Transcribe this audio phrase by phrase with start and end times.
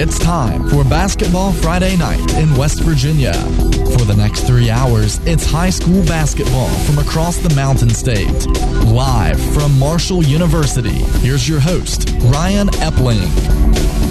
[0.00, 3.32] It's time for Basketball Friday Night in West Virginia.
[3.32, 8.46] For the next three hours, it's high school basketball from across the Mountain State.
[8.86, 13.26] Live from Marshall University, here's your host, Ryan Epling.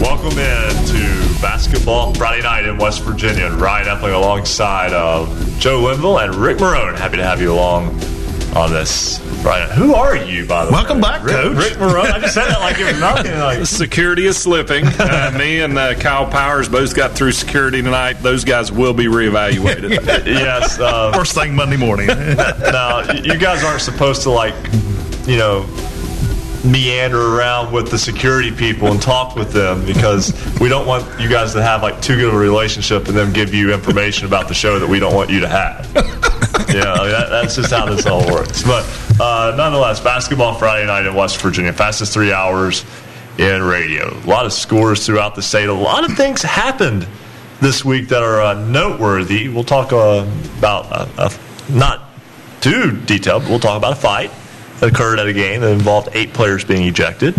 [0.02, 3.50] Welcome in to Basketball Friday Night in West Virginia.
[3.52, 6.98] Ryan Epling alongside of Joe Linville and Rick Marone.
[6.98, 7.98] Happy to have you along
[8.58, 9.74] on this Friday.
[9.76, 11.02] Who are you, by the Welcome way?
[11.02, 11.58] Welcome back, Rick, Coach.
[11.58, 12.12] Rick Marone.
[12.12, 13.38] I just said that like it was nothing.
[13.40, 14.86] Like, Security is slipping.
[14.86, 18.14] Uh, me and uh, Kyle Powers both got through security tonight.
[18.14, 20.06] Those guys will be reevaluated.
[20.26, 20.80] yes.
[20.80, 22.08] Uh, First thing Monday morning.
[22.08, 24.56] now, you guys aren't supposed to like,
[25.28, 25.66] you know,
[26.66, 31.30] meander around with the security people and talk with them because we don't want you
[31.30, 34.48] guys to have like too good of a relationship and then give you information about
[34.48, 35.88] the show that we don't want you to have.
[36.70, 38.64] Yeah, that, that's just how this all works.
[38.64, 38.86] But
[39.20, 42.86] uh, nonetheless, basketball Friday night in West Virginia, fastest three hours
[43.38, 44.18] in radio.
[44.18, 45.70] A lot of scores throughout the state.
[45.70, 47.08] A lot of things happened
[47.62, 49.48] this week that are uh, noteworthy.
[49.48, 51.30] We'll talk uh, about uh, uh,
[51.70, 52.10] not
[52.62, 54.32] too detailed, but we'll talk about a fight
[54.80, 57.36] that occurred at a game that involved eight players being ejected.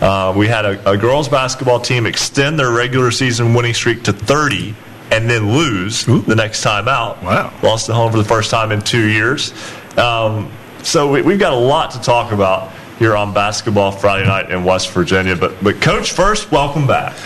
[0.00, 4.12] Uh, we had a, a girls basketball team extend their regular season winning streak to
[4.12, 4.74] 30
[5.10, 7.22] and then lose the next time out.
[7.22, 7.52] Wow.
[7.62, 9.52] Lost at home for the first time in two years.
[9.96, 10.50] Um,
[10.82, 14.62] so we, we've got a lot to talk about here on Basketball Friday night in
[14.62, 15.34] West Virginia.
[15.34, 17.16] But, but Coach, first, welcome back.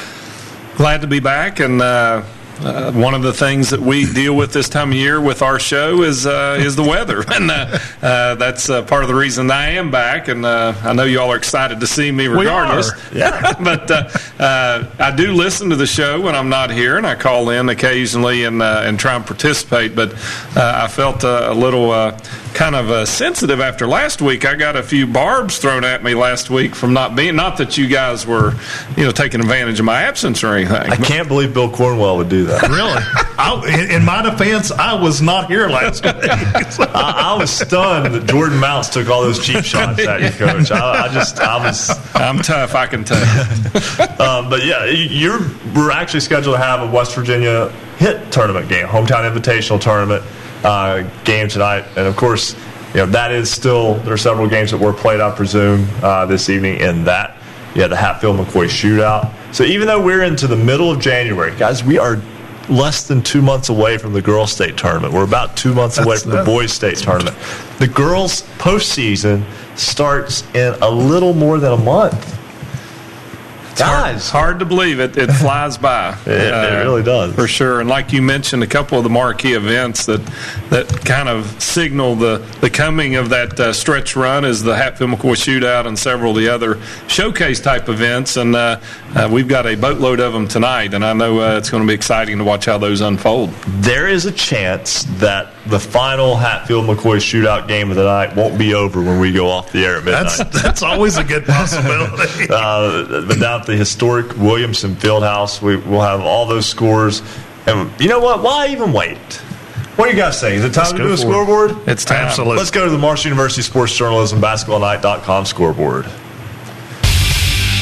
[0.77, 1.61] Glad to be back.
[1.61, 2.23] And uh,
[2.61, 5.59] uh, one of the things that we deal with this time of year with our
[5.59, 9.51] show is uh, is the weather, and uh, uh, that's uh, part of the reason
[9.51, 10.29] I am back.
[10.29, 12.91] And uh, I know you all are excited to see me, regardless.
[13.13, 13.55] Yeah.
[13.63, 17.15] but uh, uh, I do listen to the show when I'm not here, and I
[17.15, 19.95] call in occasionally and uh, and try and participate.
[19.95, 20.15] But
[20.57, 22.19] uh, I felt uh, a little uh,
[22.55, 24.47] kind of uh, sensitive after last week.
[24.47, 27.35] I got a few barbs thrown at me last week from not being.
[27.37, 28.55] Not that you guys were,
[28.97, 30.77] you know, taking advantage of my absence or anything.
[30.77, 32.63] I can't believe Bill Cornwell would do that.
[32.63, 32.95] really?
[33.39, 36.15] I, in, in my defense, I was not here last week.
[36.95, 40.71] I, I was stunned that Jordan Mounts took all those cheap shots at you, Coach.
[40.71, 41.91] I, I just, I was.
[42.15, 42.75] I'm tough.
[42.75, 43.21] I can tell.
[44.23, 45.41] Um, but yeah, you're
[45.75, 50.23] we're actually scheduled to have a West Virginia hit tournament game, hometown invitational tournament
[50.65, 52.55] uh, game tonight, and of course,
[52.95, 56.27] you know that is still there are several games that were played, I presume, uh,
[56.27, 57.37] this evening in that.
[57.75, 59.33] You had the Hatfield McCoy shootout.
[59.53, 62.23] So even though we're into the middle of January, guys, we are
[62.69, 65.13] less than two months away from the girls' state tournament.
[65.13, 67.37] We're about two months away That's- from the boys' state tournament.
[67.79, 72.39] The girls' postseason starts in a little more than a month.
[73.79, 75.17] Guys, Hard to believe it.
[75.17, 76.09] It flies by.
[76.11, 77.35] Uh, It- it really does.
[77.35, 77.81] for sure.
[77.81, 80.21] And like you mentioned, a couple of the marquee events that
[80.71, 85.11] that kind of signal the the coming of that uh, stretch run is the Hatfield
[85.11, 88.37] McCoy Shootout and several of the other showcase type events.
[88.37, 88.81] And uh,
[89.15, 90.95] uh, we've got a boatload of them tonight.
[90.95, 93.51] And I know uh, it's going to be exciting to watch how those unfold.
[93.81, 98.59] there is a chance that the final Hatfield McCoy shootout game of the night won't
[98.59, 100.37] be over when we go off the air at midnight.
[100.39, 102.47] That's that's always a good possibility.
[102.51, 107.23] uh, but down the historic Williamson Fieldhouse, we, we'll have all those scores.
[107.67, 108.43] And you know what?
[108.43, 109.19] Why even wait?
[109.97, 110.57] What do you guys say?
[110.57, 111.19] Is it time to do a for it.
[111.19, 111.89] scoreboard?
[111.89, 112.27] It's time.
[112.27, 112.57] Absolutely.
[112.57, 116.07] Let's go to the Marshall University Sports Journalism BasketballNight.com scoreboard.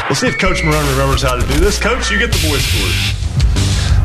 [0.09, 1.81] We'll see if Coach Marone remembers how to do this.
[1.81, 3.22] Coach, you get the boys' scores.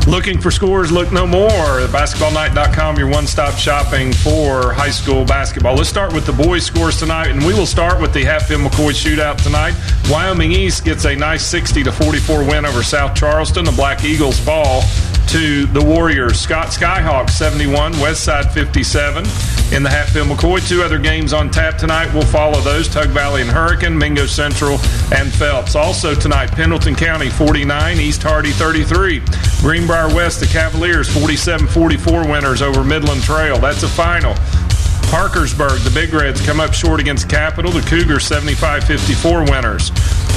[0.08, 1.50] Looking for scores, look no more.
[1.50, 5.74] BasketballNight.com, your one stop shopping for high school basketball.
[5.74, 8.92] Let's start with the boys' scores tonight, and we will start with the Hatfield McCoy
[8.92, 9.74] shootout tonight.
[10.08, 13.66] Wyoming East gets a nice 60 to 44 win over South Charleston.
[13.66, 14.80] The Black Eagles fall
[15.28, 16.40] to the Warriors.
[16.40, 19.24] Scott Skyhawk 71, Westside 57
[19.74, 20.66] in the Hatfield McCoy.
[20.66, 22.12] Two other games on tap tonight.
[22.14, 24.78] We'll follow those Tug Valley and Hurricane, Mingo Central,
[25.14, 25.74] and Phelps.
[25.74, 29.20] Also tonight, Pendleton County 49, East Hardy 33.
[29.60, 33.58] Greenbrier West, the Cavaliers 47 44 winners over Midland Trail.
[33.58, 34.34] That's a final.
[35.10, 37.72] Parkersburg, the Big Reds come up short against Capital.
[37.72, 39.90] The Cougars 75 54 winners.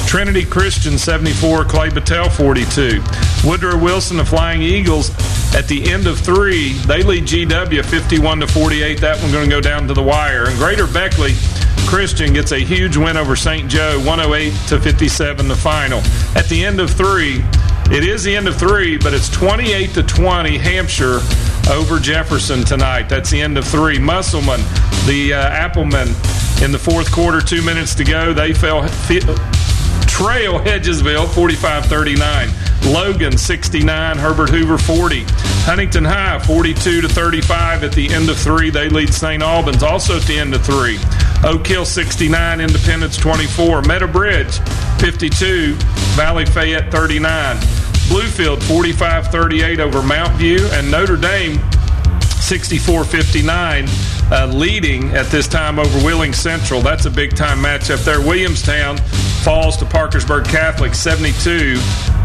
[0.06, 3.02] Trinity Christian 74, Clay Battelle 42.
[3.46, 5.10] Woodrow Wilson, the Flying Eagles,
[5.54, 9.00] at the end of three, they lead GW 51 to 48.
[9.00, 10.48] That one going to go down to the wire.
[10.48, 11.34] And Greater Beckley
[11.86, 13.70] Christian gets a huge win over St.
[13.70, 16.00] Joe 108 to 57, the final.
[16.34, 17.44] At the end of three,
[17.92, 21.20] it is the end of three, but it's 28 to 20 Hampshire
[21.70, 23.08] over Jefferson tonight.
[23.08, 23.98] That's the end of three.
[23.98, 24.60] Musselman,
[25.06, 26.08] the uh, Applemen,
[26.62, 28.88] in the fourth quarter, two minutes to go, they fell.
[30.06, 32.48] Trail Hedgesville 45 39.
[32.84, 35.24] Logan 69, Herbert Hoover 40.
[35.64, 38.70] Huntington High 42 to 35 at the end of three.
[38.70, 39.42] They lead St.
[39.42, 40.98] Albans also at the end of three.
[41.44, 43.82] Oak Hill 69, Independence 24.
[43.82, 44.58] Meadow Bridge
[44.98, 45.74] 52,
[46.14, 47.56] Valley Fayette 39.
[48.08, 51.58] Bluefield 45-38 over Mount View, and Notre Dame
[52.42, 56.80] 64-59, uh, leading at this time over Wheeling Central.
[56.80, 58.20] That's a big time matchup there.
[58.20, 58.98] Williamstown
[59.42, 61.76] falls to Parkersburg Catholic 72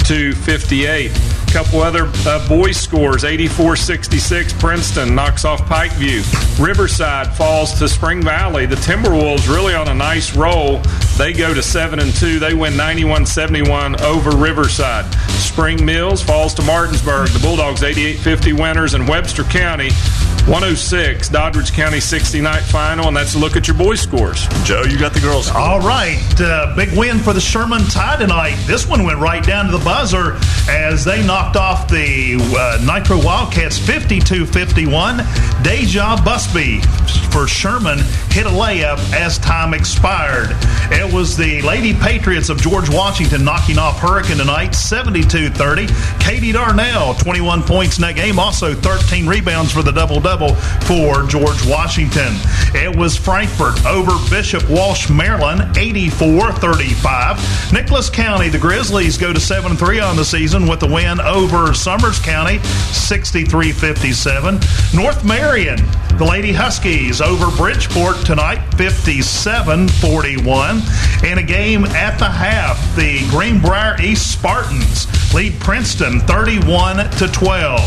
[0.05, 1.11] to 58.
[1.11, 6.23] A couple other uh, boys scores 84-66 Princeton knocks off Pikeview.
[6.63, 8.65] Riverside falls to Spring Valley.
[8.65, 10.81] The Timberwolves really on a nice roll.
[11.17, 12.39] They go to 7 and 2.
[12.39, 15.05] They win 91-71 over Riverside.
[15.31, 17.29] Spring Mills falls to Martinsburg.
[17.29, 19.89] The Bulldogs 88-50 winners in Webster County
[20.47, 24.47] 106, Doddridge County 69 final, and that's a look at your boys' scores.
[24.63, 25.51] Joe, you got the girls.
[25.51, 28.55] All right, uh, big win for the Sherman Tide tonight.
[28.65, 30.37] This one went right down to the buzzer
[30.69, 35.63] as they knocked off the uh, Nitro Wildcats 52-51.
[35.63, 36.79] Deja Busby
[37.29, 40.55] for Sherman hit a layup as time expired.
[40.91, 46.21] It was the Lady Patriots of George Washington knocking off Hurricane tonight 72-30.
[46.21, 49.91] Katie Darnell 21 points in that game, also 13 rebounds for the
[50.37, 52.35] for George Washington.
[52.75, 57.73] It was Frankfort over Bishop Walsh, Maryland, 84-35.
[57.73, 62.19] Nicholas County, the Grizzlies go to 7-3 on the season with the win over Summers
[62.19, 64.95] County, 63-57.
[64.95, 65.77] North Marion,
[66.17, 71.23] the Lady Huskies over Bridgeport tonight, 57-41.
[71.23, 77.81] In a game at the half, the Greenbrier East Spartans lead Princeton 31 to 12.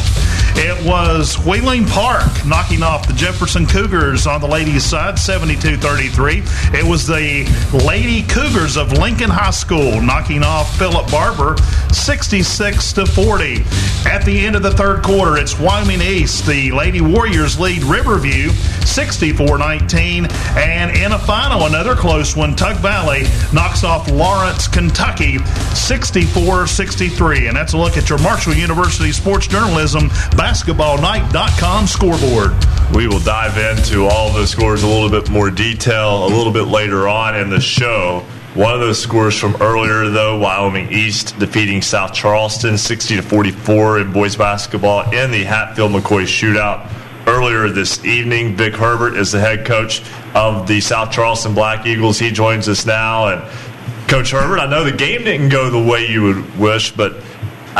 [0.57, 6.75] It was Wheeling Park knocking off the Jefferson Cougars on the ladies' side, 72-33.
[6.75, 7.47] It was the
[7.87, 11.57] Lady Cougars of Lincoln High School knocking off Philip Barbour,
[11.93, 13.65] 66 to 40.
[14.07, 16.47] At the end of the third quarter, it's Wyoming East.
[16.47, 23.25] The Lady Warriors lead Riverview, 64-19, and in a final, another close one, Tug Valley
[23.53, 27.49] knocks off Lawrence, Kentucky, 64-63.
[27.49, 32.53] And that's a look at your Marshall University Sports Journalism basketballnight.com scoreboard.
[32.95, 36.63] We will dive into all the scores a little bit more detail a little bit
[36.63, 38.25] later on in the show.
[38.55, 44.01] One of those scores from earlier, though, Wyoming East defeating South Charleston 60 to 44
[44.01, 46.91] in boys basketball in the Hatfield McCoy shootout
[47.27, 48.57] earlier this evening.
[48.57, 50.03] Vic Herbert is the head coach
[50.35, 52.19] of the South Charleston Black Eagles.
[52.19, 53.29] He joins us now.
[53.29, 57.23] And Coach Herbert, I know the game didn't go the way you would wish, but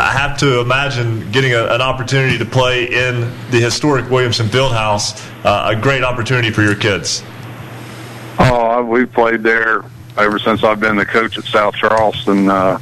[0.01, 3.21] I have to imagine getting a, an opportunity to play in
[3.51, 7.23] the historic Williamson Fieldhouse, uh, a great opportunity for your kids.
[8.39, 9.83] Oh, we've played there
[10.17, 12.49] ever since I've been the coach at South Charleston.
[12.49, 12.79] Uh,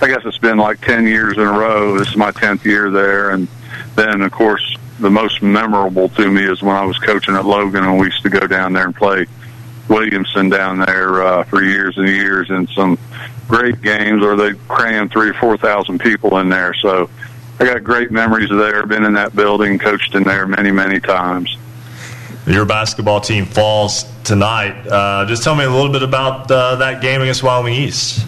[0.00, 1.98] I guess it's been like 10 years in a row.
[1.98, 3.32] This is my 10th year there.
[3.32, 3.46] And
[3.94, 7.84] then, of course, the most memorable to me is when I was coaching at Logan
[7.84, 9.26] and we used to go down there and play
[9.88, 12.98] Williamson down there uh, for years and years in some
[13.52, 16.72] great games or they cram three or 4,000 people in there.
[16.72, 17.10] So
[17.60, 18.86] I got great memories of there.
[18.86, 21.54] Been in that building, coached in there many, many times.
[22.46, 24.86] Your basketball team falls tonight.
[24.86, 28.26] Uh, just tell me a little bit about uh, that game against Wyoming East.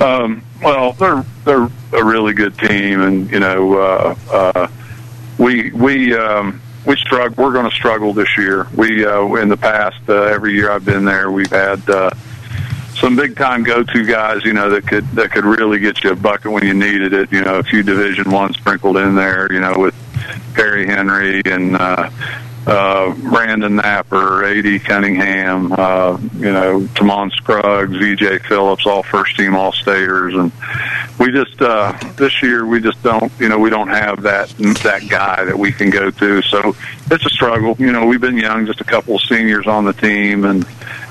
[0.00, 4.68] Um, well, they're they're a really good team, and you know, uh, uh,
[5.36, 7.44] we we um, we struggle.
[7.44, 8.68] We're going to struggle this year.
[8.76, 12.10] We uh, in the past, uh, every year I've been there, we've had uh,
[13.00, 14.44] some big time go to guys.
[14.44, 17.32] You know that could that could really get you a bucket when you needed it.
[17.32, 19.52] You know, a few Division One sprinkled in there.
[19.52, 19.94] You know, with
[20.54, 21.76] Perry Henry and.
[21.76, 22.10] Uh,
[22.68, 24.80] uh, Brandon Napper, A.D.
[24.80, 28.40] Cunningham, uh, you know, Tamon Scruggs, E.J.
[28.40, 30.52] Phillips, all first team All Staters, and
[31.18, 34.50] we just uh, this year we just don't, you know, we don't have that
[34.82, 36.42] that guy that we can go to.
[36.42, 36.76] So
[37.10, 37.74] it's a struggle.
[37.78, 40.66] You know, we've been young, just a couple of seniors on the team, and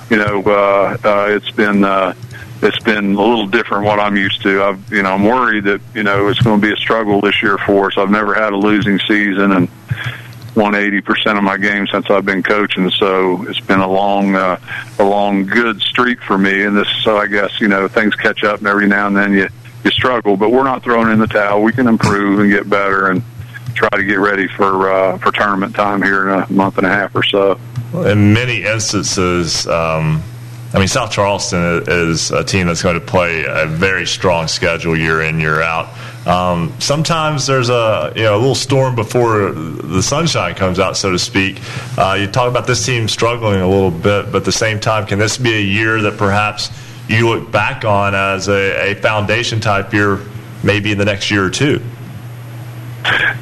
[0.09, 1.83] you know, uh, uh, it's been.
[1.83, 2.13] Uh,
[2.59, 4.63] it's been a little different what I'm used to.
[4.63, 7.43] I've, you know, I'm worried that you know it's going to be a struggle this
[7.43, 7.99] year for us.
[7.99, 9.69] I've never had a losing season, and
[10.57, 12.89] won 80% of my games since I've been coaching.
[12.89, 14.59] So it's been a long, uh,
[14.97, 16.63] a long good streak for me.
[16.63, 19.33] And this, so I guess, you know, things catch up and every now and then
[19.33, 19.47] you,
[19.83, 21.61] you struggle, but we're not throwing in the towel.
[21.61, 23.21] We can improve and get better and
[23.75, 26.89] try to get ready for, uh, for tournament time here in a month and a
[26.89, 27.59] half or so.
[28.05, 30.21] In many instances, um,
[30.73, 34.97] I mean, South Charleston is a team that's going to play a very strong schedule
[34.97, 35.87] year in, year out.
[36.27, 41.11] Um, sometimes there's a you know a little storm before the sunshine comes out, so
[41.11, 41.61] to speak.
[41.97, 45.05] Uh, you talk about this team struggling a little bit, but at the same time,
[45.05, 46.69] can this be a year that perhaps
[47.07, 50.19] you look back on as a, a foundation type year,
[50.63, 51.81] maybe in the next year or two?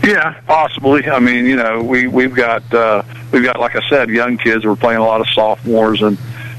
[0.03, 1.09] Yeah, possibly.
[1.09, 4.65] I mean, you know, we we've got uh, we've got like I said, young kids.
[4.65, 6.17] We're playing a lot of sophomores and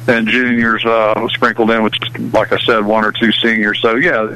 [0.08, 1.94] and juniors uh, sprinkled in with,
[2.32, 3.80] like I said, one or two seniors.
[3.80, 4.34] So yeah,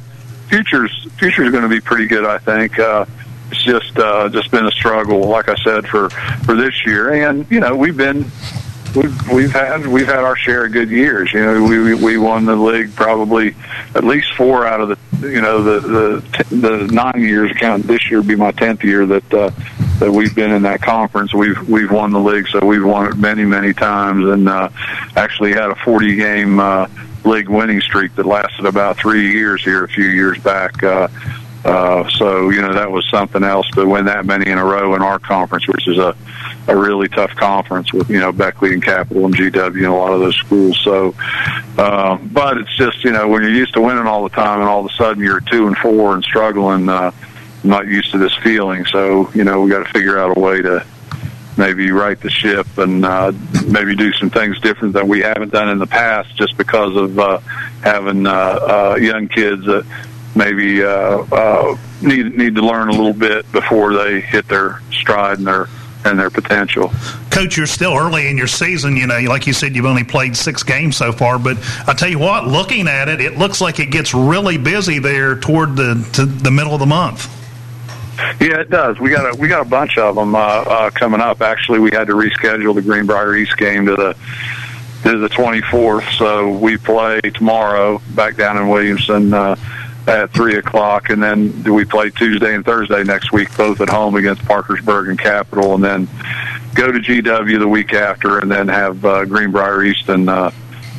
[0.48, 2.24] future's future's going to be pretty good.
[2.24, 2.78] I think.
[2.78, 3.06] Uh,
[3.50, 6.08] it's just uh, just been a struggle, like I said, for
[6.44, 7.28] for this year.
[7.28, 8.30] And you know, we've been
[8.94, 11.32] we've we've had we've had our share of good years.
[11.32, 13.54] You know, we we won the league probably
[13.94, 17.52] at least four out of the you know the the the nine years.
[17.56, 19.50] Count this year be my tenth year that uh,
[19.98, 21.34] that we've been in that conference.
[21.34, 24.70] We've we've won the league, so we've won it many many times, and uh,
[25.16, 26.60] actually had a forty game.
[26.60, 26.86] Uh,
[27.22, 30.82] league winning streak that lasted about three years here a few years back.
[30.82, 31.06] Uh,
[31.64, 34.94] uh, so you know that was something else to win that many in a row
[34.94, 36.16] in our conference, which is a
[36.68, 40.12] a really tough conference with you know Beckley and Capital and GW and a lot
[40.12, 40.78] of those schools.
[40.82, 41.14] So,
[41.76, 44.68] uh, but it's just you know when you're used to winning all the time and
[44.68, 47.10] all of a sudden you're two and four and struggling, uh,
[47.62, 48.86] I'm not used to this feeling.
[48.86, 50.86] So you know we got to figure out a way to
[51.56, 53.32] maybe right the ship and uh,
[53.66, 57.18] maybe do some things different than we haven't done in the past, just because of
[57.18, 57.38] uh,
[57.82, 59.84] having uh, uh, young kids that
[60.40, 60.88] maybe uh,
[61.32, 65.68] uh, need need to learn a little bit before they hit their stride and their
[66.04, 66.90] and their potential.
[67.30, 68.96] Coach, you're still early in your season.
[68.96, 71.38] You know, like you said, you've only played six games so far.
[71.38, 74.98] But I tell you what, looking at it, it looks like it gets really busy
[74.98, 77.36] there toward the to the middle of the month.
[78.40, 78.98] Yeah, it does.
[78.98, 81.42] We got a we got a bunch of them uh, uh, coming up.
[81.42, 84.16] Actually, we had to reschedule the Greenbrier East game to the
[85.02, 86.18] to the 24th.
[86.18, 89.32] So we play tomorrow back down in Williamson.
[89.32, 89.56] Uh,
[90.06, 94.16] at three o'clock, and then we play Tuesday and Thursday next week, both at home
[94.16, 96.08] against Parkersburg and Capital, and then
[96.74, 100.50] go to GW the week after, and then have uh, Greenbrier East and uh,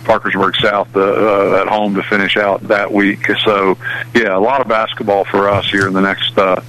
[0.03, 3.25] Parkersburg South uh, uh, at home to finish out that week.
[3.43, 3.77] So,
[4.13, 6.61] yeah, a lot of basketball for us here in the next uh,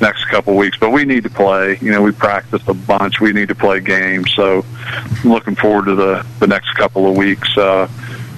[0.00, 0.78] next couple of weeks.
[0.78, 1.78] But we need to play.
[1.80, 3.20] You know, we practiced a bunch.
[3.20, 4.32] We need to play games.
[4.34, 7.56] So, I'm looking forward to the the next couple of weeks.
[7.56, 7.88] Uh,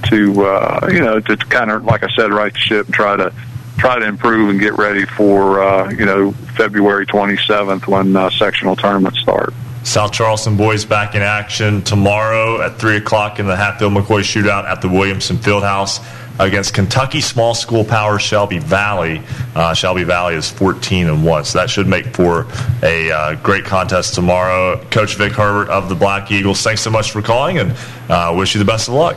[0.04, 3.32] to uh, you know to kind of like I said, right the ship try to
[3.78, 8.76] try to improve and get ready for uh, you know February 27th when uh, sectional
[8.76, 9.54] tournaments start.
[9.84, 14.64] South Charleston boys back in action tomorrow at three o'clock in the Hatfield McCoy shootout
[14.64, 16.04] at the Williamson Fieldhouse
[16.38, 19.22] against Kentucky small school power Shelby Valley.
[19.54, 22.46] Uh, Shelby Valley is 14 and one, so that should make for
[22.82, 24.82] a uh, great contest tomorrow.
[24.90, 27.74] Coach Vic Herbert of the Black Eagles, thanks so much for calling, and
[28.08, 29.16] uh, wish you the best of luck.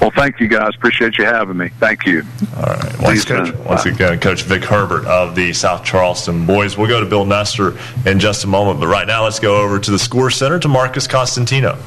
[0.00, 0.74] Well, thank you guys.
[0.74, 1.68] Appreciate you having me.
[1.80, 2.22] Thank you.
[2.56, 3.00] All right.
[3.00, 6.76] Once, Coach, once again, Coach Vic Herbert of the South Charleston boys.
[6.76, 9.78] We'll go to Bill Nestor in just a moment, but right now let's go over
[9.78, 11.78] to the Score Center to Marcus Constantino.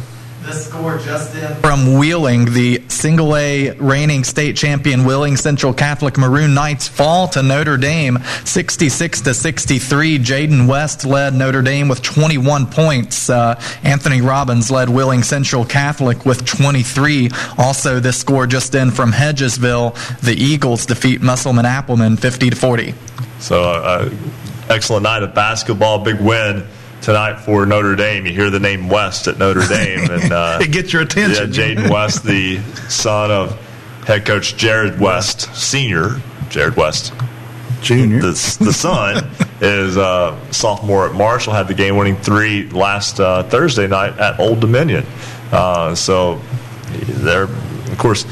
[0.43, 6.17] The score just in from Wheeling, the single A reigning state champion Wheeling Central Catholic
[6.17, 10.17] Maroon Knights fall to Notre Dame 66 to 63.
[10.19, 13.29] Jaden West led Notre Dame with 21 points.
[13.29, 17.29] Uh, Anthony Robbins led Wheeling Central Catholic with 23.
[17.57, 22.93] Also, this score just in from Hedgesville, the Eagles defeat Musselman Applemen 50 to 40.
[23.39, 24.09] So, uh,
[24.69, 26.65] excellent night of basketball, big win
[27.01, 28.25] tonight for Notre Dame.
[28.25, 31.51] You hear the name West at Notre Dame, and uh, it gets your attention.
[31.51, 33.59] Yeah, Jaden West, the son of
[34.05, 37.13] head coach Jared West, senior Jared West,
[37.81, 38.21] junior.
[38.21, 39.29] The, the son
[39.61, 41.53] is uh, sophomore at Marshall.
[41.53, 45.05] Had the game-winning three last uh, Thursday night at Old Dominion.
[45.51, 46.41] Uh, so
[46.91, 48.25] they're, of course,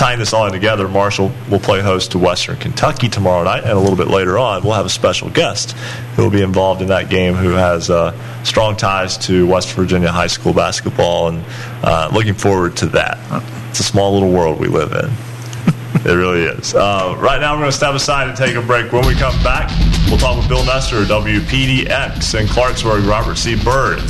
[0.00, 3.72] tying this all in together, Marshall will play host to Western Kentucky tomorrow night, and
[3.72, 5.72] a little bit later on, we'll have a special guest
[6.16, 8.10] who will be involved in that game who has uh,
[8.42, 11.44] strong ties to West Virginia high school basketball, and
[11.84, 13.18] uh, looking forward to that.
[13.68, 15.10] It's a small little world we live in.
[16.02, 16.74] It really is.
[16.74, 18.90] Uh, right now, we're going to step aside and take a break.
[18.90, 19.68] When we come back,
[20.08, 23.54] we'll talk with Bill Nestor, WPDX, in Clarksburg, Robert C.
[23.62, 24.00] Byrd.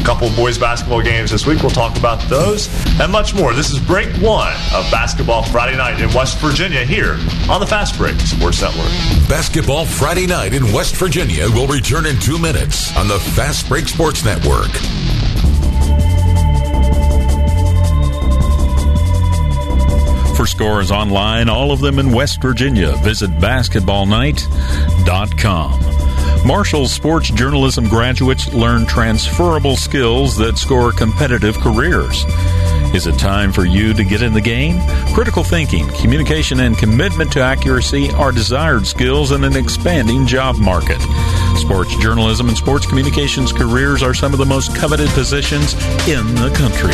[0.00, 1.60] A couple of boys basketball games this week.
[1.60, 3.52] We'll talk about those and much more.
[3.52, 7.18] This is break one of Basketball Friday night in West Virginia here
[7.50, 8.88] on the Fast Break Sports Network.
[9.28, 13.88] Basketball Friday night in West Virginia will return in two minutes on the Fast Break
[13.88, 14.70] Sports Network.
[20.40, 22.92] for scores online, all of them in West Virginia.
[23.02, 25.80] Visit basketballnight.com.
[26.44, 32.24] Marshall sports journalism graduates learn transferable skills that score competitive careers.
[32.92, 34.80] Is it time for you to get in the game?
[35.14, 41.00] Critical thinking, communication, and commitment to accuracy are desired skills in an expanding job market.
[41.56, 45.74] Sports journalism and sports communications careers are some of the most coveted positions
[46.08, 46.90] in the country.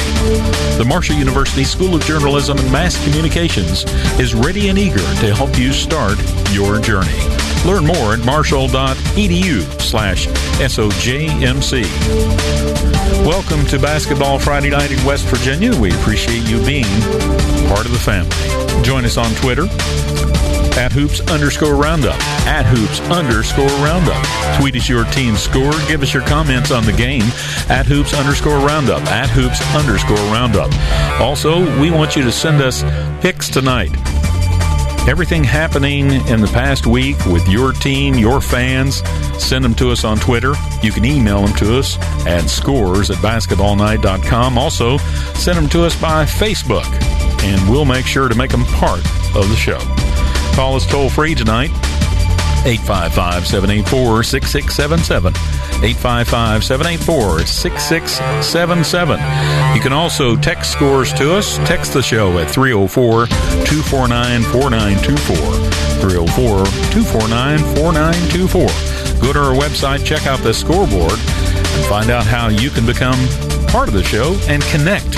[0.77, 3.85] The Marshall University School of Journalism and Mass Communications
[4.21, 6.19] is ready and eager to help you start
[6.53, 7.19] your journey.
[7.65, 10.27] Learn more at marshall.edu slash
[10.59, 11.83] SOJMC.
[13.27, 15.75] Welcome to Basketball Friday Night in West Virginia.
[15.77, 16.85] We appreciate you being
[17.67, 18.31] part of the family.
[18.85, 19.65] Join us on Twitter
[20.79, 22.15] at hoops underscore roundup.
[22.47, 24.25] At hoops underscore roundup.
[24.61, 25.73] Tweet us your team score.
[25.89, 27.25] Give us your comments on the game
[27.69, 29.03] at hoops underscore roundup.
[29.07, 30.71] At hoops underscore roundup.
[31.21, 32.85] Also, we want you to send us
[33.21, 33.91] picks tonight
[35.09, 38.97] everything happening in the past week with your team, your fans,
[39.43, 40.55] send them to us on Twitter.
[40.83, 44.59] You can email them to us at scores at basketballnight.com.
[44.59, 44.99] Also,
[45.35, 46.87] send them to us by Facebook,
[47.43, 49.01] and we'll make sure to make them part
[49.37, 49.79] of the show.
[50.55, 51.71] Call us toll free tonight,
[52.67, 55.33] 855 784 6677.
[55.85, 59.21] 855 784 6677.
[59.77, 61.59] You can also text scores to us.
[61.59, 65.37] Text the show at 304 249 4924.
[66.03, 69.23] 304 249 4924.
[69.23, 73.29] Go to our website, check out the scoreboard, and find out how you can become
[73.69, 75.15] part of the show and connect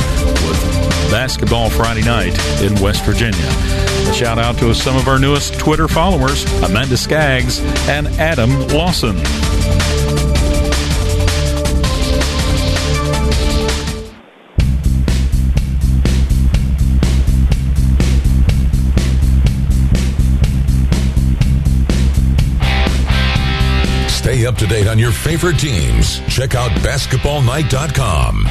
[0.46, 0.77] with
[1.10, 3.46] Basketball Friday night in West Virginia.
[4.08, 9.16] A shout out to some of our newest Twitter followers, Amanda Skaggs and Adam Lawson.
[24.48, 26.20] Up to date on your favorite teams.
[26.20, 28.44] Check out basketballnight.com.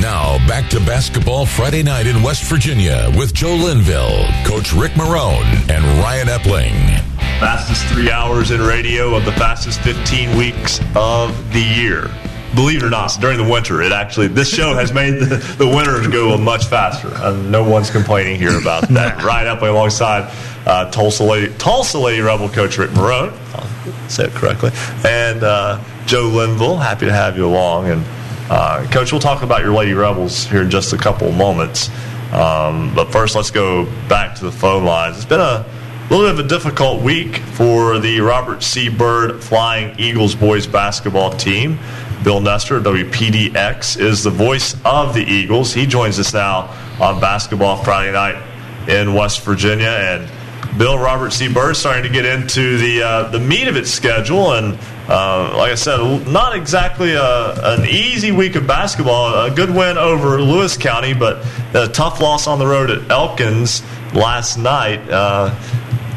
[0.00, 5.44] Now, back to Basketball Friday night in West Virginia with Joe Linville, Coach Rick Marone,
[5.68, 7.00] and Ryan Epling.
[7.38, 12.10] Fastest three hours in radio of the fastest 15 weeks of the year.
[12.54, 15.66] Believe it or not, during the winter, it actually this show has made the, the
[15.66, 17.08] winters go much faster.
[17.08, 19.22] Uh, no one's complaining here about that.
[19.24, 20.30] Ryan Epling alongside
[20.66, 23.32] uh, Tolsia Lady Tolsia Lady Rebel coach Rick Marone.
[23.54, 24.70] I'll say it correctly,
[25.04, 26.76] and uh, Joe Linville.
[26.76, 27.90] Happy to have you along.
[27.90, 28.04] And
[28.50, 31.90] uh, coach, we'll talk about your Lady Rebels here in just a couple of moments.
[32.32, 35.16] Um, but first, let's go back to the phone lines.
[35.16, 35.66] It's been a
[36.10, 38.88] little bit of a difficult week for the Robert C.
[38.88, 41.78] Byrd Flying Eagles boys basketball team.
[42.24, 45.72] Bill Nestor, WPDX, is the voice of the Eagles.
[45.72, 46.68] He joins us now
[47.00, 48.40] on Basketball Friday night
[48.88, 49.88] in West Virginia.
[49.88, 50.30] And
[50.76, 51.52] Bill Robert C.
[51.52, 55.70] Byrd starting to get into the uh, the meat of its schedule, and uh, like
[55.70, 59.46] I said, not exactly a, an easy week of basketball.
[59.46, 63.82] A good win over Lewis County, but a tough loss on the road at Elkins
[64.14, 65.06] last night.
[65.10, 65.54] Uh,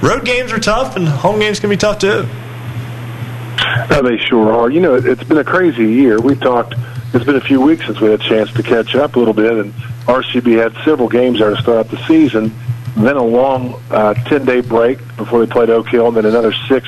[0.02, 2.26] road games are tough, and home games can be tough too.
[3.90, 4.70] Oh, they sure are.
[4.70, 6.22] You know, it's been a crazy year.
[6.22, 6.76] We've talked.
[7.14, 9.34] It's been a few weeks since we had a chance to catch up a little
[9.34, 9.74] bit, and
[10.06, 12.54] RCB had several games there to start the season
[13.04, 16.54] then a long uh, 10 day break before they played Oak Hill, and then another
[16.68, 16.88] six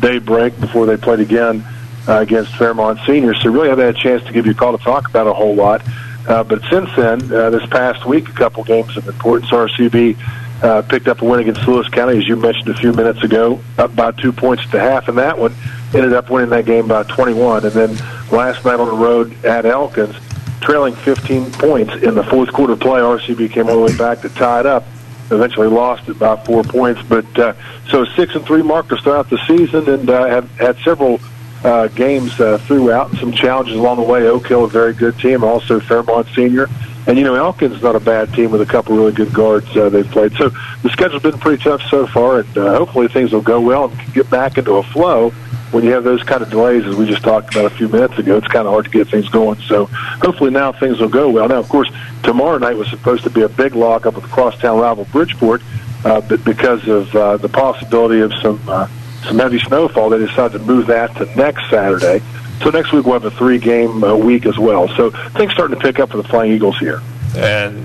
[0.00, 1.64] day break before they played again
[2.06, 3.34] uh, against Fairmont Senior.
[3.34, 5.32] So, really haven't had a chance to give you a call to talk about a
[5.32, 5.82] whole lot.
[6.26, 9.50] Uh, but since then, uh, this past week, a couple games of importance.
[9.50, 10.18] RCB
[10.62, 13.60] uh, picked up a win against Lewis County, as you mentioned a few minutes ago,
[13.78, 15.54] up by two points to half, and that one
[15.94, 17.64] ended up winning that game by 21.
[17.64, 17.96] And then
[18.30, 20.16] last night on the road at Elkins,
[20.60, 24.28] trailing 15 points in the fourth quarter play, RCB came all the way back to
[24.28, 24.84] tie it up
[25.30, 27.02] eventually lost it by four points.
[27.02, 27.54] But uh,
[27.88, 31.20] so six and three mark to start out the season, and uh, have had several
[31.64, 34.26] uh, games uh, throughout, some challenges along the way.
[34.28, 36.68] Oak Hill, a very good team, also Fairmont Senior.
[37.06, 39.74] And you know Elkins is not a bad team with a couple really good guards
[39.74, 40.32] uh, they've played.
[40.34, 40.50] So
[40.82, 44.14] the schedule's been pretty tough so far, and uh, hopefully things will go well and
[44.14, 45.32] get back into a flow
[45.70, 48.18] when you have those kind of delays, as we just talked about a few minutes
[48.18, 49.60] ago, it's kind of hard to get things going.
[49.62, 51.48] So hopefully now things will go well.
[51.48, 51.90] Now, of course,
[52.22, 55.62] tomorrow night was supposed to be a big lock up the crosstown rival Bridgeport,
[56.04, 58.88] uh, but because of uh, the possibility of some uh,
[59.24, 62.22] some heavy snowfall, they decided to move that to next Saturday.
[62.62, 64.88] So next week we'll have a three-game uh, week as well.
[64.96, 67.02] So things starting to pick up for the Flying Eagles here.
[67.36, 67.84] And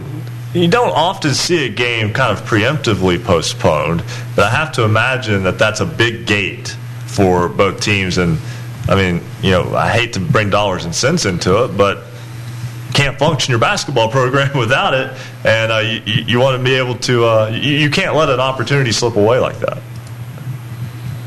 [0.54, 4.04] you don't often see a game kind of preemptively postponed,
[4.36, 6.78] but I have to imagine that that's a big gate
[7.14, 8.18] for both teams.
[8.18, 8.38] And
[8.88, 12.04] I mean, you know, I hate to bring dollars and cents into it, but
[12.94, 15.16] can't function your basketball program without it.
[15.44, 18.40] And uh, you, you, want to be able to, uh, you, you can't let an
[18.40, 19.82] opportunity slip away like that.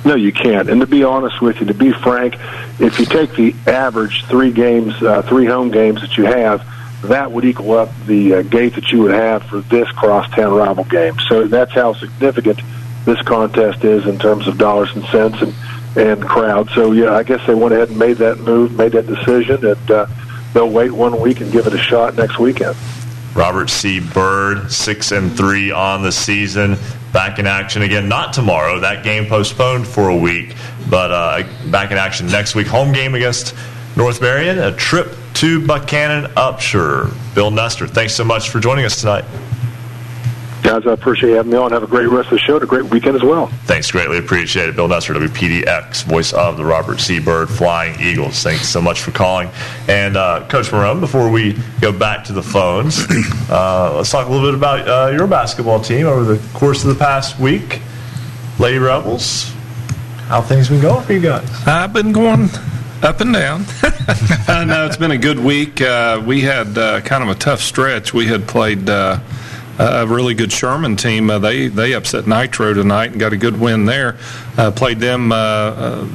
[0.05, 0.71] No, you can't.
[0.71, 2.37] And to be honest with you, to be frank,
[2.79, 6.65] if you take the average three games, uh, three home games that you have,
[7.03, 10.85] that would equal up the uh, gate that you would have for this crosstown rival
[10.85, 11.19] game.
[11.29, 12.61] So that's how significant
[13.05, 15.43] this contest is in terms of dollars and cents.
[15.43, 15.53] And
[15.97, 16.69] and crowd.
[16.71, 19.91] So yeah, I guess they went ahead and made that move, made that decision, and
[19.91, 20.07] uh,
[20.53, 22.77] they'll wait one week and give it a shot next weekend.
[23.35, 24.01] Robert C.
[24.01, 26.77] Byrd, six and three on the season,
[27.13, 28.09] back in action again.
[28.09, 30.55] Not tomorrow; that game postponed for a week,
[30.89, 32.67] but uh, back in action next week.
[32.69, 33.55] Home game against
[33.97, 34.59] North Marion.
[34.59, 37.13] A trip to Buckhannon Upshur.
[37.35, 39.25] Bill Nestor, thanks so much for joining us tonight.
[40.67, 41.71] Guys, I appreciate having me on.
[41.71, 43.47] Have a great rest of the show and a great weekend as well.
[43.67, 44.75] Thanks, greatly appreciate it.
[44.75, 47.21] Bill Nestor, WPDX, voice of the Robert C.
[47.21, 48.43] Byrd Flying Eagles.
[48.43, 49.49] Thanks so much for calling.
[49.87, 52.99] And uh, Coach Marone, before we go back to the phones,
[53.49, 56.89] uh, let's talk a little bit about uh, your basketball team over the course of
[56.89, 57.81] the past week.
[58.59, 59.53] Lady Rebels,
[60.27, 61.49] how things been going for you guys?
[61.65, 62.49] I've been going
[63.05, 63.65] up and down.
[64.49, 65.81] uh, no, it's been a good week.
[65.81, 68.13] Uh, we had uh, kind of a tough stretch.
[68.13, 69.21] We had played uh,
[69.79, 71.31] a really good Sherman team.
[71.31, 74.17] Uh, they they upset Nitro tonight and got a good win there.
[74.57, 75.29] Uh, played them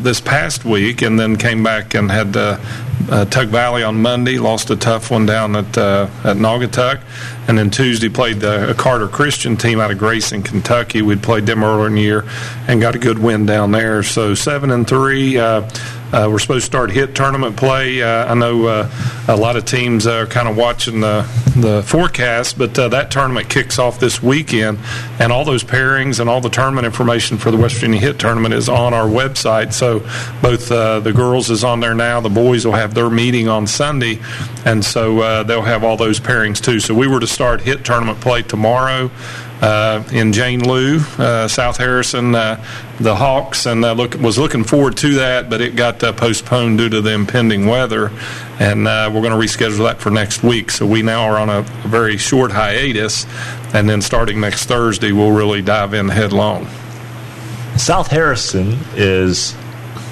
[0.03, 4.39] this past week and then came back and had Tug Valley on Monday.
[4.39, 7.01] Lost a tough one down at at Naugatuck,
[7.47, 11.01] and then Tuesday played the Carter Christian team out of Grayson, Kentucky.
[11.01, 12.25] We'd played them earlier in the year
[12.67, 14.01] and got a good win down there.
[14.03, 15.37] So seven and three.
[15.37, 15.69] Uh,
[16.13, 18.01] we're supposed to start hit tournament play.
[18.01, 18.91] Uh, I know uh,
[19.27, 21.21] a lot of teams are kind of watching the,
[21.55, 24.79] the forecast, but uh, that tournament kicks off this weekend,
[25.19, 28.53] and all those pairings and all the tournament information for the West Virginia Hit Tournament
[28.53, 29.73] is on our website.
[29.73, 29.99] So
[30.41, 32.19] both uh, the girls is on there now.
[32.19, 34.19] The boys will have their meeting on Sunday,
[34.65, 36.79] and so uh, they'll have all those pairings too.
[36.79, 39.09] So we were to start hit tournament play tomorrow
[39.61, 42.63] uh, in Jane Lew, uh, South Harrison, uh,
[42.99, 46.79] the Hawks, and uh, look, was looking forward to that, but it got uh, postponed
[46.79, 48.11] due to the impending weather,
[48.59, 50.71] and uh, we're going to reschedule that for next week.
[50.71, 53.25] So we now are on a, very short hiatus,
[53.73, 56.67] and then starting next Thursday, we'll really dive in headlong.
[57.77, 59.55] South Harrison is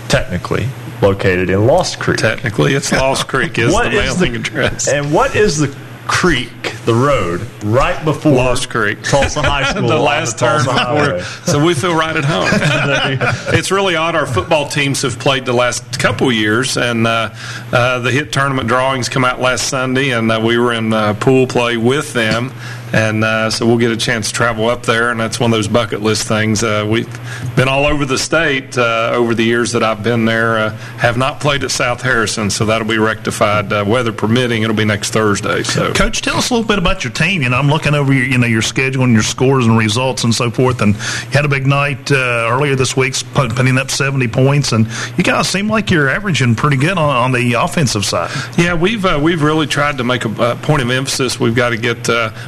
[0.09, 0.67] technically
[1.01, 2.17] located in Lost Creek.
[2.17, 4.88] Technically, it's Lost Creek is the mailing the, address.
[4.88, 5.75] And what is the
[6.10, 9.88] creek, the road, right before Lost Creek, Tolsia High School.
[9.88, 11.22] the last turn before.
[11.45, 12.50] So we feel right at home.
[13.56, 14.15] it's really odd.
[14.15, 17.30] Our football teams have played the last couple years, and uh,
[17.72, 21.13] uh, the hit tournament drawings come out last Sunday, and uh, we were in uh,
[21.13, 22.52] pool play with them
[22.93, 25.58] and uh, so we'll get a chance to travel up there, and that's one of
[25.58, 26.63] those bucket list things.
[26.63, 27.08] Uh, we've
[27.56, 30.58] been all over the state uh, over the years that I've been there.
[30.58, 34.63] Uh, have not played at South Harrison, so that'll be rectified, uh, weather permitting.
[34.63, 35.63] It'll be next Thursday.
[35.63, 37.41] So, Coach, tell us a little bit about your team.
[37.41, 40.23] You know, I'm looking over your, you know, your schedule and your scores and results
[40.23, 40.82] and so forth.
[40.82, 44.88] And you had a big night uh, earlier this week, putting up 70 points, and
[45.17, 48.32] you guys seem like you're averaging pretty good on, on the offensive side.
[48.58, 51.39] Yeah, we've we've really tried to make a point of emphasis.
[51.39, 52.08] We've got to get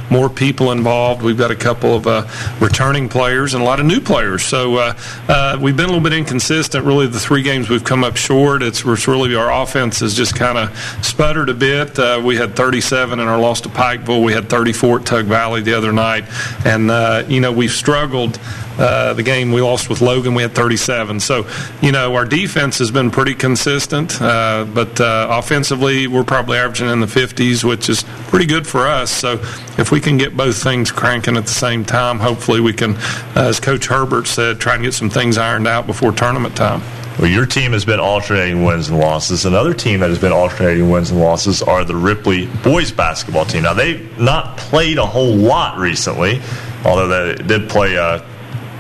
[0.10, 1.21] more people involved.
[1.21, 2.27] We've got a couple of uh,
[2.59, 4.43] returning players and a lot of new players.
[4.43, 6.85] So uh, uh, we've been a little bit inconsistent.
[6.85, 8.63] Really, the three games we've come up short.
[8.63, 11.97] It's, it's really our offense has just kind of sputtered a bit.
[11.99, 14.23] Uh, we had 37 in our loss to Pikeville.
[14.23, 16.25] We had 34 at Tug Valley the other night,
[16.65, 18.39] and uh, you know we've struggled.
[18.81, 21.19] Uh, the game we lost with Logan, we had 37.
[21.19, 21.47] So,
[21.83, 26.89] you know, our defense has been pretty consistent, uh, but uh, offensively, we're probably averaging
[26.89, 29.11] in the 50s, which is pretty good for us.
[29.11, 29.33] So,
[29.77, 33.49] if we can get both things cranking at the same time, hopefully we can, uh,
[33.49, 36.81] as Coach Herbert said, try and get some things ironed out before tournament time.
[37.19, 39.45] Well, your team has been alternating wins and losses.
[39.45, 43.61] Another team that has been alternating wins and losses are the Ripley boys basketball team.
[43.61, 46.41] Now, they've not played a whole lot recently,
[46.83, 48.23] although they did play uh,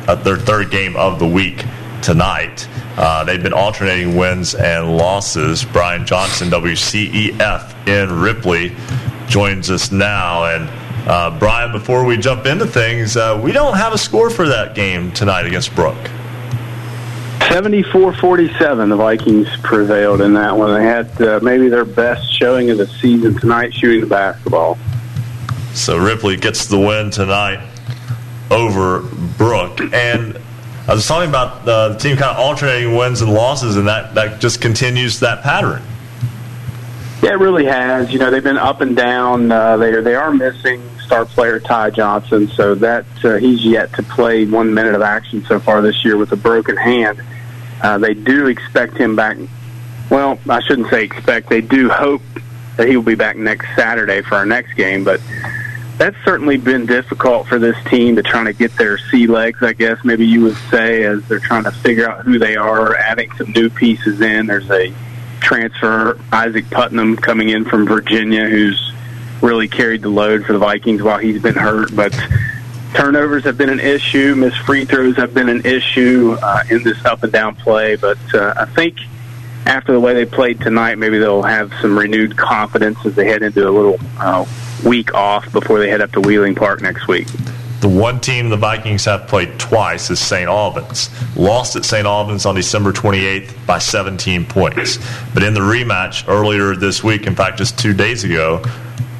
[0.07, 1.65] uh, their third game of the week
[2.01, 2.67] tonight.
[2.97, 5.63] Uh, they've been alternating wins and losses.
[5.63, 8.75] Brian Johnson, WCEF in Ripley,
[9.27, 10.45] joins us now.
[10.45, 10.69] And
[11.07, 14.75] uh, Brian, before we jump into things, uh, we don't have a score for that
[14.75, 16.09] game tonight against Brooke.
[17.39, 20.73] 74-47, the Vikings prevailed in that one.
[20.73, 24.77] They had uh, maybe their best showing of the season tonight shooting the basketball.
[25.73, 27.70] So Ripley gets the win tonight
[28.51, 29.01] over
[29.37, 29.79] Brooke.
[29.93, 30.37] And
[30.87, 34.41] I was talking about the team kind of alternating wins and losses, and that, that
[34.41, 35.81] just continues that pattern.
[37.23, 38.11] Yeah, it really has.
[38.11, 39.51] You know, they've been up and down.
[39.51, 44.03] Uh, they they are missing star player Ty Johnson, so that uh, he's yet to
[44.03, 47.21] play one minute of action so far this year with a broken hand.
[47.83, 49.37] Uh, they do expect him back.
[50.09, 51.47] Well, I shouldn't say expect.
[51.47, 52.23] They do hope
[52.77, 55.21] that he will be back next Saturday for our next game, but
[56.01, 59.73] that's certainly been difficult for this team to try to get their sea legs, I
[59.73, 63.31] guess maybe you would say, as they're trying to figure out who they are, adding
[63.33, 64.47] some new pieces in.
[64.47, 64.91] There's a
[65.41, 68.93] transfer, Isaac Putnam, coming in from Virginia, who's
[69.43, 71.95] really carried the load for the Vikings while he's been hurt.
[71.95, 72.19] But
[72.95, 74.33] turnovers have been an issue.
[74.33, 77.95] Missed free throws have been an issue uh, in this up and down play.
[77.95, 78.97] But uh, I think
[79.67, 83.43] after the way they played tonight, maybe they'll have some renewed confidence as they head
[83.43, 84.45] into a little uh,
[84.83, 87.27] week off before they head up to Wheeling Park next week.
[87.81, 90.47] The one team the Vikings have played twice is St.
[90.47, 91.09] Albans.
[91.35, 92.05] Lost at St.
[92.05, 94.99] Albans on December 28th by 17 points.
[95.33, 98.63] But in the rematch earlier this week, in fact, just two days ago,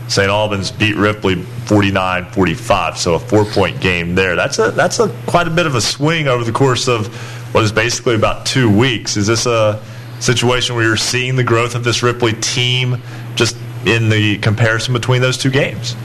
[0.08, 0.30] St.
[0.30, 4.36] Albans beat Ripley 49-45, so a four-point game there.
[4.36, 7.08] That's a that's a quite a bit of a swing over the course of
[7.56, 9.17] what is basically about two weeks.
[9.17, 9.82] Is this a
[10.19, 13.02] situation where you're seeing the growth of this Ripley team
[13.36, 15.95] just in the comparison between those two games?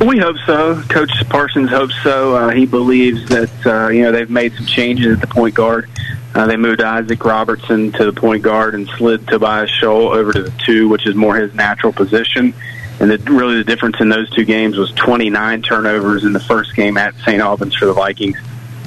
[0.00, 0.80] We hope so.
[0.82, 2.36] Coach Parsons hopes so.
[2.36, 5.88] Uh, he believes that uh, you know they've made some changes at the point guard.
[6.34, 10.42] Uh, they moved Isaac Robertson to the point guard and slid Tobias Scholl over to
[10.42, 12.54] the two, which is more his natural position.
[13.00, 16.76] And the, really, the difference in those two games was 29 turnovers in the first
[16.76, 17.40] game at St.
[17.40, 18.36] Albans for the Vikings,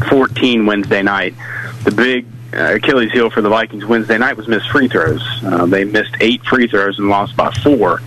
[0.10, 1.34] 14 Wednesday night.
[1.84, 5.24] The big Achilles heel for the Vikings Wednesday night was missed free throws.
[5.44, 8.02] Uh, they missed eight free throws and lost by four.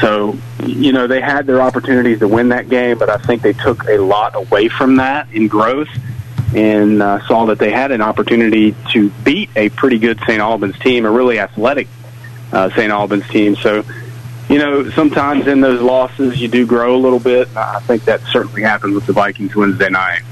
[0.00, 3.52] So, you know, they had their opportunities to win that game, but I think they
[3.52, 5.88] took a lot away from that in growth
[6.54, 10.40] and uh, saw that they had an opportunity to beat a pretty good St.
[10.40, 11.86] Albans team, a really athletic
[12.52, 12.90] uh, St.
[12.90, 13.56] Albans team.
[13.56, 13.84] So,
[14.48, 17.54] you know, sometimes in those losses you do grow a little bit.
[17.56, 20.22] I think that certainly happened with the Vikings Wednesday night.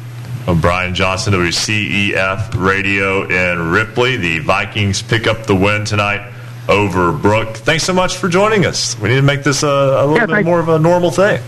[0.55, 4.17] Brian Johnson, WCEF Radio in Ripley.
[4.17, 6.33] The Vikings pick up the win tonight
[6.69, 7.57] over Brooke.
[7.57, 8.99] Thanks so much for joining us.
[8.99, 11.43] We need to make this a, a little yeah, bit more of a normal thing.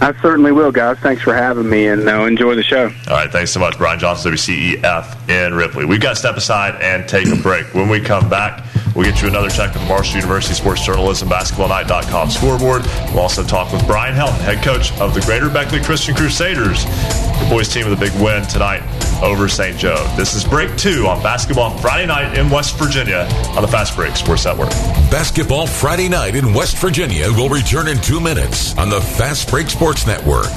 [0.00, 0.98] I certainly will, guys.
[0.98, 2.84] Thanks for having me, and uh, enjoy the show.
[3.08, 5.86] All right, thanks so much, Brian Johnson, WCEF in Ripley.
[5.86, 7.72] We've got to step aside and take a break.
[7.72, 8.64] When we come back,
[8.96, 12.82] we'll get you another check of the Marshall University Sports Journalism BasketballNight.com scoreboard.
[13.10, 16.84] We'll also talk with Brian Helton, head coach of the Greater Beckley Christian Crusaders.
[16.84, 18.82] The boys team with a big win tonight
[19.22, 19.76] over St.
[19.76, 20.02] Joe.
[20.16, 24.16] This is break two on Basketball Friday night in West Virginia on the Fast Break
[24.16, 24.70] Sports Network.
[25.10, 29.68] Basketball Friday night in West Virginia will return in two minutes on the Fast Break
[29.68, 30.52] Sports Network.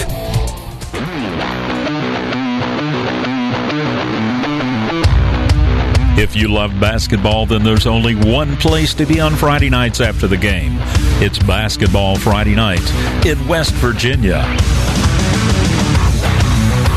[6.19, 10.27] If you love basketball, then there's only one place to be on Friday nights after
[10.27, 10.73] the game.
[11.21, 12.83] It's Basketball Friday night
[13.25, 14.43] in West Virginia.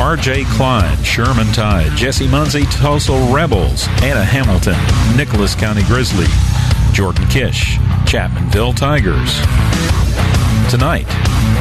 [0.00, 0.42] R.J.
[0.46, 4.76] Klein, Sherman Tide, Jesse Munsey, Tolsia Rebels, Anna Hamilton,
[5.16, 6.26] Nicholas County Grizzly,
[6.92, 9.38] Jordan Kish, Chapmanville Tigers.
[10.68, 11.06] Tonight,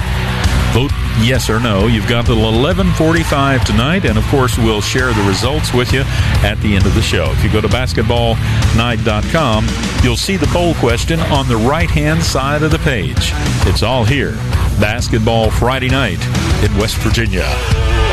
[1.22, 1.88] Yes or no.
[1.88, 6.04] You've got till 11:45 tonight, and of course, we'll share the results with you
[6.44, 7.32] at the end of the show.
[7.32, 9.68] If you go to basketballnight.com,
[10.04, 13.34] you'll see the poll question on the right-hand side of the page.
[13.66, 14.38] It's all here.
[14.80, 16.24] Basketball Friday night
[16.64, 18.07] in West Virginia.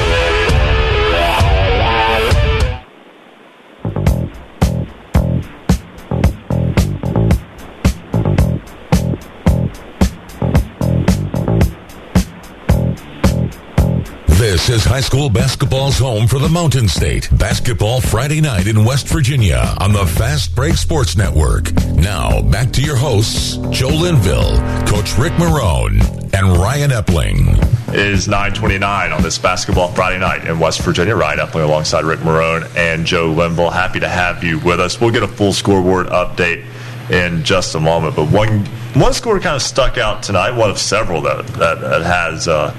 [14.64, 17.28] This is high school basketball's home for the Mountain State.
[17.36, 21.70] Basketball Friday night in West Virginia on the Fast Break Sports Network.
[21.96, 26.00] Now, back to your hosts, Joe Linville, Coach Rick Marone,
[26.32, 27.58] and Ryan Epling.
[27.88, 31.14] It is 929 on this Basketball Friday night in West Virginia.
[31.14, 33.68] Ryan Epling alongside Rick Marone and Joe Linville.
[33.68, 34.98] Happy to have you with us.
[34.98, 36.64] We'll get a full scoreboard update
[37.10, 38.16] in just a moment.
[38.16, 42.02] But one one score kind of stuck out tonight, one of several that, that, that
[42.02, 42.48] has...
[42.48, 42.74] Uh,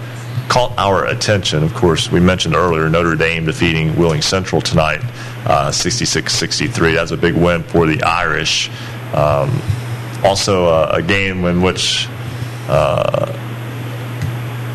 [0.49, 1.63] caught our attention.
[1.63, 5.01] Of course, we mentioned earlier Notre Dame defeating Wheeling Central tonight,
[5.45, 6.95] uh, 66-63.
[6.95, 8.69] That's a big win for the Irish.
[9.13, 9.61] Um,
[10.23, 12.07] also, uh, a game in which,
[12.67, 13.31] uh,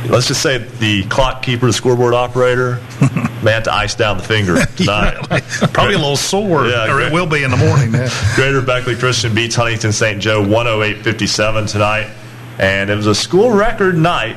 [0.08, 2.80] let's just say, the clock keeper, the scoreboard operator,
[3.42, 5.14] may have to ice down the finger tonight.
[5.72, 7.90] Probably a little sore, yeah, or it will be in the morning.
[8.34, 10.20] Greater Beckley Christian beats Huntington St.
[10.20, 12.10] Joe 108-57 tonight,
[12.58, 14.36] and it was a school record night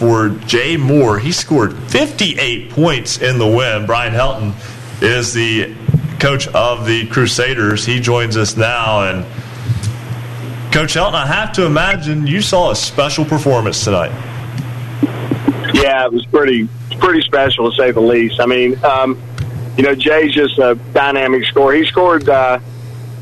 [0.00, 1.18] for Jay Moore.
[1.18, 3.84] He scored 58 points in the win.
[3.84, 4.54] Brian Helton
[5.02, 5.76] is the
[6.18, 7.84] coach of the Crusaders.
[7.84, 9.02] He joins us now.
[9.02, 9.26] And
[10.72, 14.08] Coach Helton, I have to imagine you saw a special performance tonight.
[15.74, 16.66] Yeah, it was pretty
[16.98, 18.40] pretty special to say the least.
[18.40, 19.20] I mean, um,
[19.76, 21.74] you know, Jay's just a dynamic scorer.
[21.74, 22.58] He scored, uh,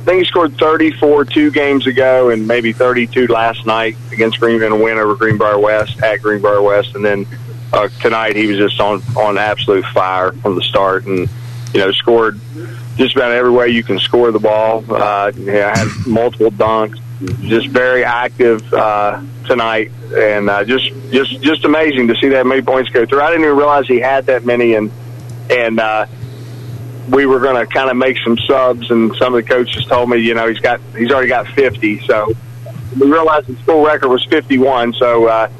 [0.00, 4.62] I think he scored 34 two games ago and maybe 32 last night against Green
[4.62, 7.26] in a win over Greenbrier West at Greenbrier West, and then
[7.72, 11.28] uh, tonight he was just on on absolute fire from the start, and
[11.74, 12.40] you know, scored
[12.96, 14.84] just about every way you can score the ball.
[14.88, 16.98] Uh, yeah, had multiple dunks,
[17.42, 22.62] just very active uh, tonight, and uh, just just just amazing to see that many
[22.62, 23.20] points go through.
[23.20, 24.90] I didn't even realize he had that many, and
[25.50, 26.06] and uh,
[27.10, 30.10] we were going to kind of make some subs, and some of the coaches told
[30.10, 32.32] me, you know, he's got he's already got 50, so
[32.98, 35.26] we realized the school record was 51, so.
[35.26, 35.50] Uh,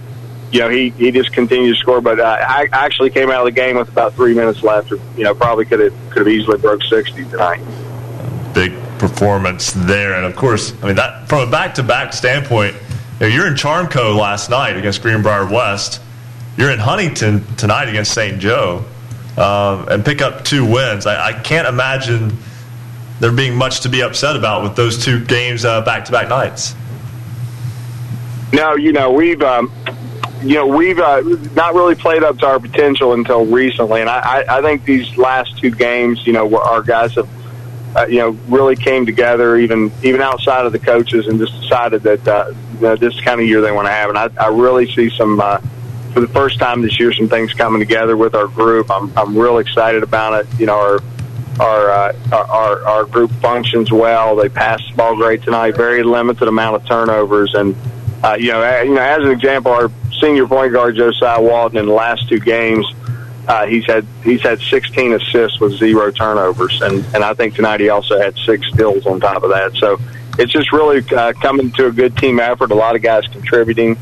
[0.50, 2.00] you know, he, he just continued to score.
[2.00, 4.90] But uh, I actually came out of the game with about three minutes left.
[4.90, 7.60] You know, probably could have could have easily broke sixty tonight.
[8.54, 12.74] Big performance there, and of course, I mean that from a back to back standpoint.
[13.20, 16.00] You know, you're in Charmco last night against Greenbrier West.
[16.56, 18.40] You're in Huntington tonight against St.
[18.40, 18.84] Joe,
[19.38, 21.06] um, and pick up two wins.
[21.06, 22.36] I, I, can't imagine
[23.20, 26.74] there being much to be upset about with those two games back to back nights.
[28.52, 29.72] No, you know we've um,
[30.42, 31.20] you know, we've uh,
[31.54, 35.16] not really played up to our potential until recently, and I, I, I think these
[35.16, 37.28] last two games, you know, our guys have,
[37.96, 42.02] uh, you know, really came together, even even outside of the coaches, and just decided
[42.02, 44.10] that uh, you know, this kind of year they want to have.
[44.10, 45.60] And I, I really see some, uh,
[46.12, 48.90] for the first time this year, some things coming together with our group.
[48.90, 50.60] I'm I'm real excited about it.
[50.60, 51.00] You know, our
[51.60, 54.36] our, uh, our our group functions well.
[54.36, 55.76] They passed the ball great tonight.
[55.76, 57.76] Very limited amount of turnovers, and
[58.22, 59.90] uh, you know, you know, as an example, our
[60.20, 62.86] senior point guard Josiah Walton in the last two games,
[63.48, 67.80] uh, he's had he's had 16 assists with zero turnovers, and and I think tonight
[67.80, 69.74] he also had six steals on top of that.
[69.76, 69.98] So
[70.38, 72.70] it's just really uh, coming to a good team effort.
[72.70, 73.96] A lot of guys contributing,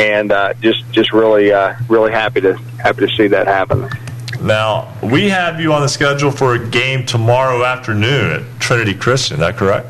[0.00, 3.88] and uh, just just really uh, really happy to happy to see that happen.
[4.40, 9.34] Now we have you on the schedule for a game tomorrow afternoon at Trinity Christian.
[9.36, 9.86] Is that correct?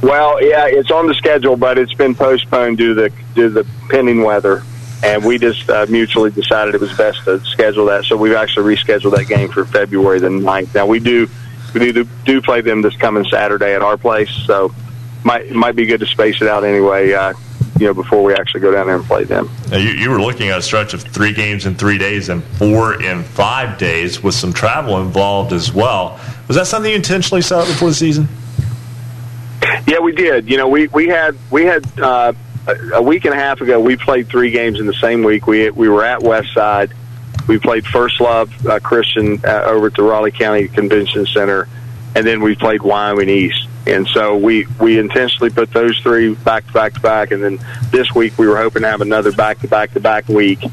[0.00, 3.50] Well, yeah, it's on the schedule, but it's been postponed due to the due to
[3.50, 4.62] the pending weather,
[5.02, 8.04] and we just uh, mutually decided it was best to schedule that.
[8.04, 10.74] So we've actually rescheduled that game for February the 9th.
[10.74, 11.28] Now we do
[11.74, 14.72] we do do play them this coming Saturday at our place, so
[15.24, 17.12] might might be good to space it out anyway.
[17.78, 19.50] You know, before we actually go down there and play them.
[19.70, 22.44] Now, you, you were looking at a stretch of three games in three days and
[22.44, 26.20] four in five days, with some travel involved as well.
[26.48, 28.28] Was that something you intentionally set up before the season?
[29.86, 30.50] Yeah, we did.
[30.50, 32.32] You know, we we had we had uh,
[32.94, 33.80] a week and a half ago.
[33.80, 35.46] We played three games in the same week.
[35.46, 36.92] We we were at West Side.
[37.48, 41.68] We played First Love uh, Christian uh, over at the Raleigh County Convention Center,
[42.14, 43.66] and then we played Wyoming East.
[43.86, 47.58] And so we we intentionally put those three back to back to back, and then
[47.90, 50.64] this week we were hoping to have another back to back to back week.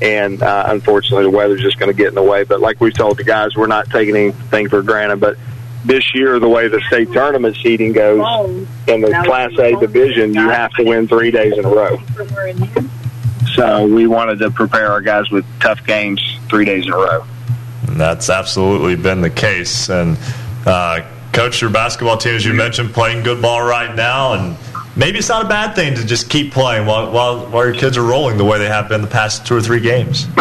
[0.00, 2.44] And uh, unfortunately, the weather's just going to get in the way.
[2.44, 5.18] But like we told the guys, we're not taking anything for granted.
[5.18, 5.38] But
[5.84, 10.48] this year, the way the state tournament seating goes in the Class A division, you
[10.48, 12.00] have to win three days in a row.
[13.54, 17.24] So we wanted to prepare our guys with tough games three days in a row.
[17.86, 19.88] And that's absolutely been the case.
[19.88, 20.18] And
[20.66, 21.00] uh,
[21.38, 24.56] coach, your basketball team, as you mentioned, playing good ball right now, and
[24.96, 27.96] maybe it's not a bad thing to just keep playing while while, while your kids
[27.96, 30.26] are rolling the way they have been the past two or three games.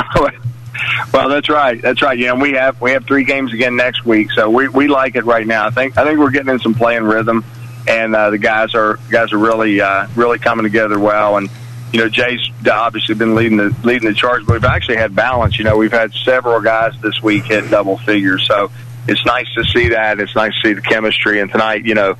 [1.12, 1.82] Well, that's right.
[1.82, 2.18] That's right.
[2.18, 5.26] Yeah, we have we have three games again next week, so we we like it
[5.26, 5.66] right now.
[5.66, 7.44] I think I think we're getting in some playing rhythm,
[7.88, 11.38] and uh, the guys are guys are really uh, really coming together well.
[11.38, 11.50] And
[11.92, 15.58] you know, Jay's obviously been leading the leading the charge, but we've actually had balance.
[15.58, 18.70] You know, we've had several guys this week hit double figures, so
[19.08, 20.20] it's nice to see that.
[20.20, 21.40] It's nice to see the chemistry.
[21.40, 22.18] And tonight, you know,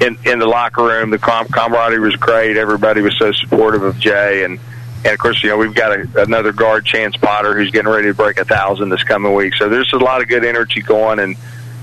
[0.00, 2.56] in in the locker room, the com- camaraderie was great.
[2.56, 4.58] Everybody was so supportive of Jay and
[5.06, 8.08] and of course, you know, we've got a, another guard, Chance Potter, who's getting ready
[8.08, 9.54] to break a thousand this coming week.
[9.54, 11.20] So there's a lot of good energy going.
[11.20, 11.36] And,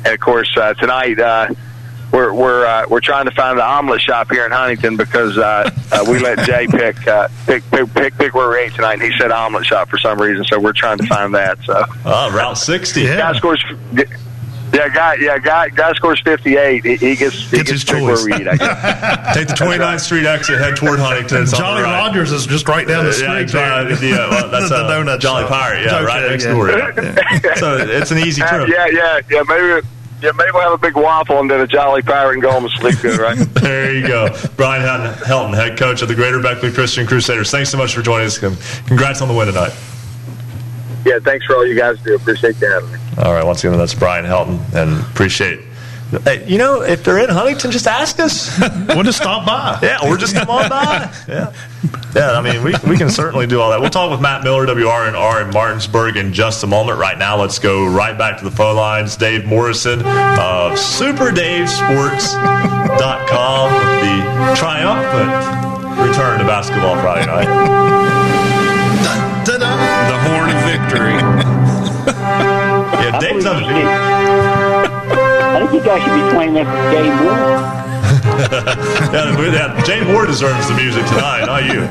[0.04, 1.48] and of course, uh, tonight, uh,
[2.12, 5.72] we're we're uh, we're trying to find the omelet shop here in Huntington because uh,
[5.92, 9.02] uh, we let Jay pick, uh, pick pick pick pick where we ate tonight, and
[9.02, 10.44] he said omelet shop for some reason.
[10.46, 11.60] So we're trying to find that.
[11.64, 13.18] So oh, Route sixty, yeah.
[13.18, 13.64] guy scores
[14.74, 15.16] yeah, guy.
[15.16, 15.70] Yeah, guy.
[15.70, 16.84] Guy scores fifty-eight.
[16.84, 18.02] He, he gets he gets, gets his choice.
[18.26, 19.34] Where we eat, I guess.
[19.36, 21.44] Take the 29th Street exit, head toward Huntington.
[21.44, 22.00] It's Jolly right.
[22.08, 23.28] Rogers is just right down the street.
[23.28, 24.10] yeah, exactly.
[24.10, 25.50] Yeah, well, that's the uh, donut Jolly shop.
[25.52, 25.84] Pirate.
[25.86, 26.52] Yeah, Okay, right next yeah.
[26.52, 26.70] door.
[27.44, 27.56] Yeah.
[27.56, 28.70] so it's an easy Uh, trip.
[28.70, 29.44] yeah, yeah, yeah.
[29.48, 29.88] Maybe
[30.22, 32.64] Yeah, maybe we'll have a big waffle and then a Jolly Pirate and go home
[32.66, 33.38] and sleep good, right?
[33.56, 34.30] there you go.
[34.56, 34.82] Brian
[35.18, 37.52] Helton, head coach of the Greater Beckley Christian Crusaders.
[37.52, 38.38] Thanks so much for joining us.
[38.88, 39.74] Congrats on the win tonight.
[41.06, 42.16] Yeah, thanks for all you guys do.
[42.16, 43.00] Appreciate you having me.
[43.18, 45.60] All right, once again, that's Brian Helton, and appreciate
[46.22, 48.60] Hey, you know, if they're in Huntington, just ask us.
[48.90, 49.80] we'll just stop by.
[49.84, 51.12] Yeah, or just come on by.
[51.28, 51.52] Yeah,
[52.16, 52.32] yeah.
[52.34, 53.82] I mean, we, we can certainly do all that.
[53.82, 57.00] We'll talk with Matt Miller, WRNR in R in Martinsburg, in just a moment.
[57.00, 59.18] Right now, let's go right back to the phone lines.
[59.18, 64.24] Dave Morrison of SuperDaveSports.com with the
[64.56, 65.32] triumphant
[66.08, 68.03] return to basketball Friday night.
[70.94, 71.14] The victory.
[73.02, 73.86] yeah, Dave's undefeated.
[73.86, 77.74] I think you guys should be playing that for Jay Moore.
[79.54, 81.88] yeah, Jay Moore deserves the music tonight, not you.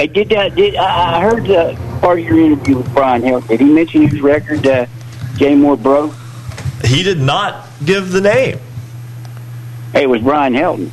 [0.00, 0.54] I did that.
[0.54, 3.40] Did I heard uh, part of your interview with Brian Hill?
[3.42, 4.66] Did he mention his record?
[4.66, 4.86] Uh,
[5.36, 6.14] Jay Moore broke.
[6.84, 8.58] He did not give the name.
[9.92, 10.90] Hey, it was Brian Helton.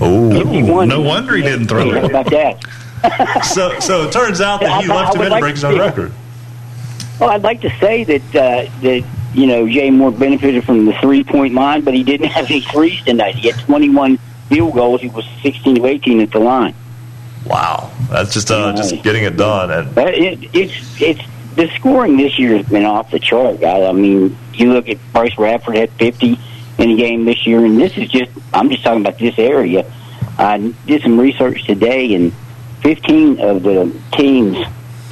[0.00, 2.00] Oh, no wonder he didn't throw it.
[2.00, 2.64] How about that?
[3.44, 5.54] so, so it turns out that he I, left I him in like to break
[5.54, 6.12] his own record.
[7.18, 10.92] Well, I'd like to say that uh, that you know, Jay Moore benefited from the
[10.94, 13.34] three point line, but he didn't have any threes tonight.
[13.34, 15.00] He had 21 field goals.
[15.00, 16.74] He was 16 to 18 at the line.
[17.46, 19.70] Wow, that's just uh, just getting it done.
[19.70, 21.20] And it, it's it's
[21.56, 23.62] the scoring this year has been off the chart.
[23.64, 26.38] I, I mean, you look at Bryce Radford had 50
[26.78, 29.90] in a game this year, and this is just I'm just talking about this area.
[30.38, 32.32] I did some research today, and
[32.82, 34.58] 15 of the teams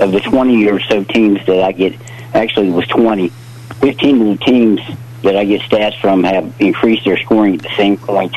[0.01, 1.95] of the 20 or so teams that I get
[2.35, 4.81] actually it was 20 15 of the teams
[5.23, 8.35] that I get stats from have increased their scoring at the same point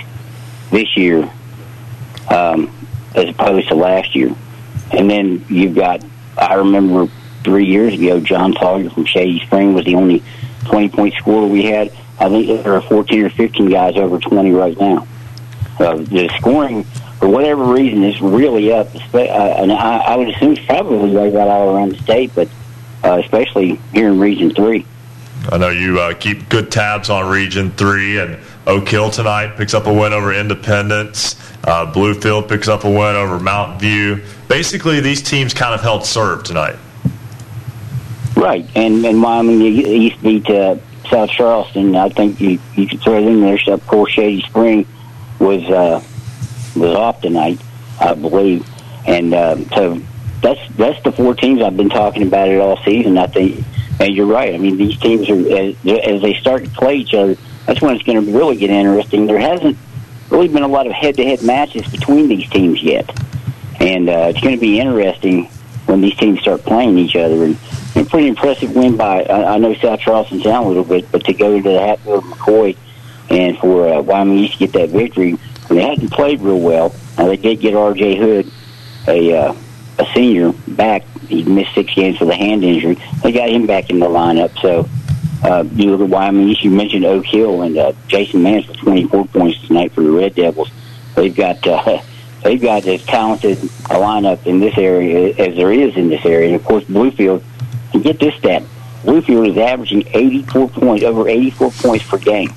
[0.72, 1.30] this year
[2.30, 2.74] um,
[3.16, 4.34] as opposed to last year.
[4.92, 6.04] And then you've got,
[6.38, 7.12] I remember
[7.44, 10.24] three years ago, John Sawyer from Shady Spring was the only
[10.66, 11.92] 20 point scorer we had.
[12.20, 15.08] I think there are 14 or 15 guys over 20 right now.
[15.80, 16.86] Uh, the scoring,
[17.24, 18.94] for whatever reason, it's really up.
[19.14, 22.50] Uh, and I, I would assume it's probably like that all around the state, but
[23.02, 24.86] uh, especially here in Region 3.
[25.50, 29.74] I know you uh, keep good tabs on Region 3, and Oak Hill tonight picks
[29.74, 31.40] up a win over Independence.
[31.64, 34.22] Uh, Bluefield picks up a win over Mountain View.
[34.50, 36.76] Basically, these teams kind of held serve tonight.
[38.36, 40.76] Right, and, and Wyoming East beat uh,
[41.10, 41.96] South Charleston.
[41.96, 43.60] I think you, you could throw it in there.
[43.60, 44.86] So, of course, Shady Spring
[45.40, 46.04] was uh,
[46.76, 47.60] was off tonight,
[48.00, 48.68] I believe.
[49.06, 50.02] And uh, so
[50.42, 53.18] that's that's the four teams I've been talking about it all season.
[53.18, 53.64] I think
[54.00, 54.54] and you're right.
[54.54, 57.36] I mean, these teams are as, as they start to play each other.
[57.66, 59.26] That's when it's going to really get interesting.
[59.26, 59.78] There hasn't
[60.30, 63.10] really been a lot of head-to-head matches between these teams yet,
[63.80, 65.46] and uh, it's going to be interesting
[65.86, 67.44] when these teams start playing each other.
[67.46, 67.58] And,
[67.96, 71.24] and pretty impressive win by I, I know South Charleston's down a little bit, but
[71.26, 72.76] to go to the Hatfield McCoy
[73.30, 75.38] and for uh, Wyoming East to get that victory,
[75.74, 76.96] they hadn't played real well.
[77.18, 78.16] Now they did get R.J.
[78.18, 78.52] Hood,
[79.08, 79.56] a uh,
[80.00, 82.98] a senior, back he missed six games with a hand injury.
[83.22, 84.58] They got him back in the lineup.
[84.62, 84.88] So
[85.44, 89.26] uh, you look at Wyoming You mentioned Oak Hill and uh, Jason Mannix with 24
[89.28, 90.72] points tonight for the Red Devils.
[91.16, 92.02] They've got uh,
[92.44, 96.48] they've got as talented a lineup in this area as there is in this area.
[96.48, 97.44] And of course, Bluefield.
[97.94, 98.64] And get this stat:
[99.04, 102.52] Bluefield is averaging 84 points, over 84 points per game.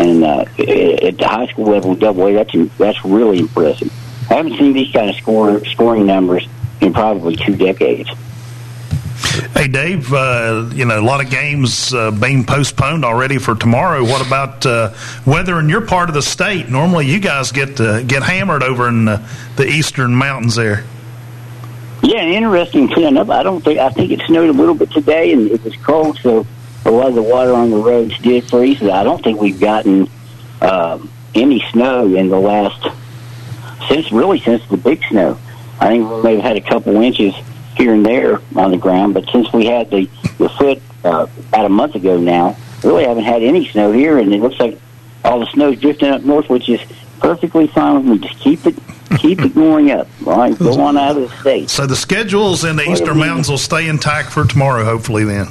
[0.00, 3.92] And uh, at the high school level, double A, that's that's really impressive.
[4.30, 6.48] I haven't seen these kind of score, scoring numbers
[6.80, 8.08] in probably two decades.
[9.54, 14.02] Hey, Dave, uh, you know, a lot of games uh, being postponed already for tomorrow.
[14.02, 14.94] What about uh,
[15.26, 16.70] weather in your part of the state?
[16.70, 19.22] Normally, you guys get to get hammered over in the,
[19.56, 20.84] the eastern mountains there.
[22.02, 23.28] Yeah, interesting cleanup.
[23.28, 26.18] I don't think I think it snowed a little bit today, and it was cold,
[26.18, 26.46] so
[26.84, 28.82] a lot of the water on the roads did freeze.
[28.82, 30.08] I don't think we've gotten
[30.60, 32.88] um, any snow in the last
[33.88, 35.38] since really since the big snow.
[35.80, 37.34] I think we may have had a couple inches
[37.76, 40.08] here and there on the ground, but since we had the,
[40.38, 44.32] the foot uh, about a month ago now, really haven't had any snow here, and
[44.34, 44.78] it looks like
[45.24, 46.80] all the snow's drifting up north, which is
[47.18, 48.28] perfectly fine with me.
[48.28, 48.74] Just keep it
[49.18, 50.08] keep it going up.
[50.26, 51.70] All right, go on out of the state.
[51.70, 55.24] So the schedules in the Eastern Mountains will stay intact for tomorrow, hopefully.
[55.24, 55.48] Then.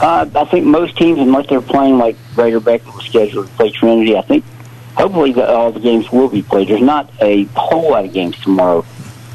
[0.00, 3.70] Uh, I think most teams, unless they're playing like Greater Beckley was scheduled to play
[3.70, 4.44] Trinity, I think
[4.96, 6.68] hopefully the, all the games will be played.
[6.68, 8.84] There's not a whole lot of games tomorrow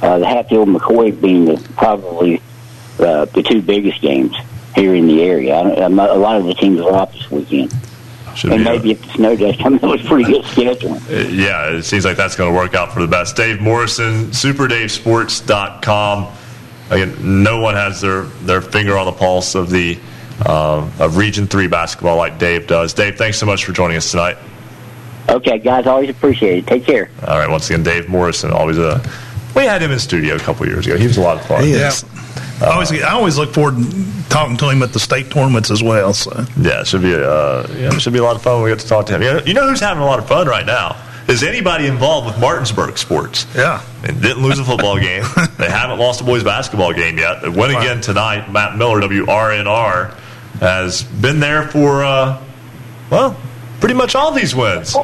[0.02, 2.42] uh, the Hatfield McCoy being the, probably
[3.00, 4.36] uh, the two biggest games
[4.76, 5.58] here in the area.
[5.58, 7.74] I don't, a lot of the teams are off this weekend.
[8.36, 11.02] Should and maybe a, if the snow does come, it was pretty good scheduling.
[11.10, 13.36] Uh, yeah, it seems like that's going to work out for the best.
[13.36, 16.28] Dave Morrison, SuperDaveSports.com.
[16.92, 20.00] Again, no one has their, their finger on the pulse of the
[20.46, 22.94] um, of Region 3 basketball like Dave does.
[22.94, 24.38] Dave, thanks so much for joining us tonight.
[25.30, 26.68] Okay, guys, always appreciate it.
[26.68, 27.10] Take care.
[27.28, 29.02] All right, once again, Dave Morrison, always a.
[29.56, 30.98] We had him in studio a couple years ago.
[30.98, 31.64] He was a lot of fun.
[31.64, 32.04] He is.
[32.62, 35.82] I always, I always look forward to talking to him at the state tournaments as
[35.82, 36.14] well.
[36.14, 38.64] So Yeah, it should be uh, yeah, it should be a lot of fun when
[38.66, 39.22] we get to talk to him.
[39.22, 40.98] You know, you know who's having a lot of fun right now?
[41.28, 43.46] Is anybody involved with Martinsburg sports?
[43.56, 43.84] Yeah.
[44.04, 45.24] And didn't lose a football game.
[45.58, 47.42] they haven't lost a boys basketball game yet.
[47.44, 48.52] They win again tonight.
[48.52, 50.16] Matt Miller, WRNR,
[50.60, 52.44] has been there for uh,
[53.10, 53.40] well,
[53.80, 54.96] pretty much all these wins.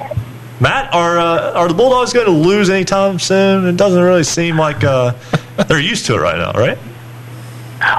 [0.59, 3.65] Matt, are uh, are the Bulldogs going to lose anytime soon?
[3.65, 5.13] It doesn't really seem like uh,
[5.67, 6.77] they're used to it right now, right?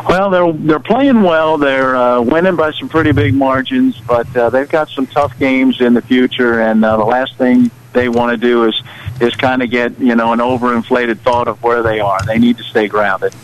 [0.09, 1.59] Well, they're they're playing well.
[1.59, 5.81] They're uh, winning by some pretty big margins, but uh, they've got some tough games
[5.81, 6.61] in the future.
[6.61, 8.83] And uh, the last thing they want to do is
[9.21, 12.21] is kind of get you know an overinflated thought of where they are.
[12.25, 13.35] They need to stay grounded.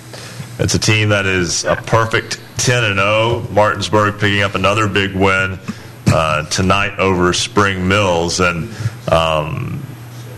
[0.62, 3.48] It's a team that is a perfect 10 and 0.
[3.50, 5.58] Martinsburg picking up another big win
[6.06, 8.38] uh, tonight over Spring Mills.
[8.38, 8.72] And
[9.10, 9.84] um,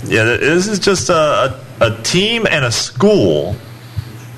[0.06, 3.54] yeah, this is just a, a, a team and a school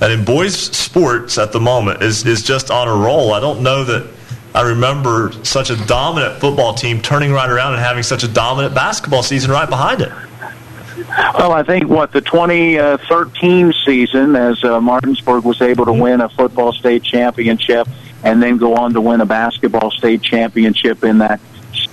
[0.00, 3.32] that in boys sports at the moment is, is just on a roll.
[3.32, 4.12] I don't know that
[4.56, 8.74] I remember such a dominant football team turning right around and having such a dominant
[8.74, 10.10] basketball season right behind it.
[11.08, 16.28] Well, I think what the 2013 season, as uh, Martinsburg was able to win a
[16.28, 17.88] football state championship
[18.24, 21.40] and then go on to win a basketball state championship in that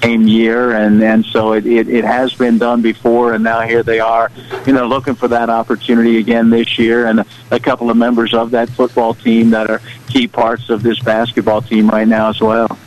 [0.02, 3.84] same year, and and so it, it it has been done before, and now here
[3.84, 4.32] they are,
[4.66, 8.52] you know, looking for that opportunity again this year, and a, couple of members of
[8.52, 12.78] that football team that are key parts of this basketball team right now as well.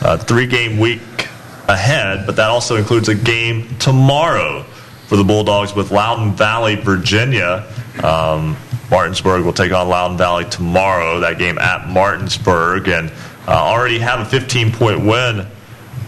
[0.00, 1.00] uh, three game week
[1.68, 4.64] ahead, but that also includes a game tomorrow
[5.08, 7.66] for the Bulldogs with Loudoun Valley, Virginia.
[8.04, 8.56] Um,
[8.90, 11.20] Martinsburg will take on Loudoun Valley tomorrow.
[11.20, 13.10] That game at Martinsburg, and
[13.46, 15.46] uh, already have a 15 point win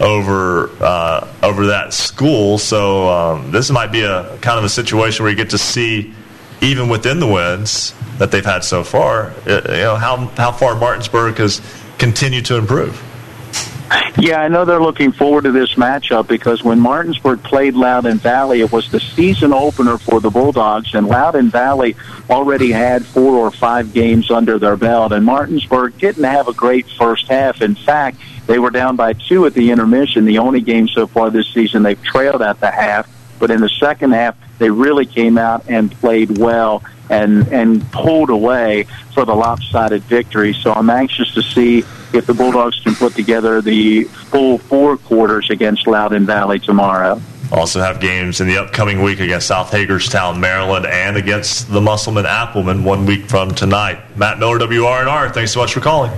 [0.01, 2.59] over uh, over that school.
[2.59, 6.13] So um, this might be a kind of a situation where you get to see,
[6.61, 11.39] even within the wins that they've had so far, you know how how far Martinsburg
[11.39, 11.63] has
[11.99, 13.03] continued to improve.
[14.19, 18.61] Yeah, I know they're looking forward to this matchup because when Martinsburg played Loudoun Valley,
[18.61, 21.97] it was the season opener for the Bulldogs, and Loudoun Valley
[22.29, 26.87] already had four or five games under their belt, and Martinsburg didn't have a great
[26.99, 27.63] first half.
[27.63, 31.31] In fact, they were down by two at the intermission, the only game so far
[31.31, 33.09] this season they've trailed at the half.
[33.41, 38.31] But in the second half, they really came out and played well and and pulled
[38.31, 40.53] away for the lopsided victory.
[40.55, 41.79] So I'm anxious to see
[42.13, 47.21] if the Bulldogs can put together the full four quarters against Loudoun Valley tomorrow.
[47.53, 52.25] Also have games in the upcoming week against South Hagerstown, Maryland, and against the Musselman
[52.25, 53.99] Applemen one week from tonight.
[54.17, 56.13] Matt Miller, WRNR, thanks so much for calling.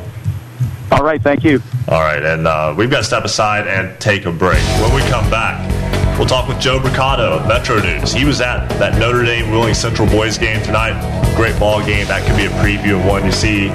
[0.90, 1.62] All right, thank you.
[1.88, 4.62] All right, and uh, we've got to step aside and take a break.
[4.82, 5.58] When we come back,
[6.22, 8.12] we'll talk with Joe Mercado of Metro News.
[8.12, 10.94] He was at that Notre Dame Wheeling Central boys game tonight.
[11.34, 12.06] Great ball game.
[12.06, 13.66] That could be a preview of one you see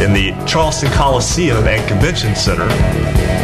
[0.00, 2.68] in the Charleston Coliseum and Convention Center,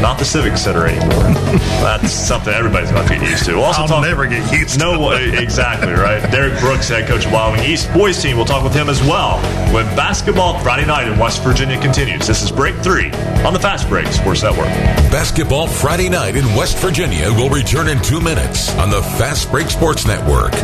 [0.01, 1.25] not the Civic Center anymore.
[1.83, 3.55] That's something everybody's going to get used to.
[3.55, 5.43] We'll also I'll talk, never get used no, to it.
[5.43, 6.23] exactly right.
[6.31, 8.37] Derek Brooks, head coach of Wyoming East boys team.
[8.37, 9.41] We'll talk with him as well
[9.75, 12.29] when basketball Friday night in West Virginia continues.
[12.29, 13.11] This is Break Three
[13.45, 14.69] on the Fast Break Sports Network.
[15.11, 18.36] Basketball Friday night in West Virginia will return in two minutes
[18.79, 20.55] on the Fast Break Sports Network.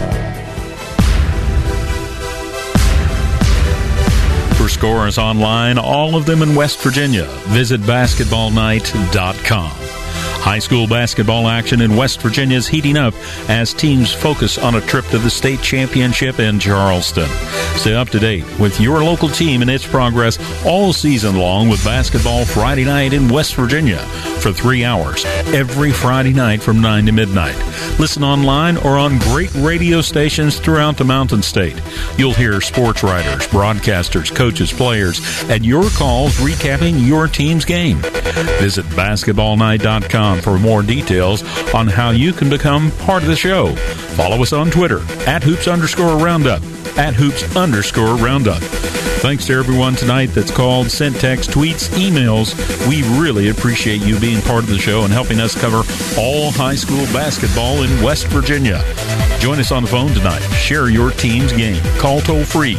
[4.57, 9.92] For scores online, all of them in West Virginia, visit basketballnight.com.
[10.43, 13.15] High school basketball action in West Virginia is heating up
[13.49, 17.29] as teams focus on a trip to the state championship in Charleston.
[17.77, 21.85] Stay up to date with your local team and its progress all season long with
[21.85, 23.99] Basketball Friday night in West Virginia
[24.41, 25.25] for three hours
[25.55, 27.57] every Friday night from 9 to midnight.
[28.01, 31.81] Listen online or on great radio stations throughout the Mountain State.
[32.19, 37.99] You'll hear sports writers, broadcasters, coaches, players, and your calls recapping your team's game.
[38.59, 41.43] Visit basketballnight.com for more details
[41.75, 43.75] on how you can become part of the show.
[44.17, 46.63] Follow us on Twitter at hoops underscore roundup,
[46.97, 48.63] at hoops underscore roundup.
[49.23, 52.57] Thanks to everyone tonight that's called, sent text, tweets, emails.
[52.89, 55.83] We really appreciate you being part of the show and helping us cover
[56.19, 58.83] all high school basketball in West Virginia.
[59.39, 60.41] Join us on the phone tonight.
[60.55, 61.81] Share your team's game.
[61.99, 62.77] Call toll free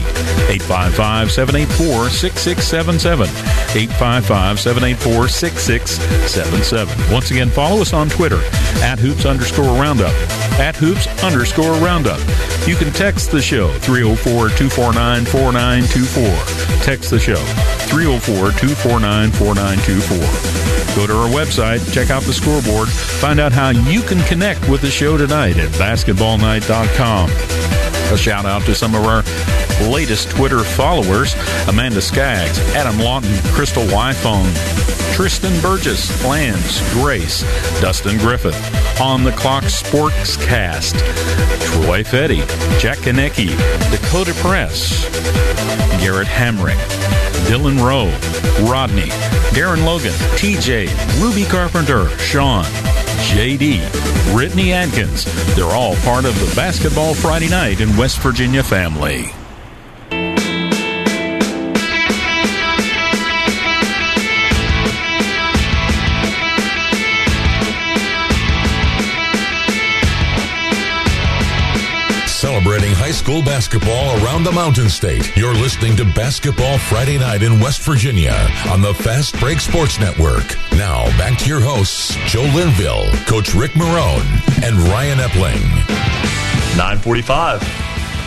[0.49, 3.27] 855 784 6677.
[3.75, 7.13] 855 784 6677.
[7.13, 8.41] Once again, follow us on Twitter
[8.83, 10.13] at hoops underscore roundup.
[10.59, 12.19] At hoops underscore roundup.
[12.67, 16.83] You can text the show oh 304 249 4924.
[16.83, 17.37] Text the show
[17.87, 20.95] 304 249 4924.
[20.95, 24.81] Go to our website, check out the scoreboard, find out how you can connect with
[24.81, 27.92] the show tonight at basketballnight.com.
[28.13, 29.23] A shout out to some of our
[29.89, 31.33] latest Twitter followers.
[31.67, 34.53] Amanda Skaggs, Adam Lawton, Crystal Wyphone,
[35.15, 37.41] Tristan Burgess, Lance, Grace,
[37.81, 38.55] Dustin Griffith,
[39.01, 40.93] On the Clock Sports Cast,
[41.65, 42.45] Troy Fetty,
[42.79, 43.49] Jack Kanecki,
[43.89, 45.09] Dakota Press,
[45.99, 46.77] Garrett Hamrick,
[47.47, 48.11] Dylan Rowe,
[48.69, 49.09] Rodney,
[49.55, 50.87] Darren Logan, TJ,
[51.19, 52.65] Ruby Carpenter, Sean,
[53.31, 55.25] JD, Brittany Atkins.
[55.55, 59.31] They're all part of the Basketball Friday Night in West Virginia family.
[73.23, 75.37] School basketball around the Mountain State.
[75.37, 78.35] You're listening to Basketball Friday Night in West Virginia
[78.69, 80.43] on the Fast Break Sports Network.
[80.73, 84.27] Now, back to your hosts, Joe Linville, Coach Rick Marone,
[84.61, 85.63] and Ryan Epling.
[86.75, 87.61] 945.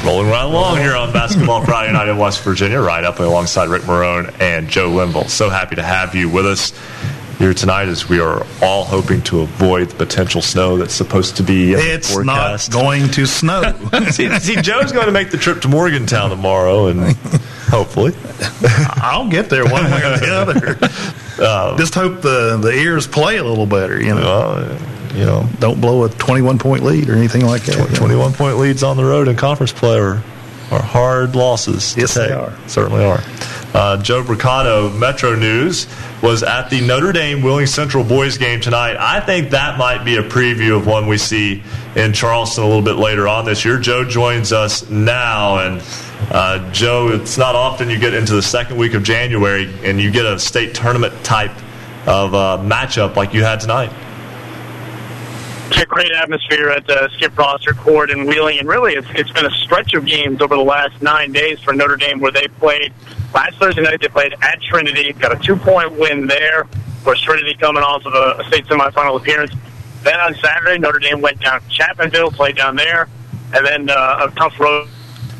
[0.03, 2.81] Rolling right along here on Basketball Friday Night in West Virginia.
[2.81, 5.29] Ryan Epling alongside Rick Marone and Joe Linville.
[5.29, 6.73] So happy to have you with us
[7.39, 11.43] here tonight as we are all hoping to avoid the potential snow that's supposed to
[11.43, 13.75] be It's not going to snow.
[14.11, 17.01] see, see, Joe's going to make the trip to Morgantown tomorrow, and
[17.69, 18.15] hopefully,
[19.03, 21.45] I'll get there one way or the other.
[21.45, 24.01] Um, Just hope the the ears play a little better.
[24.01, 24.79] You know,
[25.15, 27.95] you know, don't blow a twenty-one point lead or anything like that.
[27.95, 30.23] 21 point leads on the road in conference play are,
[30.71, 31.95] are hard losses.
[31.95, 32.37] to Yes, they take.
[32.37, 32.53] are.
[32.67, 33.21] Certainly are.
[33.75, 35.87] Uh, Joe Bricado, Metro News,
[36.23, 38.97] was at the Notre Dame Wheeling Central boys game tonight.
[38.99, 41.63] I think that might be a preview of one we see
[41.95, 43.79] in Charleston a little bit later on this year.
[43.79, 45.83] Joe joins us now, and
[46.31, 50.11] uh, Joe, it's not often you get into the second week of January and you
[50.11, 51.53] get a state tournament type
[52.07, 53.93] of uh, matchup like you had tonight.
[55.69, 59.31] It's a great atmosphere at the Skip Prosser Court in Wheeling, and really it's, it's
[59.33, 62.47] been a stretch of games over the last nine days for Notre Dame where they
[62.47, 62.93] played
[63.35, 64.01] last Thursday night.
[64.01, 66.63] They played at Trinity, got a two-point win there.
[66.63, 69.53] Of course, Trinity coming off of a, a state semifinal appearance.
[70.03, 73.09] Then on Saturday, Notre Dame went down to Chapmanville, played down there,
[73.53, 74.89] and then uh, a tough road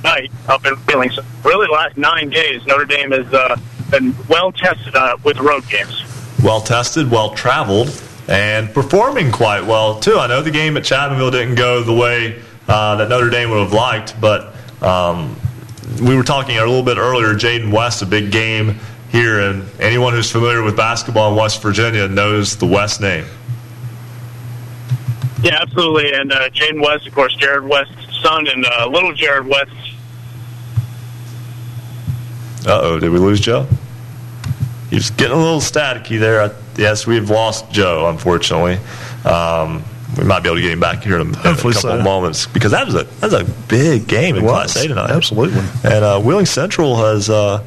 [0.03, 1.11] night up in Wheeling.
[1.11, 3.57] So really, the last nine days, Notre Dame has uh,
[3.91, 6.03] been well tested uh, with road games.
[6.43, 7.89] well tested, well traveled,
[8.29, 10.19] and performing quite well too.
[10.19, 13.61] I know the game at Chapmanville didn't go the way uh, that Notre Dame would
[13.61, 15.37] have liked, but um,
[16.03, 17.35] we were talking a little bit earlier.
[17.35, 22.09] Jaden West, a big game here, and anyone who's familiar with basketball in West Virginia
[22.09, 23.25] knows the West name.
[25.43, 26.13] Yeah, absolutely.
[26.13, 29.71] And uh, Jaden West, of course, Jared West's son, and uh, little Jared West.
[32.67, 33.69] Uh oh, did we lose Joe?
[34.97, 36.57] He's getting a little staticky there.
[36.79, 38.79] Yes, we've lost Joe, unfortunately.
[39.27, 39.85] Um,
[40.17, 41.99] we might be able to get him back here in a, couple so.
[41.99, 44.85] of moments because that was a that was a big game in It Class was.
[44.85, 45.11] A tonight.
[45.11, 45.61] Absolutely.
[45.85, 47.63] And uh, Wheeling Central has uh,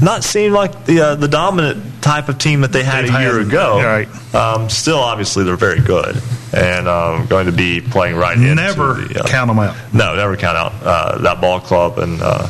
[0.00, 3.20] not seemed like the uh, the dominant type of team that they had They've a
[3.20, 3.80] year had- ago.
[3.80, 4.34] right.
[4.34, 6.20] Um, still, obviously, they're very good
[6.52, 9.76] and um, going to be playing right into Never the, uh, count them out.
[9.94, 12.48] no, never count out uh, that ball club, and uh,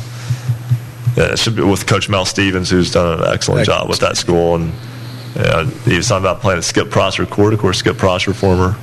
[1.15, 4.55] yeah, should be with Coach Mel Stevens, who's done an excellent job with that school.
[4.55, 4.73] And
[5.35, 7.53] yeah, he was talking about playing at Skip Prosser Court.
[7.53, 8.75] Of course, Skip Prosser, former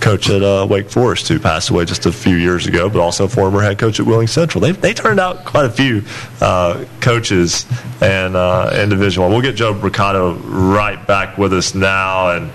[0.00, 3.26] coach at uh, Wake Forest, who passed away just a few years ago, but also
[3.26, 4.60] former head coach at Wheeling Central.
[4.60, 6.02] They they turned out quite a few
[6.40, 7.66] uh, coaches
[8.00, 9.32] and uh, in Division One.
[9.32, 12.50] We'll get Joe Bricado right back with us now and.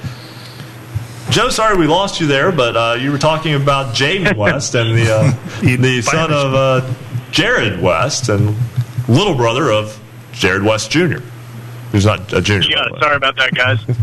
[1.30, 4.97] Joe, sorry we lost you there, but uh, you were talking about Jaden West and
[4.97, 5.32] the uh,
[5.62, 6.93] the son of uh,
[7.32, 8.53] Jared West and
[9.12, 9.99] little brother of
[10.32, 11.20] Jared West Jr.,
[11.91, 12.70] who's not a junior.
[12.70, 13.80] Yeah, sorry about that, guys.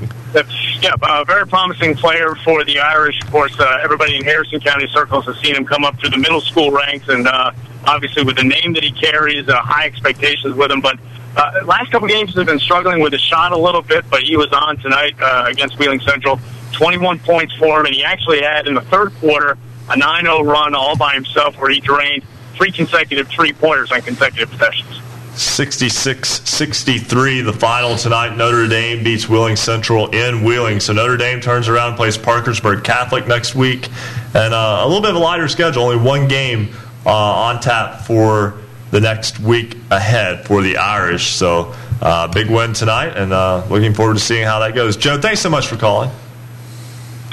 [0.80, 3.20] Yeah, a very promising player for the Irish.
[3.22, 6.18] Of course, uh, everybody in Harrison County circles has seen him come up through the
[6.18, 7.50] middle school ranks, and uh,
[7.86, 10.80] obviously with the name that he carries, uh, high expectations with him.
[10.80, 10.98] But
[11.36, 14.36] uh, last couple games have been struggling with the shot a little bit, but he
[14.36, 16.38] was on tonight uh, against Wheeling Central.
[16.72, 20.74] 21 points for him, and he actually had in the third quarter a 9-0 run
[20.74, 22.22] all by himself where he drained
[22.58, 25.00] three consecutive three-pointers on consecutive possessions.
[25.34, 31.68] 66-63 the final tonight notre dame beats wheeling central in wheeling so notre dame turns
[31.68, 33.86] around and plays parkersburg catholic next week
[34.34, 36.70] and uh, a little bit of a lighter schedule only one game
[37.06, 38.58] uh, on tap for
[38.90, 43.94] the next week ahead for the irish so uh, big win tonight and uh, looking
[43.94, 46.10] forward to seeing how that goes joe thanks so much for calling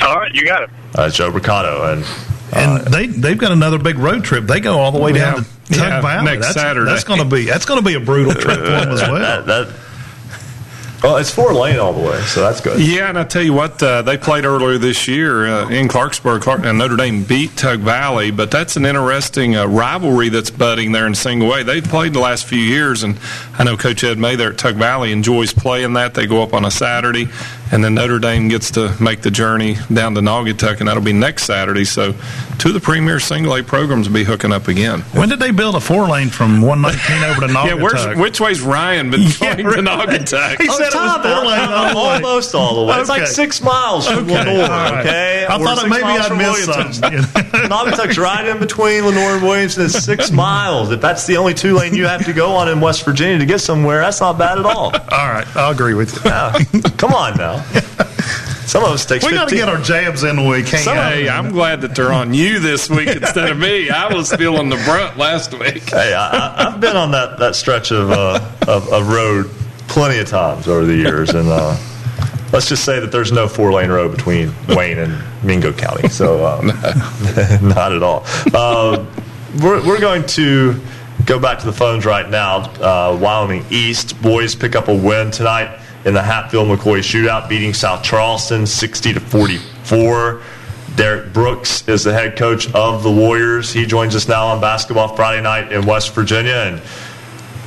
[0.02, 0.70] All right, you got it.
[0.94, 1.94] uh, Joe Bricado.
[1.94, 2.04] And
[2.54, 4.46] And they they've got another big road trip.
[4.46, 5.44] They go all the way down Yeah.
[5.44, 6.26] to Tug Yeah, Valley.
[6.26, 6.90] next that's, Saturday.
[6.92, 9.16] That's going to be that's going to be a brutal trip for them as well.
[9.20, 9.68] That, that,
[11.04, 12.80] well, it's four lane all the way, so that's good.
[12.80, 16.42] Yeah, and I tell you what, uh, they played earlier this year uh, in Clarksburg.
[16.42, 20.94] Clark, and Notre Dame beat Tug Valley, but that's an interesting uh, rivalry that's budding
[20.94, 21.64] there in single A.
[21.64, 23.20] They've played the last few years, and
[23.60, 26.16] I know Coach Ed May there at Tug Valley enjoys playing that.
[26.16, 27.28] They go up on a Saturday,
[27.76, 31.12] and then Notre Dame gets to make the journey down to Naugatuck, and that'll be
[31.12, 31.84] next Saturday.
[31.84, 32.14] So,
[32.58, 35.02] two of the premier single A programs will be hooking up again.
[35.12, 37.66] When did they build a four lane from 119 over to Naugatuck?
[37.66, 40.62] Yeah, where's, which way's Ryan been going to Naugatuck?
[40.62, 42.16] He oh, said it was four lane all the way.
[42.16, 43.00] Almost all the way.
[43.00, 45.00] It's like six miles from Okay, Lenore, all right.
[45.06, 45.46] okay?
[45.50, 46.94] I We're thought six maybe I'd from missed Williamson.
[46.94, 47.20] something.
[47.70, 49.86] Naugatuck's right in between Lenore and Williamson.
[49.86, 50.92] It's six miles.
[50.92, 53.46] If that's the only two lane you have to go on in West Virginia to
[53.46, 54.94] get somewhere, that's not bad at all.
[54.96, 56.22] All right, I agree with you.
[56.30, 56.54] Yeah.
[56.98, 57.65] Come on now.
[58.66, 60.84] Some of us take We got to get our jabs in when we can.
[60.84, 63.90] Hey, I'm glad that they're on you this week instead of me.
[63.90, 65.90] I was feeling the brunt last week.
[65.90, 69.50] Hey, I, I, I've been on that, that stretch of, uh, of, of road
[69.88, 71.78] plenty of times over the years, and uh,
[72.52, 76.44] let's just say that there's no four lane road between Wayne and Mingo County, so
[76.44, 76.62] uh,
[77.62, 78.24] not at all.
[78.54, 79.06] Uh,
[79.62, 80.78] we're, we're going to
[81.26, 82.58] go back to the phones right now.
[82.58, 87.74] Uh, Wyoming East boys pick up a win tonight in the Hatfield McCoy shootout, beating
[87.74, 90.42] South Charleston 60 to 44.
[90.96, 93.74] Derek Brooks is the head coach of the Warriors.
[93.74, 96.54] He joins us now on Basketball Friday night in West Virginia.
[96.54, 96.82] And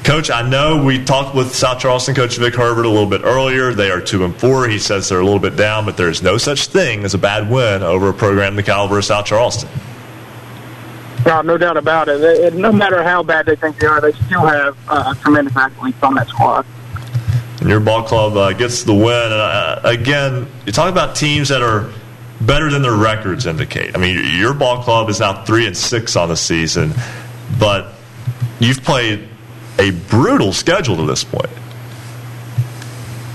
[0.08, 3.74] Coach, I know we talked with South Charleston coach Vic Herbert a little bit earlier.
[3.74, 4.66] They are two and four.
[4.66, 7.50] He says they're a little bit down, but there's no such thing as a bad
[7.50, 9.68] win over a program the caliber of South Charleston.
[11.26, 12.20] No, no doubt about it.
[12.20, 16.02] They, no matter how bad they think they are, they still have uh, tremendous athletes
[16.02, 16.64] on that squad.
[17.60, 19.32] And your ball club uh, gets the win.
[19.32, 21.90] Uh, again, you talk about teams that are
[22.40, 23.96] better than their records indicate.
[23.96, 26.92] I mean, your ball club is now three and six on the season,
[27.58, 27.94] but
[28.60, 29.28] you've played
[29.78, 31.50] a brutal schedule to this point.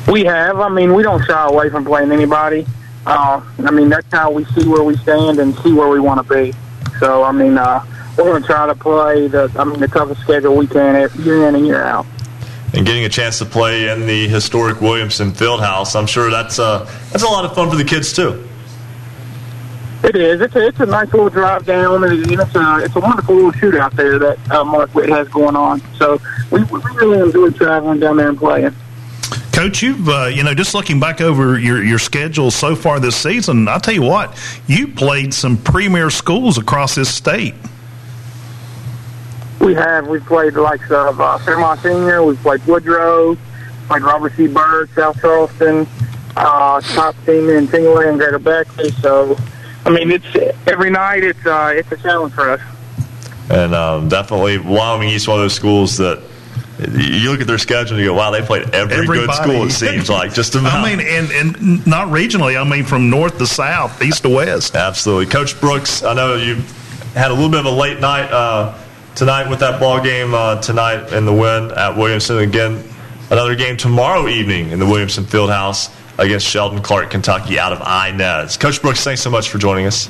[0.07, 0.59] We have.
[0.59, 2.65] I mean, we don't shy away from playing anybody.
[3.05, 6.25] Uh, I mean, that's how we see where we stand and see where we want
[6.25, 6.53] to be.
[6.99, 7.83] So, I mean, uh,
[8.17, 11.15] we're going to try to play the, I mean, the toughest schedule we can if
[11.17, 12.05] year in and year out.
[12.73, 16.89] And getting a chance to play in the historic Williamson Fieldhouse, I'm sure that's uh,
[17.11, 18.47] that's a lot of fun for the kids too.
[20.03, 20.41] It is.
[20.41, 23.51] It's a, it's a nice little drive down, and it's a it's a wonderful little
[23.53, 25.81] shootout there that uh, Mark Witt has going on.
[25.97, 26.19] So
[26.51, 28.75] we, we really enjoy traveling down there and playing.
[29.53, 33.15] Coach, you've uh, you know just looking back over your your schedule so far this
[33.15, 37.53] season, I'll tell you what, you played some premier schools across this state.
[39.63, 40.07] We have.
[40.07, 42.21] We've played the likes of uh, Fairmont Senior.
[42.23, 43.37] We've played Woodrow.
[43.87, 44.47] Played Robert C.
[44.47, 45.87] Byrd, South Charleston.
[46.35, 48.91] Uh, top team in Tingler and Greater Beckley.
[48.91, 49.37] So,
[49.85, 50.25] I mean, it's
[50.67, 51.23] every night.
[51.23, 52.61] It's uh, it's a challenge for us.
[53.49, 56.21] And um, definitely, Wyoming East, one of those schools that
[56.79, 59.71] you look at their schedule and you go, "Wow, they played every good school." It
[59.71, 60.73] seems like just about.
[60.73, 62.59] I mean, and and not regionally.
[62.59, 64.75] I mean, from north to south, east to west.
[64.75, 66.03] Absolutely, Coach Brooks.
[66.03, 66.55] I know you
[67.15, 68.77] had a little bit of a late night uh,
[69.15, 72.39] tonight with that ball game uh, tonight in the win at Williamson.
[72.39, 72.83] Again,
[73.29, 78.57] another game tomorrow evening in the Williamson Fieldhouse against Sheldon Clark, Kentucky, out of Inez.
[78.57, 80.09] Coach Brooks, thanks so much for joining us.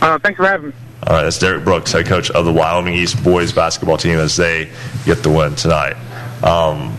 [0.00, 0.74] Uh, thanks for having me.
[1.06, 4.36] All right, that's Derek Brooks, head coach of the Wyoming East boys basketball team, as
[4.36, 4.70] they
[5.04, 5.96] get the win tonight.
[6.42, 6.96] Um,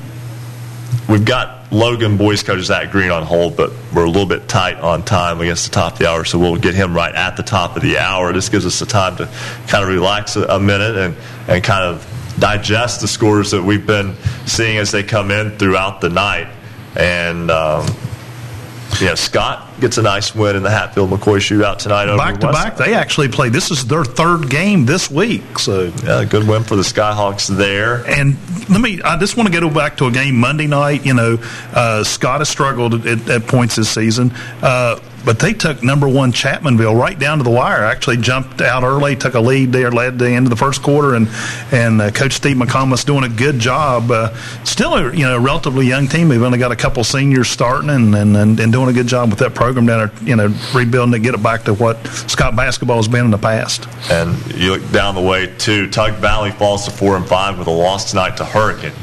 [1.09, 4.77] we've got Logan boys coach Zach Green on hold, but we're a little bit tight
[4.77, 7.43] on time against the top of the hour, so we'll get him right at the
[7.43, 8.31] top of the hour.
[8.31, 9.29] This gives us the time to
[9.67, 11.15] kind of relax a, a minute and,
[11.47, 14.15] and kind of digest the scores that we've been
[14.45, 16.47] seeing as they come in throughout the night.
[16.95, 17.85] And um,
[19.01, 22.07] yeah, Scott gets a nice win in the Hatfield McCoy shootout tonight.
[22.07, 23.53] Over Back to West- back, they actually played.
[23.53, 25.59] This is their third game this week.
[25.59, 28.05] So yeah, good win for the Skyhawks there.
[28.07, 28.37] And
[28.69, 31.05] let me, I just want to go back to a game Monday night.
[31.05, 31.37] You know,
[31.73, 36.31] uh, Scott has struggled at, at points this season, uh, but they took number one
[36.31, 37.83] Chapmanville right down to the wire.
[37.83, 41.15] Actually jumped out early, took a lead there, led the end of the first quarter,
[41.15, 41.27] and
[41.73, 44.09] and uh, Coach Steve McComas doing a good job.
[44.09, 46.29] Uh, still, a you know relatively young team.
[46.29, 49.29] They've only got a couple seniors starting and, and, and, and doing a good job
[49.29, 50.23] with that program down there.
[50.23, 53.37] You know, rebuilding it, get it back to what Scott basketball has been in the
[53.37, 53.85] past.
[54.09, 55.89] And you look down the way too.
[55.89, 58.93] Tug Valley falls to four and five with a loss tonight to Hurricane.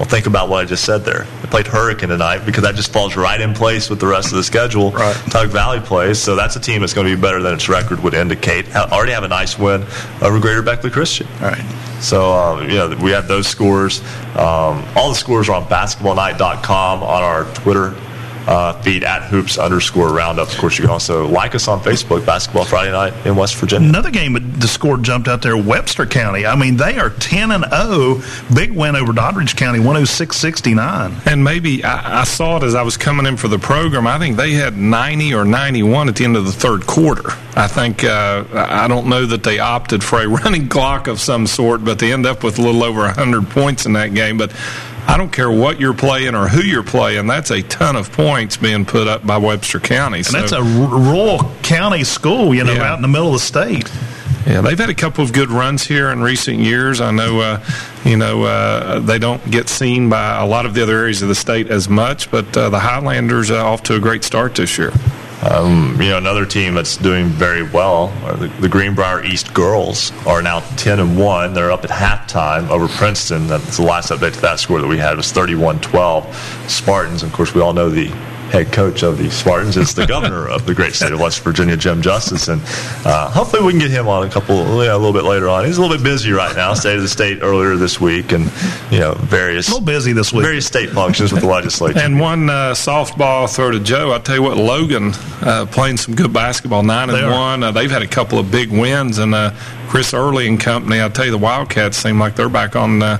[0.00, 1.26] Well, think about what I just said there.
[1.42, 4.36] They played Hurricane tonight because that just falls right in place with the rest of
[4.36, 4.92] the schedule.
[4.92, 5.14] Right.
[5.30, 8.02] Tug Valley plays, so that's a team that's going to be better than its record
[8.02, 8.74] would indicate.
[8.74, 9.84] Already have a nice win
[10.22, 11.26] over Greater Beckley Christian.
[11.42, 12.00] All right.
[12.00, 14.00] So, um, you know, we have those scores.
[14.30, 17.94] Um, all the scores are on basketballnight.com on our Twitter
[18.50, 20.48] uh, feed at hoops underscore roundup.
[20.48, 23.88] Of course, you can also like us on Facebook, Basketball Friday Night in West Virginia.
[23.88, 26.44] Another game, with the score jumped out there, Webster County.
[26.44, 28.20] I mean, they are 10 and 0.
[28.52, 31.16] Big win over Doddridge County, 106 69.
[31.26, 34.08] And maybe I, I saw it as I was coming in for the program.
[34.08, 37.30] I think they had 90 or 91 at the end of the third quarter.
[37.54, 41.46] I think, uh, I don't know that they opted for a running clock of some
[41.46, 44.38] sort, but they end up with a little over 100 points in that game.
[44.38, 44.52] But
[45.06, 47.26] I don't care what you're playing or who you're playing.
[47.26, 50.18] That's a ton of points being put up by Webster County.
[50.18, 52.92] And so, that's a rural county school, you know, yeah.
[52.92, 53.90] out in the middle of the state.
[54.46, 57.00] Yeah, they've had a couple of good runs here in recent years.
[57.00, 57.64] I know, uh,
[58.04, 61.28] you know, uh, they don't get seen by a lot of the other areas of
[61.28, 64.78] the state as much, but uh, the Highlanders are off to a great start this
[64.78, 64.92] year.
[65.42, 70.42] Um, you know, another team that's doing very well, the, the, Greenbrier East girls are
[70.42, 71.54] now 10 and 1.
[71.54, 73.46] They're up at halftime over Princeton.
[73.46, 76.68] That's the last update to that score that we had was 31 12.
[76.68, 78.12] Spartans, of course, we all know the
[78.50, 81.76] head coach of the Spartans is the governor of the great state of West Virginia,
[81.76, 82.60] Jim Justice, and
[83.04, 85.64] uh, hopefully we can get him on a couple, yeah, a little bit later on.
[85.64, 86.74] He's a little bit busy right now.
[86.74, 88.44] State of the state earlier this week, and
[88.90, 90.42] you know various a little busy this week.
[90.42, 91.98] Various state functions with the legislature.
[91.98, 94.12] And one uh, softball throw to Joe.
[94.12, 97.62] I tell you what, Logan uh, playing some good basketball, nine and one.
[97.62, 99.52] Uh, they've had a couple of big wins, and uh,
[99.90, 101.02] Chris Early and company.
[101.02, 103.18] I tell you, the Wildcats seem like they're back on uh,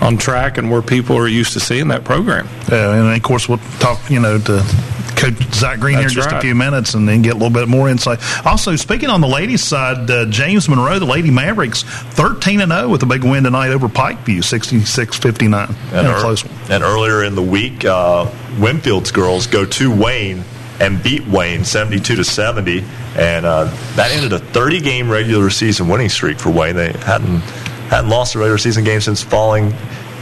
[0.00, 2.48] on track and where people are used to seeing that program.
[2.70, 4.64] Yeah, and of course we'll talk, you know, to
[5.16, 6.38] Coach Zach Green That's here in just right.
[6.38, 8.20] a few minutes and then get a little bit more insight.
[8.46, 12.88] Also, speaking on the ladies' side, uh, James Monroe, the Lady Mavericks, 13 and 0
[12.88, 15.74] with a big win tonight over Pikeview, 66 59.
[15.92, 16.54] And, a close one.
[16.70, 20.44] and earlier in the week, uh, Winfield's girls go to Wayne
[20.82, 22.84] and beat Wayne 72 to 70,
[23.16, 23.64] and uh,
[23.94, 26.74] that ended a 30 game regular season winning streak for Wayne.
[26.74, 27.40] They hadn't
[27.88, 29.72] hadn't lost a regular season game since falling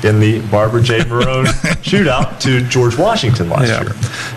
[0.04, 1.00] in the Barbara J.
[1.00, 1.44] Marone
[1.82, 3.82] shootout to George Washington last yeah.
[3.82, 3.92] year.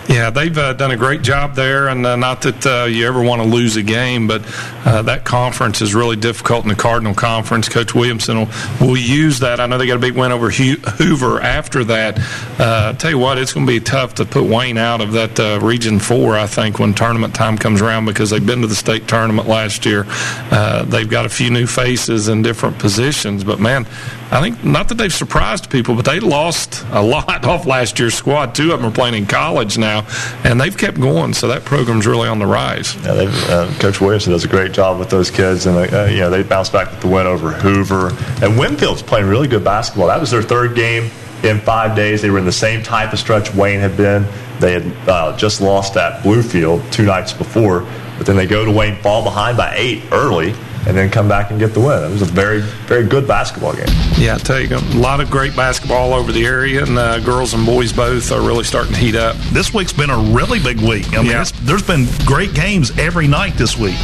[0.08, 3.22] Yeah, they've uh, done a great job there, and uh, not that uh, you ever
[3.22, 4.42] want to lose a game, but
[4.84, 7.68] uh, that conference is really difficult in the Cardinal Conference.
[7.68, 8.48] Coach Williamson will,
[8.80, 9.60] will use that.
[9.60, 12.18] I know they got a big win over Hoover after that.
[12.58, 15.40] Uh, tell you what, it's going to be tough to put Wayne out of that
[15.40, 18.74] uh, Region 4, I think, when tournament time comes around because they've been to the
[18.74, 20.04] state tournament last year.
[20.06, 23.86] Uh, they've got a few new faces in different positions, but man,
[24.30, 28.14] I think not that they've surprised people, but they lost a lot off last year's
[28.14, 28.54] squad.
[28.54, 30.06] Two of them are playing in college now,
[30.44, 31.34] and they've kept going.
[31.34, 32.96] So that program's really on the rise.
[33.04, 36.30] Yeah, uh, Coach Williamson does a great job with those kids, and uh, you know
[36.30, 38.08] they bounced back with the win over Hoover.
[38.42, 40.08] And Winfield's playing really good basketball.
[40.08, 41.10] That was their third game
[41.44, 42.22] in five days.
[42.22, 44.26] They were in the same type of stretch Wayne had been.
[44.60, 47.80] They had uh, just lost at Bluefield two nights before,
[48.16, 50.54] but then they go to Wayne, fall behind by eight early,
[50.86, 52.02] and then come back and get the win.
[52.04, 53.86] It was a very, very good basketball game.
[54.16, 57.20] Yeah, I tell you, a lot of great basketball all over the area, and uh,
[57.20, 59.36] girls and boys both are really starting to heat up.
[59.52, 61.12] This week's been a really big week.
[61.14, 61.44] I mean, Yeah.
[61.62, 63.96] there's been great games every night this week.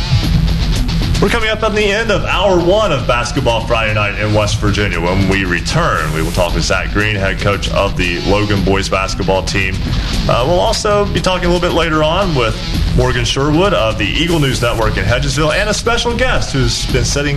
[1.21, 4.59] We're coming up on the end of hour one of Basketball Friday Night in West
[4.59, 4.99] Virginia.
[4.99, 8.89] When we return, we will talk with Zach Green, head coach of the Logan boys
[8.89, 9.75] basketball team.
[10.27, 12.57] Uh, we'll also be talking a little bit later on with
[12.97, 17.05] Morgan Sherwood of the Eagle News Network in Hedgesville and a special guest who's been
[17.05, 17.37] sitting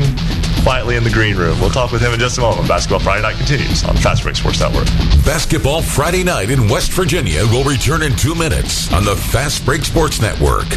[0.63, 1.59] quietly in the green room.
[1.59, 2.69] We'll talk with him in just a moment.
[2.69, 4.86] Basketball Friday Night continues on Fast Break Sports Network.
[5.25, 9.84] Basketball Friday night in West Virginia will return in two minutes on the Fast Break
[9.84, 10.69] Sports Network.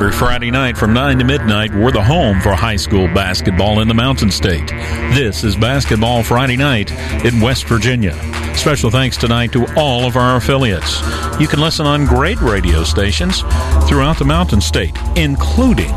[0.00, 3.88] Every Friday night from 9 to midnight, we're the home for high school basketball in
[3.88, 4.66] the Mountain State.
[5.12, 6.90] This is Basketball Friday night
[7.22, 8.14] in West Virginia.
[8.54, 11.02] Special thanks tonight to all of our affiliates.
[11.38, 13.42] You can listen on great radio stations
[13.86, 15.92] throughout the Mountain State, including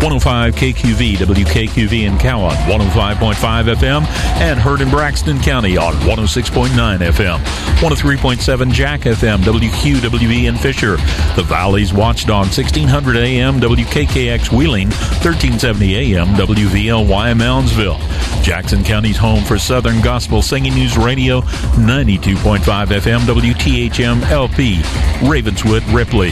[0.00, 4.06] 105 KQV, WKQV in Cowan, 105.5 FM,
[4.40, 7.38] and heard in Braxton County on 106.9 FM,
[7.80, 10.96] 103.7 Jack FM, WQWE in Fisher,
[11.36, 18.00] the Valley's Watchdog, 1600 AM, WKKX Wheeling, 1370 AM, WVLY Moundsville,
[18.42, 21.42] Jackson County's home for Southern Gospel Singing News Radio,
[21.76, 24.82] 92.5 FM, WTHM LP,
[25.28, 26.30] Ravenswood, Ripley,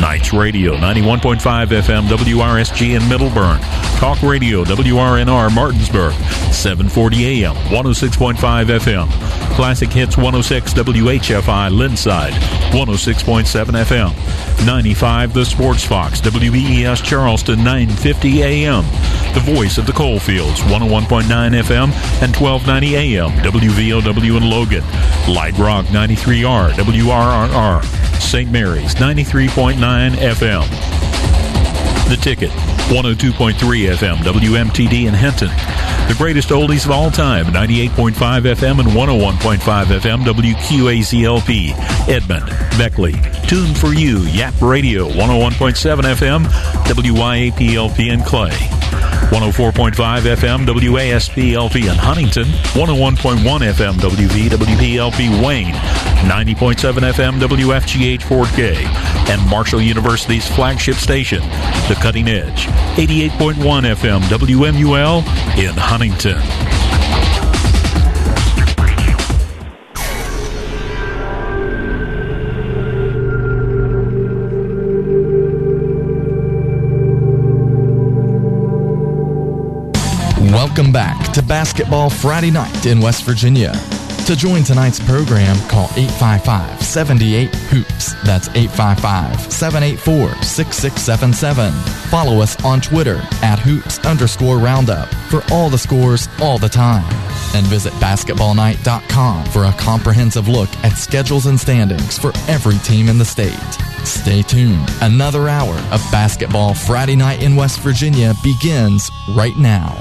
[0.00, 3.60] Knights Radio, 91.5 FM, WRSG in Middleburn,
[3.98, 6.12] Talk Radio, WRNR Martinsburg,
[6.52, 9.10] 740 AM, 106.5 FM,
[9.56, 12.30] Classic Hits 106 WHFI Linside,
[12.70, 18.84] 106.7 FM, 95 The Sports Fox, WBES Charleston, 950 AM,
[19.34, 21.90] The Voice of the Coalfields, 101.9 FM
[22.22, 24.84] and 1290 AM, WVOW in Logan,
[25.34, 27.84] Light Rock 93R, WRRR,
[28.20, 28.52] St.
[28.52, 31.10] Mary's 93.9 FM.
[32.10, 32.50] The Ticket,
[32.90, 35.46] 102.3 FM WMTD in Hinton.
[36.08, 42.46] The greatest oldies of all time, 98.5 FM and 101.5 FM WQAZLP, Edmond,
[42.76, 43.12] Beckley.
[43.46, 46.46] Tune for you, Yap Radio, 101.7 FM
[46.86, 48.80] WYAPLP in Clay.
[49.30, 49.92] 104.5
[50.22, 55.74] FM WASPLP in Huntington, 101.1 FM WVWPLP Wayne,
[56.26, 58.82] 90.7 FM WFGH Fort Gay,
[59.30, 61.40] and Marshall University's flagship station,
[61.88, 63.54] The Cutting Edge, 88.1
[63.94, 65.18] FM WMUL
[65.58, 66.38] in Huntington.
[80.50, 83.74] Welcome back to Basketball Friday Night in West Virginia.
[84.30, 88.14] To join tonight's program, call 855 78 Hoops.
[88.22, 91.72] That's 855 784 6677.
[92.12, 97.12] Follow us on Twitter at hoops underscore roundup for all the scores all the time.
[97.56, 103.18] And visit basketballnight.com for a comprehensive look at schedules and standings for every team in
[103.18, 103.58] the state.
[104.04, 104.88] Stay tuned.
[105.02, 109.98] Another hour of Basketball Friday Night in West Virginia begins right now.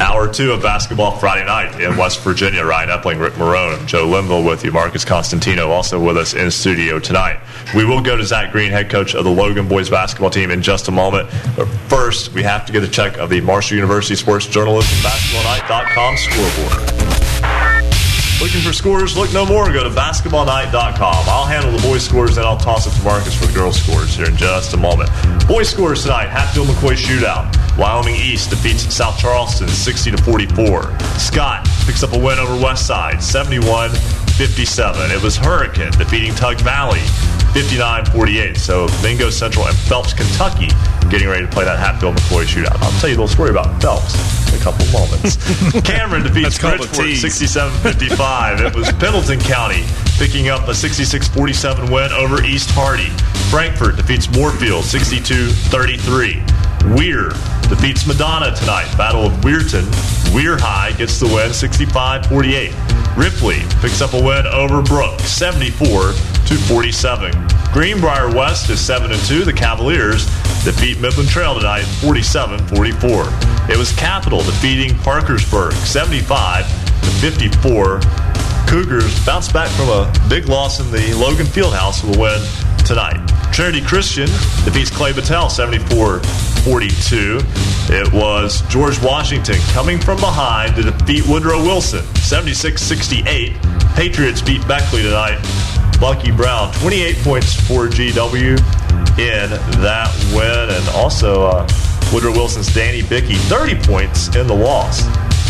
[0.00, 2.64] Hour two of Basketball Friday Night in West Virginia.
[2.64, 4.72] Ryan Epling, Rick Marone, Joe Linville with you.
[4.72, 7.38] Marcus Constantino also with us in studio tonight.
[7.74, 10.62] We will go to Zach Green, head coach of the Logan boys basketball team, in
[10.62, 11.28] just a moment.
[11.56, 16.16] But first, we have to get a check of the Marshall University Sports Journalism BasketballNight.com
[16.16, 16.94] scoreboard.
[18.40, 19.16] Looking for scores?
[19.16, 19.72] Look no more.
[19.72, 21.24] Go to basketballnight.com.
[21.28, 24.16] I'll handle the boys' scores, then I'll toss it to Marcus for the girls' scores
[24.16, 25.08] here in just a moment.
[25.46, 27.63] Boys' scores tonight: Hatfield McCoy shootout.
[27.78, 30.98] Wyoming East defeats South Charleston 60 to 44.
[31.18, 35.10] Scott picks up a win over West Side 71 57.
[35.10, 37.00] It was Hurricane defeating Tug Valley
[37.52, 38.56] 59 48.
[38.56, 40.68] So Mingo Central and Phelps, Kentucky
[41.08, 42.80] getting ready to play that Hatfield McCoy shootout.
[42.82, 44.14] I'll tell you a little story about Phelps
[44.52, 45.36] in a couple moments.
[45.82, 48.60] Cameron defeats Bridgeport 67 55.
[48.60, 49.84] It was Pendleton County
[50.16, 53.10] picking up a 66 47 win over East Hardy.
[53.50, 56.42] Frankfort defeats Moorfield 62 33.
[56.96, 57.30] Weir
[57.68, 58.92] defeats Madonna tonight.
[58.96, 59.84] Battle of Weirton.
[60.34, 62.72] Weir High gets the win 65 48.
[63.16, 67.32] Ripley picks up a win over Brooke 74 to 47.
[67.72, 69.44] Greenbrier West is 7 and 2.
[69.44, 70.26] The Cavaliers
[70.64, 73.24] defeat Midland Trail tonight 47 44.
[73.70, 78.00] It was Capital defeating Parkersburg 75 to 54.
[78.66, 82.40] Cougars bounce back from a big loss in the Logan Fieldhouse with a win
[82.84, 83.20] tonight.
[83.52, 84.26] Trinity Christian
[84.64, 86.20] defeats Clay Battelle 74
[86.64, 87.40] 42.
[87.90, 93.54] It was George Washington coming from behind to defeat Woodrow Wilson 76 68.
[93.94, 95.38] Patriots beat Beckley tonight.
[96.00, 98.58] Bucky Brown 28 points for GW
[99.18, 99.50] in
[99.82, 100.74] that win.
[100.74, 101.68] And also uh,
[102.12, 105.02] Woodrow Wilson's Danny Bickey 30 points in the loss.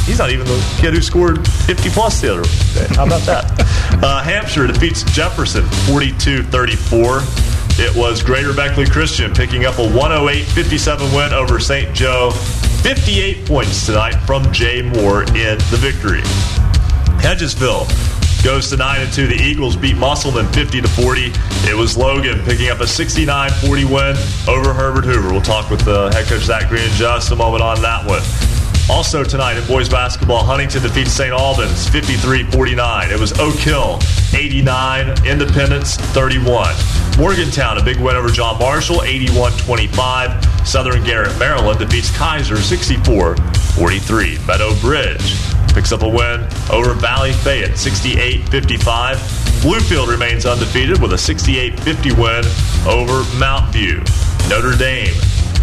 [0.06, 2.92] He's not even the kid who scored 50 plus the other day.
[2.94, 3.44] How about that?
[4.02, 7.20] uh, Hampshire defeats Jefferson 42 34.
[7.76, 11.92] It was Greater Beckley Christian picking up a 108 57 win over St.
[11.92, 12.30] Joe.
[12.30, 16.20] 58 points tonight from Jay Moore in the victory.
[17.20, 17.88] Hedgesville
[18.44, 19.26] goes to 9 and 2.
[19.26, 21.32] The Eagles beat Musselman 50 to 40.
[21.68, 24.16] It was Logan picking up a 69 40 win
[24.46, 25.32] over Herbert Hoover.
[25.32, 28.53] We'll talk with the head coach Zach Green in just a moment on that one.
[28.90, 31.32] Also tonight in boys basketball, Huntington defeats St.
[31.32, 33.10] Albans 53-49.
[33.10, 33.98] It was Oak Hill
[34.34, 36.74] 89, Independence 31.
[37.18, 40.66] Morgantown, a big win over John Marshall 81-25.
[40.66, 44.46] Southern Garrett, Maryland defeats Keyser 64-43.
[44.46, 45.34] Meadow Bridge
[45.72, 49.14] picks up a win over Valley Fayette 68-55.
[49.62, 52.44] Bluefield remains undefeated with a 68-50 win
[52.86, 54.02] over Mount View.
[54.50, 55.14] Notre Dame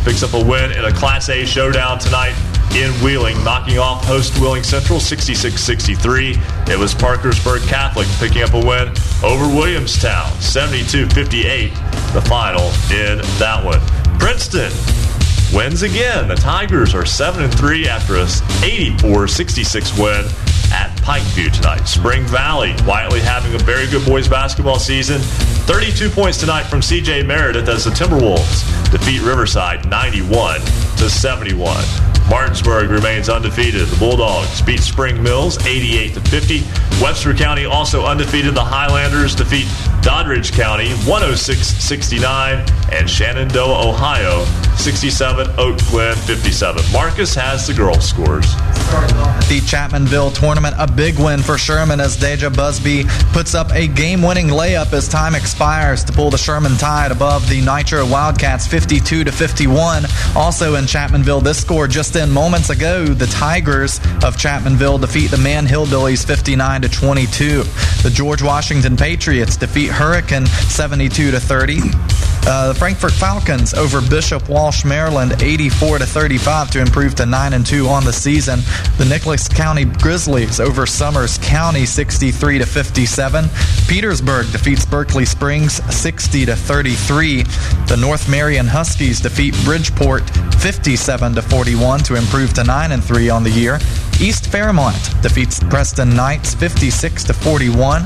[0.03, 2.33] picks up a win in a Class A showdown tonight
[2.75, 6.69] in Wheeling, knocking off host Wheeling Central 66-63.
[6.69, 8.89] It was Parkersburg Catholic picking up a win
[9.23, 13.81] over Williamstown 72-58, the final in that one.
[14.19, 14.71] Princeton
[15.53, 16.27] wins again.
[16.27, 20.25] The Tigers are 7 and 3 after a 84-66 win
[20.73, 21.85] at Pikeview tonight.
[21.85, 25.19] Spring Valley quietly having a very good boys basketball season.
[25.19, 30.61] 32 points tonight from CJ Meredith as the Timberwolves defeat Riverside 91
[30.97, 32.10] to 71.
[32.29, 33.87] Martinsburg remains undefeated.
[33.87, 36.61] The Bulldogs beat Spring Mills 88 to 50.
[37.01, 38.55] Webster County also undefeated.
[38.55, 39.65] The Highlanders defeat
[40.01, 44.45] Doddridge County 106-69 and Shenandoah, Ohio
[44.77, 46.83] 67, Oak Glen 57.
[46.91, 48.55] Marcus has the girls scores.
[49.47, 54.47] The Chapmanville tournament, a big win for Sherman as Deja Busby puts up a game-winning
[54.47, 59.31] layup as time expires to pull the Sherman Tide above the Nitro Wildcats 52 to
[59.31, 60.05] 51.
[60.35, 65.37] Also in Chapmanville, this score just in moments ago, the Tigers of Chapmanville defeat the
[65.37, 67.63] Man Hillbillies 59 to 22.
[68.03, 71.79] The George Washington Patriots defeat Hurricane 72 to 30.
[72.43, 77.53] Uh, the Frankfort Falcons over Bishop Walsh, Maryland, 84 to 35 to improve to 9
[77.53, 78.59] and 2 on the season.
[78.97, 83.45] The Nicholas County Grizzlies over Summers County, 63 to 57.
[83.87, 87.43] Petersburg defeats Berkeley Springs, 60 to 33.
[87.87, 93.29] The North Marion Huskies defeat Bridgeport, 57 to 41 to improve to 9 and 3
[93.29, 93.79] on the year.
[94.19, 98.05] East Fairmont defeats Preston Knights, 56 to 41.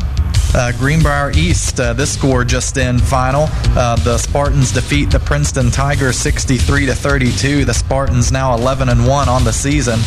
[0.56, 3.50] Uh, Greenbrier East, uh, this score just in final.
[3.76, 7.66] Uh, the Spartans defeat the Princeton Tigers 63 to 32.
[7.66, 10.00] The Spartans now 11 and 1 on the season.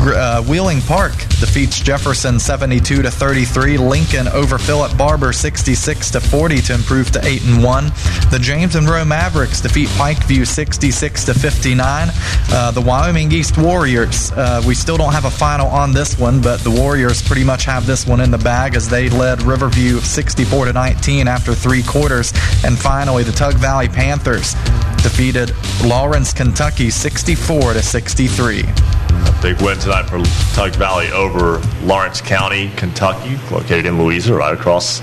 [0.00, 3.76] Uh, Wheeling Park defeats Jefferson 72 to 33.
[3.76, 7.84] Lincoln over Philip Barbour 66 to 40 to improve to 8 and 1.
[8.30, 12.08] The James Monroe Mavericks defeat Pikeview 66 to 59.
[12.48, 16.40] Uh, the Wyoming East Warriors, uh, we still don't have a final on this one,
[16.40, 19.89] but the Warriors pretty much have this one in the bag as they led Riverview
[19.98, 22.32] 64 to 19 after three quarters.
[22.64, 24.54] And finally, the Tug Valley Panthers
[25.02, 25.52] defeated
[25.84, 28.60] Lawrence, Kentucky 64 to 63.
[28.62, 30.22] A big win tonight for
[30.54, 35.00] Tug Valley over Lawrence County, Kentucky, located in Louisa, right across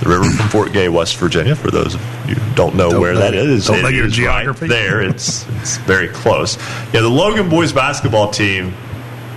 [0.00, 1.56] the river from Fort Gay, West Virginia.
[1.56, 3.88] For those of you who don't know Don't where know- that is, don't it know
[3.88, 4.62] your is geography.
[4.66, 6.58] Right there, it's it's very close.
[6.92, 8.74] Yeah, the Logan boys basketball team.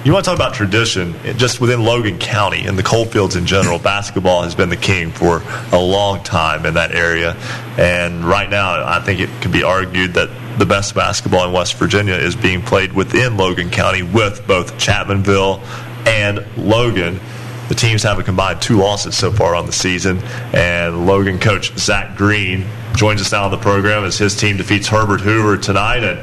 [0.09, 1.13] You want to talk about tradition?
[1.23, 5.11] Eh, just within Logan County and the coalfields in general, basketball has been the king
[5.11, 7.35] for a long time in that area.
[7.77, 11.75] And right now, I think it could be argued that the best basketball in West
[11.75, 15.61] Virginia is being played within Logan County with both Chapmanville
[16.07, 17.19] and Logan.
[17.67, 21.77] The teams have a combined two losses so far on the season, and Logan coach
[21.77, 26.03] Zach Green joins us now on the program as his team defeats Herbert Hoover tonight.
[26.03, 26.19] And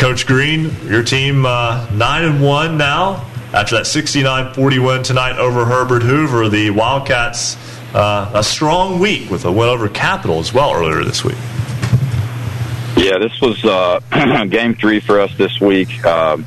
[0.00, 3.16] Coach Green, your team uh, nine and one now
[3.52, 6.48] after that 69-40 win tonight over Herbert Hoover.
[6.48, 7.58] The Wildcats
[7.94, 11.36] uh, a strong week with a win over Capital as well earlier this week.
[12.96, 14.00] Yeah, this was uh,
[14.48, 16.02] game three for us this week.
[16.06, 16.46] Um,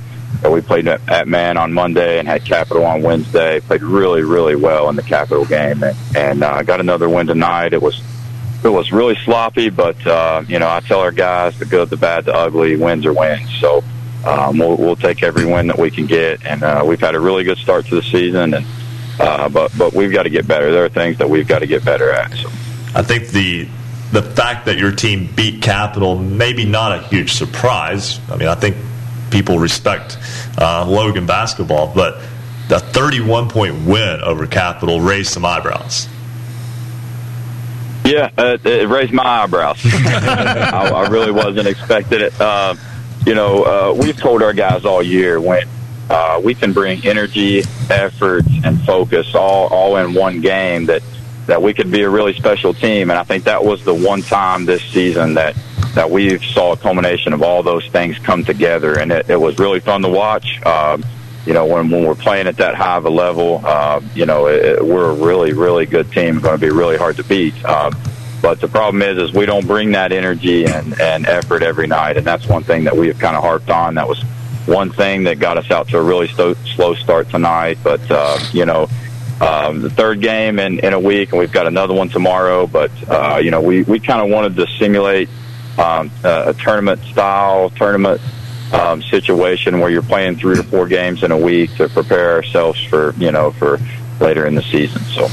[0.50, 3.60] we played at, Man on Monday and had Capital on Wednesday.
[3.60, 7.74] Played really, really well in the Capital game, and, and uh, got another win tonight.
[7.74, 8.02] It was
[8.66, 11.98] it was really sloppy, but uh, you know I tell our guys the good, the
[11.98, 13.50] bad, the ugly, wins are wins.
[13.60, 13.84] So
[14.26, 17.20] um, we'll, we'll take every win that we can get, and uh, we've had a
[17.20, 18.66] really good start to the season, and
[19.20, 20.72] uh, but but we've got to get better.
[20.72, 22.32] There are things that we've got to get better at.
[22.34, 22.50] So.
[22.96, 23.68] I think the
[24.12, 28.20] the fact that your team beat Capital maybe not a huge surprise.
[28.30, 28.78] I mean, I think
[29.32, 30.18] people respect
[30.58, 32.22] uh, Logan basketball, but
[32.70, 36.08] the 31 point win over Capital raised some eyebrows.
[38.06, 39.80] Yeah, uh, it raised my eyebrows.
[39.86, 42.40] I, I really wasn't expecting it.
[42.40, 42.76] Uh,
[43.26, 45.68] you know, uh, we've told our guys all year when
[46.10, 51.02] uh, we can bring energy, effort, and focus all all in one game that
[51.48, 53.10] that we could be a really special team.
[53.10, 55.56] And I think that was the one time this season that
[55.96, 59.60] that we saw a culmination of all those things come together, and it, it was
[59.60, 60.62] really fun to watch.
[60.66, 61.04] Um,
[61.46, 64.48] you know, when, when we're playing at that high of a level, uh, you know,
[64.48, 66.40] it, we're a really, really good team.
[66.40, 67.54] Going to be really hard to beat.
[67.66, 67.92] Uh,
[68.42, 72.18] but the problem is, is we don't bring that energy and, and effort every night,
[72.18, 73.96] and that's one thing that we have kind of harped on.
[73.96, 74.22] That was
[74.66, 77.78] one thing that got us out to a really sto- slow start tonight.
[77.84, 78.90] But uh, you know,
[79.42, 82.68] um, the third game in, in a week, and we've got another one tomorrow.
[82.68, 85.30] But uh, you know, we we kind of wanted to simulate
[85.78, 88.22] um, a tournament style tournament
[88.74, 92.84] um, situation where you're playing three to four games in a week to prepare ourselves
[92.84, 93.80] for you know for
[94.20, 95.02] later in the season.
[95.04, 95.28] So.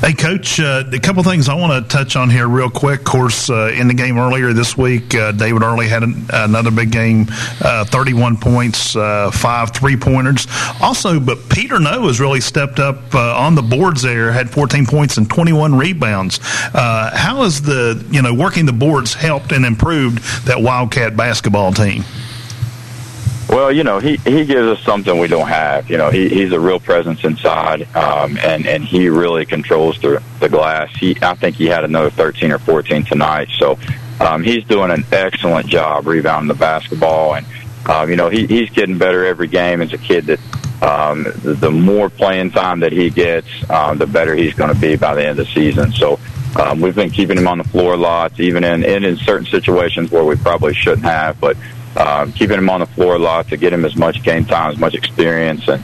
[0.00, 3.00] Hey, Coach, uh, a couple things I want to touch on here real quick.
[3.00, 6.70] Of course, uh, in the game earlier this week, uh, David Early had an, another
[6.70, 7.26] big game,
[7.60, 10.46] uh, 31 points, uh, five three pointers.
[10.80, 14.86] Also, but Peter No has really stepped up uh, on the boards there, had 14
[14.86, 16.38] points and 21 rebounds.
[16.38, 22.04] How has the, you know, working the boards helped and improved that Wildcat basketball team?
[23.48, 25.88] Well, you know, he he gives us something we don't have.
[25.88, 30.22] You know, he he's a real presence inside, um, and and he really controls the
[30.38, 30.94] the glass.
[30.94, 33.48] He I think he had another thirteen or fourteen tonight.
[33.58, 33.78] So
[34.20, 37.46] um, he's doing an excellent job rebounding the basketball, and
[37.86, 39.80] um, you know he he's getting better every game.
[39.80, 40.40] As a kid that.
[40.80, 44.80] Um, the, the more playing time that he gets, um, the better he's going to
[44.80, 45.90] be by the end of the season.
[45.90, 46.20] So
[46.54, 49.46] um, we've been keeping him on the floor a lot, even in, in in certain
[49.46, 51.40] situations where we probably shouldn't have.
[51.40, 51.56] But
[51.98, 54.70] um, keeping him on the floor a lot to get him as much game time,
[54.70, 55.82] as much experience, and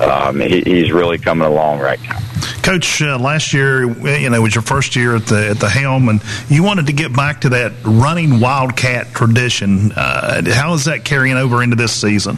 [0.00, 2.18] um, he, he's really coming along right now.
[2.62, 3.84] Coach, uh, last year,
[4.18, 6.92] you know, was your first year at the at the helm, and you wanted to
[6.92, 9.92] get back to that running Wildcat tradition.
[9.92, 12.36] Uh, how is that carrying over into this season?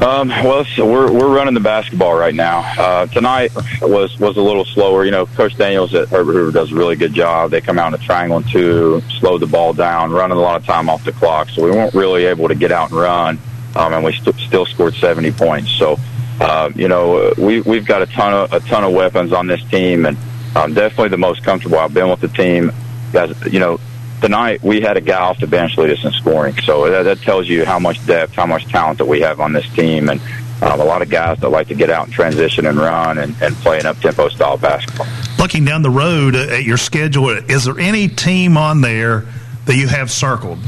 [0.00, 2.60] Um, well, so we're we're running the basketball right now.
[2.78, 3.50] Uh, tonight
[3.80, 5.06] was was a little slower.
[5.06, 7.50] You know, Coach Daniels at Herbert Hoover does a really good job.
[7.50, 10.60] They come out in a triangle and two, slow the ball down, running a lot
[10.60, 11.48] of time off the clock.
[11.48, 13.38] So we weren't really able to get out and run,
[13.74, 15.70] um, and we st- still scored 70 points.
[15.72, 15.98] So,
[16.42, 19.64] uh, you know, we we've got a ton of a ton of weapons on this
[19.70, 20.18] team, and
[20.54, 22.70] um, definitely the most comfortable I've been with the team.
[23.14, 23.80] Guys, you know,
[24.20, 26.56] tonight we had a guy off the bench lead us in scoring.
[26.62, 29.52] So that, that tells you how much depth, how much talent that we have on
[29.52, 30.20] this team, and
[30.62, 33.34] um, a lot of guys that like to get out and transition and run and,
[33.42, 35.06] and play an up tempo style basketball.
[35.38, 39.26] Looking down the road at your schedule, is there any team on there
[39.66, 40.58] that you have circled?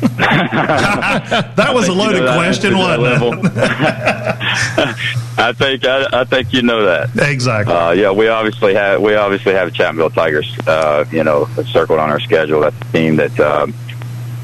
[1.56, 3.54] that was a loaded you know question, wasn't it?
[5.40, 7.74] I think I, I, think you know that exactly.
[7.74, 12.10] Uh, yeah, we obviously have we obviously have Chapmanville Tigers, uh, you know, circled on
[12.10, 12.60] our schedule.
[12.60, 13.74] That's a team that um,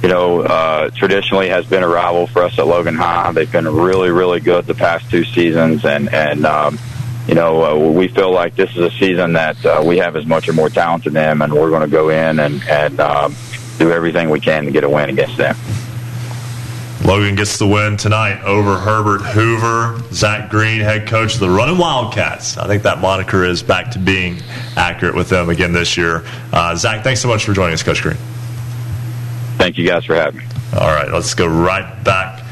[0.03, 3.33] you know uh, traditionally has been a rival for us at Logan High.
[3.33, 6.78] They've been really really good the past two seasons, and and um,
[7.27, 10.27] you know uh, we feel like this is a season that uh, we have as
[10.27, 13.35] much or more talent than them, and we're going to go in and and um,
[13.78, 15.57] do everything we can to get a win against them.
[17.05, 20.03] Logan gets the win tonight over Herbert Hoover.
[20.12, 22.57] Zach Green, head coach of the Running Wildcats.
[22.57, 24.39] I think that moniker is back to being
[24.77, 26.24] accurate with them again this year.
[26.53, 28.16] Uh, Zach, thanks so much for joining us, Coach Green.
[29.57, 30.47] Thank you guys for having me.
[30.73, 32.44] All right, let's go right back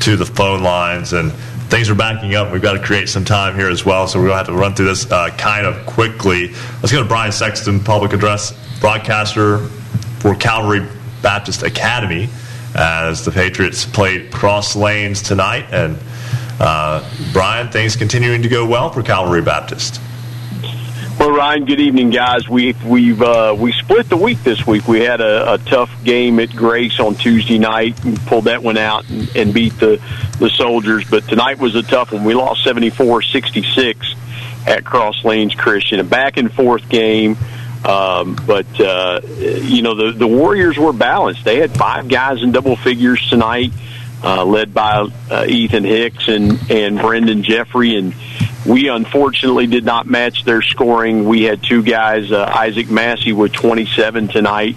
[0.00, 1.14] to the phone lines.
[1.14, 1.32] And
[1.70, 2.52] things are backing up.
[2.52, 4.60] We've got to create some time here as well, so we're going to have to
[4.60, 6.48] run through this uh, kind of quickly.
[6.82, 9.68] Let's go to Brian Sexton, public address broadcaster
[10.22, 10.86] for Calvary
[11.20, 12.28] Baptist Academy
[12.76, 15.66] as the Patriots played cross lanes tonight.
[15.72, 15.98] And
[16.60, 20.00] uh, Brian, things continuing to go well for Calvary Baptist.
[21.18, 22.48] Well, Ryan, good evening, guys.
[22.48, 24.88] We we've uh, we split the week this week.
[24.88, 28.76] We had a, a tough game at Grace on Tuesday night and pulled that one
[28.76, 30.00] out and, and beat the
[30.38, 31.08] the Soldiers.
[31.08, 32.24] But tonight was a tough one.
[32.24, 34.16] We lost 74-66
[34.66, 36.00] at Cross Lanes Christian.
[36.00, 37.36] A back and forth game.
[37.84, 41.44] Um, but uh, you know the the Warriors were balanced.
[41.44, 43.72] They had five guys in double figures tonight,
[44.22, 48.14] uh, led by uh, Ethan Hicks and and Brendan Jeffrey, and
[48.64, 51.24] we unfortunately did not match their scoring.
[51.24, 54.76] We had two guys, uh, Isaac Massey with 27 tonight,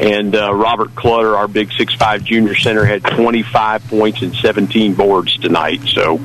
[0.00, 4.94] and uh, Robert Clutter, our big six five junior center, had 25 points and 17
[4.94, 5.82] boards tonight.
[5.88, 6.20] So.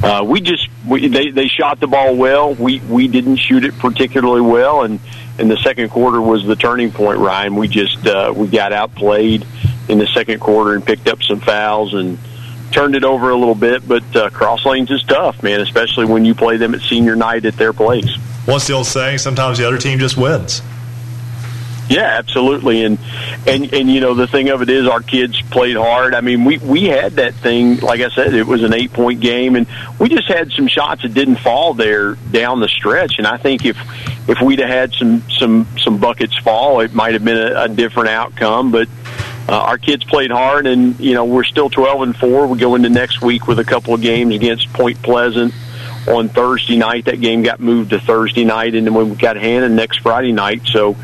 [0.00, 2.54] Uh, we just we, they they shot the ball well.
[2.54, 5.00] We we didn't shoot it particularly well, and
[5.38, 7.18] and the second quarter was the turning point.
[7.18, 9.46] Ryan, we just uh, we got outplayed
[9.88, 12.18] in the second quarter and picked up some fouls and
[12.72, 13.86] turned it over a little bit.
[13.86, 17.44] But uh, cross lanes is tough, man, especially when you play them at senior night
[17.44, 18.10] at their place.
[18.44, 19.18] What's the old saying?
[19.18, 20.62] Sometimes the other team just wins.
[21.88, 22.84] Yeah, absolutely.
[22.84, 22.98] And
[23.46, 26.14] and and you know the thing of it is our kids played hard.
[26.14, 29.56] I mean, we we had that thing like I said it was an 8-point game
[29.56, 29.66] and
[29.98, 33.64] we just had some shots that didn't fall there down the stretch and I think
[33.64, 33.78] if
[34.28, 37.68] if we'd have had some some some buckets fall, it might have been a, a
[37.68, 38.88] different outcome, but
[39.48, 42.46] uh, our kids played hard and you know, we're still 12 and 4.
[42.46, 45.54] We go into next week with a couple of games against Point Pleasant
[46.06, 47.06] on Thursday night.
[47.06, 50.62] That game got moved to Thursday night, and then we got Hannan next Friday night.
[50.66, 50.96] So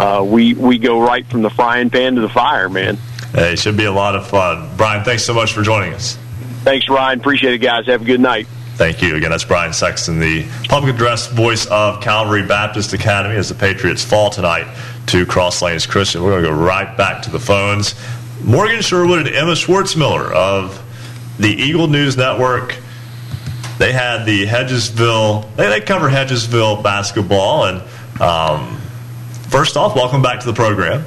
[0.00, 2.96] uh, we we go right from the frying pan to the fire, man.
[3.34, 4.68] Hey, it should be a lot of fun.
[4.76, 6.16] Brian, thanks so much for joining us.
[6.64, 7.20] Thanks, Ryan.
[7.20, 7.86] Appreciate it, guys.
[7.86, 8.46] Have a good night.
[8.74, 9.14] Thank you.
[9.14, 14.02] Again, that's Brian Sexton, the public address voice of Calvary Baptist Academy as the Patriots
[14.02, 14.66] fall tonight
[15.08, 16.22] to Cross Lanes Christian.
[16.22, 17.94] We're going to go right back to the phones.
[18.42, 20.82] Morgan Sherwood and Emma Schwartzmiller of
[21.38, 22.74] the Eagle News Network.
[23.76, 27.66] They had the Hedgesville, they, they cover Hedgesville basketball.
[27.66, 27.82] And
[28.20, 28.79] um,
[29.50, 31.04] first off, welcome back to the program.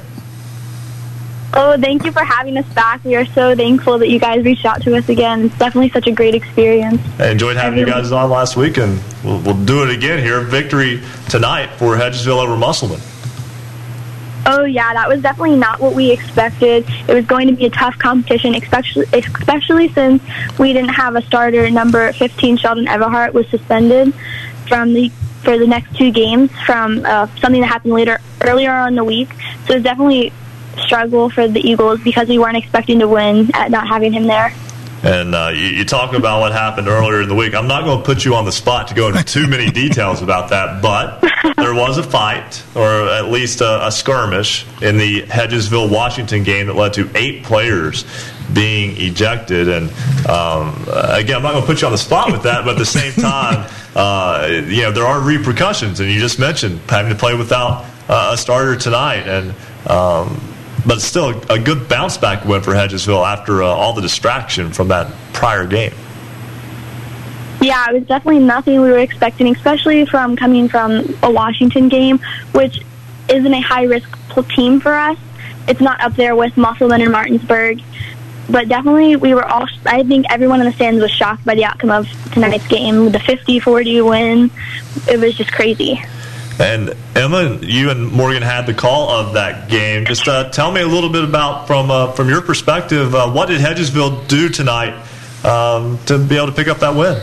[1.56, 3.04] Oh, thank you for having us back.
[3.04, 5.46] We are so thankful that you guys reached out to us again.
[5.46, 7.00] It's definitely such a great experience.
[7.18, 10.40] I enjoyed having you guys on last week, and we'll, we'll do it again here.
[10.40, 13.00] Victory tonight for Hedgesville over Musselman.
[14.46, 16.84] Oh yeah, that was definitely not what we expected.
[17.08, 20.22] It was going to be a tough competition, especially especially since
[20.58, 21.70] we didn't have a starter.
[21.70, 24.12] Number 15, Sheldon Everhart, was suspended
[24.66, 25.10] from the
[25.44, 29.04] for the next two games from uh, something that happened later earlier on in the
[29.04, 29.28] week.
[29.66, 30.32] So it's definitely
[30.78, 34.52] struggle for the Eagles because we weren't expecting to win at not having him there.
[35.04, 37.54] And uh, you, you talk about what happened earlier in the week.
[37.54, 40.22] I'm not going to put you on the spot to go into too many details
[40.22, 41.20] about that, but
[41.56, 46.68] there was a fight, or at least a, a skirmish, in the Hedgesville Washington game
[46.68, 48.06] that led to eight players
[48.54, 49.68] being ejected.
[49.68, 49.90] And
[50.26, 52.78] um, again, I'm not going to put you on the spot with that, but at
[52.78, 56.00] the same time, uh, you know, there are repercussions.
[56.00, 59.28] And you just mentioned having to play without uh, a starter tonight.
[59.28, 59.54] And
[59.86, 60.53] um,
[60.86, 64.88] but still a good bounce back win for Hedgesville after uh, all the distraction from
[64.88, 65.92] that prior game.
[67.60, 72.18] Yeah, it was definitely nothing we were expecting, especially from coming from a Washington game,
[72.52, 72.82] which
[73.28, 74.08] isn't a high risk
[74.54, 75.16] team for us.
[75.66, 77.80] It's not up there with Musselman and Martinsburg,
[78.50, 79.66] but definitely we were all.
[79.86, 83.18] I think everyone in the stands was shocked by the outcome of tonight's game, the
[83.18, 84.50] 50-40 win.
[85.08, 86.02] It was just crazy.
[86.58, 90.04] And Emma, you and Morgan had the call of that game.
[90.04, 93.14] Just uh, tell me a little bit about from uh, from your perspective.
[93.14, 94.94] Uh, what did Hedgesville do tonight
[95.44, 97.20] um, to be able to pick up that win?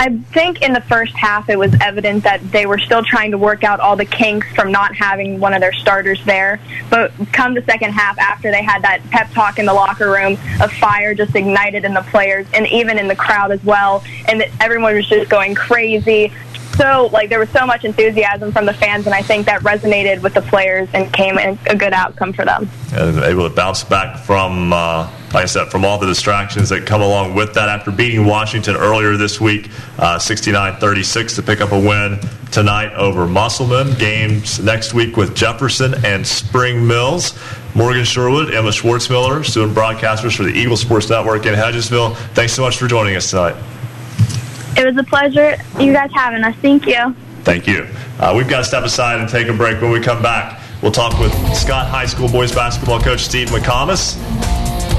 [0.00, 3.38] I think in the first half it was evident that they were still trying to
[3.38, 6.58] work out all the kinks from not having one of their starters there.
[6.88, 10.38] But come the second half, after they had that pep talk in the locker room,
[10.58, 14.02] a fire just ignited in the players and even in the crowd as well.
[14.26, 16.32] And everyone was just going crazy,
[16.76, 20.22] so like there was so much enthusiasm from the fans, and I think that resonated
[20.22, 22.68] with the players and came a good outcome for them.
[22.92, 26.86] And able to bounce back from, uh, like I said, from all the distractions that
[26.86, 27.68] come along with that.
[27.68, 29.68] After beating Washington earlier this week,
[29.98, 32.18] 69-36 uh, to pick up a win
[32.50, 33.96] tonight over Musselman.
[33.98, 37.38] Games next week with Jefferson and Spring Mills.
[37.74, 42.16] Morgan Sherwood, Emma Schwartzmiller, student broadcasters for the Eagle Sports Network in Hedgesville.
[42.34, 43.54] Thanks so much for joining us tonight.
[44.76, 46.54] It was a pleasure you guys having us.
[46.56, 47.14] Thank you.
[47.42, 47.86] Thank you.
[48.18, 49.80] Uh, we've got to step aside and take a break.
[49.80, 54.16] When we come back, we'll talk with Scott High School boys basketball coach Steve McComas.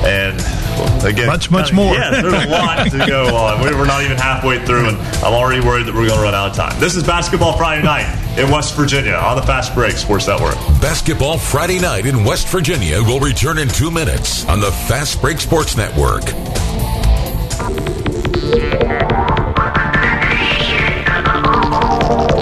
[0.04, 1.94] And well, again, much, much more.
[1.94, 3.62] Yeah, there's a lot to go on.
[3.62, 6.50] We're not even halfway through, and I'm already worried that we're going to run out
[6.50, 6.80] of time.
[6.80, 8.08] This is Basketball Friday night
[8.40, 10.56] in West Virginia on the Fast Break Sports Network.
[10.82, 15.40] Basketball Friday night in West Virginia will return in two minutes on the Fast Break
[15.40, 16.24] Sports Network.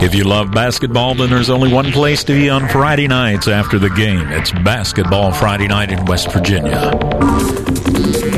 [0.01, 3.77] If you love basketball, then there's only one place to be on Friday nights after
[3.77, 4.29] the game.
[4.29, 6.91] It's Basketball Friday night in West Virginia.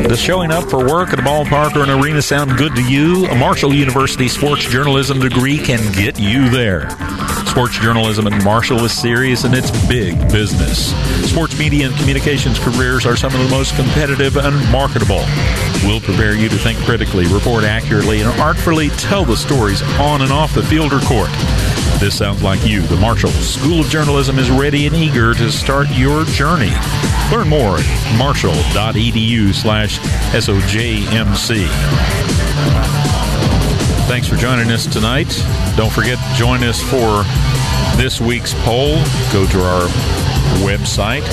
[0.08, 3.28] Does showing up for work at a ballpark or an arena sound good to you?
[3.28, 6.90] A Marshall University sports journalism degree can get you there.
[7.52, 10.96] Sports journalism and Marshall is serious and it's big business.
[11.30, 15.22] Sports media and communications careers are some of the most competitive and marketable.
[15.84, 20.32] We'll prepare you to think critically, report accurately, and artfully tell the stories on and
[20.32, 21.30] off the field or court.
[22.00, 22.84] This sounds like you.
[22.84, 26.72] The Marshall School of Journalism is ready and eager to start your journey.
[27.34, 30.00] Learn more at marshall.edu slash
[30.32, 31.68] SOJMC.
[34.08, 35.30] Thanks for joining us tonight.
[35.78, 37.24] Don't forget to join us for
[37.98, 38.96] this week's poll.
[39.32, 39.88] Go to our
[40.60, 41.24] website.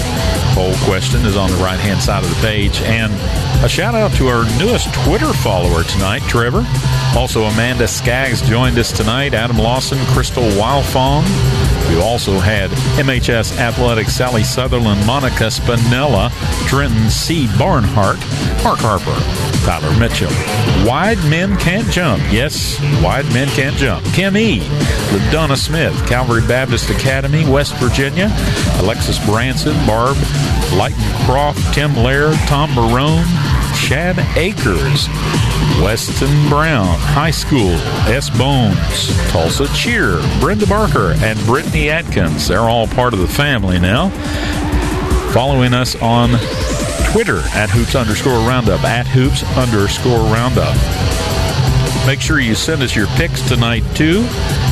[0.55, 2.81] Poll question is on the right hand side of the page.
[2.83, 3.13] And
[3.65, 6.65] a shout out to our newest Twitter follower tonight, Trevor.
[7.17, 9.35] Also, Amanda Skaggs joined us tonight.
[9.35, 11.25] Adam Lawson, Crystal Wildfong.
[11.89, 12.71] We also had
[13.01, 16.31] MHS Athletics Sally Sutherland, Monica Spinella,
[16.69, 17.49] Trenton C.
[17.59, 18.19] Barnhart,
[18.63, 19.17] Mark Harper,
[19.65, 20.29] Tyler Mitchell.
[20.87, 22.23] Wide men can't jump.
[22.31, 24.05] Yes, wide men can't jump.
[24.13, 24.61] Kim E.
[25.11, 28.29] LaDonna Smith, Calvary Baptist Academy, West Virginia.
[29.09, 30.17] Alexis Branson, Barb
[31.25, 33.25] Croft, Tim Laird, Tom Barone,
[33.75, 35.09] Chad Akers,
[35.83, 37.71] Weston Brown High School,
[38.07, 38.29] S.
[38.29, 38.77] Bones,
[39.31, 42.49] Tolsia Cheer, Brenda Barker, and Brittany Atkins.
[42.49, 44.11] They're all part of the family now.
[45.33, 46.31] Following us on
[47.11, 50.77] Twitter at hoops underscore roundup, at hoops underscore roundup.
[52.07, 54.27] Make sure you send us your picks tonight, too,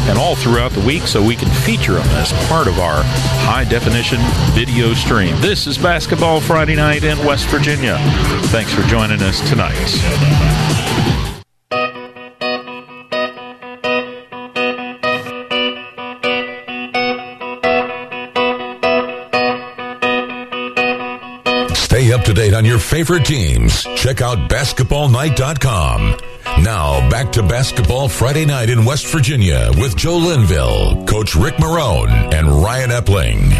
[0.08, 3.02] and all throughout the week so we can feature them as part of our
[3.44, 4.18] high definition
[4.52, 5.38] video stream.
[5.40, 7.98] This is Basketball Friday night in West Virginia.
[8.46, 11.15] Thanks for joining us tonight.
[22.26, 23.84] To date on your favorite teams.
[23.94, 26.16] Check out basketballnight.com.
[26.64, 32.10] Now, back to basketball Friday night in West Virginia with Joe Linville, Coach Rick Marone,
[32.34, 33.50] and Ryan Epling.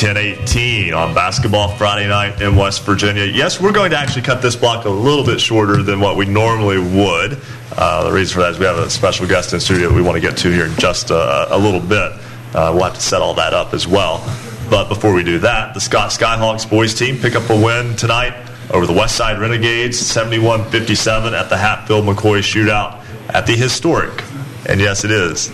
[0.00, 3.24] 1018 on basketball Friday night in West Virginia.
[3.24, 6.24] Yes, we're going to actually cut this block a little bit shorter than what we
[6.24, 7.38] normally would.
[7.76, 10.00] Uh, the reason for that is we have a special guest in studio that we
[10.00, 12.12] want to get to here in just a, a little bit.
[12.54, 14.24] Uh, we'll have to set all that up as well.
[14.68, 18.34] But before we do that, the Scott Skyhawks boys team pick up a win tonight
[18.70, 24.24] over the West Side Renegades, 71-57 at the Hatfield McCoy shootout at the historic,
[24.68, 25.50] and yes, it is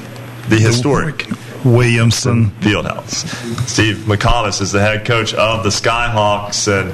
[0.49, 1.27] the historic
[1.65, 3.27] Williamson Fieldhouse.
[3.69, 6.93] Steve McComas is the head coach of the Skyhawks, and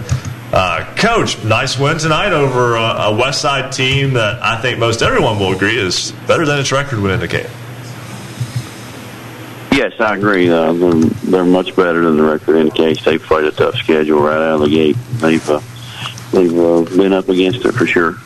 [0.53, 5.03] uh, coach, nice win tonight over a, a West Side team that I think most
[5.03, 7.47] everyone will agree is better than its record would indicate.
[9.79, 10.49] Yes, I agree.
[10.49, 13.05] Uh, they're, they're much better than the record indicates.
[13.05, 14.97] They've played a tough schedule right out of the gate.
[15.21, 15.61] They've uh,
[16.33, 18.17] they've uh, been up against it for sure.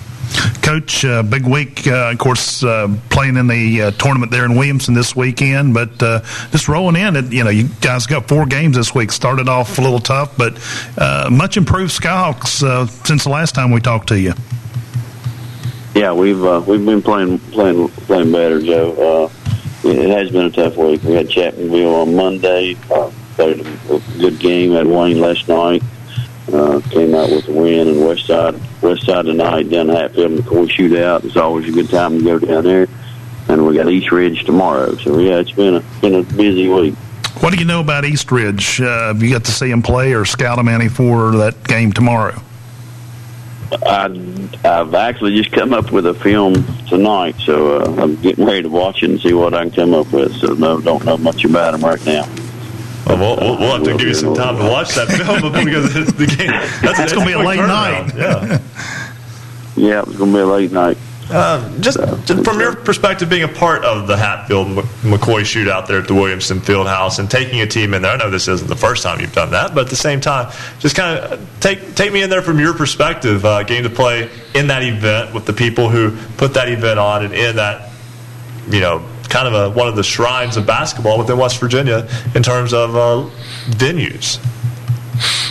[0.62, 4.56] Coach, uh, big week, uh, of course, uh, playing in the uh, tournament there in
[4.56, 6.20] Williamson this weekend, but uh,
[6.52, 7.16] just rolling in.
[7.16, 9.12] It, you know, you guys got four games this week.
[9.12, 10.58] Started off a little tough, but
[10.96, 14.32] uh, much improved Skyhawks uh, since the last time we talked to you.
[15.94, 19.30] Yeah, we've uh, we've been playing playing playing better, Joe.
[19.84, 21.02] It has been a tough week.
[21.02, 22.76] We had Chapmanville on Monday.
[22.90, 24.72] Uh, played a good game.
[24.72, 25.82] Had Wayne last night.
[26.52, 27.88] Uh, came out with a win.
[27.88, 31.24] And West Side West Side tonight down at Hatfield McCoy shootout.
[31.24, 32.86] It's always a good time to go down there.
[33.48, 34.94] And we got East Ridge tomorrow.
[34.96, 36.94] So yeah, it's been a been a busy week.
[37.40, 38.80] What do you know about East Ridge?
[38.80, 41.92] Uh, have you got to see them play or scout them any for that game
[41.92, 42.40] tomorrow?
[43.72, 44.04] I,
[44.64, 46.54] I've actually just come up with a film
[46.88, 49.94] tonight, so uh, I'm getting ready to watch it and see what I can come
[49.94, 50.34] up with.
[50.36, 52.28] So no, don't know much about them right now.
[53.06, 55.92] Well, we'll, we'll, we'll have to give you some time to watch that film because
[55.94, 56.50] the the game.
[56.82, 58.12] That's, It's gonna be a late night.
[58.14, 58.60] Yeah.
[59.74, 60.98] Yeah, it's gonna be a late night.
[61.30, 64.66] Um, just, just from your perspective, being a part of the Hatfield
[65.02, 68.12] McCoy shootout there at the Williamson Fieldhouse and taking a team in there.
[68.12, 70.52] I know this isn't the first time you've done that, but at the same time,
[70.78, 73.44] just kind of take take me in there from your perspective.
[73.44, 77.24] Uh, game to play in that event with the people who put that event on
[77.24, 77.90] and in that,
[78.68, 82.42] you know, kind of a, one of the shrines of basketball within West Virginia in
[82.42, 83.30] terms of uh,
[83.70, 84.38] venues.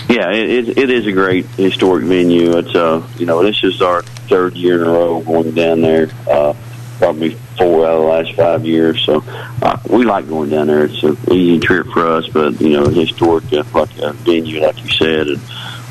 [0.10, 2.58] Yeah, it, it, it is a great historic venue.
[2.58, 6.10] It's uh, you know, this is our third year in a row going down there.
[6.28, 6.54] Uh,
[6.98, 9.04] probably four out of the last five years.
[9.04, 9.24] So
[9.62, 10.86] uh, we like going down there.
[10.86, 14.82] It's an easy trip for us, but you know, historic uh, like a venue, like
[14.82, 15.42] you said, and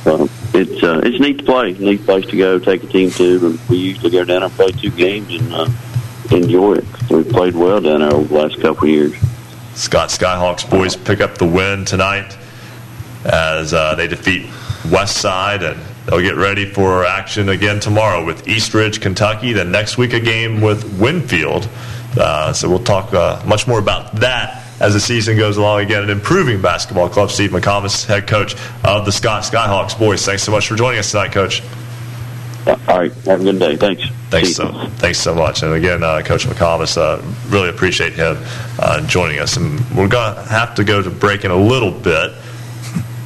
[0.07, 1.73] uh, it's uh, it's neat to play.
[1.75, 2.59] Neat place to go.
[2.59, 3.47] Take a team to.
[3.47, 5.69] And we usually go down and play two games and uh,
[6.31, 7.11] enjoy it.
[7.11, 9.15] We played well down there over the last couple of years.
[9.75, 12.37] Scott Skyhawks boys pick up the win tonight
[13.25, 14.49] as uh, they defeat
[14.91, 19.53] West Side, and they'll get ready for action again tomorrow with East Ridge, Kentucky.
[19.53, 21.69] Then next week a game with Winfield.
[22.19, 25.81] Uh, so we'll talk uh, much more about that as the season goes along.
[25.81, 27.31] Again, an improving basketball club.
[27.31, 30.25] Steve McComas, head coach of the Scott Skyhawks boys.
[30.25, 31.63] Thanks so much for joining us tonight, Coach.
[32.67, 33.77] All right, have a good day.
[33.77, 34.03] Thanks.
[34.29, 35.63] Thanks so, thanks so much.
[35.63, 38.37] And again, uh, Coach McComas, uh, really appreciate him
[38.79, 39.57] uh, joining us.
[39.57, 42.33] And we're going to have to go to break in a little bit.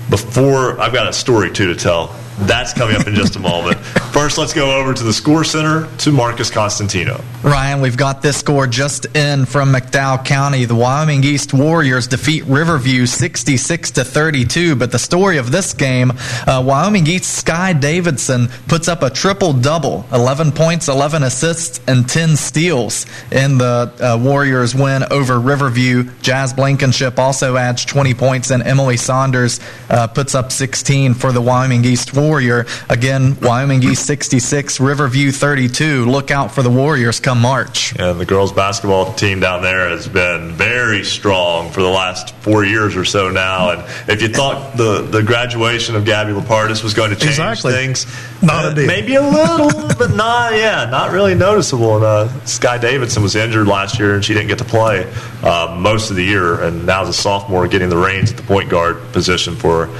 [0.09, 2.14] Before, I've got a story too to tell.
[2.40, 3.78] That's coming up in just a moment.
[4.15, 7.20] First, let's go over to the Score Center to Marcus Constantino.
[7.43, 10.65] Ryan, we've got this score just in from McDowell County.
[10.65, 14.77] The Wyoming East Warriors defeat Riverview 66 to 32.
[14.77, 16.12] But the story of this game,
[16.47, 22.09] uh, Wyoming East Sky Davidson puts up a triple double 11 points, 11 assists, and
[22.09, 26.11] 10 steals in the uh, Warriors win over Riverview.
[26.23, 31.43] Jazz Blankenship also adds 20 points, and Emily Saunders uh, puts up 16 for the
[31.43, 32.64] Wyoming East Warrior.
[32.88, 36.06] Again, Wyoming East 66, Riverview 32.
[36.06, 37.94] Look out for the Warriors come March.
[37.98, 42.64] And the girls basketball team down there has been very strong for the last four
[42.64, 43.70] years or so now.
[43.70, 47.72] And if you thought the, the graduation of Gabby Lapardis was going to change Exactly.
[47.72, 48.06] things,
[48.42, 48.86] Not a uh, bit.
[48.86, 51.96] maybe a little, but not yeah, not really noticeable.
[51.96, 55.10] And uh, Sky Davidson was injured last year, and she didn't get to play
[55.42, 56.62] uh, most of the year.
[56.62, 59.90] And now as a sophomore, getting the reins at the point guard position for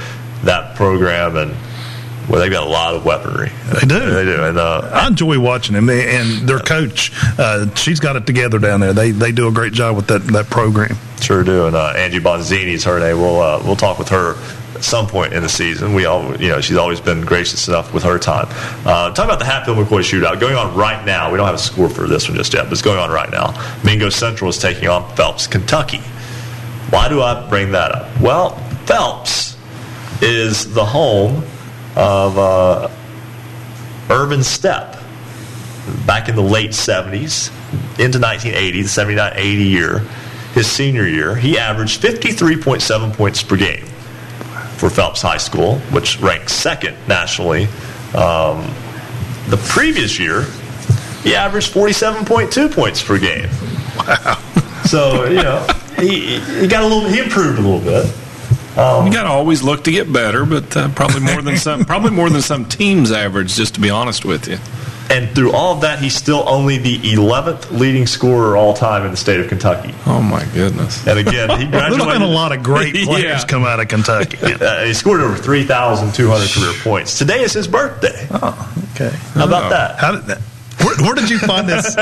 [0.43, 1.55] that program and.
[2.29, 3.51] Well, they've got a lot of weaponry.
[3.71, 3.99] They do.
[3.99, 4.43] They do.
[4.43, 8.79] And uh, I enjoy watching them, and their coach, uh, she's got it together down
[8.79, 8.93] there.
[8.93, 10.97] They they do a great job with that that program.
[11.21, 11.67] Sure do.
[11.67, 13.19] And uh, Angie Bonzini's her name.
[13.19, 14.35] We'll uh, we'll talk with her
[14.75, 15.93] at some point in the season.
[15.93, 18.47] We all you know she's always been gracious enough with her time.
[18.85, 21.31] Uh, talk about the Hatfield McCoy shootout going on right now.
[21.31, 23.29] We don't have a score for this one just yet, but it's going on right
[23.29, 23.53] now.
[23.83, 25.99] Mingo Central is taking on Phelps, Kentucky.
[26.89, 28.19] Why do I bring that up?
[28.19, 29.57] Well, Phelps
[30.21, 31.43] is the home
[31.95, 32.89] of uh,
[34.09, 35.01] Ervin Stepp
[36.05, 37.49] back in the late 70s
[37.99, 39.99] into 1980, the 79 80 year,
[40.53, 43.85] his senior year, he averaged 53.7 points per game
[44.77, 47.65] for Phelps High School, which ranks second nationally.
[48.15, 48.63] Um,
[49.49, 50.43] the previous year,
[51.23, 53.49] he averaged 47.2 points per game.
[53.97, 54.41] Wow.
[54.85, 55.65] So, you know,
[55.97, 58.13] he, he got a little, he improved a little bit.
[58.77, 61.85] Um, you got to always look to get better, but uh, probably more than some
[61.93, 63.55] probably more than some teams average.
[63.55, 64.57] Just to be honest with you.
[65.07, 69.11] And through all of that, he's still only the 11th leading scorer all time in
[69.11, 69.93] the state of Kentucky.
[70.07, 71.05] Oh my goodness!
[71.07, 71.99] And again, he graduated.
[72.01, 73.45] There's been a lot of great players Yeah.
[73.47, 74.37] come out of Kentucky.
[74.41, 77.19] Uh, he scored over 3,200 career points.
[77.19, 78.27] Today is his birthday.
[78.31, 79.15] Oh, okay.
[79.35, 79.99] How about that?
[79.99, 80.41] How did that?
[80.85, 81.95] Where, where did you find this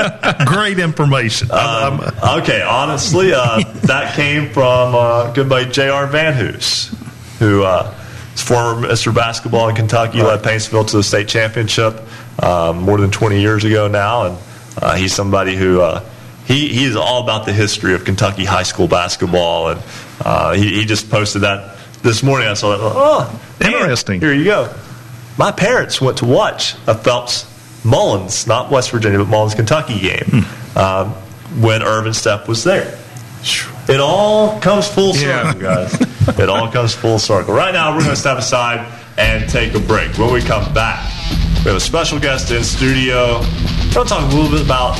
[0.46, 1.50] great information?
[1.50, 2.00] Um,
[2.40, 6.06] okay, honestly, uh, that came from uh, good buddy J.R.
[6.06, 6.94] VanHoose,
[7.38, 7.94] who uh,
[8.34, 9.14] is former Mr.
[9.14, 12.02] Basketball in Kentucky, led Paintsville to the state championship
[12.42, 14.38] um, more than 20 years ago now, and
[14.82, 16.04] uh, he's somebody who uh,
[16.44, 19.82] he he is all about the history of Kentucky high school basketball, and
[20.20, 22.48] uh, he, he just posted that this morning.
[22.48, 22.80] I saw that.
[22.82, 24.20] Oh, interesting.
[24.20, 24.74] Here you go.
[25.38, 27.53] My parents went to watch a Phelps
[27.84, 30.44] Mullins, not West Virginia, but Mullins, Kentucky game
[30.76, 31.10] um,
[31.60, 32.98] when Ervin Stepp was there.
[33.86, 35.94] It all comes full circle, guys.
[36.38, 37.52] It all comes full circle.
[37.52, 40.16] Right now, we're going to step aside and take a break.
[40.16, 41.04] When we come back,
[41.58, 43.40] we have a special guest in studio.
[43.40, 44.96] We're going to talk a little bit about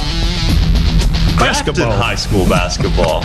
[1.39, 3.23] basketball, high school basketball.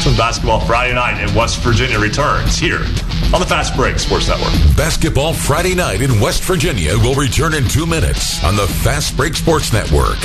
[0.00, 2.80] so basketball Friday night in West Virginia returns here
[3.32, 4.52] on the Fast Break Sports Network.
[4.76, 9.34] Basketball Friday night in West Virginia will return in two minutes on the Fast Break
[9.34, 10.18] Sports Network.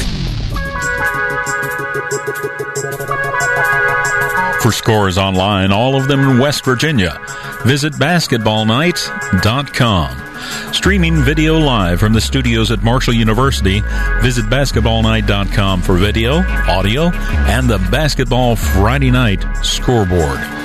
[4.62, 7.20] For scores online, all of them in West Virginia,
[7.66, 10.74] visit basketballnight.com.
[10.74, 13.82] Streaming video live from the studios at Marshall University,
[14.22, 20.61] visit basketballnight.com for video, audio, and the Basketball Friday Night scoreboard.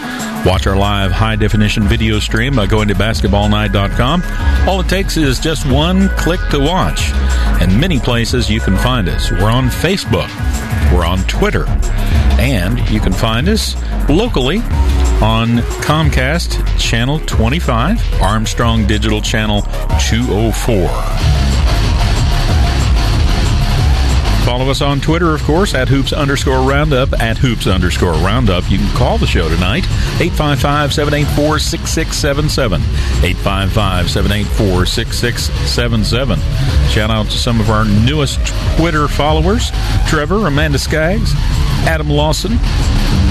[0.46, 4.22] Watch our live high definition video stream by going to basketballnight.com.
[4.68, 7.10] All it takes is just one click to watch.
[7.60, 9.28] And many places you can find us.
[9.32, 10.28] We're on Facebook,
[10.92, 11.64] we're on Twitter,
[12.38, 13.74] and you can find us
[14.08, 14.58] locally
[15.20, 19.62] on Comcast Channel 25, Armstrong Digital Channel
[19.98, 21.55] 204.
[24.46, 28.70] Follow us on Twitter, of course, at hoops underscore roundup, at hoops underscore roundup.
[28.70, 29.82] You can call the show tonight,
[30.20, 32.80] 855 784 6677.
[33.26, 36.38] 855 784 6677.
[36.90, 38.38] Shout out to some of our newest
[38.76, 39.72] Twitter followers
[40.06, 41.32] Trevor, Amanda Skaggs,
[41.84, 42.52] Adam Lawson,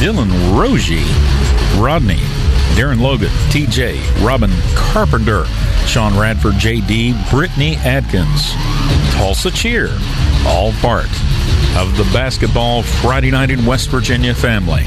[0.04, 0.30] Dylan
[0.60, 1.00] Rogie,
[1.82, 2.20] Rodney,
[2.76, 5.46] Darren Logan, TJ, Robin Carpenter,
[5.88, 8.52] Sean Radford, JD, Brittany Adkins,
[9.16, 9.88] Tolsia Cheer,
[10.45, 11.09] all part
[11.77, 14.84] of the Basketball Friday Night in West Virginia family.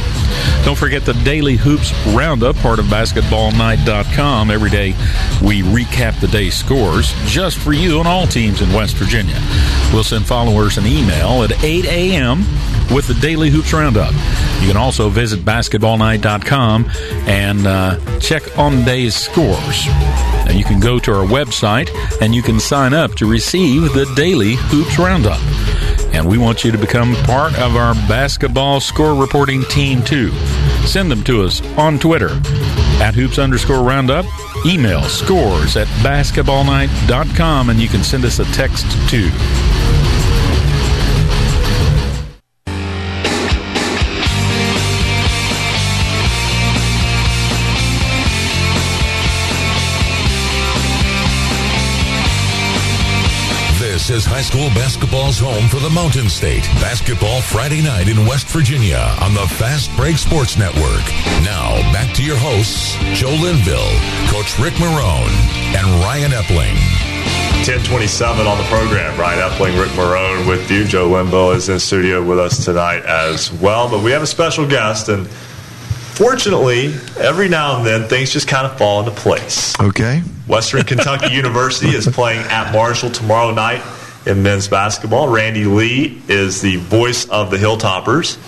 [0.65, 4.51] Don't forget the Daily Hoops Roundup, part of BasketballNight.com.
[4.51, 4.95] Every day
[5.43, 9.39] we recap the day's scores just for you and all teams in West Virginia.
[9.93, 12.45] We'll send followers an email at 8 a.m.
[12.91, 14.13] with the Daily Hoops Roundup.
[14.61, 16.91] You can also visit BasketballNight.com
[17.27, 19.87] and uh, check on day's scores.
[19.87, 21.91] Now you can go to our website
[22.21, 25.41] and you can sign up to receive the Daily Hoops Roundup.
[26.15, 30.31] And we want you to become part of our basketball score reporting team too.
[30.87, 32.31] Send them to us on Twitter
[33.01, 34.25] at hoops underscore roundup.
[34.67, 39.31] Email scores at basketballnight.com and you can send us a text too.
[54.19, 56.65] Is high school basketball's home for the Mountain State.
[56.83, 61.07] Basketball Friday night in West Virginia on the Fast Break Sports Network.
[61.47, 63.95] Now, back to your hosts, Joe Linville,
[64.27, 65.31] Coach Rick Marone,
[65.71, 66.75] and Ryan Epling.
[67.63, 69.17] 1027 on the program.
[69.21, 70.85] Ryan Epling, Rick Marone with you.
[70.85, 73.89] Joe Linville is in studio with us tonight as well.
[73.89, 78.67] But we have a special guest, and fortunately, every now and then things just kind
[78.67, 79.79] of fall into place.
[79.79, 80.23] Okay.
[80.49, 83.83] Western Kentucky University is playing at Marshall tomorrow night
[84.27, 85.29] in men's basketball.
[85.29, 88.39] Randy Lee is the voice of the Hilltoppers.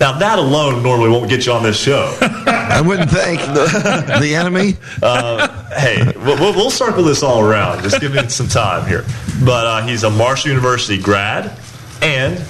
[0.00, 2.16] Now, that alone normally won't get you on this show.
[2.20, 4.74] I wouldn't think the, the enemy.
[5.00, 5.46] Uh,
[5.78, 7.82] hey, we'll, we'll- circle this all around.
[7.84, 9.04] Just give me some time here.
[9.44, 11.56] But uh, he's a Marshall University grad
[12.02, 12.44] and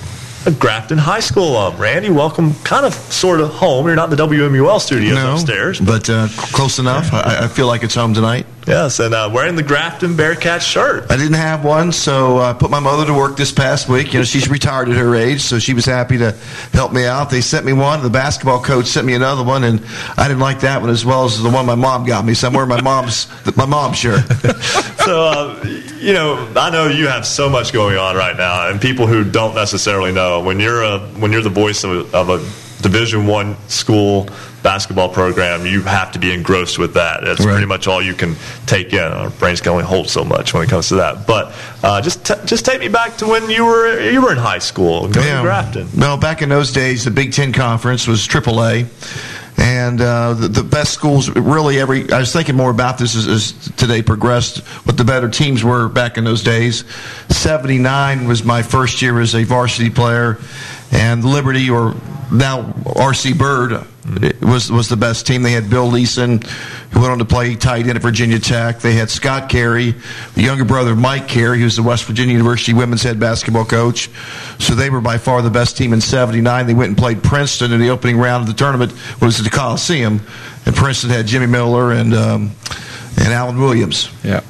[0.47, 1.77] a Grafton High School alum.
[1.77, 3.86] Randy, welcome kind of sort of home.
[3.86, 5.81] You're not in the WMUL studios No, upstairs.
[5.81, 7.12] but uh, close enough.
[7.12, 8.47] I, I feel like it's home tonight.
[8.66, 11.11] Yes, and uh, wearing the Grafton Bearcat shirt.
[11.11, 14.15] I didn't have one, so I put my mother to work this past week.
[14.15, 16.32] You know, she's retired at her age, so she was happy to
[16.73, 17.28] help me out.
[17.28, 18.03] They sent me one.
[18.03, 19.85] The basketball coach sent me another one, and
[20.16, 22.32] I didn't like that one as well as the one my mom got me.
[22.32, 24.24] So I'm wearing my mom's my mom's shirt.
[25.05, 25.61] so, uh,
[25.99, 29.31] you know, I know you have so much going on right now, and people who
[29.31, 33.27] don't necessarily know when you're a when you're the voice of a, of a Division
[33.27, 34.28] One school
[34.62, 37.20] basketball program, you have to be engrossed with that.
[37.23, 37.52] That's Right.
[37.52, 38.35] pretty much all you can
[38.66, 39.02] take in.
[39.02, 41.27] Our brains can only hold so much when it comes to that.
[41.27, 41.52] But
[41.82, 44.59] uh, just t- just take me back to when you were you were in high
[44.61, 45.89] school, going to Grafton.
[45.97, 48.86] Well, back in those days, the Big Ten Conference was AAA,
[49.59, 52.11] and uh, the, the best schools really every.
[52.11, 54.59] I was thinking more about this as, as today progressed.
[54.86, 56.85] What the better teams were back in those days.
[57.28, 60.39] Seventy nine was my first year as a varsity player,
[60.95, 61.95] and Liberty or
[62.33, 63.87] now RC Byrd
[64.43, 65.43] was was the best team.
[65.43, 66.43] They had Bill Leeson,
[66.91, 68.81] who went on to play tight end at Virginia Tech.
[68.81, 69.95] They had Scott Carey,
[70.35, 74.11] the younger brother of Mike Carey, who's the West Virginia University women's head basketball coach.
[74.59, 76.66] So they were by far the best team in '79.
[76.66, 78.93] They went and played Princeton in the opening round of the tournament.
[79.21, 80.21] Was at the Coliseum,
[80.66, 82.53] and Princeton had Jimmy Miller and um,
[83.19, 84.11] and Alan Williams.
[84.23, 84.41] Yeah,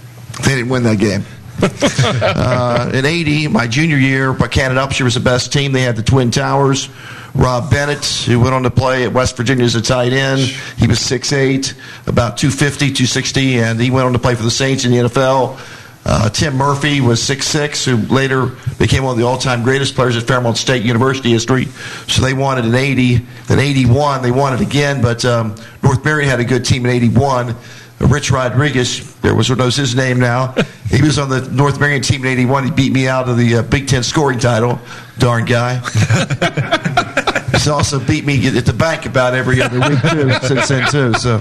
[0.42, 1.24] they didn't win that game.
[1.60, 5.72] Uh, in 80, my junior year, Buckhannon Upshur was the best team.
[5.72, 6.88] They had the Twin Towers.
[7.34, 10.40] Rob Bennett, who went on to play at West Virginia as a tight end.
[10.78, 11.72] He was 6'8",
[12.06, 15.58] about 250, 260, and he went on to play for the Saints in the NFL.
[16.06, 20.24] Uh, Tim Murphy was 6'6", who later became one of the all-time greatest players at
[20.24, 21.64] Fairmont State University history.
[22.06, 23.16] So they it in 80.
[23.46, 27.56] Then 81, they it again, but um, North Marion had a good team in 81.
[28.00, 30.54] Rich Rodriguez, there was knows his name now.
[30.84, 32.64] He was on the North Marion team in '81.
[32.66, 34.78] He beat me out of the uh, Big Ten scoring title.
[35.18, 35.78] Darn guy.
[37.50, 41.14] he's also beat me at the bank about every other week too since then too.
[41.14, 41.40] So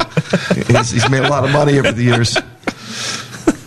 [0.55, 2.37] he's, he's made a lot of money over the years.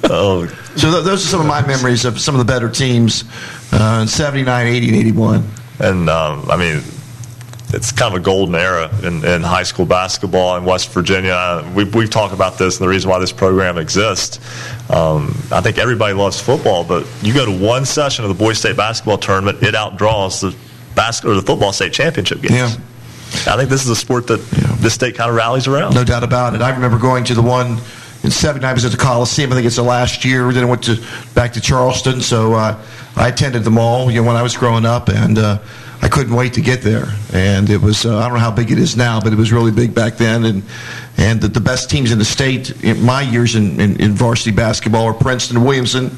[0.05, 0.47] Oh,
[0.77, 3.25] so th- those are some of my memories of some of the better teams
[3.73, 5.51] uh, in '79, '80, and '81.
[5.79, 6.83] And um, I mean,
[7.71, 11.69] it's kind of a golden era in, in high school basketball in West Virginia.
[11.75, 14.39] We've, we've talked about this and the reason why this program exists.
[14.91, 18.59] Um, I think everybody loves football, but you go to one session of the boys'
[18.59, 20.57] state basketball tournament, it outdraws the
[20.95, 22.55] basketball or the football state championship games.
[22.55, 22.77] Yeah.
[23.53, 24.41] I think this is a sport that
[24.81, 25.95] this state kind of rallies around.
[25.95, 26.63] No doubt about it.
[26.63, 27.79] I remember going to the one
[28.23, 28.65] in '79.
[28.65, 29.51] I was at the Coliseum.
[29.53, 30.53] I think it's the last year.
[30.53, 31.03] Then I went to
[31.35, 32.21] back to Charleston.
[32.21, 32.81] So uh,
[33.17, 34.11] I attended them all.
[34.11, 35.59] You know, when I was growing up, and uh,
[36.02, 37.06] I couldn't wait to get there.
[37.32, 39.52] And it was uh, I don't know how big it is now, but it was
[39.52, 40.44] really big back then.
[40.44, 40.62] And
[41.16, 44.55] and the, the best teams in the state in my years in, in, in varsity
[44.55, 46.10] basketball were Princeton and Williamson.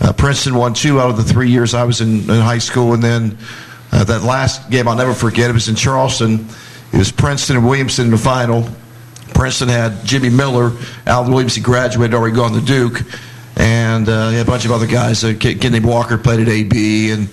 [0.00, 2.94] Uh, Princeton won two out of the three years I was in, in high school,
[2.94, 3.36] and then
[3.92, 5.50] uh, that last game I'll never forget.
[5.50, 6.46] It was in Charleston.
[6.92, 8.66] It was Princeton and Williamson in the final.
[9.34, 10.72] Princeton had Jimmy Miller.
[11.06, 13.02] Al Williamson graduated, already gone to Duke.
[13.56, 15.22] And uh, a bunch of other guys.
[15.22, 17.28] Kid named Walker played at AB, and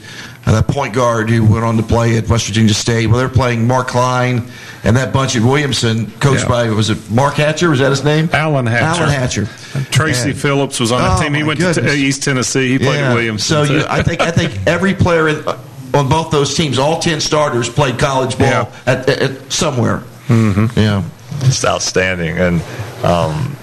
[0.48, 3.07] uh, that point guard who went on to play at West Virginia State.
[3.07, 4.49] Well, they're playing Mark Klein
[4.84, 6.48] and that bunch at Williamson, coached Yeah.
[6.48, 7.69] by, was it Mark Hatcher?
[7.69, 8.30] Was that his name?
[8.34, 9.03] Alan Hatcher.
[9.03, 9.45] Alan Hatcher.
[9.91, 11.34] Tracy And- Phillips was on that Oh, team.
[11.34, 11.94] He my went to goodness.
[11.94, 12.69] t- East Tennessee.
[12.69, 13.10] He played Yeah.
[13.11, 13.44] at Williams.
[13.45, 15.57] So you, I think I think every player in, uh,
[15.94, 20.03] on both those teams, all ten starters, played college ball at, at, at somewhere.
[20.28, 20.80] Mm-hmm.
[20.80, 21.03] Yeah,
[21.41, 22.61] it's outstanding, and
[23.03, 23.56] um,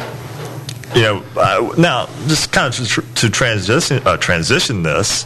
[0.95, 5.25] you know, uh, now just kind of to, to transition uh, transition this.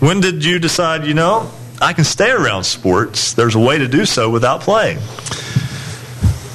[0.00, 1.04] When did you decide?
[1.04, 1.50] You know,
[1.80, 3.34] I can stay around sports.
[3.34, 4.98] There's a way to do so without playing.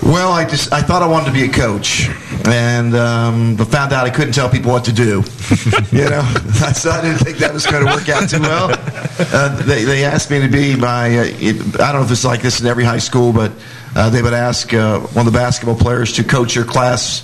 [0.06, 2.10] Well, I just I thought I wanted to be a coach,
[2.46, 5.24] and um, but found out I couldn't tell people what to do.
[5.92, 6.22] you know,
[6.74, 8.78] so I didn't think that was going to work out too well.
[9.16, 11.20] Uh, they they asked me to be my.
[11.20, 13.52] Uh, it, I don't know if it's like this in every high school, but
[13.96, 17.24] uh, they would ask uh, one of the basketball players to coach your class.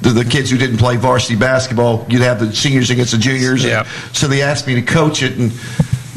[0.00, 3.64] The, the kids who didn't play varsity basketball, you'd have the seniors against the juniors.
[3.64, 3.82] Yeah.
[4.12, 5.52] So they asked me to coach it, and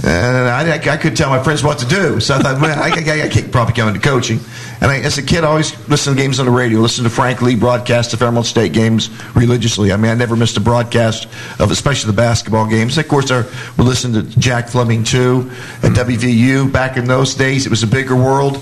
[0.04, 2.20] and I, I couldn't tell my friends what to do.
[2.20, 4.40] So I thought, man, I, I, I can't probably go into coaching.
[4.82, 7.14] And I, as a kid, I always listened to games on the radio, listened to
[7.14, 9.92] Frank Lee broadcast the Fairmont State games religiously.
[9.92, 11.28] I mean, I never missed a broadcast
[11.60, 12.98] of especially the basketball games.
[12.98, 13.44] Of course, I
[13.78, 15.52] would listen to Jack Fleming, too,
[15.84, 16.12] at mm-hmm.
[16.12, 16.72] WVU.
[16.72, 18.58] Back in those days, it was a bigger world.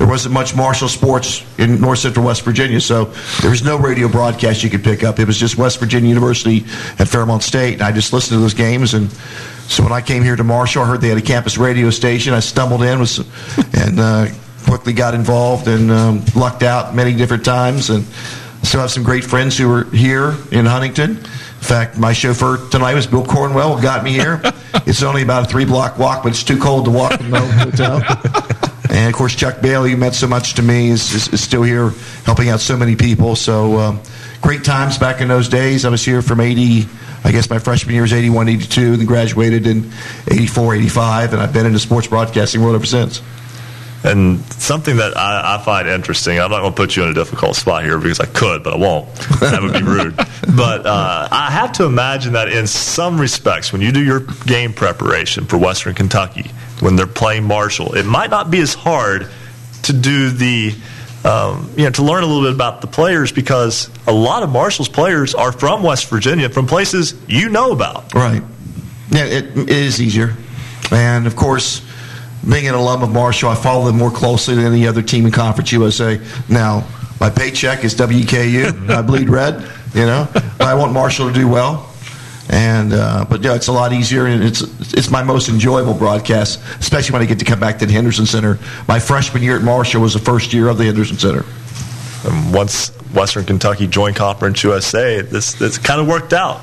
[0.00, 3.04] There wasn't much Marshall sports in North Central West Virginia, so
[3.42, 5.18] there was no radio broadcast you could pick up.
[5.18, 6.64] It was just West Virginia University
[6.98, 8.94] at Fairmont State, and I just listened to those games.
[8.94, 9.12] And
[9.68, 12.32] so when I came here to Marshall, I heard they had a campus radio station.
[12.32, 13.18] I stumbled in was,
[13.74, 14.28] and uh,
[14.64, 17.90] quickly got involved and um, lucked out many different times.
[17.90, 18.06] And
[18.62, 21.10] still have some great friends who are here in Huntington.
[21.10, 24.40] In fact, my chauffeur tonight was Bill Cornwell, who got me here.
[24.86, 27.38] it's only about a three block walk, but it's too cold to walk from the
[27.38, 28.66] hotel.
[28.90, 31.62] And of course, Chuck Bailey, who meant so much to me, is, is, is still
[31.62, 31.90] here
[32.24, 33.36] helping out so many people.
[33.36, 34.00] So um,
[34.40, 35.84] great times back in those days.
[35.84, 36.86] I was here from 80,
[37.24, 39.92] I guess my freshman year was 81, 82, then graduated in
[40.28, 43.22] 84, 85, and I've been in the sports broadcasting world ever since.
[44.02, 47.14] And something that I, I find interesting, I'm not going to put you in a
[47.14, 49.14] difficult spot here because I could, but I won't.
[49.40, 50.16] That would be rude.
[50.56, 54.72] but uh, I have to imagine that in some respects, when you do your game
[54.72, 56.50] preparation for Western Kentucky,
[56.80, 59.28] when they're playing Marshall, it might not be as hard
[59.82, 60.74] to do the
[61.24, 64.50] um, you know to learn a little bit about the players because a lot of
[64.50, 68.14] Marshall's players are from West Virginia, from places you know about.
[68.14, 68.42] Right.
[69.10, 70.34] Yeah, it, it is easier.
[70.90, 71.82] And of course,
[72.48, 75.32] being an alum of Marshall, I follow them more closely than any other team in
[75.32, 76.20] Conference USA.
[76.48, 76.86] Now,
[77.20, 78.90] my paycheck is WKU.
[78.96, 79.62] I bleed red,
[79.94, 81.86] you know, but I want Marshall to do well.
[82.48, 84.62] And uh, but yeah, it's a lot easier, and it's
[84.92, 88.26] it's my most enjoyable broadcast, especially when I get to come back to the Henderson
[88.26, 88.58] Center.
[88.88, 91.44] My freshman year at Marshall was the first year of the Henderson Center.
[92.24, 96.60] And once Western Kentucky joined Conference USA, this this kind of worked out.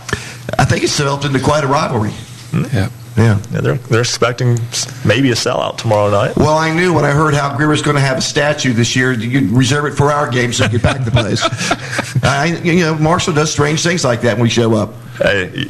[0.60, 2.12] I think it's developed into quite a rivalry.
[2.54, 2.90] Yeah.
[3.18, 3.39] Yeah.
[3.52, 4.60] yeah they're, they're expecting
[5.03, 6.38] maybe a sellout tomorrow night.
[6.38, 8.95] Well, I knew when I heard how Greer was going to have a statue this
[8.95, 11.41] year, you'd reserve it for our game so you get back the place.
[12.23, 14.94] I, you know, Marshall does strange things like that when we show up.
[15.18, 15.65] Hey,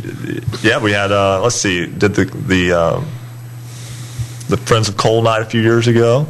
[0.61, 1.11] yeah, we had.
[1.11, 3.07] Uh, let's see, did the the um,
[4.49, 6.27] the Friends of Coal night a few years ago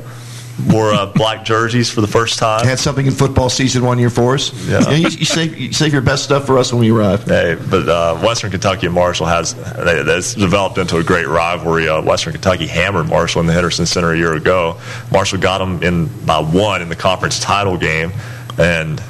[0.65, 2.65] wore uh, black jerseys for the first time.
[2.65, 4.51] Had something in football season one year for us.
[4.67, 4.89] Yeah.
[4.89, 7.23] you, you save you save your best stuff for us when we arrive.
[7.23, 11.87] Hey, but uh, Western Kentucky and Marshall has they, that's developed into a great rivalry.
[11.87, 14.79] Uh, Western Kentucky hammered Marshall in the Henderson Center a year ago.
[15.11, 18.11] Marshall got them in by one in the conference title game,
[18.57, 19.01] and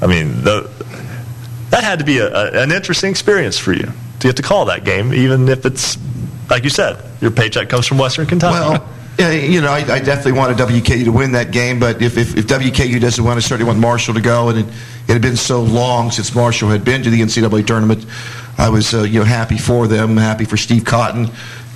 [0.00, 0.70] I mean the,
[1.70, 4.64] that had to be a, a, an interesting experience for you to get to call
[4.66, 5.98] that game, even if it's
[6.50, 8.54] like you said, your paycheck comes from Western Kentucky.
[8.54, 8.88] Well,
[9.18, 12.36] yeah, you know, I, I definitely wanted WKU to win that game, but if, if,
[12.36, 14.66] if WKU doesn't want to, certainly want Marshall to go, and it,
[15.08, 18.06] it had been so long since Marshall had been to the NCAA tournament,
[18.58, 21.30] I was uh, you know happy for them, happy for Steve Cotton,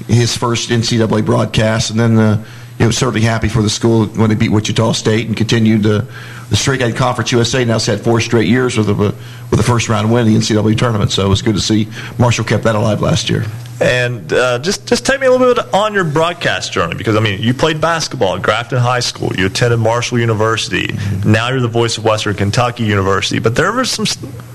[0.07, 2.45] his first NCAA broadcast, and then uh,
[2.79, 6.07] you know certainly happy for the school when they beat Wichita State and continued the
[6.53, 7.65] streak at Conference USA.
[7.65, 10.79] Now had four straight years with a with a first round win in the NCAA
[10.79, 11.89] tournament, so it was good to see
[12.19, 13.47] Marshall kept that alive last year.
[13.81, 17.21] And uh, just just take me a little bit on your broadcast journey because I
[17.21, 20.95] mean you played basketball at Grafton High School, you attended Marshall University,
[21.25, 23.41] now you're the voice of Western Kentucky University.
[23.41, 24.07] But there were some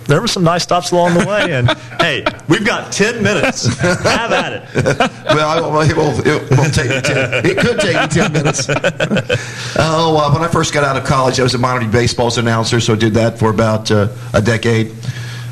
[0.07, 1.52] there were some nice stops along the way.
[1.53, 1.69] And
[1.99, 3.68] hey, we've got ten minutes.
[3.77, 4.64] Have at it.
[5.26, 7.45] well, it, won't, it won't take me ten.
[7.45, 8.68] It could take me ten minutes.
[9.77, 12.38] oh, uh, when I first got out of college, I was a minor league baseball's
[12.38, 14.94] announcer, so I did that for about uh, a decade,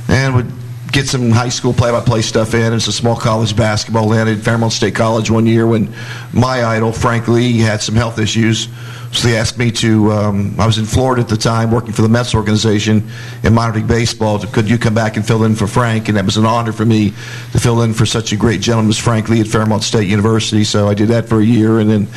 [0.07, 0.51] and would
[0.95, 4.71] get some high school play-by-play stuff in, and some small college basketball in at Fairmont
[4.71, 5.93] State College one year when
[6.31, 8.69] my idol, Frank Lee, had some health issues.
[9.11, 10.11] So they asked me to.
[10.13, 13.09] Um, I was in Florida at the time, working for the Mets organization
[13.43, 14.39] in minor league baseball.
[14.39, 16.07] Could you come back and fill in for Frank?
[16.07, 17.09] And that was an honor for me
[17.51, 20.63] to fill in for such a great gentleman as Frank Lee at Fairmont State University.
[20.63, 22.07] So I did that for a year, and then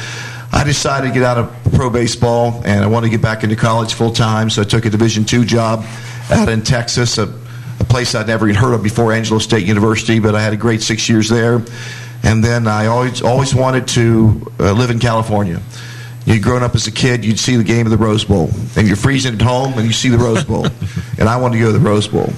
[0.52, 3.56] I decided to get out of pro baseball, and I wanted to get back into
[3.56, 4.50] college full time.
[4.50, 5.84] So I took a Division two job
[6.30, 7.32] out in Texas, a,
[7.80, 10.18] a place I'd never even heard of before, Angelo State University.
[10.18, 11.62] But I had a great six years there,
[12.22, 15.60] and then I always always wanted to uh, live in California.
[16.26, 18.86] You'd grown up as a kid, you'd see the game of the Rose Bowl, and
[18.86, 20.66] you're freezing at home, and you see the Rose Bowl,
[21.18, 22.30] and I wanted to go to the Rose Bowl.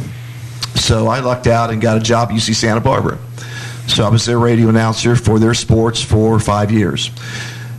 [0.76, 3.18] So I lucked out and got a job at UC Santa Barbara.
[3.88, 7.10] So I was their radio announcer for their sports for five years.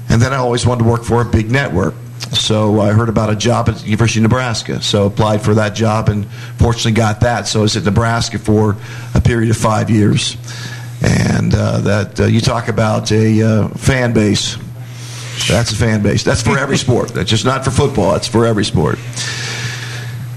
[0.10, 1.94] And then I always wanted to work for a big network.
[2.34, 4.82] So I heard about a job at University of Nebraska.
[4.82, 6.26] So applied for that job and
[6.58, 7.48] fortunately got that.
[7.48, 8.78] So I was at Nebraska for
[9.14, 10.38] a period of five years.
[11.04, 14.58] And uh, that uh, you talk about a uh, fan base.
[15.48, 16.24] That's a fan base.
[16.24, 17.10] That's for every sport.
[17.10, 18.16] That's just not for football.
[18.16, 19.00] It's for every sport.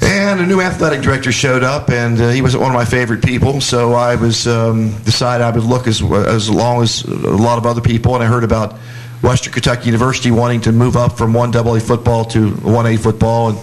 [0.01, 3.23] And a new athletic director showed up, and uh, he was one of my favorite
[3.23, 3.61] people.
[3.61, 7.66] So I was um, decided I would look as as long as a lot of
[7.66, 8.77] other people, and I heard about
[9.25, 13.49] Western Kentucky University wanting to move up from one AA football to one A football,
[13.51, 13.59] and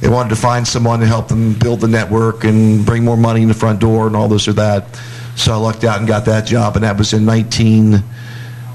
[0.00, 3.42] they wanted to find someone to help them build the network and bring more money
[3.42, 4.98] in the front door and all this or that.
[5.36, 8.02] So I lucked out and got that job, and that was in 19.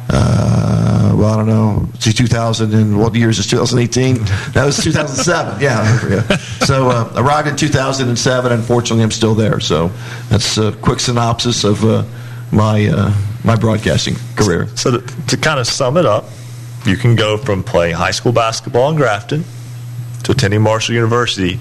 [0.09, 1.89] Uh, well, I don't know.
[1.99, 3.47] See, 2000 and what year is this?
[3.47, 4.23] 2018.
[4.53, 5.59] That was 2007.
[5.59, 6.21] yeah,
[6.65, 8.51] So uh, arrived in 2007.
[8.51, 9.59] Unfortunately, I'm still there.
[9.59, 9.89] So
[10.29, 12.03] that's a quick synopsis of uh,
[12.51, 13.13] my uh,
[13.43, 14.67] my broadcasting career.
[14.75, 16.25] So to, to kind of sum it up,
[16.85, 19.43] you can go from playing high school basketball in Grafton
[20.23, 21.59] to attending Marshall University.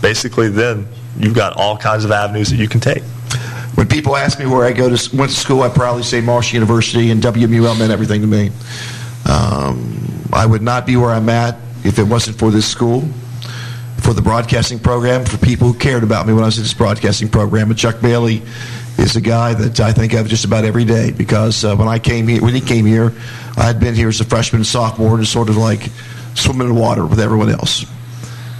[0.00, 0.88] Basically, then
[1.18, 3.02] you've got all kinds of avenues that you can take.
[3.74, 6.54] When people ask me where I go to went to school, I probably say Marshall
[6.54, 8.50] University, and WMUL meant everything to me.
[9.30, 13.02] Um, I would not be where I'm at if it wasn't for this school,
[13.98, 16.74] for the broadcasting program, for people who cared about me when I was in this
[16.74, 17.70] broadcasting program.
[17.70, 18.42] And Chuck Bailey
[18.98, 21.98] is a guy that I think of just about every day because uh, when I
[21.98, 23.12] came here, when he came here,
[23.56, 25.88] I had been here as a freshman and sophomore, and sort of like
[26.34, 27.84] swimming in water with everyone else.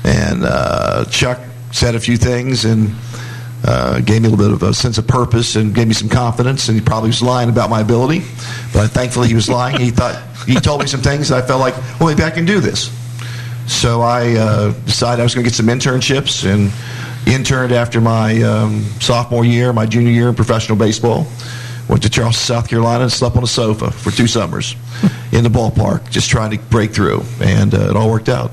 [0.05, 1.39] And uh, Chuck
[1.71, 2.95] said a few things and
[3.65, 6.09] uh, gave me a little bit of a sense of purpose and gave me some
[6.09, 6.69] confidence.
[6.69, 8.21] And he probably was lying about my ability,
[8.73, 9.81] but thankfully he was lying.
[9.81, 12.45] He thought he told me some things that I felt like, well, maybe I can
[12.45, 12.91] do this.
[13.67, 16.73] So I uh, decided I was going to get some internships and
[17.27, 21.27] interned after my um, sophomore year, my junior year in professional baseball.
[21.89, 24.77] Went to Charleston, South Carolina, and slept on a sofa for two summers
[25.32, 28.51] in the ballpark, just trying to break through, and uh, it all worked out.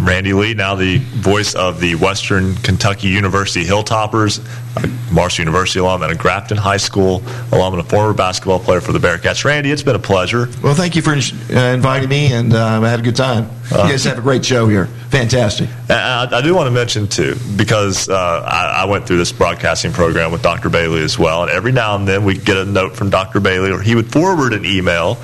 [0.00, 4.44] Randy Lee, now the voice of the Western Kentucky University Hilltoppers,
[4.76, 8.80] a Marshall University alum and a Grafton High School alum and a former basketball player
[8.80, 9.44] for the Bearcats.
[9.44, 10.48] Randy, it's been a pleasure.
[10.62, 13.48] Well, thank you for uh, inviting me, and uh, I had a good time.
[13.70, 14.86] you guys have a great show here.
[15.08, 15.70] Fantastic.
[15.88, 19.92] I, I do want to mention, too, because uh, I, I went through this broadcasting
[19.92, 20.68] program with Dr.
[20.68, 23.40] Bailey as well, and every now and then we get a note from Dr.
[23.40, 25.18] Bailey, or he would forward an email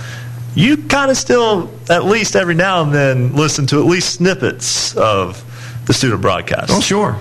[0.55, 4.95] you kind of still, at least every now and then, listen to at least snippets
[4.97, 5.43] of
[5.87, 6.70] the student broadcast.
[6.70, 7.19] Oh, sure.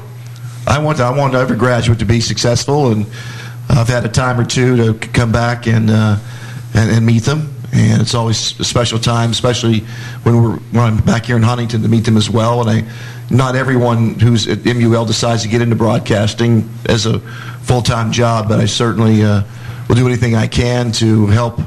[0.67, 3.05] I want I want every graduate to be successful, and
[3.69, 6.17] I've had a time or two to come back and uh,
[6.75, 7.55] and, and, meet them.
[7.73, 9.79] And it's always a special time, especially
[10.23, 12.61] when we're when I'm back here in Huntington to meet them as well.
[12.61, 12.91] And I,
[13.33, 17.19] not everyone who's at MUL decides to get into broadcasting as a
[17.61, 19.43] full time job, but I certainly uh,
[19.87, 21.59] will do anything I can to help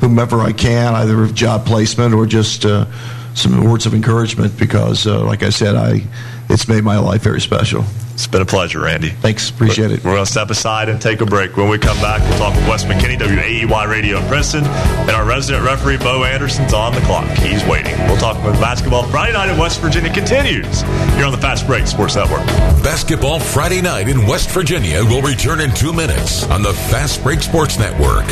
[0.00, 2.86] whomever I can, either of job placement or just uh,
[3.34, 4.58] some words of encouragement.
[4.58, 6.02] Because, uh, like I said, I
[6.48, 7.84] it's made my life very special.
[8.14, 9.10] It's been a pleasure, Randy.
[9.10, 10.02] Thanks, appreciate it.
[10.02, 11.58] We're going to step aside and take a break.
[11.58, 15.26] When we come back, we'll talk with Wes McKinney, WAEY Radio in Princeton, and our
[15.26, 17.28] resident referee, Bo Anderson's on the clock.
[17.38, 17.94] He's waiting.
[18.06, 20.80] We'll talk with basketball Friday night in West Virginia continues
[21.16, 22.46] here on the Fast Break Sports Network.
[22.82, 27.42] Basketball Friday night in West Virginia will return in two minutes on the Fast Break
[27.42, 28.24] Sports Network.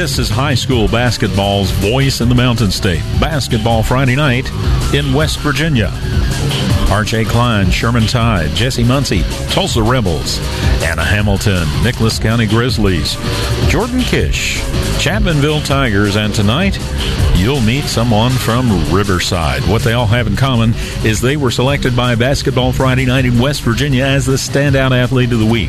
[0.00, 3.02] This is high school basketball's voice in the Mountain State.
[3.20, 4.50] Basketball Friday night
[4.94, 5.92] in West Virginia.
[6.90, 7.26] R.J.
[7.26, 9.20] Klein, Sherman Tide, Jesse Muncie,
[9.52, 10.38] Tolsia Rebels,
[10.82, 13.18] Anna Hamilton, Nicholas County Grizzlies,
[13.68, 14.60] Jordan Kish,
[14.96, 16.78] Chapmanville Tigers, and tonight
[17.36, 19.62] you'll meet someone from Riverside.
[19.68, 20.72] What they all have in common
[21.04, 25.30] is they were selected by Basketball Friday night in West Virginia as the standout athlete
[25.34, 25.68] of the week.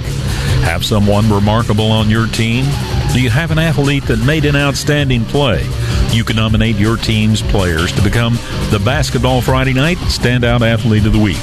[0.64, 2.64] Have someone remarkable on your team?
[3.14, 5.68] Do you have an athlete that made an outstanding play?
[6.14, 8.36] You can nominate your team's players to become
[8.70, 11.38] the Basketball Friday Night Standout Athlete of the Week.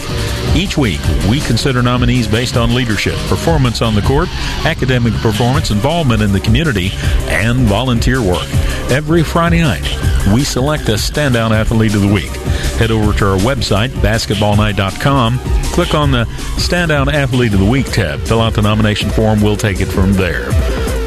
[0.57, 4.31] Each week, we consider nominees based on leadership, performance on the court,
[4.65, 6.89] academic performance, involvement in the community,
[7.29, 8.49] and volunteer work.
[8.91, 9.85] Every Friday night,
[10.33, 12.31] we select a Standout Athlete of the Week.
[12.79, 15.39] Head over to our website, basketballnight.com,
[15.75, 16.25] click on the
[16.57, 20.15] Standout Athlete of the Week tab, fill out the nomination form, we'll take it from
[20.15, 20.49] there.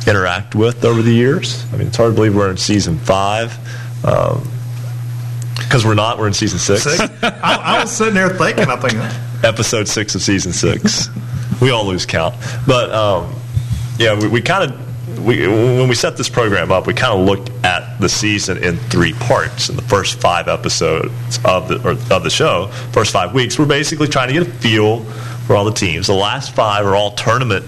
[0.08, 1.64] interact with over the years.
[1.72, 3.56] I mean, it's hard to believe we're in season five.
[4.02, 6.18] because we're not.
[6.18, 6.84] We're in season six.
[6.84, 7.00] six?
[7.24, 8.70] I, I was sitting there thinking.
[8.70, 8.96] I think
[9.44, 11.10] episode six of season six.
[11.62, 12.36] we all lose count,
[12.66, 13.36] but um,
[13.98, 17.26] yeah, we, we kind of we when we set this program up, we kind of
[17.26, 19.70] looked at the season in three parts.
[19.70, 23.66] In the first five episodes of the or of the show, first five weeks, we're
[23.66, 25.04] basically trying to get a feel
[25.46, 26.08] for all the teams.
[26.08, 27.66] The last five are all tournament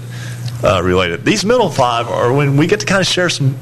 [0.63, 1.25] uh, related.
[1.25, 3.57] These middle five are when we get to kind of share some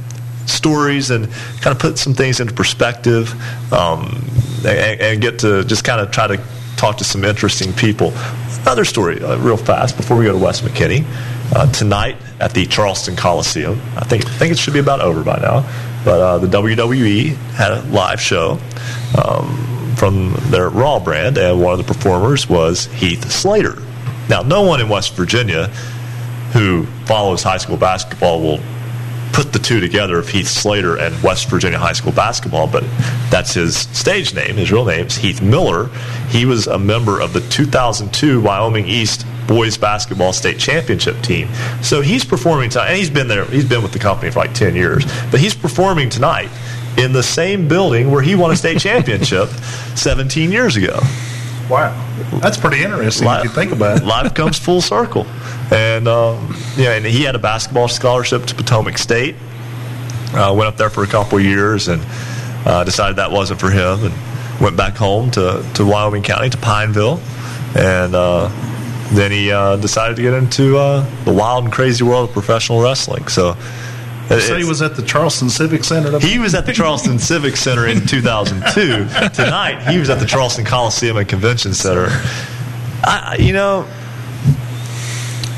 [0.48, 1.32] stories and
[1.62, 3.32] kind of put some things into perspective
[3.74, 4.26] um,
[4.66, 6.42] and, and, get to just kind of try to
[6.78, 8.14] talk to some interesting people.
[8.62, 11.06] Another story, uh, real fast, before we go to Wes McKinney.
[11.56, 15.24] Uh, tonight at the Charleston Coliseum, I think, I think it should be about over
[15.24, 15.62] by now,
[16.04, 18.60] but uh, the WWE had a live show
[19.24, 23.82] um, from their Raw brand, and one of the performers was Heath Slater.
[24.30, 25.68] Now, no one in West Virginia
[26.54, 28.60] who follows high school basketball will
[29.34, 32.84] put the two together of Heath Slater and West Virginia high school basketball, but
[33.30, 34.56] that's his stage name.
[34.56, 35.90] His real name is Heath Miller.
[36.30, 41.48] He was a member of the 2002 Wyoming East boys basketball state championship team.
[41.82, 43.46] So he's performing tonight, and he's been there.
[43.46, 46.50] He's been with the company for like 10 years, but he's performing tonight
[46.98, 49.50] in the same building where he won a state championship
[49.96, 51.00] 17 years ago.
[51.70, 51.94] Wow,
[52.40, 54.06] that's pretty interesting life, if you think about it.
[54.06, 55.26] Life comes full circle,
[55.70, 59.36] and um, yeah, and he had a basketball scholarship to Potomac State.
[60.34, 62.02] Uh, went up there for a couple years and
[62.66, 66.58] uh, decided that wasn't for him, and went back home to to Wyoming County to
[66.58, 67.20] Pineville,
[67.76, 68.48] and uh,
[69.12, 72.82] then he uh, decided to get into uh, the wild and crazy world of professional
[72.82, 73.28] wrestling.
[73.28, 73.58] So
[74.30, 76.20] so he was at the Charleston Civic Center.
[76.20, 79.08] He was at the Charleston Civic Center in 2002.
[79.34, 82.08] Tonight, he was at the Charleston Coliseum and Convention Center.
[83.04, 83.88] I, you know,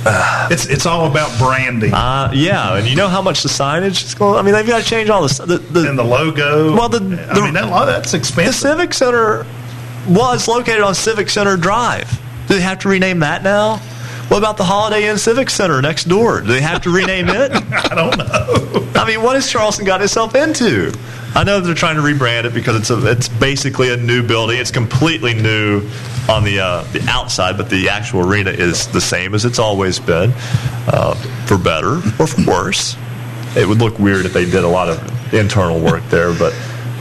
[0.05, 1.93] uh, it's it's all about branding.
[1.93, 4.39] Uh, yeah, and you know how much the signage is going.
[4.39, 6.75] I mean, they've got to change all the, the, the and the logo.
[6.75, 8.53] Well, the, the I mean that, that's expensive.
[8.53, 9.45] The Civic Center
[10.07, 12.09] was located on Civic Center Drive.
[12.47, 13.81] Do they have to rename that now?
[14.29, 16.41] What about the Holiday Inn Civic Center next door?
[16.41, 17.51] Do they have to rename it?
[17.71, 18.87] I don't know.
[18.93, 20.93] I mean, what has Charleston got itself into?
[21.33, 24.59] I know they're trying to rebrand it because it's a, it's basically a new building.
[24.59, 25.81] It's completely new
[26.29, 29.99] on the uh, the outside, but the actual arena is the same as it's always
[29.99, 30.31] been,
[30.87, 31.15] uh,
[31.47, 32.95] for better or for worse.
[33.57, 36.53] It would look weird if they did a lot of internal work there, but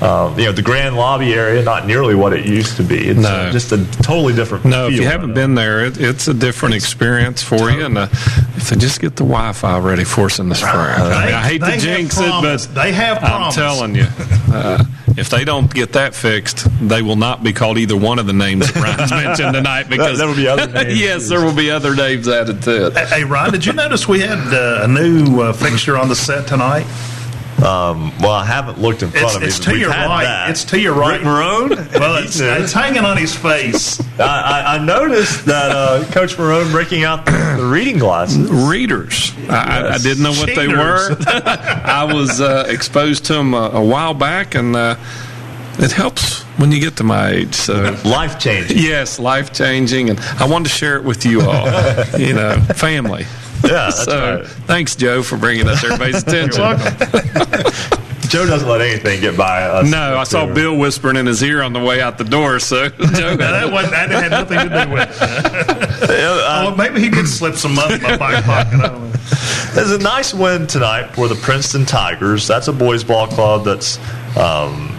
[0.03, 3.09] um, you know, the grand lobby area, not nearly what it used to be.
[3.09, 3.51] It's no.
[3.51, 4.63] just a totally different.
[4.63, 4.73] Place.
[4.73, 7.85] No, if you haven't been there, it, it's a different it's experience for you.
[7.85, 11.27] And uh, if they just get the Wi-Fi ready for us in the spring, I,
[11.27, 13.23] mean, I hate to jinx it, but they have.
[13.25, 14.07] I'm telling you,
[14.53, 14.85] uh,
[15.17, 18.33] if they don't get that fixed, they will not be called either one of the
[18.33, 19.89] names that Ryan's mentioned tonight.
[19.89, 21.01] Because there will be other names.
[21.01, 23.09] yes, there will be other names added to it.
[23.09, 26.47] Hey, Ryan, did you notice we had uh, a new uh, fixture on the set
[26.47, 26.87] tonight?
[27.59, 29.49] Um, well, I haven't looked in front it's, of me.
[29.49, 30.23] It's to your right.
[30.23, 30.51] That.
[30.51, 31.19] It's to your right.
[31.19, 31.99] Rick Marone?
[31.99, 34.01] well, it's, it's, hanging on his face.
[34.21, 38.49] I, I, I, noticed that uh, Coach Marone breaking out the, the reading glasses.
[38.49, 39.35] Readers.
[39.37, 39.51] Yes.
[39.51, 40.57] I, I, didn't know what Cheaters.
[40.57, 41.17] they were.
[41.85, 44.95] I was uh, exposed to them a, a while back, and uh,
[45.81, 47.55] it helps when you get to my age.
[47.55, 48.79] So life changing.
[48.79, 51.67] Yes, life changing, and I wanted to share it with you all.
[52.19, 53.27] you know, family.
[53.65, 54.47] Yeah, so right.
[54.47, 56.63] thanks, Joe, for bringing that to everybody's attention.
[58.29, 59.91] Joe doesn't let anything get by us.
[59.91, 62.59] No, I saw Bill whispering in his ear on the way out the door.
[62.59, 62.97] So Joe,
[63.37, 66.11] that, was, that had nothing to do with it.
[66.11, 69.19] oh, maybe he did slip some money in my back pocket.
[69.75, 72.47] There's a nice win tonight for the Princeton Tigers.
[72.47, 73.99] That's a boys' ball club that's.
[74.37, 74.95] Um,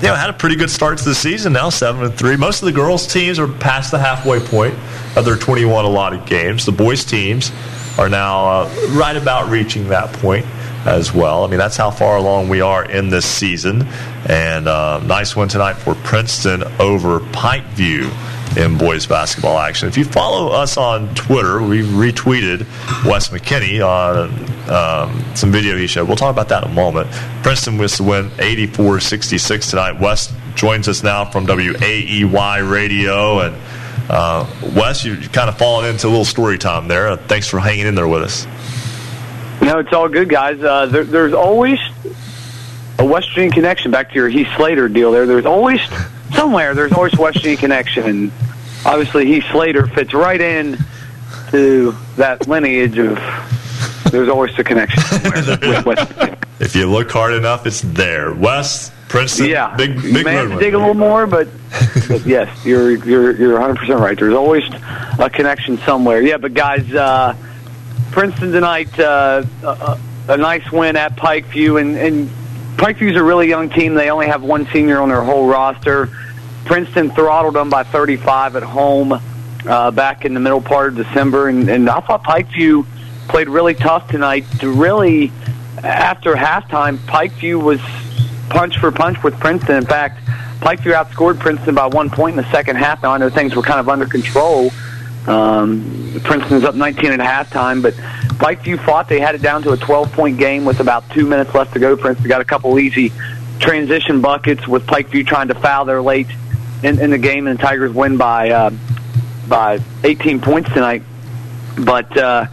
[0.00, 2.36] you know, had a pretty good start to the season now, seven and three.
[2.36, 4.74] Most of the girls' teams are past the halfway point
[5.16, 6.64] of their 21 allotted games.
[6.64, 7.50] The boys' teams
[7.98, 10.46] are now uh, right about reaching that point
[10.86, 11.44] as well.
[11.44, 13.82] I mean, that's how far along we are in this season.
[14.28, 19.88] And uh, nice one tonight for Princeton over Pikeview in boys basketball action.
[19.88, 22.60] If you follow us on Twitter, we retweeted
[23.04, 24.30] Wes McKinney on
[24.70, 26.08] um, some video he showed.
[26.08, 27.10] We'll talk about that in a moment.
[27.42, 30.00] Princeton was to win 84-66 tonight.
[30.00, 33.56] Wes joins us now from WAEY Radio and
[34.08, 37.08] uh, Wes, you're kind of fallen into a little story time there.
[37.08, 38.46] Uh, thanks for hanging in there with us.
[39.60, 40.62] No, it's all good, guys.
[40.62, 41.78] Uh, there, there's always
[42.98, 43.90] a West Virginia connection.
[43.90, 45.26] Back to your Heath Slater deal there.
[45.26, 45.80] There's always
[46.34, 46.74] somewhere.
[46.74, 48.32] There's always West Virginia connection, and
[48.86, 50.78] obviously Heath Slater fits right in
[51.50, 53.18] to that lineage of.
[54.10, 56.37] There's always a connection somewhere with West Virginia.
[56.60, 58.34] If you look hard enough, it's there.
[58.34, 59.46] West Princeton.
[59.46, 61.48] Yeah, big, big you may have to dig a little more, but,
[62.08, 64.18] but yes, you're you're you're 100 percent right.
[64.18, 64.64] There's always
[65.18, 66.20] a connection somewhere.
[66.20, 67.36] Yeah, but guys, uh,
[68.10, 72.30] Princeton tonight, uh, a, a nice win at Pikeview, and and
[72.76, 73.94] Pikeview's a really young team.
[73.94, 76.08] They only have one senior on their whole roster.
[76.64, 79.20] Princeton throttled them by 35 at home
[79.66, 82.86] uh, back in the middle part of December, and, and I thought Pikeview
[83.28, 84.44] played really tough tonight.
[84.60, 85.32] To really,
[85.84, 87.80] after halftime, Pikeview was
[88.50, 89.76] punch for punch with Princeton.
[89.76, 90.24] In fact,
[90.60, 93.02] Pikeview outscored Princeton by one point in the second half.
[93.02, 94.70] Now I know things were kind of under control.
[95.26, 99.08] Um, Princeton's up 19 at halftime, but Pikeview fought.
[99.08, 101.96] They had it down to a 12-point game with about two minutes left to go.
[101.96, 103.12] Princeton got a couple easy
[103.58, 106.28] transition buckets with Pikeview trying to foul there late
[106.82, 108.70] in, in the game, and the Tigers win by uh,
[109.48, 111.02] by 18 points tonight.
[111.76, 112.46] But uh,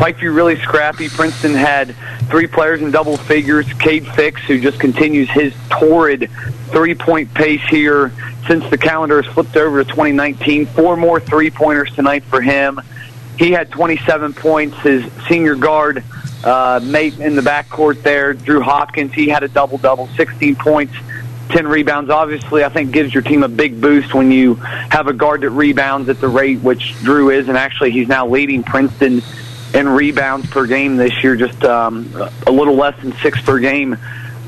[0.00, 1.10] Pikeview really scrappy.
[1.10, 1.94] Princeton had
[2.30, 3.70] three players in double figures.
[3.74, 6.30] Cade Fix, who just continues his torrid
[6.70, 8.10] three-point pace here
[8.46, 10.64] since the calendar has flipped over to 2019.
[10.64, 12.80] Four more three-pointers tonight for him.
[13.38, 14.78] He had 27 points.
[14.78, 16.02] His senior guard
[16.44, 20.94] uh, mate in the backcourt there, Drew Hopkins, he had a double-double, 16 points.
[21.50, 22.08] 10 rebounds.
[22.08, 25.50] Obviously, I think gives your team a big boost when you have a guard that
[25.50, 29.20] rebounds at the rate which Drew is, and actually he's now leading Princeton
[29.74, 32.12] in rebounds per game this year, just um,
[32.46, 33.96] a little less than six per game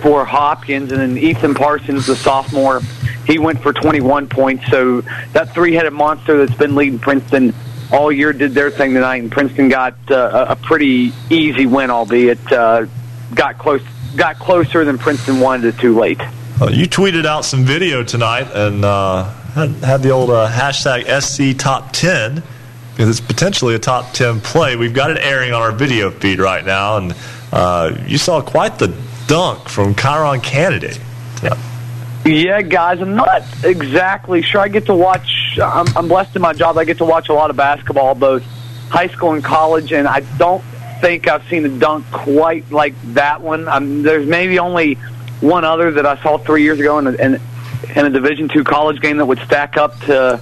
[0.00, 0.92] for Hopkins.
[0.92, 2.80] And then Ethan Parsons, the sophomore,
[3.26, 4.66] he went for 21 points.
[4.68, 7.54] So that three-headed monster that's been leading Princeton
[7.92, 12.50] all year did their thing tonight, and Princeton got uh, a pretty easy win, albeit
[12.50, 12.86] uh,
[13.34, 13.82] got close,
[14.16, 16.20] got closer than Princeton wanted it too late.
[16.60, 19.24] Uh, you tweeted out some video tonight and uh,
[19.54, 22.42] had, had the old uh, hashtag SC Top 10
[22.92, 24.76] because it's potentially a top 10 play.
[24.76, 27.14] We've got it airing on our video feed right now, and
[27.52, 28.94] uh, you saw quite the
[29.26, 30.96] dunk from Kyron Kennedy.
[32.24, 34.60] Yeah, guys, I'm not exactly sure.
[34.60, 36.78] I get to watch, I'm, I'm blessed in my job.
[36.78, 38.44] I get to watch a lot of basketball, both
[38.88, 40.62] high school and college, and I don't
[41.00, 43.66] think I've seen a dunk quite like that one.
[43.66, 44.94] I'm, there's maybe only
[45.40, 47.40] one other that I saw three years ago in a, in,
[47.96, 50.40] in a Division two college game that would stack up to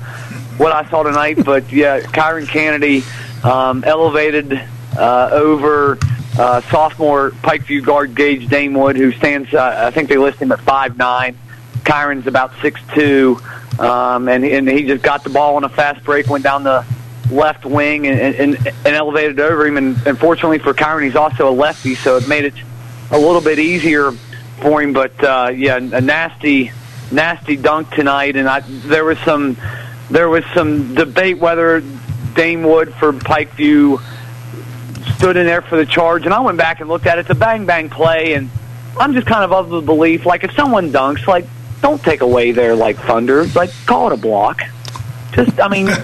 [0.61, 1.43] what I saw tonight.
[1.43, 3.03] But yeah, Kyron Kennedy
[3.43, 4.53] um, elevated
[4.97, 5.99] uh, over
[6.39, 9.53] uh, sophomore Pikeview guard Gage Damewood, who stands.
[9.55, 11.37] Uh, I think they list him at five nine.
[11.83, 13.41] Kyron's about six two,
[13.79, 16.85] um, and and he just got the ball on a fast break, went down the
[17.31, 19.79] left wing and, and, and elevated over him.
[19.79, 22.55] And unfortunately for Kyron, he's also a lefty, so it made it
[23.11, 24.13] a little bit easier
[24.61, 24.93] for him.
[24.93, 26.71] But uh, yeah, a nasty,
[27.11, 29.57] nasty dunk tonight, and I, there was some
[30.11, 31.81] there was some debate whether
[32.35, 34.03] Damewood for Pikeview
[35.17, 37.23] stood in there for the charge, and I went back and looked at it.
[37.23, 38.51] It's a bang bang play, and
[38.99, 41.47] I'm just kind of of the belief like if someone dunks, like
[41.81, 44.61] don't take away their like thunder, like call it a block.
[45.33, 45.89] Just I mean.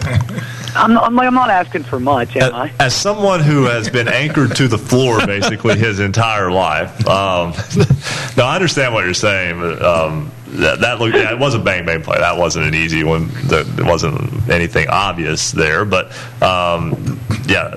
[0.77, 2.71] I'm, I'm, I'm not asking for much, am I?
[2.79, 7.53] As someone who has been anchored to the floor basically his entire life, um,
[8.37, 9.59] no, I understand what you're saying.
[9.59, 12.19] But, um, that, that looked, yeah, it was a bang bang play.
[12.19, 13.29] That wasn't an easy one.
[13.45, 16.13] There wasn't anything obvious there, but
[16.43, 17.75] um, yeah,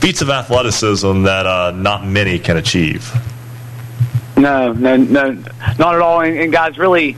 [0.00, 3.12] feats of athleticism that uh, not many can achieve.
[4.36, 5.30] No, no, no,
[5.78, 6.20] not at all.
[6.20, 7.16] And, and guys, really,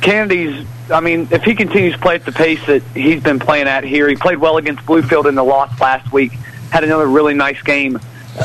[0.00, 3.68] Kennedy's I mean, if he continues to play at the pace that he's been playing
[3.68, 6.32] at here, he played well against Bluefield in the loss last week.
[6.70, 7.98] Had another really nice game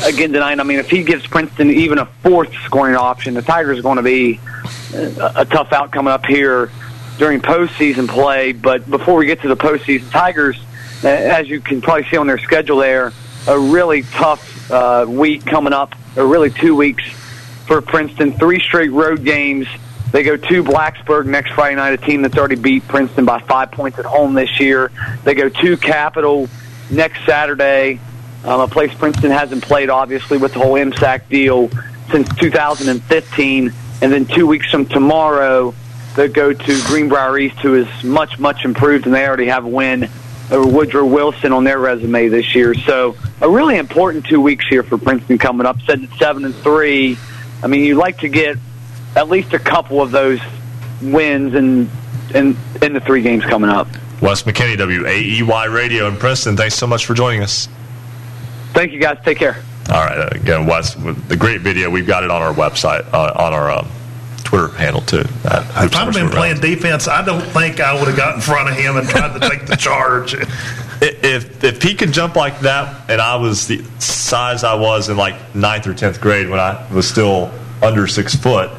[0.03, 0.60] again tonight.
[0.60, 3.98] I mean, if he gives Princeton even a fourth scoring option, the Tigers are going
[3.98, 4.40] to be
[4.94, 6.72] a, a tough out coming up here
[7.18, 8.53] during postseason play.
[8.53, 10.60] But before we get to the postseason, Tigers,
[11.03, 13.14] as you can probably see on their schedule there,
[13.48, 17.03] a really tough uh, week coming up, or really two weeks
[17.66, 18.34] for Princeton.
[18.34, 19.68] Three straight road games
[20.11, 23.72] they go to Blacksburg next Friday night, a team that's already beat Princeton by five
[23.72, 24.91] points at home this year.
[25.24, 26.49] They go to Capital
[26.90, 27.99] next Saturday,
[28.44, 31.70] um, a place Princeton hasn't played, obviously, with the whole MSAC deal
[32.11, 33.74] since 2015.
[34.02, 35.74] And then two weeks from tomorrow,
[36.16, 39.70] they go to Greenbrier East, who is much, much improved, and they already have a
[39.70, 40.10] win
[40.52, 42.74] over Woodrow Wilson on their resume this year.
[42.74, 46.56] So a really important two weeks here for Princeton coming up, sitting at seven and
[46.56, 47.18] three.
[47.61, 48.57] I mean, you'd like to get
[49.16, 50.40] at least a couple of those
[51.02, 51.90] wins in
[52.34, 53.88] in, in the three games coming up.
[54.22, 56.57] Wes McKinney, WAEY Radio in Princeton.
[56.57, 57.68] Thanks so much for joining us.
[58.80, 59.18] Thank you, guys.
[59.26, 59.57] Take care.
[59.89, 60.18] All right.
[60.18, 63.69] Uh, again, Wes, the great video, we've got it on our website, uh, on our
[63.69, 63.89] um,
[64.45, 65.18] Twitter handle, too.
[65.19, 68.77] if I'd been playing defense, I don't think I would have got in front of
[68.77, 70.34] him and tried to take the charge.
[71.01, 75.18] If, if he can jump like that, and I was the size I was in
[75.18, 77.51] like ninth or tenth grade when I was still
[77.81, 78.72] under six foot,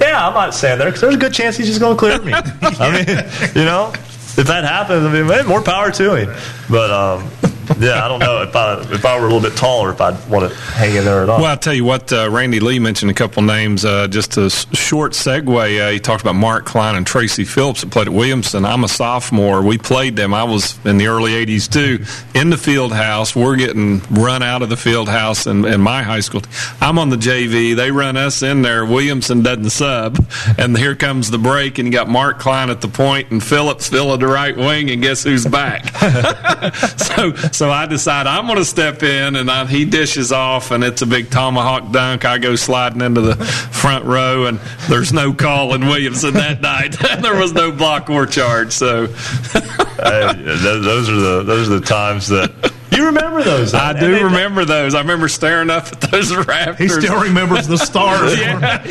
[0.00, 2.22] yeah, I might stand there because there's a good chance he's just going to clear
[2.22, 2.34] me.
[2.62, 3.90] I mean, you know,
[4.38, 6.36] if that happens, I mean, more power to him.
[6.70, 7.28] But um,
[7.78, 10.28] yeah, I don't know if I if I were a little bit taller, if I'd
[10.28, 11.38] want to hang in there at all.
[11.38, 13.84] Well, I'll tell you what, uh, Randy Lee mentioned a couple names.
[13.84, 17.90] Uh, just a short segue, uh, he talked about Mark Klein and Tracy Phillips that
[17.90, 18.64] played at Williamson.
[18.64, 19.62] I'm a sophomore.
[19.62, 20.34] We played them.
[20.34, 22.04] I was in the early 80s too,
[22.38, 23.36] in the field house.
[23.36, 26.42] We're getting run out of the field house in, in my high school.
[26.80, 27.76] I'm on the JV.
[27.76, 28.84] They run us in there.
[28.84, 30.24] Williamson doesn't sub.
[30.58, 33.88] And here comes the break, and you got Mark Klein at the point and Phillips
[33.88, 35.86] filling the right wing, and guess who's back?
[36.96, 40.82] so so I decide I'm going to step in, and I, he dishes off, and
[40.82, 42.24] it's a big tomahawk dunk.
[42.24, 44.58] I go sliding into the front row, and
[44.88, 46.96] there's no call in Williamson that night.
[47.20, 48.72] there was no block or charge.
[48.72, 49.14] So th-
[49.52, 53.74] those are the those are the times that you remember those.
[53.74, 54.94] I do remember those.
[54.94, 56.78] I remember staring up at those rafters.
[56.78, 58.38] He still remembers the stars.
[58.38, 58.82] yeah.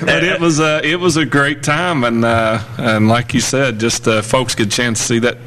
[0.00, 3.80] But it was a it was a great time, and uh, and like you said,
[3.80, 5.38] just uh, folks get a chance to see that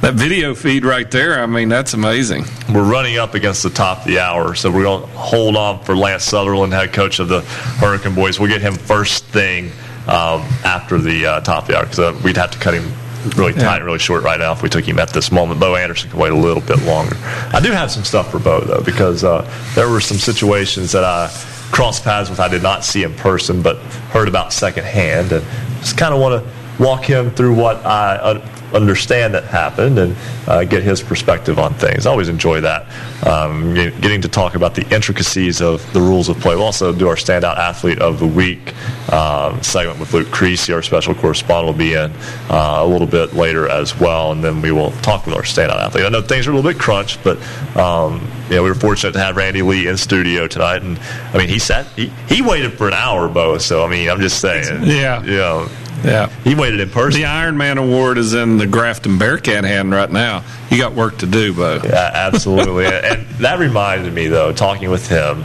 [0.00, 1.42] that video feed right there.
[1.42, 2.44] I mean, that's amazing.
[2.72, 5.82] We're running up against the top of the hour, so we're going to hold on
[5.82, 8.38] for Lance Sutherland, head coach of the Hurricane Boys.
[8.38, 9.70] We'll get him first thing
[10.06, 12.92] um, after the uh, top of the hour because uh, we'd have to cut him
[13.34, 15.60] really tight, really short right now if we took him at this moment.
[15.60, 17.16] Bo Anderson can wait a little bit longer.
[17.52, 21.04] I do have some stuff for Bo though because uh, there were some situations that
[21.04, 21.28] I
[21.72, 22.40] crossed paths with.
[22.40, 23.76] I did not see in person, but
[24.10, 25.44] heard about secondhand, and
[25.80, 28.38] just kind of want to walk him through what I.
[28.76, 30.14] Understand that happened and
[30.46, 32.04] uh, get his perspective on things.
[32.04, 32.86] I always enjoy that.
[33.26, 36.54] Um, getting to talk about the intricacies of the rules of play.
[36.54, 38.74] We'll also do our standout athlete of the week
[39.12, 42.12] um, segment with Luke Creasy, our special correspondent, will be in
[42.50, 45.76] uh, a little bit later as well, and then we will talk with our standout
[45.80, 46.04] athlete.
[46.04, 47.38] I know things are a little bit crunched, but
[47.76, 50.98] um, you know, we were fortunate to have Randy Lee in studio tonight, and
[51.32, 53.56] I mean, he sat, he, he waited for an hour, Bo.
[53.58, 55.22] So I mean, I'm just saying, Yeah.
[55.24, 55.68] you know,
[56.04, 56.28] Yeah.
[56.44, 57.20] he waited in person.
[57.20, 60.44] The Iron Man Award is in the Grafton Bearcat hand right now.
[60.70, 61.80] You got work to do, Bo.
[61.82, 62.86] Yeah, absolutely.
[62.86, 65.42] and, that reminded me, though, talking with him,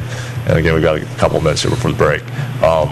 [0.47, 2.23] and again, we've got a couple minutes here before the break.
[2.63, 2.89] Um,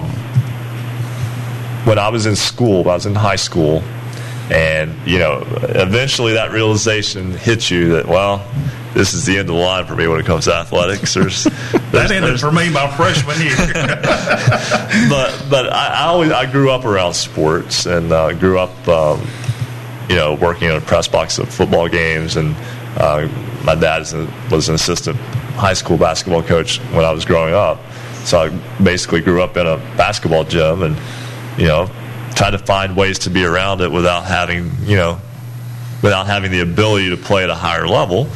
[1.86, 3.84] when I was in school, I was in high school,
[4.52, 8.46] and, you know, eventually that realization hits you that, well,
[8.94, 11.14] this is the end of the line for me when it comes to athletics.
[11.14, 11.44] There's,
[11.92, 13.56] That ended for me my freshman year.
[15.10, 19.28] but but I, I always I grew up around sports and uh, grew up um,
[20.10, 22.56] you know working in a press box of football games and
[22.98, 23.28] uh,
[23.64, 25.18] my dad is a- was an assistant
[25.56, 27.80] high school basketball coach when I was growing up
[28.24, 28.50] so I
[28.84, 30.96] basically grew up in a basketball gym and
[31.58, 31.90] you know
[32.36, 35.20] tried to find ways to be around it without having you know
[36.02, 38.28] without having the ability to play at a higher level.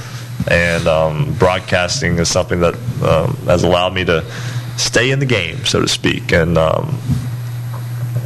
[0.48, 4.24] And um, broadcasting is something that um, has allowed me to
[4.78, 6.34] stay in the game, so to speak.
[6.34, 7.00] And um,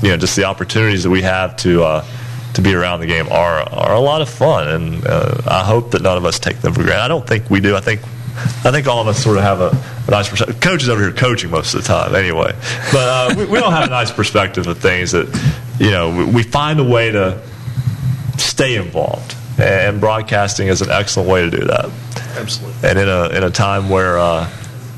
[0.01, 2.05] you know, just the opportunities that we have to uh,
[2.53, 4.67] to be around the game are are a lot of fun.
[4.67, 7.03] And uh, I hope that none of us take them for granted.
[7.03, 7.75] I don't think we do.
[7.75, 8.01] I think.
[8.63, 9.69] I think all of us sort of have a,
[10.07, 10.61] a nice perspective.
[10.61, 12.53] Coaches over here coaching most of the time, anyway.
[12.91, 15.25] But uh, we, we don't have a nice perspective of things that,
[15.79, 17.41] you know, we, we find a way to
[18.37, 19.33] stay involved.
[19.59, 21.89] And broadcasting is an excellent way to do that.
[22.37, 22.89] Absolutely.
[22.89, 24.49] And in a in a time where uh,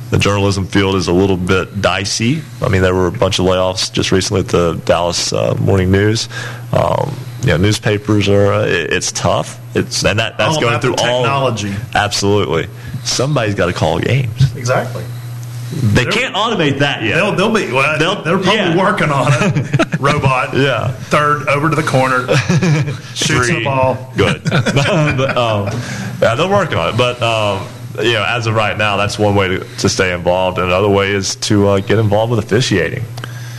[0.10, 2.41] the journalism field is a little bit dicey.
[2.61, 5.91] I mean, there were a bunch of layoffs just recently at the Dallas uh, Morning
[5.91, 6.27] News.
[6.73, 9.60] Um, you know, newspapers are uh, it, it's tough.
[9.76, 11.69] It's and that that's All going through technology.
[11.69, 12.68] all absolutely.
[13.06, 14.56] Somebody's got to call games.
[14.57, 15.06] Exactly.
[15.72, 17.16] They can't automate that yet.
[17.16, 17.72] They'll, they'll be.
[17.72, 18.78] Well, They'll- they're probably yeah.
[18.78, 20.00] working on it.
[20.00, 20.56] Robot.
[20.56, 20.88] Yeah.
[20.91, 22.26] Third over to the corner.
[23.16, 23.60] Shoots Three.
[23.60, 24.12] the ball.
[24.18, 24.44] Good.
[24.50, 25.68] but, um,
[26.22, 26.98] yeah, they're working on it.
[26.98, 27.68] But um,
[27.98, 30.58] you know, as of right now, that's one way to, to stay involved.
[30.58, 33.04] Another way is to uh, get involved with officiating.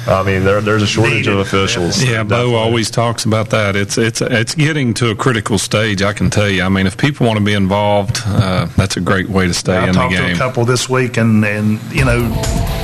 [0.07, 2.03] I mean, there, there's a shortage of officials.
[2.03, 3.77] Yeah, Bo always talks about that.
[3.77, 6.03] It's it's it's getting to a critical stage.
[6.03, 6.63] I can tell you.
[6.63, 9.77] I mean, if people want to be involved, uh, that's a great way to stay
[9.77, 10.37] I in the talked to a game.
[10.37, 12.29] couple this week, and and you know,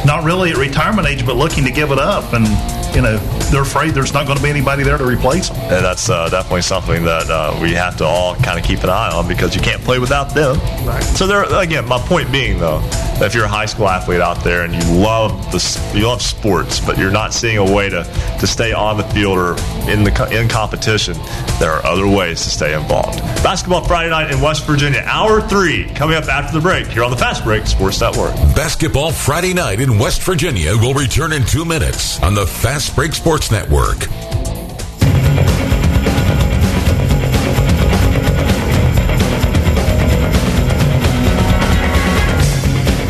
[0.05, 2.47] not really at retirement age, but looking to give it up, and
[2.94, 3.18] you know,
[3.51, 5.59] they're afraid there's not going to be anybody there to replace them.
[5.59, 8.90] And that's uh, definitely something that uh, we have to all kind of keep an
[8.90, 10.56] eye on because you can't play without them.
[11.02, 12.80] So there, again, my point being though,
[13.20, 16.80] if you're a high school athlete out there and you love the you love sports,
[16.80, 18.05] but you're not seeing a way to,
[18.41, 19.51] to stay on the field or
[19.91, 21.15] in the in competition,
[21.59, 23.19] there are other ways to stay involved.
[23.43, 27.11] Basketball Friday night in West Virginia, hour three, coming up after the break here on
[27.11, 28.35] the Fast Break Sports Network.
[28.55, 33.15] Basketball Friday night in West Virginia will return in two minutes on the Fast Break
[33.15, 34.09] Sports Network.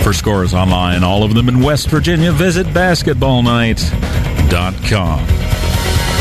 [0.07, 5.27] For scores online, all of them in West Virginia, visit basketballnight.com.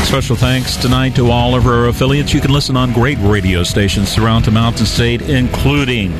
[0.04, 2.34] Special thanks tonight to all of our affiliates.
[2.34, 6.10] You can listen on great radio stations throughout the Mountain State, including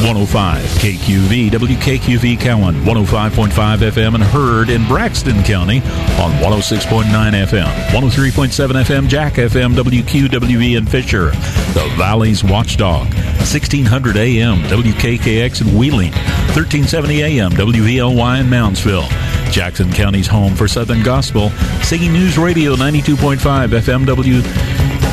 [0.00, 5.78] 105 KQV, WKQV Cowan, 105.5 FM, and heard in Braxton County
[6.18, 11.26] on 106.9 FM, 103.7 FM, Jack FM, WQWE in Fisher,
[11.74, 19.08] the Valley's Watchdog, 1600 AM, WKKX in Wheeling, 1370 AM, WVLY in Moundsville.
[19.52, 21.50] Jackson County's home for Southern Gospel,
[21.82, 23.36] Singing News Radio 92.5
[23.80, 25.09] FMW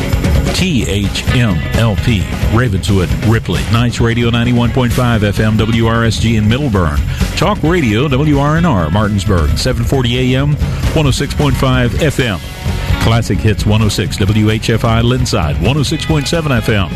[0.58, 6.98] THMLP, Ravenswood, Ripley, Nights Radio 91.5 FM, WRSG in Middlebourne,
[7.38, 13.04] Talk Radio, WRNR, Martinsburg, 740 AM, 106.5 FM.
[13.04, 16.90] Classic Hits 106, WHFI Lindside, 106.7 FM,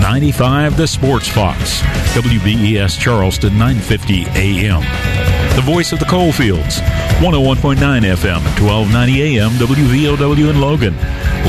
[0.00, 1.82] 95 The Sports Fox,
[2.14, 5.41] WBES Charleston, 950 AM.
[5.54, 6.80] The voice of the coalfields,
[7.20, 10.96] 101.9 FM, 1290 AM, WVOW in Logan.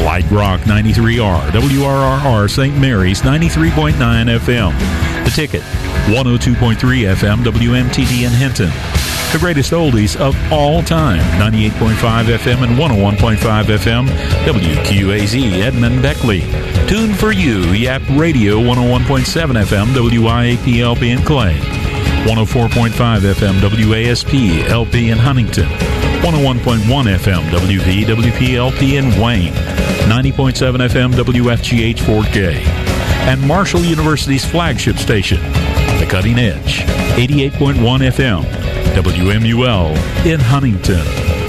[0.03, 2.77] Light Rock 93R, WRRR St.
[2.77, 5.23] Mary's 93.9 FM.
[5.23, 5.61] The Ticket,
[6.11, 6.75] 102.3
[7.15, 8.69] FM, WMTD in Hinton.
[9.31, 14.07] The greatest oldies of all time, 98.5 FM and 101.5 FM,
[14.45, 16.41] WQAZ Edmund Beckley.
[16.87, 21.82] Tune for you, Yap Radio 101.7 FM, WIAPLP in Clay.
[22.23, 25.65] 104.5 FM WASP LP in Huntington,
[26.21, 29.51] 101.1 FM WVWP LP in Wayne,
[30.07, 32.63] 90.7 FM WFGH Fort Gay,
[33.27, 35.41] and Marshall University's flagship station,
[35.99, 36.83] The Cutting Edge,
[37.17, 38.43] 88.1 FM
[38.95, 41.42] WMUL in Huntington.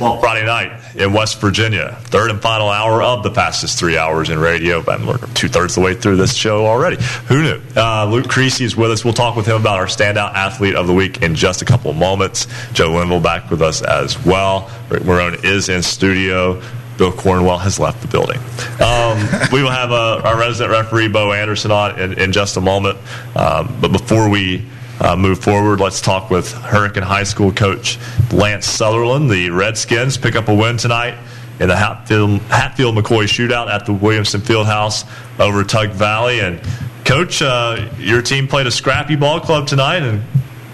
[0.00, 4.30] Well, Friday night in West Virginia, third and final hour of the fastest three hours
[4.30, 4.82] in radio.
[4.88, 6.96] I'm two thirds of the way through this show already.
[7.28, 7.60] Who knew?
[7.76, 9.04] Uh, Luke Creasy is with us.
[9.04, 11.90] We'll talk with him about our standout athlete of the week in just a couple
[11.90, 12.46] of moments.
[12.72, 14.70] Joe Linville back with us as well.
[14.88, 16.62] Rick Marone is in studio.
[16.96, 18.38] Bill Cornwell has left the building.
[18.80, 19.18] Um,
[19.52, 22.98] we will have uh, our resident referee, Bo Anderson, on in, in just a moment.
[23.36, 24.66] Um, but before we
[25.00, 27.98] uh, move forward, let's talk with Hurricane High School coach
[28.32, 29.30] Lance Sutherland.
[29.30, 31.18] The Redskins pick up a win tonight
[31.60, 35.08] in the Hatfield, Hatfield McCoy shootout at the Williamson Fieldhouse
[35.38, 36.40] over Tug Valley.
[36.40, 36.60] And,
[37.04, 40.22] coach, uh, your team played a scrappy ball club tonight, and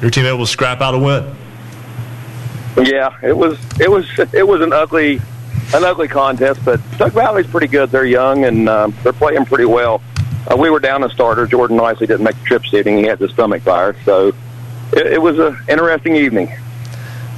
[0.01, 1.35] your team able to scrap out a win.
[2.77, 5.21] Yeah, it was it was it was an ugly
[5.75, 7.91] an ugly contest, but Tug Valley's pretty good.
[7.91, 10.01] They're young and uh, they're playing pretty well.
[10.47, 11.47] Uh, we were down a starter.
[11.47, 12.99] Jordan nicely didn't make the trip sitting.
[12.99, 14.33] He had the stomach virus, so
[14.93, 16.53] it, it was an interesting evening.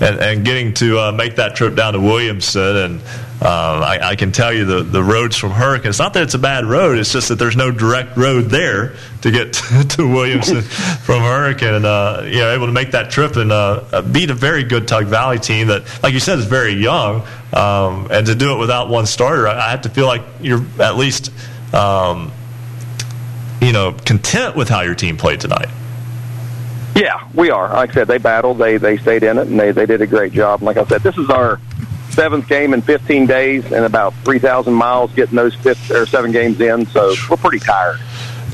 [0.00, 3.00] And, and getting to uh, make that trip down to Williamson, and
[3.42, 5.90] uh, I, I, can tell you the, the roads from Hurricane.
[5.90, 8.94] It's not that it's a bad road; it's just that there's no direct road there
[9.22, 10.62] to get to, to Williamson
[11.02, 11.74] from Hurricane.
[11.74, 14.88] And uh, you know, able to make that trip and uh, beat a very good
[14.88, 17.26] Tug Valley team that, like you said, is very young.
[17.52, 20.64] Um, and to do it without one starter, I, I have to feel like you're
[20.78, 21.30] at least.
[21.74, 22.32] Um,
[23.70, 25.68] you know, content with how your team played tonight.
[26.96, 27.68] Yeah, we are.
[27.68, 30.08] Like I said, they battled, they they stayed in it, and they they did a
[30.08, 30.58] great job.
[30.58, 31.60] And like I said, this is our
[32.10, 36.60] seventh game in 15 days and about 3,000 miles getting those fifth or seven games
[36.60, 36.84] in.
[36.86, 38.00] So we're pretty tired.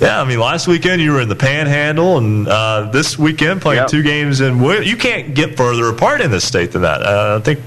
[0.02, 3.80] Yeah, I mean, last weekend you were in the Panhandle, and uh, this weekend playing
[3.80, 3.88] yep.
[3.88, 4.62] two games in.
[4.62, 7.01] You can't get further apart in this state than that.
[7.01, 7.60] Uh, I think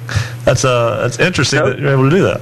[0.45, 1.69] that's uh, that's interesting nope.
[1.69, 2.41] that you're able to do that.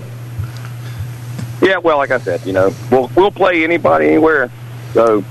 [1.61, 4.51] Yeah, well, like I said, you know, we'll we'll play anybody anywhere.
[4.97, 5.23] So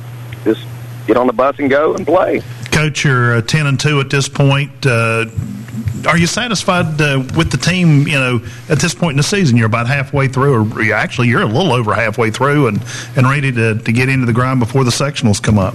[0.45, 0.65] just
[1.09, 2.41] get on the bus and go and play.
[2.71, 4.71] Coach, you're uh, ten and two at this point.
[4.87, 5.27] Uh,
[6.07, 8.07] are you satisfied uh, with the team?
[8.07, 11.43] You know, at this point in the season, you're about halfway through, or actually, you're
[11.43, 12.81] a little over halfway through, and
[13.17, 15.75] and ready to to get into the grind before the sectionals come up.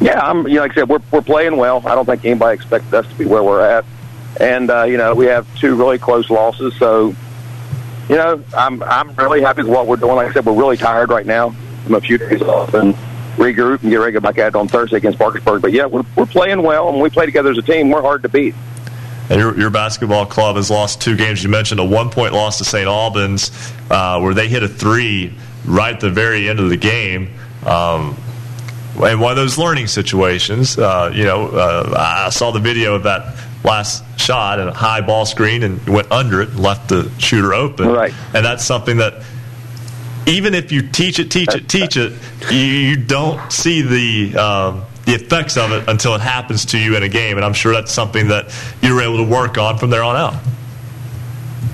[0.00, 0.48] Yeah, I'm.
[0.48, 1.80] You know, like I said, we're we're playing well.
[1.86, 3.84] I don't think anybody expected us to be where we're at,
[4.40, 6.74] and uh, you know, we have two really close losses.
[6.76, 7.14] So,
[8.08, 10.16] you know, I'm I'm really happy with what we're doing.
[10.16, 12.94] Like I said, we're really tired right now from a few days off and
[13.36, 15.62] regroup and get ready to go back out on Thursday against Parkersburg.
[15.62, 18.22] But yeah, we're, we're playing well, and we play together as a team, we're hard
[18.22, 18.54] to beat.
[19.30, 21.42] And your, your basketball club has lost two games.
[21.42, 22.86] You mentioned a one point loss to St.
[22.86, 23.50] Albans,
[23.90, 25.34] uh, where they hit a three
[25.64, 27.32] right at the very end of the game.
[27.64, 28.16] Um,
[29.02, 33.04] and one of those learning situations, uh, you know, uh, I saw the video of
[33.04, 37.10] that last shot and a high ball screen and went under it and left the
[37.18, 37.88] shooter open.
[37.88, 38.12] Right.
[38.34, 39.22] And that's something that
[40.26, 42.12] even if you teach it, teach it, teach it,
[42.50, 46.96] you, you don't see the um, the effects of it until it happens to you
[46.96, 47.36] in a game.
[47.36, 50.16] And I'm sure that's something that you were able to work on from there on
[50.16, 50.34] out.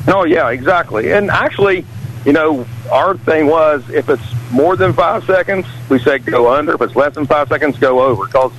[0.06, 1.12] Oh yeah, exactly.
[1.12, 1.84] And actually,
[2.24, 6.74] you know, our thing was if it's more than five seconds, we say go under.
[6.74, 8.26] If it's less than five seconds, go over.
[8.26, 8.52] Because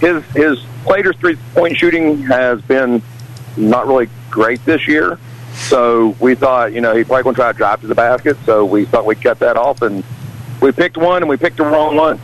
[0.00, 3.00] his his Plater's three point shooting has been
[3.56, 5.18] not really great this year.
[5.54, 8.36] So we thought, you know, he probably going to try to drive to the basket.
[8.44, 10.02] So we thought we'd cut that off, and
[10.60, 12.20] we picked one, and we picked the wrong one.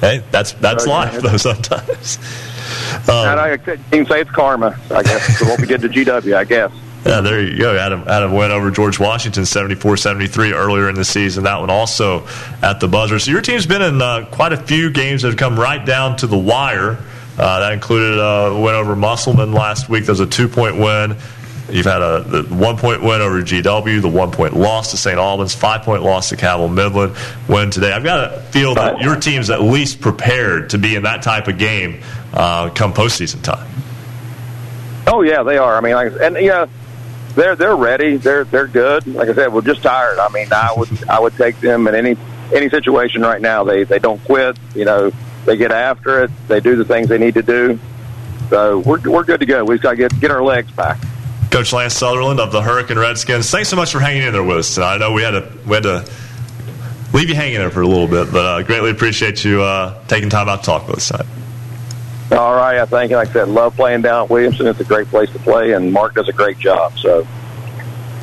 [0.00, 1.20] Hey, that's that's So, life yeah.
[1.20, 2.18] though sometimes.
[3.08, 6.34] and I you can say it's karma, I guess, for what we did to GW,
[6.34, 6.72] I guess.
[7.04, 7.76] Yeah, there you go.
[7.76, 11.44] Adam, Adam went over George Washington 74-73 earlier in the season.
[11.44, 12.26] That one also
[12.62, 13.18] at the buzzer.
[13.18, 16.16] So your team's been in uh, quite a few games that have come right down
[16.18, 16.98] to the wire.
[17.36, 20.04] Uh, that included a win over Musselman last week.
[20.06, 21.16] That was a two-point win.
[21.70, 25.18] You've had a the one-point win over GW, the one-point loss to St.
[25.18, 27.16] Albans, five-point loss to Cabell Midland.
[27.48, 27.92] Win today.
[27.92, 31.48] I've got to feel that your team's at least prepared to be in that type
[31.48, 32.02] of game
[32.34, 33.68] uh, come postseason time.
[35.06, 35.76] Oh yeah, they are.
[35.76, 36.68] I mean, like, and you know,
[37.34, 38.16] they're they're ready.
[38.16, 39.06] They're they're good.
[39.06, 40.18] Like I said, we're just tired.
[40.18, 42.16] I mean, I would I would take them in any
[42.54, 43.64] any situation right now.
[43.64, 44.58] They they don't quit.
[44.74, 45.12] You know,
[45.44, 46.30] they get after it.
[46.48, 47.78] They do the things they need to do.
[48.50, 49.64] So we're we're good to go.
[49.64, 50.98] We've got to get get our legs back.
[51.52, 53.50] Coach Lance Sutherland of the Hurricane Redskins.
[53.50, 54.94] Thanks so much for hanging in there with us tonight.
[54.94, 56.10] I know we had to we had to
[57.12, 60.30] leave you hanging there for a little bit, but uh, greatly appreciate you uh, taking
[60.30, 61.26] time out to talk with us tonight.
[62.32, 64.66] All right, I think, like I said, love playing down at Williamson.
[64.66, 66.98] It's a great place to play, and Mark does a great job.
[66.98, 67.28] So,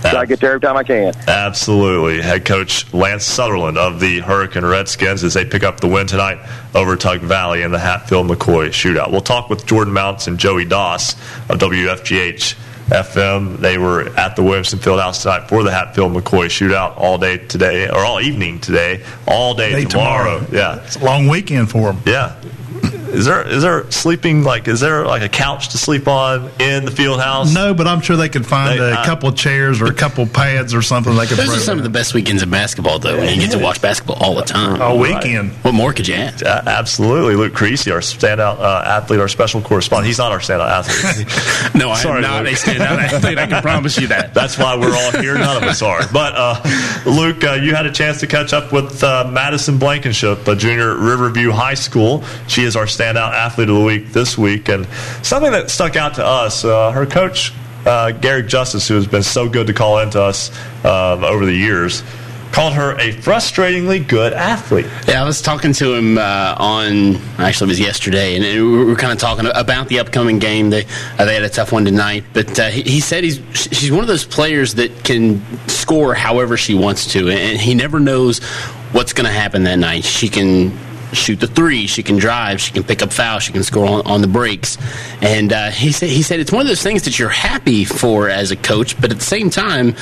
[0.03, 1.13] I get there every time I can.
[1.27, 2.23] Absolutely.
[2.23, 6.39] Head coach Lance Sutherland of the Hurricane Redskins as they pick up the win tonight
[6.73, 9.11] over Tug Valley in the Hatfield McCoy shootout.
[9.11, 11.13] We'll talk with Jordan Mounts and Joey Doss
[11.47, 12.55] of WFGH
[12.89, 13.57] FM.
[13.57, 17.87] They were at the Williamson Fieldhouse tonight for the Hatfield McCoy shootout all day today,
[17.89, 20.39] or all evening today, all day Day tomorrow.
[20.45, 20.77] tomorrow.
[20.79, 20.83] Yeah.
[20.85, 22.01] It's a long weekend for them.
[22.05, 22.35] Yeah.
[22.83, 26.85] Is there is there sleeping like is there like a couch to sleep on in
[26.85, 27.53] the field house?
[27.53, 29.93] No, but I'm sure they could find They- a I- couple of chairs or a
[29.93, 32.51] couple of pads or something they could Those are some of the best weekends of
[32.51, 33.17] basketball, though.
[33.17, 35.51] When you get to watch basketball all the time, All weekend.
[35.63, 36.43] What more could you ask?
[36.45, 40.07] A- Absolutely, Luke Creasy, our standout uh, athlete, our special correspondent.
[40.07, 41.27] He's not our standout athlete.
[41.79, 42.53] No, I Sorry, am not Luke.
[42.53, 43.37] a standout athlete.
[43.37, 44.33] I can promise you that.
[44.33, 45.35] That's why we're all here.
[45.35, 46.01] None of us are.
[46.11, 46.61] But uh,
[47.05, 50.91] Luke, uh, you had a chance to catch up with uh, Madison Blankenship, a junior
[50.91, 52.23] at Riverview High School.
[52.47, 54.87] She is our standout athlete of the week this week, and
[55.23, 56.63] something that stuck out to us.
[56.63, 57.51] Uh, her coach,
[57.85, 60.51] uh, Garrick Justice, who has been so good to call into us
[60.85, 62.03] um, over the years,
[62.51, 64.85] called her a frustratingly good athlete.
[65.07, 68.95] Yeah, I was talking to him uh, on actually it was yesterday, and we were
[68.95, 70.69] kind of talking about the upcoming game.
[70.69, 70.85] They
[71.17, 74.01] uh, they had a tough one tonight, but uh, he, he said he's she's one
[74.01, 78.43] of those players that can score however she wants to, and he never knows
[78.91, 80.03] what's going to happen that night.
[80.03, 80.71] She can
[81.13, 84.01] shoot the three, she can drive, she can pick up fouls, she can score on,
[84.05, 84.77] on the breaks,
[85.21, 88.29] and uh, he said he said it's one of those things that you're happy for
[88.29, 89.95] as a coach, but at the same time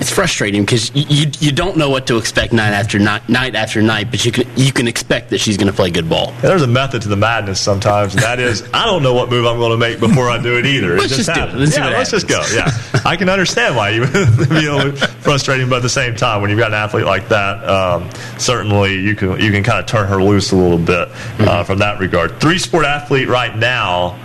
[0.00, 3.54] it's frustrating because you, you you don't know what to expect night after night, night
[3.54, 6.30] after night, but you can you can expect that she's going to play good ball.
[6.30, 9.30] And there's a method to the madness sometimes, and that is I don't know what
[9.30, 10.96] move I'm going to make before I do it either.
[10.96, 11.36] Let's it just do it.
[11.36, 11.60] happens.
[11.60, 12.42] Let's yeah, let's just go.
[12.52, 12.70] Yeah,
[13.04, 14.12] I can understand why you would
[14.48, 17.28] be a little frustrating, but at the same time, when you've got an athlete like
[17.28, 21.08] that, um, certainly you can you can kind of turn her loose a little bit
[21.10, 21.48] Mm-hmm.
[21.48, 22.40] uh, from that regard.
[22.40, 24.18] Three sport athlete right now,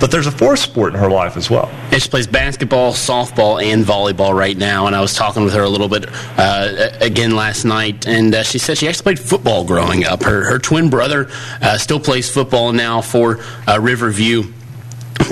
[0.00, 1.68] but there's a fourth sport in her life as well.
[1.90, 4.86] And she plays basketball, softball, and volleyball right now.
[4.86, 6.06] And I was talking with her a little bit
[6.38, 10.22] uh, again last night, and uh, she said she actually played football growing up.
[10.22, 11.28] Her her twin brother
[11.62, 14.52] uh, still plays football now for uh, Riverview.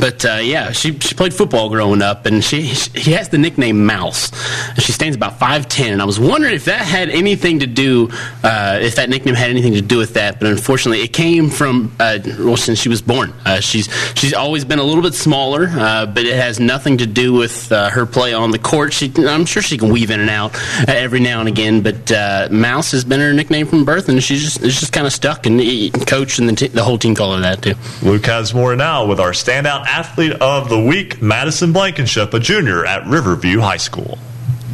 [0.01, 3.87] But uh, yeah, she, she played football growing up, and she she has the nickname
[3.87, 4.31] Mouse.
[4.79, 8.11] She stands about five ten, and I was wondering if that had anything to do,
[8.43, 10.39] uh, if that nickname had anything to do with that.
[10.41, 13.33] But unfortunately, it came from uh, well since she was born.
[13.45, 17.07] Uh, she's she's always been a little bit smaller, uh, but it has nothing to
[17.07, 18.93] do with uh, her play on the court.
[18.93, 20.59] She I'm sure she can weave in and out
[20.89, 24.63] every now and again, but Mouse has been her nickname from birth, and she's just
[24.63, 25.47] it's just kind of stuck.
[25.47, 25.61] And
[26.07, 27.75] coach and the, t- the whole team call her that too.
[28.03, 32.85] Luke has more now with our standout athlete of the week, Madison Blankenship, a junior
[32.87, 34.19] at Riverview High School.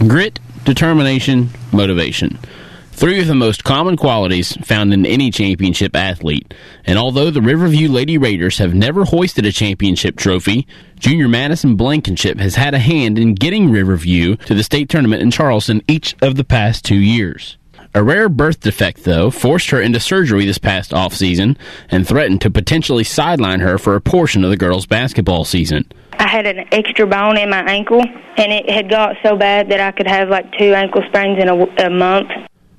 [0.06, 2.38] Grit, determination, motivation.
[2.92, 6.52] three of the most common qualities found in any championship athlete.
[6.84, 10.66] And although the Riverview Lady Raiders have never hoisted a championship trophy,
[10.98, 15.30] Junior Madison Blankenship has had a hand in getting Riverview to the state tournament in
[15.30, 17.56] Charleston each of the past two years.
[17.92, 21.56] A rare birth defect, though, forced her into surgery this past offseason
[21.90, 25.90] and threatened to potentially sideline her for a portion of the girls' basketball season.
[26.12, 29.80] I had an extra bone in my ankle, and it had got so bad that
[29.80, 32.30] I could have like two ankle sprains in a, a month.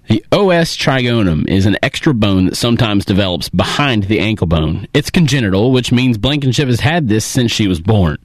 [0.07, 4.87] The os trigonum is an extra bone that sometimes develops behind the ankle bone.
[4.93, 8.17] It's congenital, which means Blankenship has had this since she was born.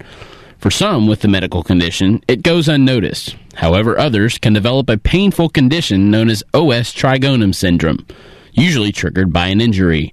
[0.58, 3.36] For some with the medical condition, it goes unnoticed.
[3.54, 8.06] However, others can develop a painful condition known as OS trigonum syndrome,
[8.52, 10.12] usually triggered by an injury.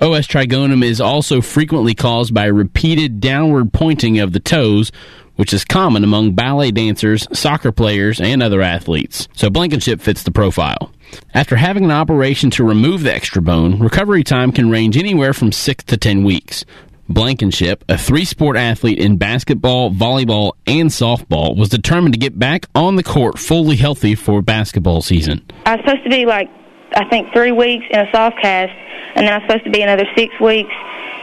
[0.00, 4.92] OS trigonum is also frequently caused by repeated downward pointing of the toes,
[5.36, 9.28] which is common among ballet dancers, soccer players, and other athletes.
[9.34, 10.92] So Blankenship fits the profile.
[11.34, 15.52] After having an operation to remove the extra bone, recovery time can range anywhere from
[15.52, 16.64] 6 to 10 weeks.
[17.08, 22.66] Blankenship, a three sport athlete in basketball, volleyball, and softball, was determined to get back
[22.74, 25.44] on the court fully healthy for basketball season.
[25.64, 26.48] I was supposed to be like,
[26.94, 28.72] I think, three weeks in a soft cast,
[29.14, 30.74] and then I was supposed to be another six weeks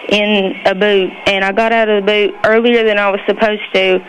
[0.10, 1.10] in a boot.
[1.28, 4.00] And I got out of the boot earlier than I was supposed to,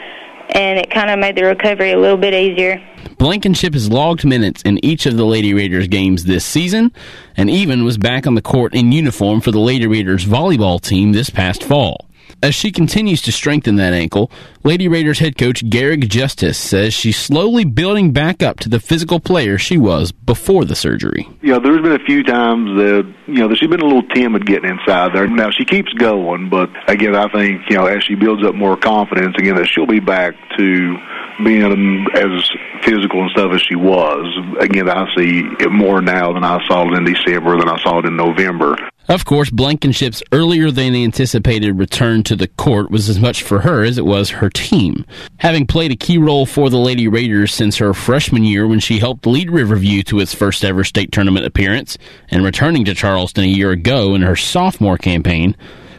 [0.51, 2.83] and it kind of made the recovery a little bit easier.
[3.25, 6.93] Blankenship has logged minutes in each of the Lady Raiders games this season,
[7.39, 11.13] and even was back on the court in uniform for the Lady Raiders volleyball team
[11.13, 12.07] this past fall.
[12.45, 14.31] As she continues to strengthen that ankle,
[14.65, 19.19] Lady Raiders head coach Garrick Justice says she's slowly building back up to the physical
[19.19, 21.27] player she was before the surgery.
[21.41, 24.69] Yeah, there's been a few times that you know she's been a little timid getting
[24.69, 25.27] inside there.
[25.27, 28.77] Now she keeps going, but again, I think you know as she builds up more
[28.77, 30.97] confidence, again that she'll be back to
[31.43, 32.51] being as
[32.83, 34.27] physical and stuff as she was.
[34.61, 38.01] Again, I see it more now than I saw it in December than I saw
[38.01, 38.77] it in November.
[39.07, 43.85] Of course, Blankenship's earlier than anticipated return to the court was as much for her
[43.85, 45.05] as it was her team.
[45.39, 48.99] Having played a key role for the Lady Raiders since her freshman year when she
[48.99, 51.99] helped lead Riverview to its first ever state tournament appearance,
[52.31, 55.55] and returning to Charleston a year ago in her sophomore campaign,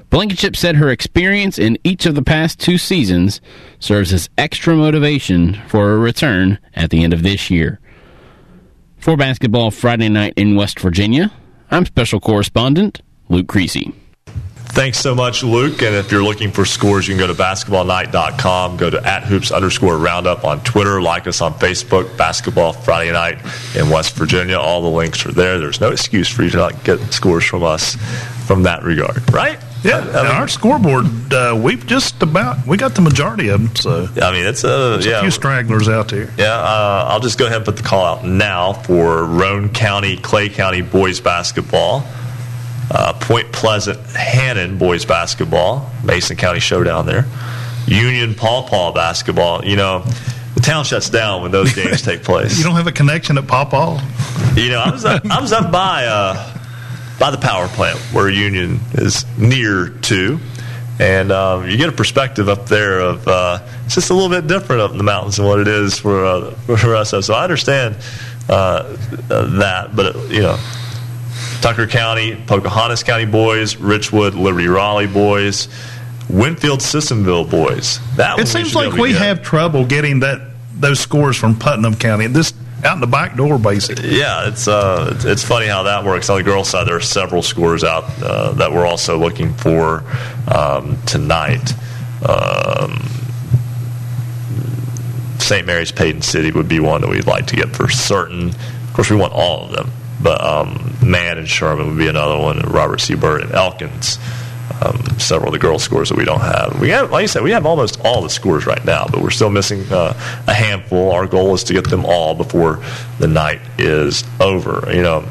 [0.10, 3.40] Blankenship said her experience in each of the past two seasons
[3.78, 7.80] serves as extra motivation for a return at the end of this year.
[8.98, 11.32] For Basketball Friday night in West Virginia,
[11.72, 13.94] I'm special correspondent Luke Creasy.
[14.76, 15.82] Thanks so much, Luke.
[15.82, 19.50] And if you're looking for scores, you can go to basketballnight.com, go to at hoops
[19.52, 23.38] underscore roundup on Twitter, like us on Facebook, Basketball Friday Night
[23.74, 24.58] in West Virginia.
[24.60, 25.60] All the links are there.
[25.60, 27.96] There's no excuse for you to not get scores from us
[28.48, 29.60] from that regard, right?
[29.86, 33.76] Yeah, I mean, our scoreboard, uh, we've just about we got the majority of them.
[33.76, 36.34] So I mean, it's a, There's yeah, a few stragglers out there.
[36.38, 40.18] Yeah, uh, I'll just go ahead and put the call out now for Roane County,
[40.18, 42.04] Clay County boys basketball,
[42.90, 47.26] uh, Point Pleasant, Hannan boys basketball, Mason County showdown there,
[47.86, 49.64] Union Paw Paw basketball.
[49.64, 50.04] You know,
[50.56, 52.58] the town shuts down when those games take place.
[52.58, 54.02] You don't have a connection at Paw Paw?
[54.56, 56.58] You know, I was up, I was up by uh,
[57.20, 60.40] by the power plant where Union is near to,
[61.00, 64.48] and um, you get a perspective up there of uh, it's just a little bit
[64.48, 67.10] different up in the mountains than what it is for uh, for us.
[67.10, 67.98] So I understand
[68.50, 68.96] uh,
[69.28, 70.58] that, but you know,
[71.62, 75.68] Tucker County, Pocahontas County boys, Richwood, Liberty Raleigh boys.
[76.28, 78.00] Winfield Sissonville boys.
[78.16, 80.42] That It seems should like we have trouble getting that
[80.74, 82.26] those scores from Putnam County.
[82.26, 82.52] This
[82.86, 84.18] out in the back door, basically.
[84.18, 86.30] Yeah, it's uh, it's- funny how that works.
[86.30, 90.04] On the girls' side, there are several scores out uh, that we're also looking for
[90.54, 91.74] um, tonight.
[92.28, 93.02] Um,
[95.40, 95.66] St.
[95.68, 98.50] Mary's Paden City would be one that we'd like to get for certain.
[98.50, 99.92] Of course, we want all of them,
[100.22, 102.58] but um, Man and Sherman would be another one.
[102.60, 103.16] And Robert C.
[103.16, 104.18] Byrd and Elkins.
[104.82, 106.82] Um, several of the girls' scores that we don't have.
[106.82, 109.30] We have, like I said, we have almost all the scores right now, but we're
[109.30, 110.14] still missing uh,
[110.48, 111.12] a handful.
[111.12, 112.84] Our goal is to get them all before
[113.20, 114.94] the night is over.
[114.94, 115.30] You know,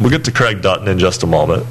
[0.00, 1.66] we'll get to Craig Dutton in just a moment.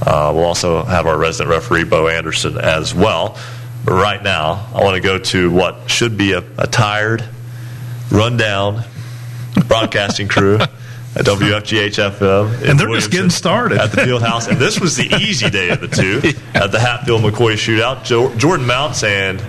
[0.00, 3.36] Uh, we'll also have our resident referee, Bo Anderson, as well.
[3.84, 7.24] But right now, I want to go to what should be a, a tired,
[8.12, 8.84] rundown
[9.66, 10.58] broadcasting crew
[11.18, 12.62] at WFGH FM.
[12.62, 13.78] in And they're just getting started.
[13.78, 14.46] At the field house.
[14.46, 16.20] And this was the easy day of the two
[16.54, 18.04] at the Hatfield McCoy shootout.
[18.04, 19.42] Jo- Jordan Mounts and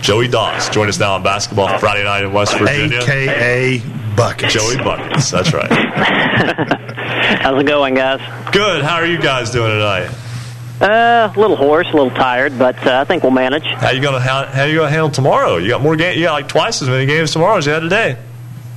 [0.00, 2.98] Joey Doss join us now on Basketball Friday night in West Virginia.
[3.00, 3.82] AKA
[4.16, 4.52] Buckets.
[4.54, 5.30] Joey Buckets.
[5.30, 5.70] That's right.
[7.40, 8.20] How's it going, guys?
[8.52, 8.84] Good.
[8.84, 10.10] How are you guys doing tonight?
[10.80, 13.64] Uh, a little hoarse, a little tired, but uh, I think we'll manage.
[13.64, 15.56] How you gonna how, how you gonna handle tomorrow?
[15.56, 16.18] You got more game.
[16.18, 18.18] You got like twice as many games tomorrow as you had today.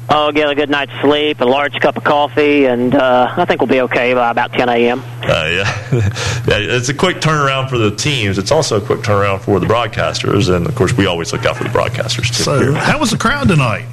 [0.10, 3.60] Oh, get a good night's sleep, a large cup of coffee, and uh, I think
[3.60, 5.00] we'll be okay by about 10 a.m.
[5.00, 5.90] Uh, yeah.
[5.92, 8.38] yeah, it's a quick turnaround for the teams.
[8.38, 11.58] It's also a quick turnaround for the broadcasters, and of course, we always look out
[11.58, 12.44] for the broadcasters too.
[12.44, 13.86] So, how was the crowd tonight?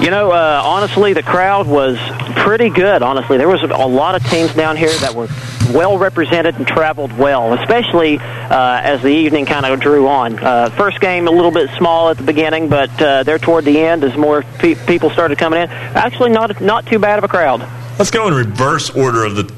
[0.00, 1.98] You know, uh, honestly, the crowd was
[2.36, 3.02] pretty good.
[3.02, 5.28] Honestly, there was a lot of teams down here that were
[5.72, 10.38] well represented and traveled well, especially uh, as the evening kind of drew on.
[10.38, 13.80] Uh, first game a little bit small at the beginning, but uh, there toward the
[13.80, 17.28] end, as more pe- people started coming in, actually not not too bad of a
[17.28, 17.60] crowd.
[17.98, 19.52] Let's go in reverse order of the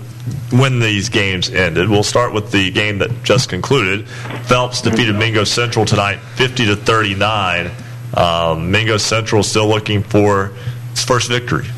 [0.57, 1.89] when these games ended.
[1.89, 4.09] We'll start with the game that just concluded.
[4.45, 7.71] Phelps defeated Mingo Central tonight, 50 to 39.
[8.19, 10.51] Um, Mingo Central still looking for
[10.91, 11.69] its first victory.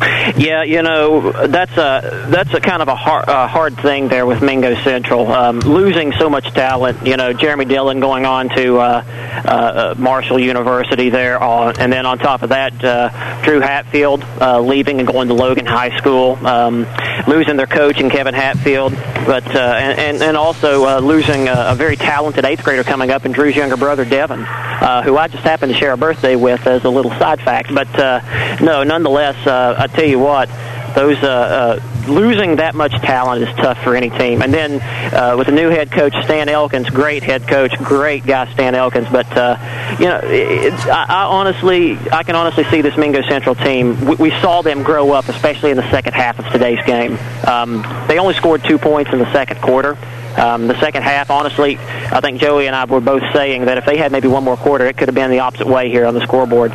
[0.00, 4.26] Yeah, you know that's a that's a kind of a hard, uh, hard thing there
[4.26, 7.06] with Mingo Central, um, losing so much talent.
[7.06, 9.04] You know, Jeremy Dillon going on to uh,
[9.46, 14.60] uh, Marshall University there, on, and then on top of that, uh, Drew Hatfield uh,
[14.60, 16.86] leaving and going to Logan High School, um,
[17.26, 18.92] losing their coach and Kevin Hatfield,
[19.24, 23.24] but uh, and, and also uh, losing a, a very talented eighth grader coming up,
[23.24, 26.66] and Drew's younger brother Devin, uh, who I just happened to share a birthday with
[26.66, 27.74] as a little side fact.
[27.74, 29.36] But uh, no, nonetheless.
[29.46, 30.48] Uh, I tell you what,
[30.96, 34.42] those uh, uh, losing that much talent is tough for any team.
[34.42, 34.80] And then
[35.14, 39.06] uh, with the new head coach Stan Elkins, great head coach, great guy Stan Elkins.
[39.10, 43.54] But uh, you know, it, I, I honestly, I can honestly see this Mingo Central
[43.54, 44.04] team.
[44.04, 47.18] We, we saw them grow up, especially in the second half of today's game.
[47.46, 49.96] Um, they only scored two points in the second quarter.
[50.36, 53.86] Um, the second half, honestly, I think Joey and I were both saying that if
[53.86, 56.14] they had maybe one more quarter, it could have been the opposite way here on
[56.14, 56.72] the scoreboard.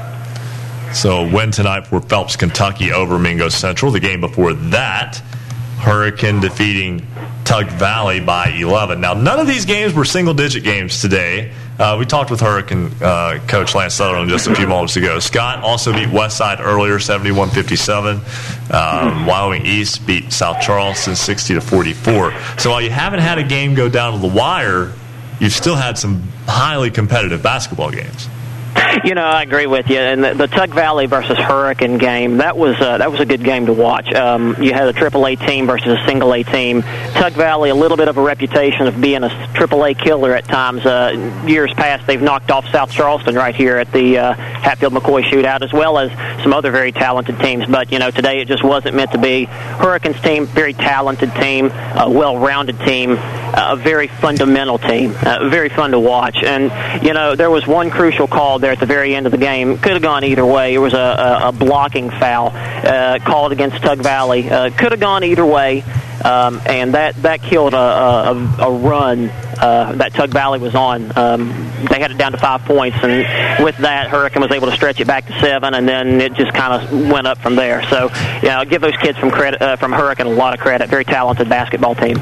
[0.94, 3.92] So win tonight for Phelps, Kentucky over Mingo Central.
[3.92, 5.18] The game before that,
[5.80, 7.08] Hurricane defeating
[7.46, 9.00] Tug Valley by 11.
[9.02, 11.54] Now, none of these games were single-digit games today.
[11.80, 15.18] Uh, we talked with Hurricane uh, coach Lance Sutherland just a few moments ago.
[15.20, 18.72] Scott also beat Westside earlier, 71-57.
[18.74, 22.34] Um, Wyoming East beat South Charleston 60 to 44.
[22.60, 24.94] So while you haven't had a game go down to the wire,
[25.40, 28.28] you've still had some highly competitive basketball games.
[29.04, 29.98] You know, I agree with you.
[29.98, 33.44] And the, the Tug Valley versus Hurricane game that was uh, that was a good
[33.44, 34.14] game to watch.
[34.14, 36.82] Um, you had a Triple A team versus a Single A team.
[36.82, 40.46] Tug Valley a little bit of a reputation of being a Triple A killer at
[40.46, 40.86] times.
[40.86, 45.24] Uh, years past, they've knocked off South Charleston right here at the uh, Hatfield McCoy
[45.24, 46.12] Shootout, as well as
[46.44, 47.66] some other very talented teams.
[47.66, 49.46] But you know, today it just wasn't meant to be.
[49.46, 53.12] Hurricanes team, very talented team, a well-rounded team,
[53.54, 56.38] a very fundamental team, uh, very fun to watch.
[56.44, 59.38] And you know, there was one crucial call there at the very end of the
[59.38, 59.78] game.
[59.78, 60.74] Could have gone either way.
[60.74, 64.50] It was a, a, a blocking foul uh, called against Tug Valley.
[64.50, 65.84] Uh, could have gone either way.
[66.24, 71.18] Um, and that, that killed a, a, a run uh, that Tug Valley was on.
[71.18, 71.48] Um,
[71.90, 75.00] they had it down to five points, and with that, Hurricane was able to stretch
[75.00, 77.84] it back to seven, and then it just kind of went up from there.
[77.84, 78.10] So,
[78.44, 80.90] yeah, I'll give those kids from credit uh, from Hurricane a lot of credit.
[80.90, 82.18] Very talented basketball team.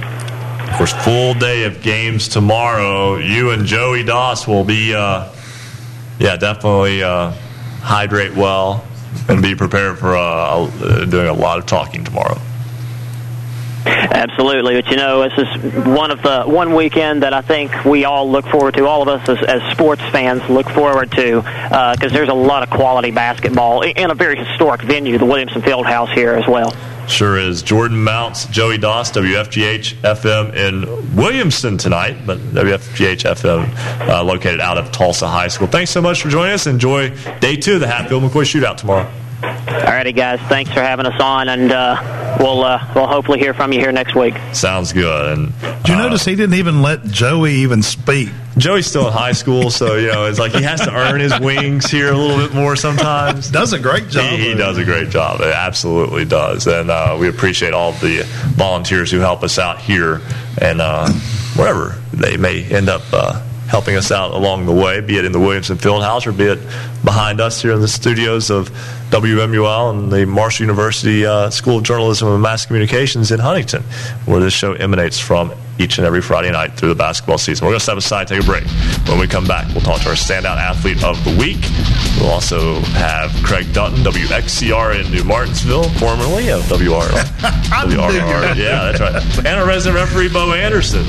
[0.69, 3.17] Of course, full day of games tomorrow.
[3.17, 5.29] You and Joey Doss will be, uh,
[6.19, 7.33] yeah, definitely uh,
[7.81, 8.85] hydrate well
[9.27, 12.39] and be prepared for uh, doing a lot of talking tomorrow.
[13.85, 18.05] Absolutely, but you know, this is one of the one weekend that I think we
[18.05, 18.85] all look forward to.
[18.85, 22.63] All of us as, as sports fans look forward to because uh, there's a lot
[22.63, 26.73] of quality basketball in a very historic venue, the Williamson Fieldhouse here as well.
[27.07, 27.63] Sure is.
[27.63, 34.77] Jordan Mounts, Joey Doss, WFGH FM in Williamson tonight, but WFGH FM uh, located out
[34.77, 35.67] of Tolsia High School.
[35.67, 36.67] Thanks so much for joining us.
[36.67, 39.11] Enjoy day two of the Hatfield McCoy Shootout tomorrow.
[39.41, 40.39] Alrighty, guys.
[40.49, 43.91] Thanks for having us on, and uh, we'll uh, we'll hopefully hear from you here
[43.91, 44.35] next week.
[44.53, 45.37] Sounds good.
[45.37, 45.53] And
[45.83, 48.29] Did you notice he didn't even let Joey even speak?
[48.57, 51.39] Joey's still in high school, so you know it's like he has to earn his
[51.39, 53.49] wings here a little bit more sometimes.
[53.49, 54.37] Does a great job.
[54.37, 55.39] He, he does a great job.
[55.39, 58.23] It absolutely does, and uh, we appreciate all the
[58.55, 60.21] volunteers who help us out here
[60.61, 61.09] and uh,
[61.55, 65.31] wherever they may end up uh, helping us out along the way, be it in
[65.31, 66.59] the Williamson Fieldhouse or be it
[67.05, 68.69] behind us here in the studios of
[69.09, 73.83] WMUL and the Marshall University uh, School of Journalism and Mass Communications in Huntington,
[74.25, 77.65] where this show emanates from each and every Friday night through the basketball season.
[77.65, 78.65] We're going to step aside, take a break.
[79.07, 81.57] When we come back, we'll talk to our standout athlete of the week.
[82.19, 88.55] We'll also have Craig Dutton, WXCR in New Martinsville, formerly of WR, WRR.
[88.57, 89.37] Yeah, that's right.
[89.45, 91.05] And our resident referee, Bo Anderson.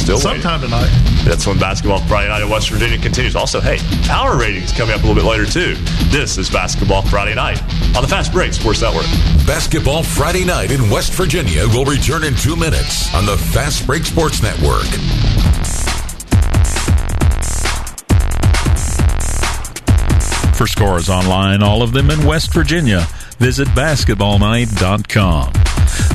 [0.00, 0.70] He's still Sometime waiting.
[0.78, 1.24] tonight.
[1.24, 3.36] That's when basketball Friday night in West Virginia continues.
[3.36, 5.74] Also, hey, power ratings coming up a little bit later, too.
[6.08, 7.62] This is Basketball Friday night
[7.94, 9.04] on the Fast Break Sports Network.
[9.46, 14.06] Basketball Friday night in West Virginia will return in two minutes on the Fast Break
[14.06, 14.86] Sports Network.
[20.56, 23.06] For scores online, all of them in West Virginia,
[23.38, 25.52] visit basketballnight.com.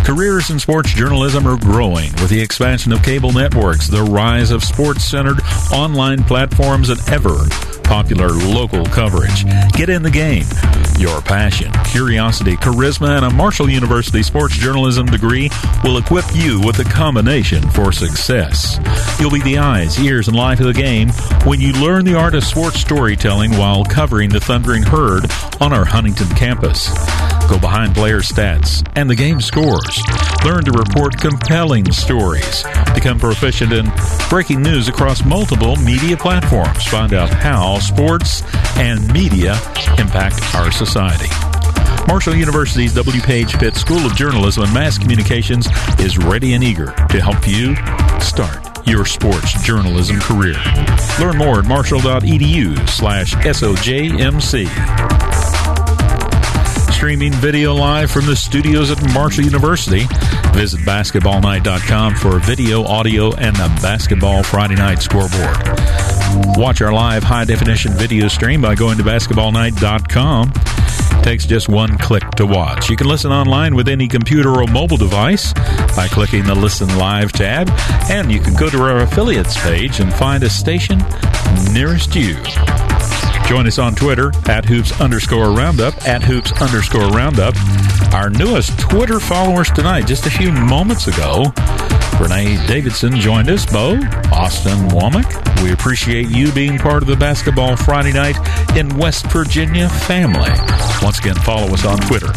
[0.04, 4.64] Careers in sports journalism are growing with the expansion of cable networks, the rise of
[4.64, 5.40] sports centered
[5.72, 7.36] online platforms, and ever
[7.86, 9.46] popular local coverage.
[9.74, 10.46] Get in the game.
[10.98, 15.50] Your passion, curiosity, charisma, and a Marshall University sports journalism degree
[15.84, 18.80] will equip you with the combination for success.
[19.20, 21.10] You'll be the eyes, ears, and life of the game
[21.44, 25.26] when you learn the art of sports storytelling while covering the Thundering Herd
[25.60, 26.88] on our Huntington campus.
[27.48, 29.40] Go behind player stats and the game
[30.46, 32.64] Learn to report compelling stories.
[32.94, 33.92] Become proficient in
[34.30, 36.86] breaking news across multiple media platforms.
[36.86, 38.44] Find out how sports
[38.78, 39.54] and media
[39.98, 41.30] impact our society.
[42.08, 43.22] Marshall University's W.
[43.22, 45.68] Page Pitt School of Journalism and Mass Communications
[46.00, 47.76] is ready and eager to help you
[48.20, 50.56] start your sports journalism career.
[51.20, 55.65] Learn more at marshall.edu slash SOJMC
[56.96, 60.06] streaming video live from the studios at Marshall University.
[60.54, 66.25] Visit basketballnight.com for video, audio, and the Basketball Friday Night scoreboard.
[66.58, 70.52] Watch our live high definition video stream by going to basketballnight.com.
[71.24, 72.90] Takes just one click to watch.
[72.90, 75.54] You can listen online with any computer or mobile device
[75.96, 77.70] by clicking the Listen Live tab,
[78.10, 81.00] and you can go to our affiliates page and find a station
[81.74, 82.36] nearest you.
[83.48, 87.56] Join us on Twitter at hoops underscore roundup, at hoops underscore roundup.
[88.14, 91.54] Our newest Twitter followers tonight, just a few moments ago,
[92.20, 93.66] Renee Davidson joined us.
[93.66, 93.96] Bo,
[94.32, 98.38] Austin Womack, we appreciate you being part of the Basketball Friday Night
[98.78, 100.52] in West Virginia family.
[101.02, 102.32] Once again, follow us on Twitter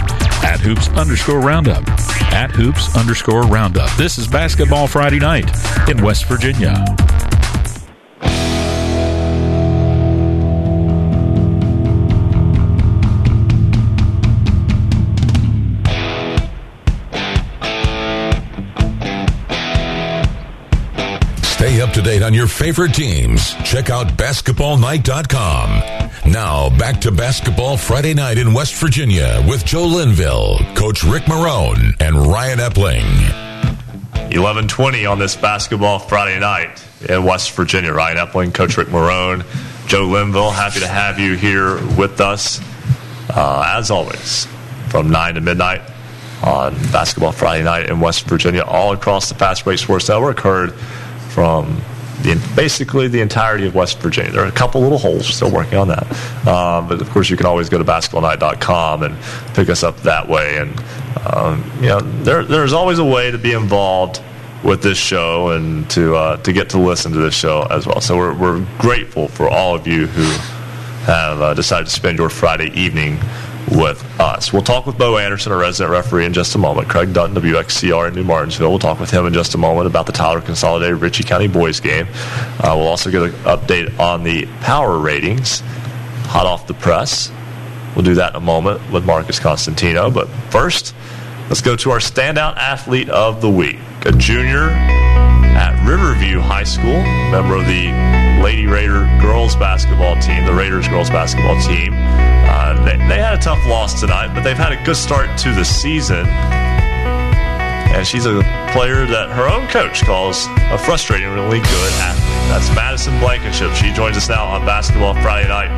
[0.44, 1.86] at hoops underscore roundup,
[2.32, 3.90] at hoops underscore roundup.
[3.96, 5.50] This is Basketball Friday Night
[5.88, 6.84] in West Virginia.
[21.68, 23.52] Stay up to date on your favorite teams.
[23.56, 26.32] Check out basketballnight.com.
[26.32, 31.92] Now, back to Basketball Friday night in West Virginia with Joe Linville, Coach Rick Marone,
[32.00, 33.04] and Ryan Epling.
[34.32, 37.92] 1120 on this basketball Friday night in West Virginia.
[37.92, 39.44] Ryan Epling, Coach Rick Marone,
[39.86, 42.62] Joe Linville, happy to have you here with us,
[43.28, 44.46] uh, as always,
[44.88, 45.82] from 9 to midnight
[46.42, 50.72] on Basketball Friday night in West Virginia, all across the Fast Break Sports Network, heard
[51.28, 51.80] from
[52.22, 54.32] the, basically the entirety of West Virginia.
[54.32, 56.04] There are a couple little holes still working on that.
[56.46, 59.16] Um, but of course, you can always go to basketballnight.com and
[59.54, 60.58] pick us up that way.
[60.58, 60.82] And,
[61.32, 64.20] um, you know, there, there's always a way to be involved
[64.64, 68.00] with this show and to, uh, to get to listen to this show as well.
[68.00, 70.24] So we're, we're grateful for all of you who
[71.04, 73.18] have uh, decided to spend your Friday evening
[73.70, 74.52] with us.
[74.52, 76.88] We'll talk with Bo Anderson, our resident referee, in just a moment.
[76.88, 78.70] Craig Dutton, WXCR in New Martinsville.
[78.70, 81.80] We'll talk with him in just a moment about the Tyler Consolidated Ritchie County boys
[81.80, 82.06] game.
[82.58, 85.60] Uh, we'll also get an update on the power ratings,
[86.26, 87.30] hot off the press.
[87.94, 90.10] We'll do that in a moment with Marcus Constantino.
[90.10, 90.94] But first,
[91.48, 97.02] let's go to our standout athlete of the week, a junior at Riverview High School,
[97.30, 101.92] member of the Lady Raider girls basketball team, the Raiders girls basketball team.
[101.94, 105.52] Uh, they, they had a tough loss tonight, but they've had a good start to
[105.52, 106.26] the season.
[107.88, 108.42] And she's a
[108.72, 112.48] player that her own coach calls a frustratingly good athlete.
[112.48, 113.72] That's Madison Blankenship.
[113.72, 115.70] She joins us now on Basketball Friday night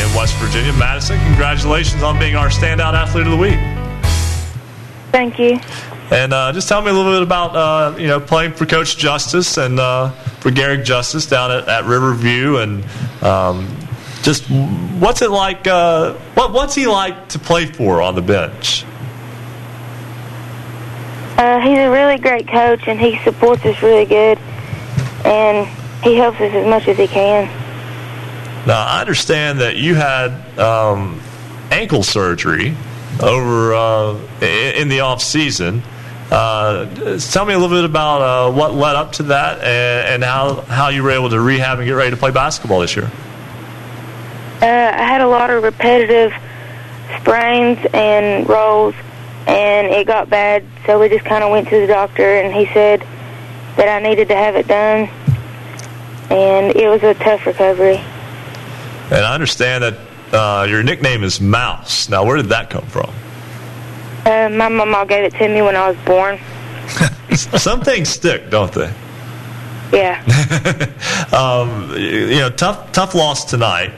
[0.00, 0.72] in West Virginia.
[0.74, 3.58] Madison, congratulations on being our standout athlete of the week.
[5.12, 5.60] Thank you.
[6.12, 8.98] And uh, just tell me a little bit about uh, you know playing for Coach
[8.98, 12.84] Justice and uh, for Garrick Justice down at, at Riverview, and
[13.22, 13.74] um,
[14.22, 14.44] just
[15.00, 15.66] what's it like?
[15.66, 18.84] Uh, what what's he like to play for on the bench?
[21.38, 24.36] Uh, he's a really great coach, and he supports us really good,
[25.24, 25.66] and
[26.04, 27.46] he helps us as much as he can.
[28.66, 31.22] Now I understand that you had um,
[31.70, 32.76] ankle surgery
[33.18, 35.82] over uh, in the off season.
[36.32, 40.24] Uh, tell me a little bit about uh, what led up to that and, and,
[40.24, 43.04] how, how you were able to rehab and get ready to play basketball this year.
[44.62, 46.32] Uh, I had a lot of repetitive
[47.20, 48.94] sprains and rolls,
[49.46, 52.64] and it got bad, so we just kind of went to the doctor, and he
[52.72, 53.00] said
[53.76, 55.10] that I needed to have it done,
[56.30, 57.96] and it was a tough recovery.
[59.10, 59.98] And I understand that
[60.32, 62.08] uh, your nickname is Mouse.
[62.08, 63.12] Now, where did that come from?
[64.24, 66.38] Uh, my mama gave it to me when I was born.
[67.58, 68.92] Some things stick, don't they?
[69.92, 70.22] Yeah.
[71.32, 73.92] um, you know, tough, tough loss tonight.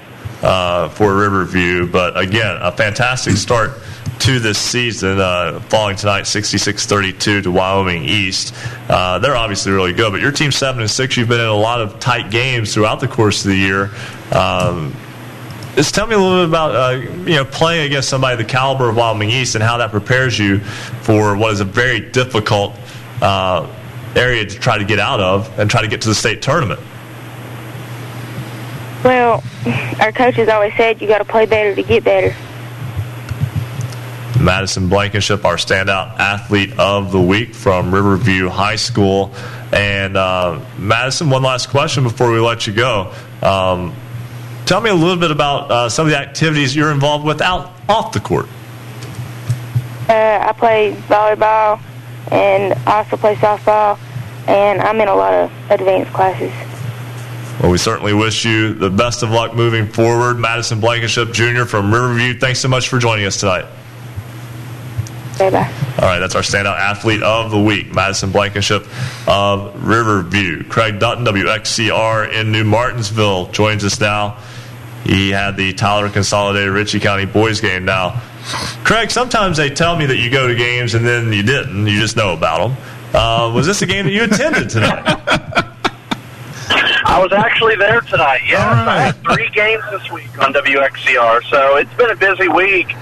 [0.44, 1.86] uh, for Riverview.
[1.91, 3.73] But again, a fantastic start
[4.20, 8.55] to this season, uh, falling tonight 66-32 to Wyoming East.
[8.89, 11.17] Uh, they're obviously really good, but your team seven and six.
[11.17, 13.91] You've been in a lot of tight games throughout the course of the year.
[14.33, 14.94] Um,
[15.75, 18.89] just tell me a little bit about uh, you know playing against somebody the caliber
[18.89, 22.75] of Wyoming East and how that prepares you for what is a very difficult
[23.20, 23.67] uh,
[24.15, 26.81] area to try to get out of and try to get to the state tournament.
[29.05, 29.43] Well,
[30.01, 32.35] our coaches always said you got to play better to get better.
[34.41, 39.33] Madison Blankenship, our standout athlete of the week from Riverview High School.
[39.73, 43.12] And uh, Madison, one last question before we let you go.
[43.43, 43.94] Um,
[44.67, 47.73] tell me a little bit about uh, some of the activities you're involved with out
[47.89, 48.47] off the court.
[50.09, 51.81] Uh, I play volleyball
[52.31, 53.99] and I also play softball,
[54.47, 56.52] and I'm in a lot of advanced classes.
[57.60, 60.39] Well, we certainly wish you the best of luck moving forward.
[60.39, 61.65] Madison Blankenship Jr.
[61.65, 63.67] from Riverview, thanks so much for joining us tonight.
[65.39, 65.73] Bye bye.
[65.99, 68.86] All right, that's our standout athlete of the week, Madison Blankenship
[69.26, 70.65] of Riverview.
[70.65, 74.39] Craig Dutton, WXCR in New Martinsville, joins us now.
[75.05, 77.84] He had the Tyler Consolidated Ritchie County boys game.
[77.84, 78.23] Now,
[78.84, 81.86] Craig, sometimes they tell me that you go to games and then you didn't.
[81.86, 82.76] You just know about them.
[83.15, 85.02] Uh, was this a game that you attended tonight?
[87.07, 88.41] I was actually there tonight.
[88.47, 92.94] Yes, I had three games this week on WXCR, so it's been a busy week.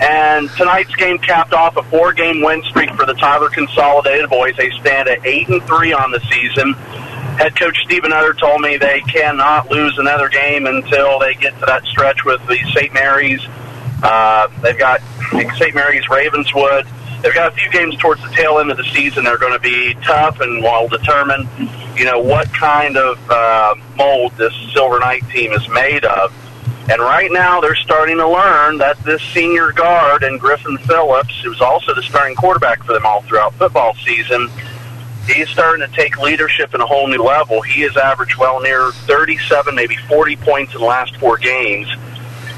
[0.00, 4.56] And tonight's game capped off a four-game win streak for the Tyler Consolidated boys.
[4.56, 6.74] They stand at eight and three on the season.
[7.36, 11.66] Head coach Stephen Nutter told me they cannot lose another game until they get to
[11.66, 12.94] that stretch with the St.
[12.94, 13.40] Mary's.
[14.02, 15.02] Uh, they've got
[15.56, 15.74] St.
[15.74, 16.86] Mary's Ravenswood.
[17.22, 19.24] They've got a few games towards the tail end of the season.
[19.24, 21.48] They're going to be tough and will determine,
[21.94, 26.32] you know, what kind of uh, mold this Silver Knight team is made of.
[26.88, 31.60] And right now, they're starting to learn that this senior guard and Griffin Phillips, who's
[31.60, 34.48] also the starting quarterback for them all throughout football season,
[35.26, 37.62] he's starting to take leadership in a whole new level.
[37.62, 41.88] He has averaged well near 37, maybe 40 points in the last four games.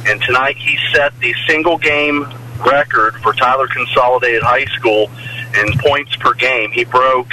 [0.06, 2.26] And tonight, he set the single game
[2.66, 5.10] record for Tyler Consolidated High School
[5.58, 6.70] in points per game.
[6.70, 7.28] He broke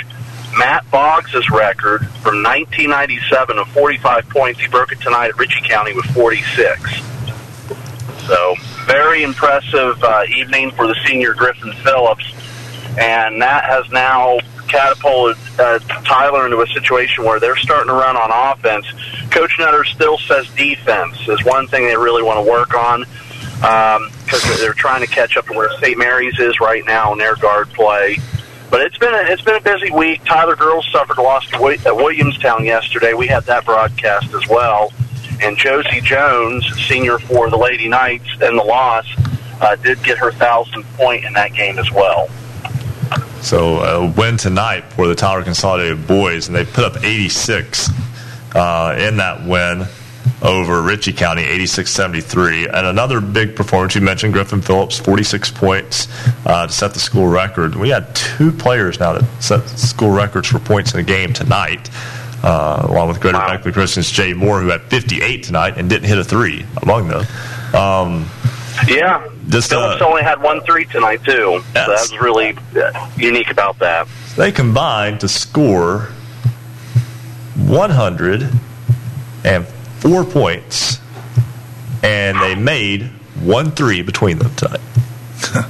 [0.58, 4.60] Matt Boggs' record from 1997 of 45 points.
[4.60, 7.02] He broke it tonight at Ritchie County with 46.
[8.28, 8.56] So,
[8.86, 12.26] very impressive uh, evening for the senior Griffin Phillips.
[12.98, 14.40] And that has now
[14.76, 18.86] catapulted uh, Tyler into a situation where they're starting to run on offense.
[19.32, 23.06] Coach Nutter still says defense is one thing they really want to work on
[23.56, 25.98] because um, they're trying to catch up to where St.
[25.98, 28.18] Mary's is right now in their guard play.
[28.70, 30.26] But it's been a, it's been a busy week.
[30.26, 33.14] Tyler girls suffered a loss to at Williamstown yesterday.
[33.14, 34.92] We had that broadcast as well.
[35.42, 39.06] And Josie Jones, senior for the Lady Knights, and the loss
[39.62, 42.30] uh, did get her thousandth point in that game as well.
[43.46, 47.92] So a win tonight for the Tyler Consolidated boys, and they put up 86
[48.56, 49.86] uh, in that win
[50.42, 52.66] over Ritchie County, 86-73.
[52.74, 56.08] And another big performance, you mentioned Griffin Phillips, 46 points
[56.48, 57.76] uh, to set the school record.
[57.76, 61.92] We had two players now that set school records for points in a game tonight.
[62.44, 66.18] Uh, along with Greater Beckley Christian's Jay Moore, who had 58 tonight and didn't hit
[66.18, 67.26] a three among them.
[67.76, 68.26] Um,
[68.88, 71.32] Yeah, Just, Phillips uh, only had one three tonight too.
[71.32, 74.08] So that was really uh, unique about that.
[74.36, 76.10] They combined to score
[77.58, 81.00] 104 points,
[82.04, 83.04] and they made
[83.42, 84.82] one three between them tonight.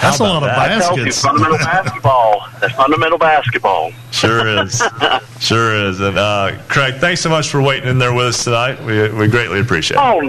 [0.00, 1.22] That's a lot of I tell you, baskets.
[1.22, 2.46] fundamental basketball.
[2.60, 3.90] That's fundamental basketball.
[4.12, 4.80] Sure is.
[5.40, 5.98] sure is.
[6.00, 8.80] And uh, Craig, thanks so much for waiting in there with us tonight.
[8.84, 10.00] We, we greatly appreciate it.
[10.00, 10.20] Oh,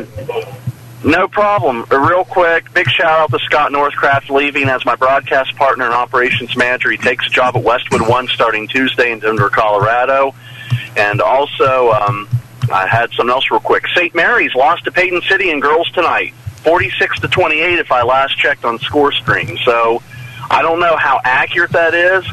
[1.08, 1.86] no problem.
[1.90, 6.56] Real quick, big shout out to Scott Northcraft leaving as my broadcast partner and operations
[6.56, 6.92] manager.
[6.92, 10.36] He takes a job at Westwood One starting Tuesday in Denver, Colorado.
[10.98, 12.28] And also, um,
[12.72, 13.88] I had something else real quick.
[13.96, 14.14] St.
[14.14, 18.66] Mary's lost to Paden City and girls tonight, 46 to 28 if I last checked
[18.66, 19.58] on score stream.
[19.64, 20.02] So
[20.50, 22.26] I don't know how accurate that is,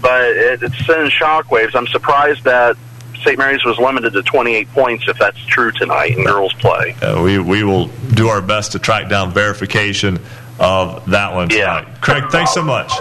[0.00, 1.74] but it, it's sending shockwaves.
[1.74, 2.76] I'm surprised that
[3.22, 3.38] St.
[3.38, 6.92] Mary's was limited to 28 points if that's true tonight in girls play.
[7.02, 10.18] Uh, we, we will do our best to track down verification
[10.58, 12.00] of that one tonight.
[12.00, 12.92] Craig, thanks so much.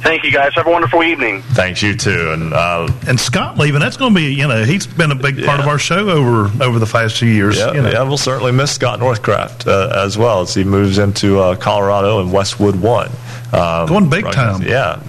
[0.00, 0.54] Thank you, guys.
[0.54, 1.42] Have a wonderful evening.
[1.42, 2.30] Thanks, you too.
[2.32, 5.44] And uh, And Scott leaving, that's going to be, you know, he's been a big
[5.44, 7.58] part of our show over over the past few years.
[7.58, 7.90] Yeah, you know.
[7.90, 12.20] yeah, we'll certainly miss Scott Northcraft uh, as well as he moves into uh, Colorado
[12.20, 13.10] and Westwood One.
[13.52, 14.68] Um, Going big broadcast- time.
[14.68, 15.02] Yeah,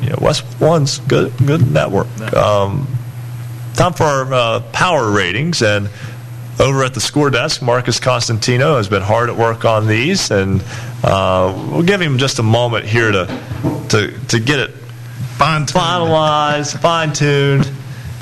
[0.00, 0.14] yeah.
[0.18, 2.06] Westwood One's good, good network.
[2.34, 2.86] Um,
[3.74, 5.88] time for our uh, power ratings, and
[6.58, 10.62] over at the score desk, Marcus Constantino has been hard at work on these, and
[11.02, 13.26] uh, we'll give him just a moment here to
[13.88, 17.64] to, to get it fine finalized, fine tuned,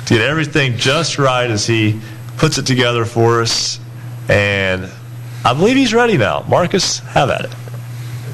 [0.05, 1.99] to get everything just right as he
[2.37, 3.79] puts it together for us.
[4.29, 4.89] And
[5.43, 6.45] I believe he's ready now.
[6.47, 7.51] Marcus, have at it.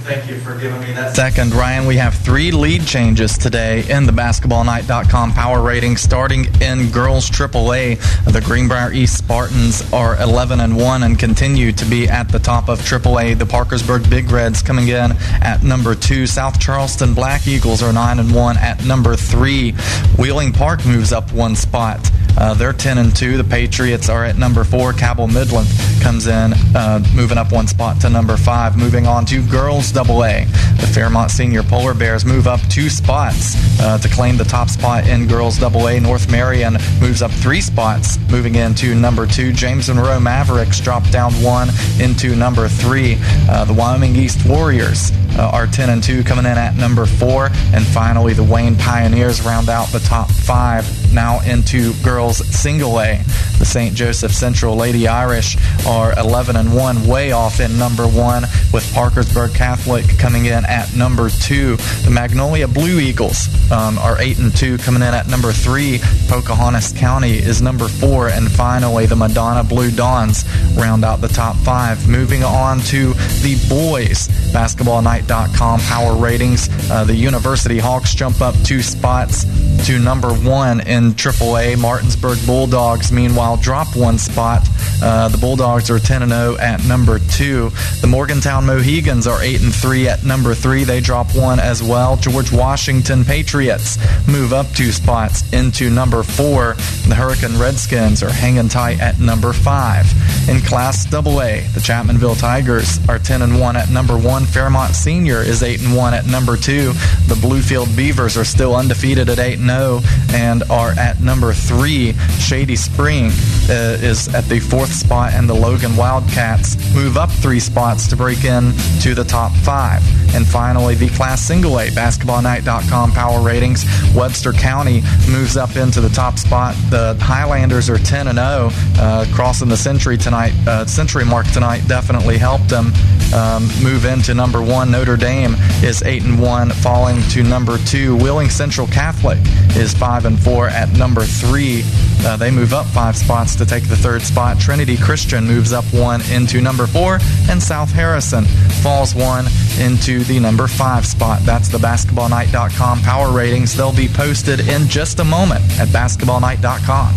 [0.06, 1.88] Thank you for giving me that second, Ryan.
[1.88, 5.98] We have three lead changes today in the basketballnight.com power rating.
[5.98, 7.98] Starting in girls AAA,
[8.32, 12.70] the Greenbrier East Spartans are 11 and 1 and continue to be at the top
[12.70, 13.40] of AAA.
[13.40, 16.28] The Parkersburg Big Reds coming in at number 2.
[16.28, 19.72] South Charleston Black Eagles are 9 and 1 at number 3.
[20.20, 22.12] Wheeling Park moves up one spot.
[22.38, 23.38] Uh, they're 10 and 2.
[23.38, 24.94] The Patriots are at number 4.
[24.94, 25.68] Cabell Midland
[26.02, 28.78] comes in, uh, moving up one spot to number 5.
[28.78, 30.44] Moving on to girls Double A.
[30.82, 35.08] The Fairmont Senior Polar Bears move up two spots uh, to claim the top spot
[35.08, 36.02] in Girls Double A.
[36.02, 39.54] North Marion moves up three spots, moving into number two.
[39.54, 41.70] James Monroe Mavericks drop down one
[42.02, 43.18] into number three.
[43.50, 47.48] Uh, the Wyoming East Warriors uh, are 10 and 2 coming in at number 4
[47.74, 53.22] and finally the Wayne Pioneers round out the top 5 now into girls single A
[53.58, 53.94] the St.
[53.96, 58.44] Joseph Central Lady Irish are 11 and 1 way off in number 1
[58.74, 59.85] with Parkersburg Catholic
[60.18, 65.02] coming in at number 2 the Magnolia Blue Eagles um, are 8 and 2 coming
[65.02, 70.44] in at number 3 Pocahontas County is number 4 and finally the Madonna Blue Dons
[70.76, 76.70] round out the top 5 moving on to the boys basketball night com power ratings.
[76.90, 79.44] Uh, the University Hawks jump up two spots
[79.86, 81.78] to number one in AAA.
[81.78, 84.68] Martinsburg Bulldogs, meanwhile, drop one spot.
[85.02, 87.70] Uh, the Bulldogs are 10 and 0 at number two.
[88.02, 90.84] The Morgantown Mohigans are 8 and 3 at number three.
[90.84, 92.18] They drop one as well.
[92.18, 93.98] George Washington Patriots
[94.28, 96.74] move up two spots into number four.
[97.08, 100.06] The Hurricane Redskins are hanging tight at number five.
[100.50, 104.46] In Class AA, the Chapmanville Tigers are 10 and 1 at number one.
[104.46, 106.94] Fairmont Senior is 8 and 1 at number two.
[107.28, 110.02] The Bluefield Beavers are still undefeated at 8 and 0
[110.34, 112.14] and are at number three.
[112.40, 113.26] Shady Spring
[113.70, 118.16] uh, is at the fourth spot, and the Logan Wildcats move up three spots to
[118.16, 120.04] break in to the top five.
[120.36, 123.86] And finally, the Class Single A BasketballNight.com power ratings.
[124.14, 126.76] Webster County moves up into the top spot.
[126.90, 128.70] The Highlanders are 10 and 0,
[129.00, 130.54] uh, crossing the century tonight.
[130.68, 132.92] Uh, century mark tonight definitely helped them
[133.34, 134.92] um, move into number one.
[134.92, 138.16] Notre Dame is 8 and 1, falling to number two.
[138.18, 139.40] Wheeling Central Catholic
[139.76, 141.84] is 5 and 4 at number three.
[142.26, 144.60] Uh, they move up five spots to take the third spot.
[144.60, 147.20] Trinity Christian moves up one into number four,
[147.50, 148.46] and South Harrison
[148.82, 149.45] falls one
[149.80, 151.42] into the number five spot.
[151.42, 153.76] That's the basketballnight.com power ratings.
[153.76, 157.16] They'll be posted in just a moment at basketballnight.com.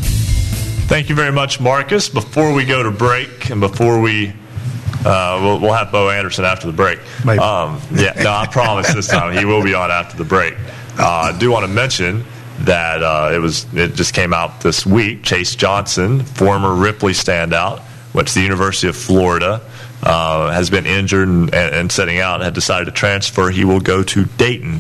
[0.89, 2.09] Thank you very much, Marcus.
[2.09, 4.33] Before we go to break and before we
[5.05, 6.99] uh, we'll, we'll, have Bo Anderson after the break.
[7.27, 10.55] Um, yeah, no, I promise this time he will be on after the break.
[10.99, 12.25] Uh, I do want to mention
[12.61, 15.23] that uh, it was it just came out this week.
[15.23, 17.83] Chase Johnson, former Ripley standout,
[18.13, 19.61] went to the University of Florida.
[20.01, 23.51] Uh, has been injured and, and, setting out and had decided to transfer.
[23.51, 24.79] He will go to Dayton.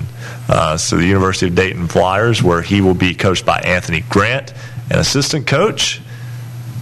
[0.48, 4.54] Uh, so the University of Dayton Flyers, where he will be coached by Anthony Grant
[4.90, 6.00] and assistant coach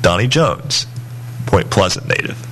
[0.02, 0.86] Donnie Jones,
[1.47, 2.47] Point Pleasant native.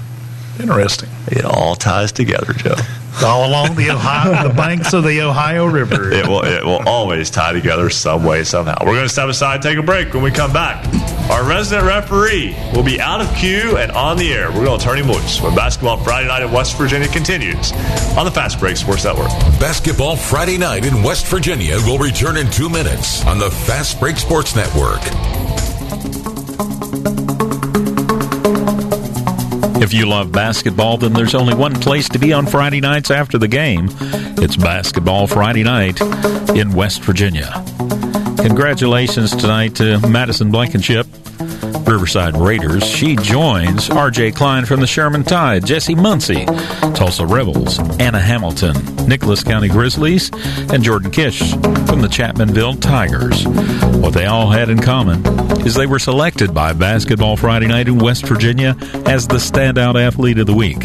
[0.61, 1.09] Interesting.
[1.29, 2.77] It all ties together, Joe.
[3.25, 6.13] All along the Ohio, the banks of the Ohio River.
[6.15, 6.45] It will.
[6.45, 8.77] It will always tie together some way, somehow.
[8.81, 10.15] We're going to step aside, take a break.
[10.15, 10.85] When we come back,
[11.31, 14.51] our resident referee will be out of cue and on the air.
[14.53, 17.73] We're going to turn him loose when basketball Friday night in West Virginia continues
[18.17, 19.29] on the Fast Break Sports Network.
[19.61, 24.17] Basketball Friday night in West Virginia will return in two minutes on the Fast Break
[24.17, 25.01] Sports Network.
[29.85, 33.37] If you love basketball, then there's only one place to be on Friday nights after
[33.37, 33.91] the game.
[34.41, 36.01] It's Basketball Friday Night
[36.57, 37.53] in West Virginia.
[38.39, 41.07] Congratulations tonight to Madison Blankenship
[41.87, 42.85] Riverside Raiders.
[42.85, 44.33] She joins R.J.
[44.33, 46.47] Klein from the Sherman Tide, Jesse Muncie,
[46.95, 48.75] Tolsia Rebels, Anna Hamilton,
[49.07, 50.31] Nicholas County Grizzlies,
[50.73, 53.47] and Jordan Kish from the Chapmanville Tigers.
[53.99, 55.25] What they all had in common
[55.67, 60.39] is they were selected by Basketball Friday Night in West Virginia as the standout athlete
[60.39, 60.83] of the week.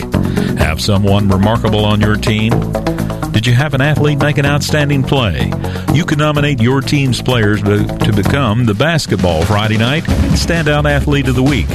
[0.60, 2.52] Have someone remarkable on your team?
[3.32, 5.52] Did you have an athlete make an outstanding play?
[5.94, 11.28] You can nominate your team's players to, to become the Basketball Friday Night Standout Athlete
[11.28, 11.68] of the Week.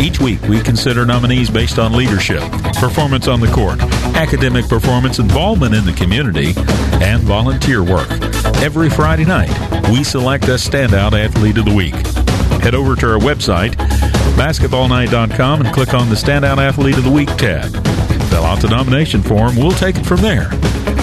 [0.00, 2.40] Each week, we consider nominees based on leadership,
[2.74, 3.80] performance on the court,
[4.16, 6.54] academic performance, involvement in the community,
[7.04, 8.10] and volunteer work.
[8.62, 9.50] Every Friday night,
[9.90, 11.94] we select a Standout Athlete of the Week.
[12.62, 13.74] Head over to our website,
[14.36, 17.70] basketballnight.com, and click on the Standout Athlete of the Week tab.
[18.30, 19.56] Fill out the nomination form.
[19.56, 20.50] We'll take it from there.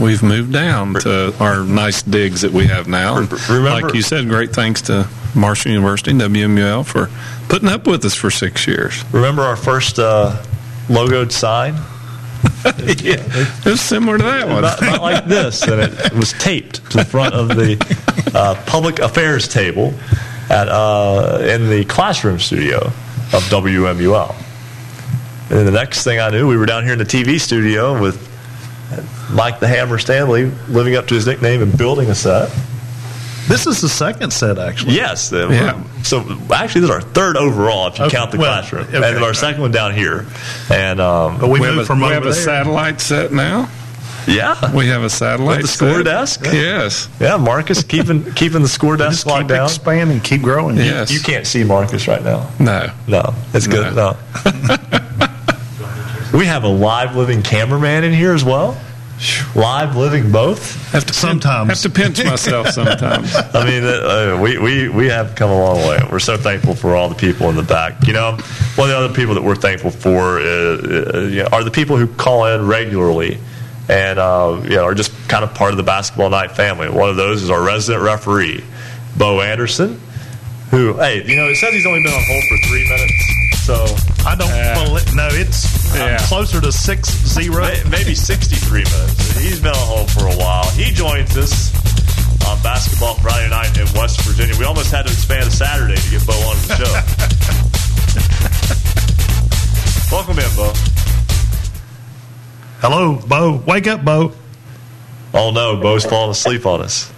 [0.00, 3.18] we've moved down to our nice digs that we have now.
[3.18, 7.10] And remember- like you said, great thanks to Marshall University and WMUL for
[7.48, 9.02] putting up with us for six years.
[9.12, 10.42] Remember our first uh,
[10.88, 11.74] logoed sign?
[12.64, 14.58] yeah, it was similar to that one.
[14.58, 17.76] About, about like this, and it was taped to the front of the
[18.34, 19.92] uh, public affairs table
[20.48, 24.34] at uh, in the classroom studio of WMUL.
[25.50, 28.27] And the next thing I knew, we were down here in the TV studio with
[29.30, 32.50] Mike the Hammer Stanley living up to his nickname and building a set.
[33.48, 34.94] This is the second set, actually.
[34.94, 35.32] Yes.
[35.32, 35.82] uh, Yeah.
[36.02, 36.20] So
[36.52, 38.94] actually, this is our third overall if you Okay, count the well, classroom, okay.
[38.96, 40.26] and then our second one down here.
[40.70, 43.68] And um, But we, have a, from we have a satellite set now.
[44.26, 44.74] Yeah.
[44.76, 46.04] We have a satellite With the score set.
[46.04, 46.40] desk?
[46.44, 47.08] Yes.
[47.18, 49.64] Yeah, Marcus keeping keeping the score desk Just locked keep down.
[49.64, 50.76] expanding, keep growing.
[50.76, 51.10] Yes.
[51.10, 52.50] You can't see Marcus right now.
[52.60, 52.92] No.
[53.06, 53.94] No, it's good.
[53.96, 54.16] No.
[56.32, 58.78] we have a live living cameraman in here as well.
[59.56, 60.92] Live living both.
[60.92, 61.68] Have to Sometimes.
[61.68, 63.34] have to pinch myself sometimes.
[63.34, 65.98] I mean, uh, we, we, we have come a long way.
[66.10, 68.06] We're so thankful for all the people in the back.
[68.06, 68.32] You know,
[68.76, 71.70] one of the other people that we're thankful for is, uh, you know, are the
[71.72, 73.38] people who call in regularly
[73.88, 76.88] and uh, you know, are just kind of part of the basketball night family.
[76.88, 78.62] One of those is our resident referee,
[79.16, 80.00] Bo Anderson,
[80.70, 83.64] who, hey, you know, it says he's only been on hold for three minutes.
[83.64, 83.74] So
[84.26, 84.48] I don't
[84.86, 85.14] believe.
[85.14, 86.18] No, it's uh, Yeah.
[86.26, 87.68] closer to six zero.
[87.90, 89.38] Maybe 63 minutes.
[89.38, 90.68] He's been on hold for a while.
[90.70, 91.72] He joins us
[92.48, 94.54] on Basketball Friday night in West Virginia.
[94.58, 96.92] We almost had to expand to Saturday to get Bo on the show.
[100.16, 100.72] Welcome in, Bo.
[102.80, 103.62] Hello, Bo.
[103.66, 104.32] Wake up, Bo.
[105.34, 107.12] Oh no, Bo's falling asleep on us.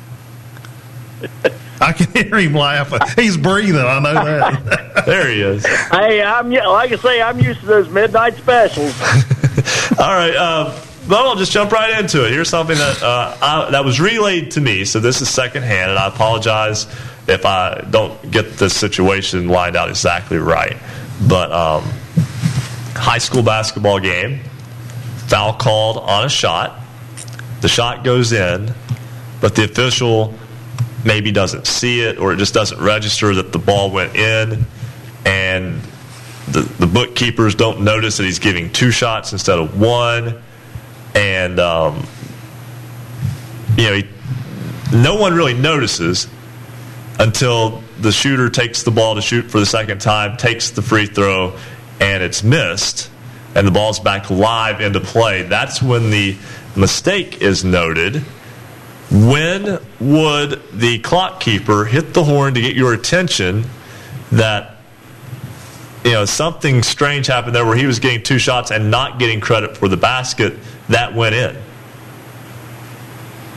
[1.83, 3.01] I can hear him laughing.
[3.17, 3.81] He's breathing.
[3.81, 4.91] I know that.
[5.07, 5.65] There he is.
[5.65, 8.93] Hey, I'm like I say, I'm used to those midnight specials.
[9.99, 10.79] All right, uh,
[11.09, 12.33] Bo, I'll just jump right into it.
[12.33, 15.99] Here's something that uh, I, that was relayed to me, so this is secondhand, and
[15.99, 16.87] I apologize
[17.27, 20.77] if I don't get this situation lined out exactly right.
[21.27, 21.85] But um,
[22.95, 24.41] high school basketball game,
[25.29, 26.79] foul called on a shot.
[27.63, 28.75] The shot goes in,
[29.41, 30.35] but the official
[31.05, 34.67] maybe doesn't see it or it just doesn't register that the ball went in,
[35.25, 35.81] and
[36.49, 40.41] the, the bookkeepers don't notice that he's giving two shots instead of one,
[41.15, 42.07] and um,
[43.77, 44.09] you know he,
[44.93, 46.27] no one really notices
[47.19, 51.07] until the shooter takes the ball to shoot for the second time, takes the free
[51.07, 51.57] throw,
[52.01, 53.11] and it's missed,
[53.55, 55.43] and the ball's back live into play.
[55.43, 56.37] That's when the
[56.77, 58.25] mistake is noted.
[59.11, 63.65] When would the clock keeper hit the horn to get your attention
[64.31, 64.77] that
[66.05, 69.41] you know something strange happened there where he was getting two shots and not getting
[69.41, 70.57] credit for the basket
[70.89, 71.57] that went in?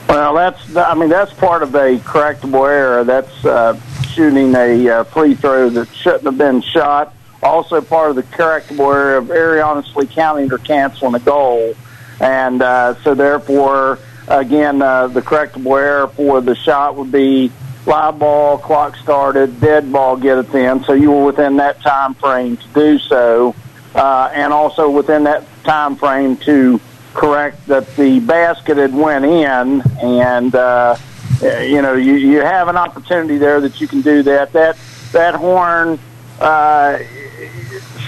[0.09, 3.03] Well, that's I mean that's part of a correctable error.
[3.03, 7.13] That's uh, shooting a uh, free throw that shouldn't have been shot.
[7.43, 11.75] Also part of the correctable error of erroneously counting or canceling a goal,
[12.19, 17.51] and uh, so therefore, again, uh, the correctable error for the shot would be
[17.85, 20.83] live ball, clock started, dead ball, get it in.
[20.83, 23.55] So you were within that time frame to do so,
[23.95, 26.79] uh, and also within that time frame to
[27.13, 30.97] correct that the basket had went in, and uh,
[31.41, 34.53] you know you you have an opportunity there that you can do that.
[34.53, 34.77] That
[35.11, 35.99] that horn
[36.39, 36.99] uh,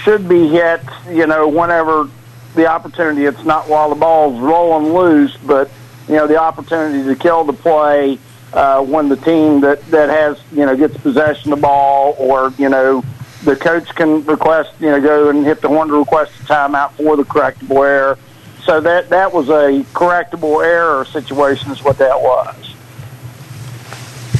[0.02, 0.80] should be hit,
[1.10, 2.08] you know, whenever
[2.54, 3.26] the opportunity.
[3.26, 5.70] It's not while the ball's rolling loose, but
[6.08, 8.18] you know the opportunity to kill the play
[8.52, 12.52] uh, when the team that that has you know gets possession of the ball, or
[12.58, 13.04] you know
[13.44, 16.92] the coach can request you know go and hit the horn to request a timeout
[16.92, 18.18] for the correctable error.
[18.64, 22.56] So that that was a correctable error situation, is what that was.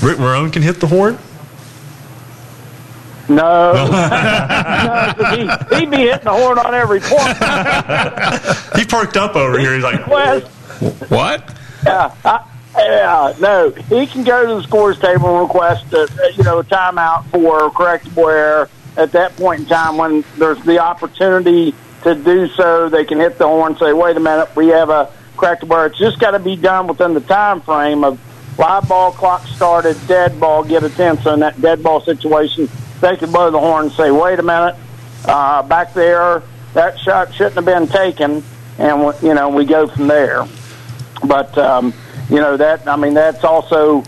[0.02, 1.18] Rick Marone can hit the horn.
[3.28, 7.36] No, no he, he'd be hitting the horn on every point.
[8.76, 9.74] He perked up over here.
[9.74, 10.50] He's like, Request,
[11.08, 11.56] What?
[11.84, 12.44] yeah, I,
[12.78, 16.64] yeah, no, he can go to the scores table and request a, you know a
[16.64, 18.68] timeout for correctable error.
[18.96, 23.38] At that point in time, when there's the opportunity to do so, they can hit
[23.38, 26.32] the horn and say, "Wait a minute, we have a correctable error." It's just got
[26.32, 28.18] to be done within the time frame of
[28.58, 31.18] live ball, clock started, dead ball, get a ten.
[31.22, 32.68] So in that dead ball situation,
[33.00, 34.76] they can blow the horn and say, "Wait a minute,
[35.24, 36.42] uh, back there,
[36.74, 38.42] that shot shouldn't have been taken,"
[38.78, 40.46] and you know we go from there.
[41.26, 41.92] But um,
[42.30, 44.00] you know that I mean that's also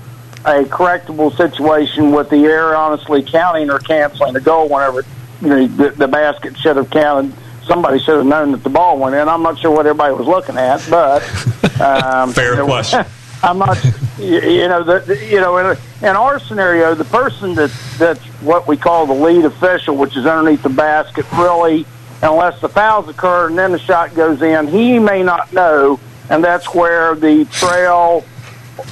[0.45, 5.05] a correctable situation with the error honestly counting or canceling the goal whenever
[5.43, 7.33] you know the, the basket should have counted.
[7.65, 9.29] Somebody should have known that the ball went in.
[9.29, 11.23] I'm not sure what everybody was looking at, but
[11.81, 13.05] um, Fair know, question.
[13.43, 13.83] I'm not,
[14.19, 18.77] you know, the, you know, in, in our scenario, the person that that's what we
[18.77, 21.87] call the lead official, which is underneath the basket, really,
[22.23, 26.01] unless the fouls occur and then the shot goes in, he may not know,
[26.31, 28.25] and that's where the trail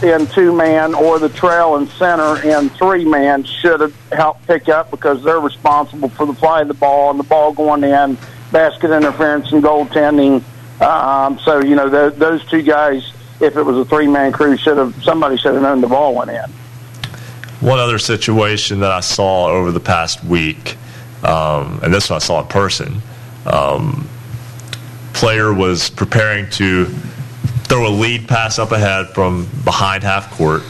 [0.02, 4.68] in two man or the trail and center in three man should have helped pick
[4.68, 8.18] up because they're responsible for the fly of the ball and the ball going in,
[8.52, 10.42] basket interference and goaltending.
[10.80, 14.56] Um, so you know th- those two guys, if it was a three man crew,
[14.56, 16.50] should have somebody should have known the ball went in.
[17.60, 20.76] One other situation that I saw over the past week,
[21.22, 23.00] um, and this one I saw in person.
[23.46, 24.08] Um,
[25.14, 26.92] player was preparing to
[27.66, 30.62] throw a lead pass up ahead from behind half court,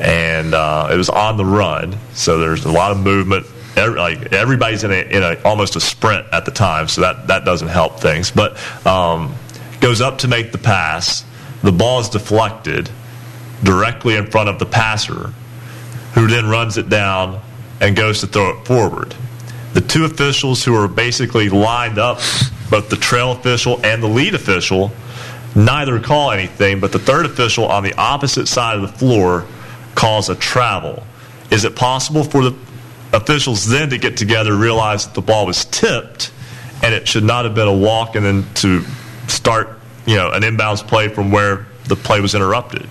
[0.00, 1.96] and uh, it was on the run.
[2.14, 3.46] So there's a lot of movement.
[3.76, 7.28] Every, like everybody's in a, in a almost a sprint at the time, so that
[7.28, 8.30] that doesn't help things.
[8.30, 9.34] But um,
[9.80, 11.24] goes up to make the pass.
[11.62, 12.88] The ball is deflected
[13.62, 15.32] directly in front of the passer,
[16.14, 17.40] who then runs it down
[17.80, 19.14] and goes to throw it forward.
[19.74, 22.18] The two officials who are basically lined up,
[22.70, 24.92] both the trail official and the lead official,
[25.54, 29.46] neither call anything, but the third official on the opposite side of the floor
[29.94, 31.02] calls a travel.
[31.50, 32.56] Is it possible for the
[33.12, 36.32] officials then to get together, realize that the ball was tipped,
[36.82, 38.82] and it should not have been a walk, and then to
[39.26, 42.88] start, you know, an inbounds play from where the play was interrupted?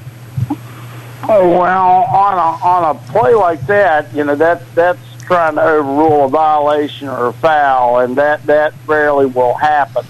[1.30, 5.62] Oh well, on a on a play like that, you know that that's trying to
[5.62, 10.06] overrule a violation or a foul, and that that rarely will happen.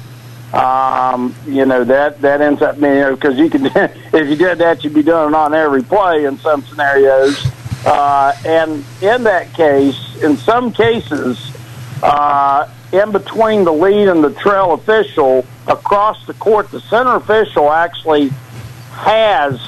[0.53, 4.83] Um, you know that that ends up being because you can if you did that,
[4.83, 7.45] you'd be doing it on every play in some scenarios.
[7.85, 11.51] Uh, and in that case, in some cases,
[12.01, 17.71] uh, in between the lead and the trail official across the court, the center official
[17.71, 18.29] actually
[18.91, 19.59] has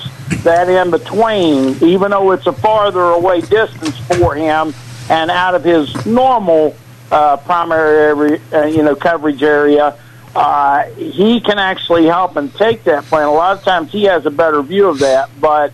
[0.43, 4.74] that in between, even though it's a farther away distance for him
[5.09, 6.75] and out of his normal
[7.11, 9.98] uh, primary area, uh, you know, coverage area.
[10.35, 13.22] Uh, he can actually help and take that play.
[13.22, 15.74] And a lot of times he has a better view of that, but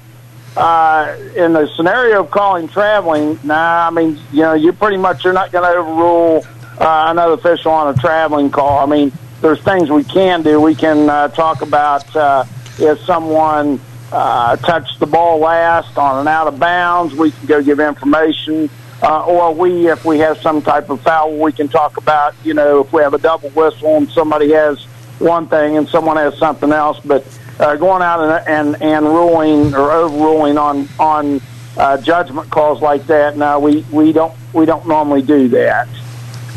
[0.56, 5.24] uh, in the scenario of calling traveling, nah, I mean, you know, you're pretty much
[5.24, 6.46] you're not going to overrule
[6.80, 8.80] uh, another official on a traveling call.
[8.80, 9.12] I mean,
[9.42, 10.62] there's things we can do.
[10.62, 12.46] We can uh, talk about uh,
[12.80, 17.62] if someone uh, touched the ball last on an out of bounds, we can go
[17.62, 18.70] give information.
[19.02, 22.54] Uh, or we, if we have some type of foul, we can talk about, you
[22.54, 24.84] know, if we have a double whistle and somebody has
[25.20, 27.00] one thing and someone has something else.
[27.02, 27.26] But
[27.60, 31.42] uh, going out and, and and ruling or overruling on on
[31.78, 35.88] uh, judgment calls like that, no, we we don't we don't normally do that.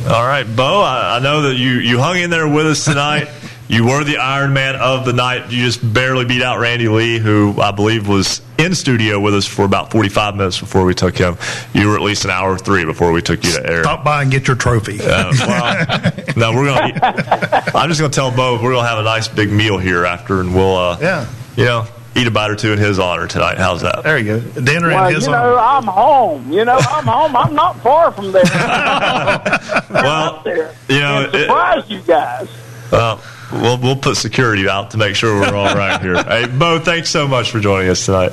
[0.06, 3.28] All right, Bo, I, I know that you, you hung in there with us tonight.
[3.68, 5.52] You were the Iron Man of the night.
[5.52, 9.46] You just barely beat out Randy Lee, who I believe was in studio with us
[9.46, 11.36] for about 45 minutes before we took him.
[11.74, 13.82] You were at least an hour three before we took you to air.
[13.82, 14.98] Stop by and get your trophy.
[15.02, 16.88] Uh, well, no, we're gonna.
[16.88, 20.40] Eat, I'm just gonna tell Bo we're gonna have a nice big meal here after,
[20.40, 23.58] and we'll, uh, yeah, you know, eat a bite or two in his honor tonight.
[23.58, 24.02] How's that?
[24.02, 24.60] There you go.
[24.62, 25.50] Dinner well, in his you honor.
[25.50, 26.50] know, I'm home.
[26.50, 27.36] You know, I'm home.
[27.36, 28.44] I'm not far from there.
[29.90, 30.42] well,
[30.88, 32.48] you know, and surprise you guys.
[32.90, 36.22] Well, we'll we'll put security out to make sure we're all right here.
[36.22, 38.32] hey, Bo, thanks so much for joining us tonight.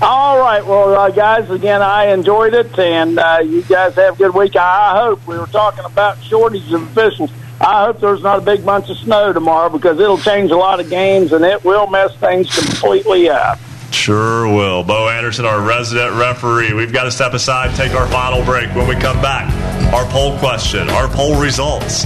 [0.00, 4.16] All right, well, uh, guys, again, I enjoyed it, and uh, you guys have a
[4.16, 4.54] good week.
[4.54, 7.32] I hope we were talking about shortage of officials.
[7.60, 10.78] I hope there's not a big bunch of snow tomorrow because it'll change a lot
[10.78, 13.58] of games and it will mess things completely up.
[13.90, 14.84] Sure will.
[14.84, 16.72] Bo Anderson, our resident referee.
[16.74, 18.74] We've got to step aside, take our final break.
[18.74, 19.48] When we come back,
[19.94, 22.04] our poll question, our poll results,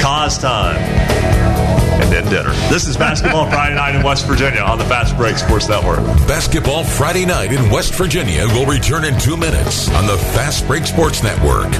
[0.00, 2.52] cause time, and then dinner.
[2.70, 6.00] This is Basketball Friday Night in West Virginia on the Fast Break Sports Network.
[6.28, 10.86] Basketball Friday Night in West Virginia will return in two minutes on the Fast Break
[10.86, 11.72] Sports Network.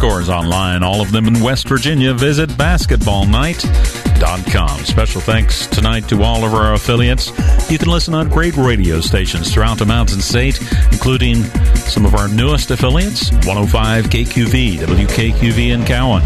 [0.00, 4.84] Scores online, all of them in West Virginia, visit basketballnight.com.
[4.86, 7.28] Special thanks tonight to all of our affiliates.
[7.70, 10.58] You can listen on great radio stations throughout the Mountain State,
[10.90, 16.22] including some of our newest affiliates 105 KQV, WKQV in Cowen,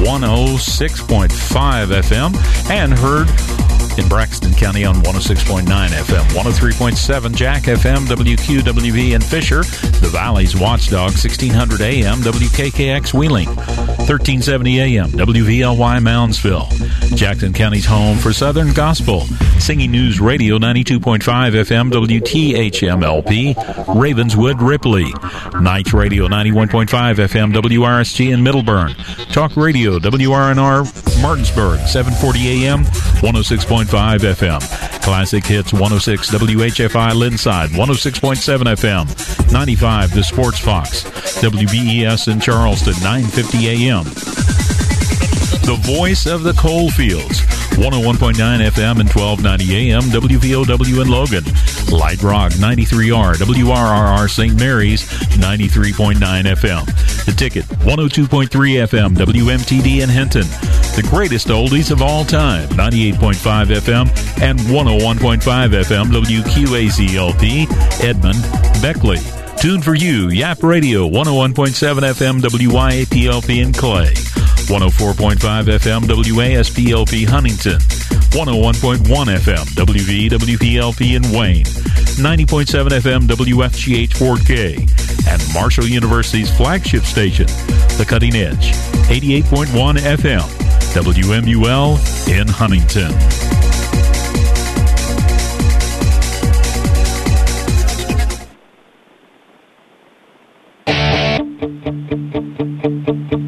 [0.00, 2.34] 106.5 FM,
[2.70, 3.28] and heard
[3.98, 9.62] in Braxton County on 106.9 FM, 103.7 Jack FM, WQWV in Fisher,
[10.00, 18.32] the Valley's Watchdog, 1600 AM, WKKX Wheeling, 1370 AM, WVLY Moundsville, Jackson County's home for
[18.32, 19.22] Southern Gospel,
[19.58, 25.12] Singing News Radio, 92.5 FM, WTHMLP, Ravenswood, Ripley,
[25.60, 28.94] Night Radio, 91.5 FM, WRSG in Middlebourne,
[29.32, 35.02] Talk Radio, WRNR Martinsburg, 740 AM, 106.5 FM.
[35.02, 39.52] Classic Hits 106 WHFI Lindside 106.7 FM.
[39.52, 41.04] 95 The Sports Fox.
[41.40, 44.67] WBES in Charleston 950 AM.
[45.64, 47.40] The voice of the coal fields.
[47.78, 51.44] 101.9 FM and 1290 AM, WVOW in Logan.
[51.96, 54.58] Light Rock 93R, WRRR St.
[54.58, 56.84] Mary's 93.9 FM.
[57.24, 60.42] The Ticket 102.3 FM, WMTD in Hinton.
[60.96, 69.18] The greatest oldies of all time 98.5 FM and 101.5 FM, WQAZLP, Edmond, Beckley.
[69.58, 74.14] Tune for you, Yap Radio 101.7 FM, WYAPLP in Clay.
[74.68, 75.38] 104.5
[75.78, 78.98] FM WASPLP Huntington, 101.1
[79.38, 84.86] FM WVWPLP in Wayne, 90.7 FM WFGH Fort Gay,
[85.26, 87.46] and Marshall University's flagship station,
[87.96, 88.72] The Cutting Edge,
[89.08, 90.42] 88.1 FM
[90.92, 93.48] WMUL in Huntington.
[103.08, 103.47] Celebrating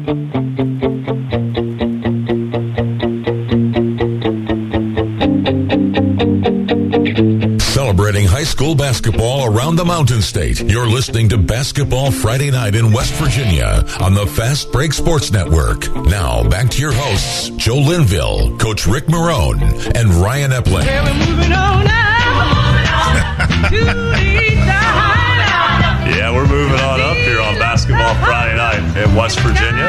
[8.61, 10.61] school basketball around the Mountain State.
[10.61, 15.89] You're listening to Basketball Friday Night in West Virginia on the Fast Break Sports Network.
[16.05, 19.63] Now, back to your hosts, Joe Linville, Coach Rick Marone,
[19.95, 20.85] and Ryan Epling.
[26.11, 29.85] Yeah, we're moving on up here on Basketball Friday Night in West Virginia.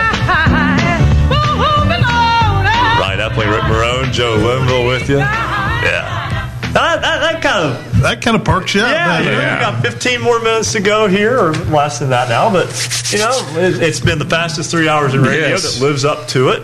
[2.96, 5.18] Ryan Epling, Rick Marone, Joe Linville with you.
[5.18, 6.48] Yeah.
[6.72, 8.90] That, that, that kind of that kind of perks you up.
[8.90, 12.28] yeah, you know, we've got 15 more minutes to go here, or less than that
[12.28, 12.50] now.
[12.52, 12.66] But
[13.12, 15.78] you know, it, it's been the fastest three hours in radio Yes.
[15.78, 16.62] that lives up to it.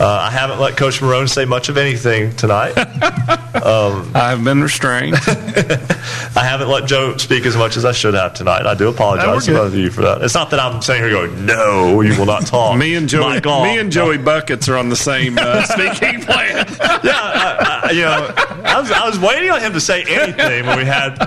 [0.00, 2.70] Uh, I haven't let Coach Marone say much of anything tonight.
[3.62, 5.14] um, I've been restrained.
[5.26, 8.64] I haven't let Joe speak as much as I should have tonight.
[8.64, 10.22] I do apologize to both of you for that.
[10.22, 12.78] It's not that I'm saying here going, no, you will not talk.
[12.78, 16.66] me and Joey, me and Joey Buckets are on the same uh, speaking plan.
[17.04, 18.32] yeah, I, I, you know,
[18.64, 21.18] I was, I was waiting on him to say anything when we had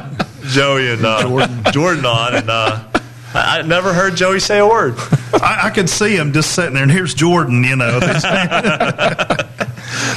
[0.46, 1.64] Joey and uh, Jordan.
[1.72, 2.84] Jordan on, and uh,
[3.34, 4.96] I, I never heard Joey say a word.
[5.34, 7.64] I, I could see him just sitting there, and here's Jordan.
[7.64, 8.00] You know,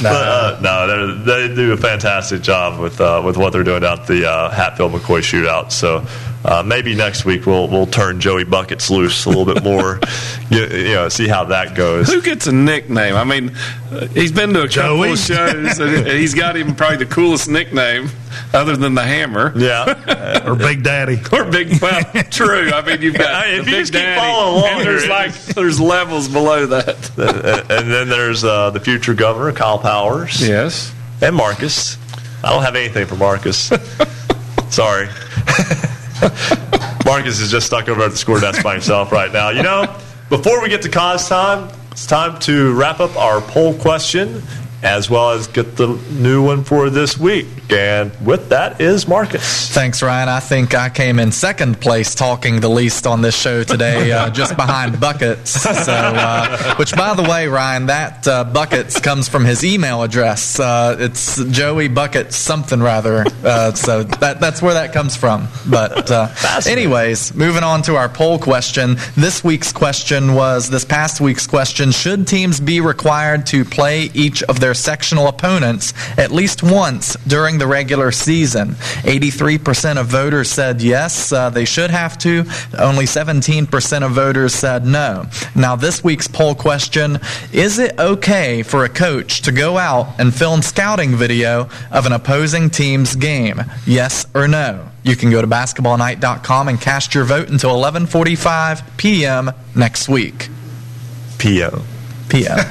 [0.01, 4.01] But uh, no, they're- do a fantastic job with uh, with what they're doing out
[4.01, 5.71] at the uh, Hatfield McCoy shootout.
[5.71, 6.05] So
[6.45, 9.99] uh, maybe next week we'll we'll turn Joey Buckets loose a little bit more.
[10.49, 12.07] you, you know, see how that goes.
[12.07, 13.15] Who gets a nickname?
[13.15, 13.55] I mean,
[13.91, 17.49] uh, he's been to a couple of shows, and he's got even probably the coolest
[17.49, 18.09] nickname
[18.53, 19.51] other than the Hammer.
[19.55, 21.81] Yeah, or Big Daddy, or Big.
[21.81, 22.71] Well, true.
[22.71, 25.07] I mean, you've got if the you Big just keep Daddy, following along and there's
[25.07, 27.17] like there's levels below that.
[27.17, 30.47] and and then there's uh, the future governor, Kyle Powers.
[30.47, 30.93] Yes.
[31.21, 31.97] And Marcus.
[32.43, 33.71] I don't have anything for Marcus.
[34.69, 35.09] Sorry.
[37.05, 39.49] Marcus is just stuck over at the score desk by himself right now.
[39.49, 39.95] You know,
[40.29, 44.41] before we get to cause time, it's time to wrap up our poll question
[44.83, 47.47] as well as get the new one for this week.
[47.69, 49.69] And with that is Marcus.
[49.69, 50.29] Thanks, Ryan.
[50.29, 54.29] I think I came in second place talking the least on this show today, uh,
[54.37, 55.51] just behind Buckets.
[55.51, 60.59] So, uh, which, by the way, Ryan, that uh, Buckets comes from his email address.
[60.59, 63.25] Uh, it's Joey Buckets something rather.
[63.43, 65.47] Uh, so that that's where that comes from.
[65.69, 66.29] But uh,
[66.65, 68.97] anyways, moving on to our poll question.
[69.15, 74.43] This week's question was this past week's question: Should teams be required to play each
[74.43, 78.69] of their sectional opponents at least once during the regular season.
[79.03, 82.45] 83% of voters said yes, uh, they should have to.
[82.77, 85.25] Only 17% of voters said no.
[85.55, 87.19] Now, this week's poll question
[87.51, 92.11] is it okay for a coach to go out and film scouting video of an
[92.11, 93.61] opposing team's game?
[93.85, 94.89] Yes or no?
[95.03, 99.51] You can go to basketballnight.com and cast your vote until 11:45 p.m.
[99.75, 100.49] next week.
[101.37, 101.96] PM.
[102.29, 102.57] PM.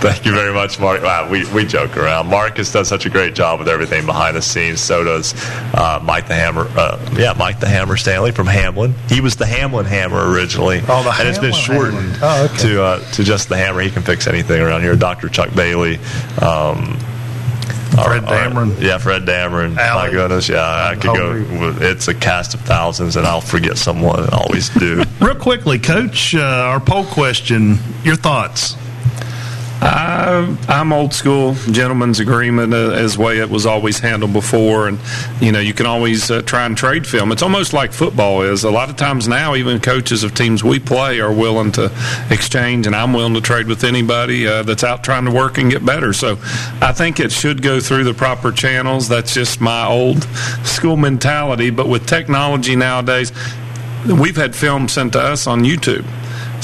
[0.00, 1.02] Thank you very much, Mark.
[1.02, 2.28] Wow, we, we joke around.
[2.28, 4.80] Marcus does such a great job with everything behind the scenes.
[4.80, 5.34] So does
[5.74, 6.66] uh, Mike the Hammer.
[6.76, 8.94] Uh, yeah, Mike the Hammer Stanley from Hamlin.
[9.08, 12.56] He was the Hamlin Hammer originally, Oh, the and it's been shortened Oh, okay.
[12.68, 13.80] to uh, to just the Hammer.
[13.80, 14.96] He can fix anything around here.
[14.96, 15.28] Dr.
[15.28, 15.98] Chuck Bailey.
[16.40, 16.98] Um,
[18.02, 18.80] Fred Dameron.
[18.80, 19.74] yeah, Fred Dameron.
[19.76, 21.32] My goodness, yeah, I could go.
[21.60, 24.24] with- It's a cast of thousands, and I'll forget someone.
[24.32, 25.04] I always do.
[25.20, 28.76] Real quickly, Coach, uh, our poll question, your thoughts?
[29.80, 34.98] I, I'm old school, gentleman's agreement uh, as way it was always handled before, and
[35.40, 37.32] you know you can always uh, try and trade film.
[37.32, 38.64] It's almost like football is.
[38.64, 41.92] A lot of times now, even coaches of teams we play are willing to
[42.30, 45.70] exchange, and I'm willing to trade with anybody uh, that's out trying to work and
[45.70, 46.12] get better.
[46.12, 46.38] So
[46.80, 49.08] I think it should go through the proper channels.
[49.08, 50.24] That's just my old
[50.64, 51.70] school mentality.
[51.70, 53.32] But with technology nowadays,
[54.06, 56.06] we've had film sent to us on YouTube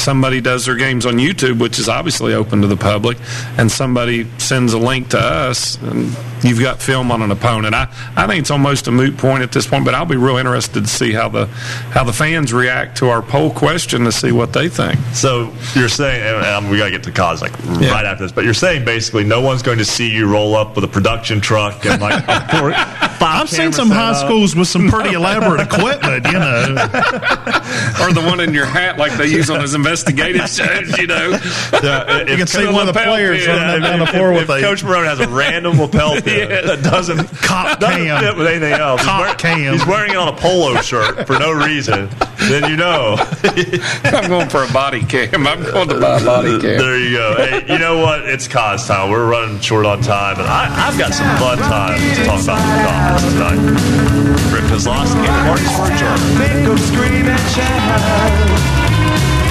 [0.01, 3.19] somebody does their games on YouTube, which is obviously open to the public,
[3.59, 7.75] and somebody sends a link to us, and you've got film on an opponent.
[7.75, 10.37] I, I think it's almost a moot point at this point, but I'll be real
[10.37, 11.47] interested to see how the
[11.93, 14.99] how the fans react to our poll question to see what they think.
[15.13, 18.45] So you're saying, and we got to get to cause like right after this, but
[18.45, 21.85] you're saying basically no one's going to see you roll up with a production truck
[21.87, 24.17] and like a four, five I've seen some high up.
[24.17, 26.75] schools with some pretty elaborate equipment, you know.
[28.01, 31.39] or the one in your hat like they use on those investigative shows, you know.
[31.83, 34.51] Yeah, You can see one of the players running uh, down the floor if, with
[34.59, 38.21] if a- Coach Marone has a random lapel pin that doesn't Cop doesn't cam.
[38.23, 39.03] fit with anything else.
[39.03, 39.73] Cop he's, wearing, cam.
[39.73, 42.09] he's wearing it on a polo shirt for no reason.
[42.49, 43.17] Then you know.
[44.05, 45.47] I'm going for a body cam.
[45.47, 46.79] I'm going to buy a body cam.
[46.79, 47.35] There you go.
[47.37, 48.29] Hey, you know what?
[48.29, 49.11] It's cause time.
[49.11, 52.61] We're running short on time, and I, I've got some fun time to talk about
[52.61, 54.53] the Dolphins tonight.
[54.55, 56.39] Rick has lost and Marcus for a German.
[56.39, 58.61] Make 'em scream and shout.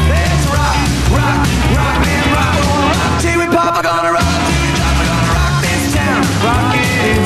[0.09, 0.75] Let's rock,
[1.13, 1.39] rock,
[1.77, 2.57] rock and rock.
[2.99, 4.11] Rock till we pop, we're gonna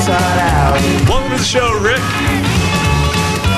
[0.04, 1.08] inside out.
[1.08, 2.02] Welcome to the show, Rick.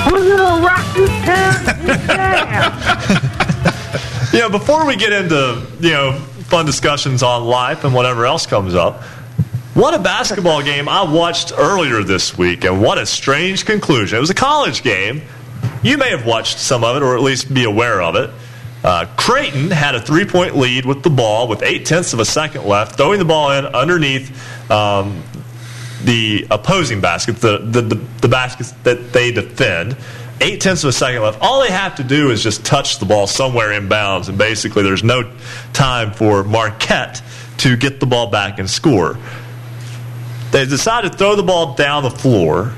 [0.09, 3.23] We're gonna rock this town.
[4.33, 8.45] You know, before we get into you know fun discussions on life and whatever else
[8.45, 9.01] comes up,
[9.73, 14.17] what a basketball game I watched earlier this week, and what a strange conclusion.
[14.17, 15.23] It was a college game.
[15.81, 18.29] You may have watched some of it, or at least be aware of it.
[18.83, 22.65] Uh, Creighton had a three-point lead with the ball with eight tenths of a second
[22.65, 24.29] left, throwing the ball in underneath
[24.69, 25.23] um,
[26.07, 29.97] the opposing basket, the, the, the, the baskets that they defend.
[30.39, 31.39] Eight tenths of a second left.
[31.41, 34.83] All they have to do is just touch the ball somewhere in bounds, and basically
[34.83, 35.29] there's no
[35.73, 37.21] time for Marquette
[37.57, 39.17] to get the ball back and score.
[40.51, 42.71] They decide to throw the ball down the floor,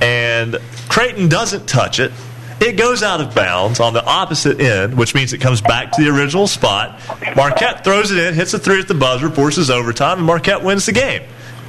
[0.00, 0.56] and
[0.88, 2.12] Creighton doesn't touch it.
[2.60, 6.04] It goes out of bounds on the opposite end, which means it comes back to
[6.04, 7.00] the original spot.
[7.34, 10.86] Marquette throws it in, hits a three at the buzzer, forces overtime, and Marquette wins
[10.86, 11.22] the game.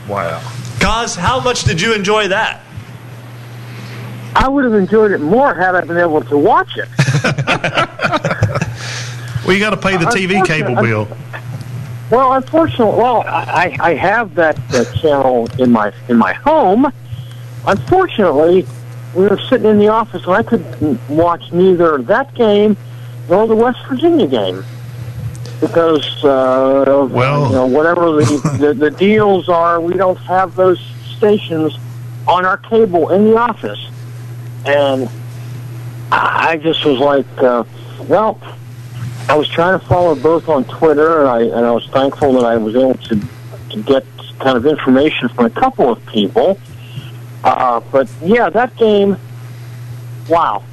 [0.08, 0.40] Wow.
[0.80, 2.62] Cause, how much did you enjoy that?
[4.36, 6.88] I would have enjoyed it more had I been able to watch it.
[9.50, 11.08] Well, you got to pay the TV cable bill.
[12.12, 16.94] Well, unfortunately, well, I, I have that, that channel in my in my home.
[17.66, 18.68] Unfortunately,
[19.16, 22.78] we were sitting in the office, and I couldn't watch neither that game
[23.28, 24.64] nor the West Virginia game
[25.60, 30.56] because uh, of, Well- you know whatever the, the the deals are, we don't have
[30.56, 30.80] those
[31.18, 31.78] stations
[32.28, 33.80] on our cable in the office,
[34.66, 35.10] and
[36.12, 37.64] I just was like, uh,
[38.08, 38.40] well,
[39.28, 42.46] I was trying to follow both on Twitter, and I and I was thankful that
[42.46, 43.22] I was able to
[43.72, 44.06] to get
[44.40, 46.58] kind of information from a couple of people.
[47.44, 49.18] Uh, but yeah, that game,
[50.28, 50.64] wow.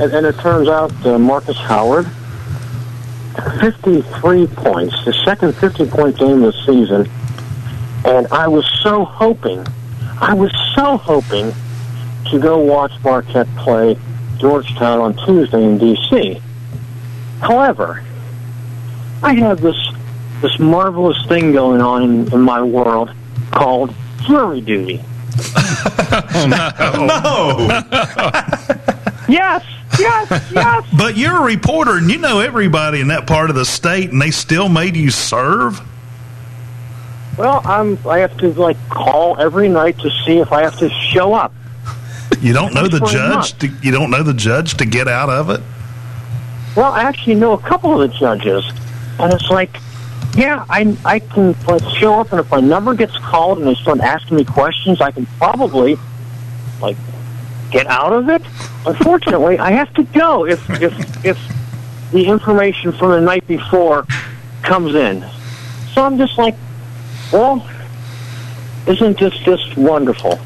[0.00, 2.08] And, and it turns out uh, Marcus Howard,
[3.60, 7.08] 53 points, the second 50 point game this season.
[8.04, 9.66] And I was so hoping,
[10.20, 11.52] I was so hoping
[12.30, 13.96] to go watch Marquette play
[14.38, 16.40] Georgetown on Tuesday in D.C.
[17.40, 18.04] However,
[19.22, 19.76] I have this
[20.40, 23.10] this marvelous thing going on in, in my world
[23.50, 23.92] called
[24.26, 25.02] jury duty.
[26.10, 26.46] Oh,
[27.06, 27.80] no.
[29.28, 29.62] Yes,
[29.98, 30.86] yes, yes.
[30.96, 34.20] But you're a reporter and you know everybody in that part of the state, and
[34.20, 35.80] they still made you serve.
[37.36, 37.98] Well, I'm.
[38.06, 41.52] I have to like call every night to see if I have to show up.
[42.40, 43.58] You don't know the judge.
[43.60, 45.60] To, you don't know the judge to get out of it.
[46.76, 48.64] Well, I actually know a couple of the judges,
[49.18, 49.76] and it's like,
[50.36, 53.74] yeah, I I can like show up, and if my number gets called and they
[53.74, 55.96] start asking me questions, I can probably
[56.80, 56.96] like
[57.70, 58.42] get out of it.
[58.86, 61.38] Unfortunately, I have to go if if if
[62.12, 64.06] the information from the night before
[64.62, 65.24] comes in.
[65.92, 66.54] So I'm just like,
[67.32, 67.68] well,
[68.86, 70.30] isn't this just wonderful?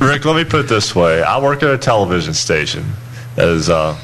[0.00, 1.22] Rick, let me put it this way.
[1.22, 2.84] I work at a television station
[3.36, 3.98] that is uh,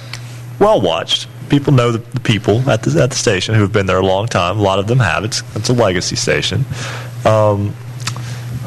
[0.58, 1.28] well watched.
[1.48, 4.06] People know the, the people at the, at the station who have been there a
[4.06, 4.58] long time.
[4.58, 5.24] A lot of them have.
[5.24, 6.64] It's, it's a legacy station.
[7.24, 7.74] Um,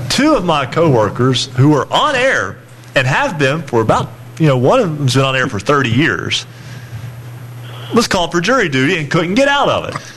[0.09, 2.57] two of my coworkers who are on air
[2.95, 4.09] and have been for about,
[4.39, 6.45] you know, one of them's been on air for 30 years
[7.93, 10.11] was called for jury duty and couldn't get out of it.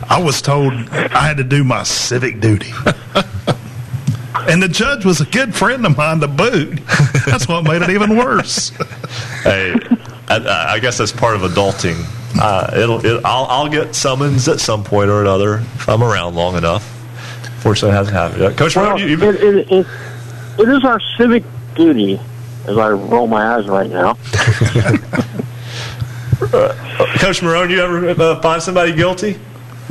[0.10, 2.72] I was told I had to do my civic duty.
[4.34, 6.80] and the judge was a good friend of mine to boot.
[7.26, 8.70] That's what made it even worse.
[9.42, 9.74] hey,
[10.28, 12.04] I, I guess that's part of adulting.
[12.40, 16.34] Uh, it'll, it, I'll, I'll get summons at some point or another if I'm around
[16.34, 16.82] long enough.
[17.60, 18.56] Fortunately, it hasn't happened yet.
[18.56, 19.40] Coach, Well, Rowe, you, it,
[19.70, 19.86] you, it,
[20.58, 22.20] it, is our civic duty,
[22.66, 24.14] as I roll my eyes right now.
[27.18, 29.38] Coach Marone, do you ever uh, find somebody guilty?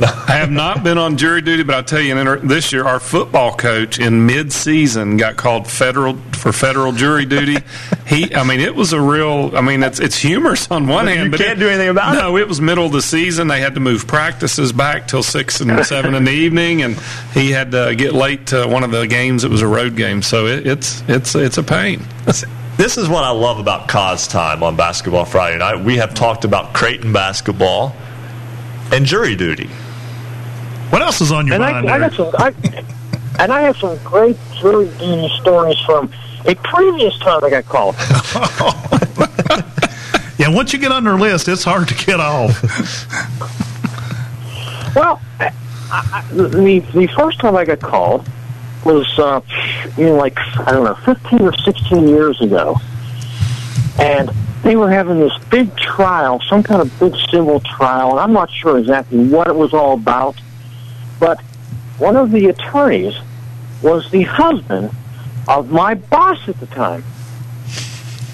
[0.28, 3.56] I have not been on jury duty, but I'll tell you, this year, our football
[3.56, 7.56] coach in mid-season got called federal for federal jury duty.
[8.08, 9.54] He, I mean, it was a real.
[9.54, 11.90] I mean, it's it's humorous on one But hand, you but can't it- do anything
[11.90, 12.18] about it.
[12.20, 13.48] no, it was middle of the season.
[13.48, 16.96] They had to move practices back till six and seven in the evening, and
[17.34, 19.44] he had to get late to one of the games.
[19.44, 22.00] It was a road game, so it, it's it's it's a pain.
[22.78, 25.84] This is what I love about Cause Time on Basketball Friday night.
[25.84, 27.94] We have talked about Creighton basketball
[28.90, 29.68] and jury duty.
[30.90, 32.16] What else is on your and I, mind, I Eric?
[32.16, 36.10] got some, I, and I have some great jury duty stories from
[36.46, 37.94] a previous time I got called.
[40.38, 42.62] Yeah, once you get on their list, it's hard to get off.
[44.94, 45.52] Well, I,
[45.90, 48.26] I, the the first time I got called
[48.84, 49.40] was uh,
[49.96, 52.76] you know like I don't know, fifteen or sixteen years ago,
[53.98, 54.30] and
[54.62, 58.48] they were having this big trial, some kind of big civil trial, and I'm not
[58.48, 60.36] sure exactly what it was all about,
[61.18, 61.40] but
[61.98, 63.14] one of the attorneys
[63.82, 64.90] was the husband
[65.46, 67.04] of my boss at the time.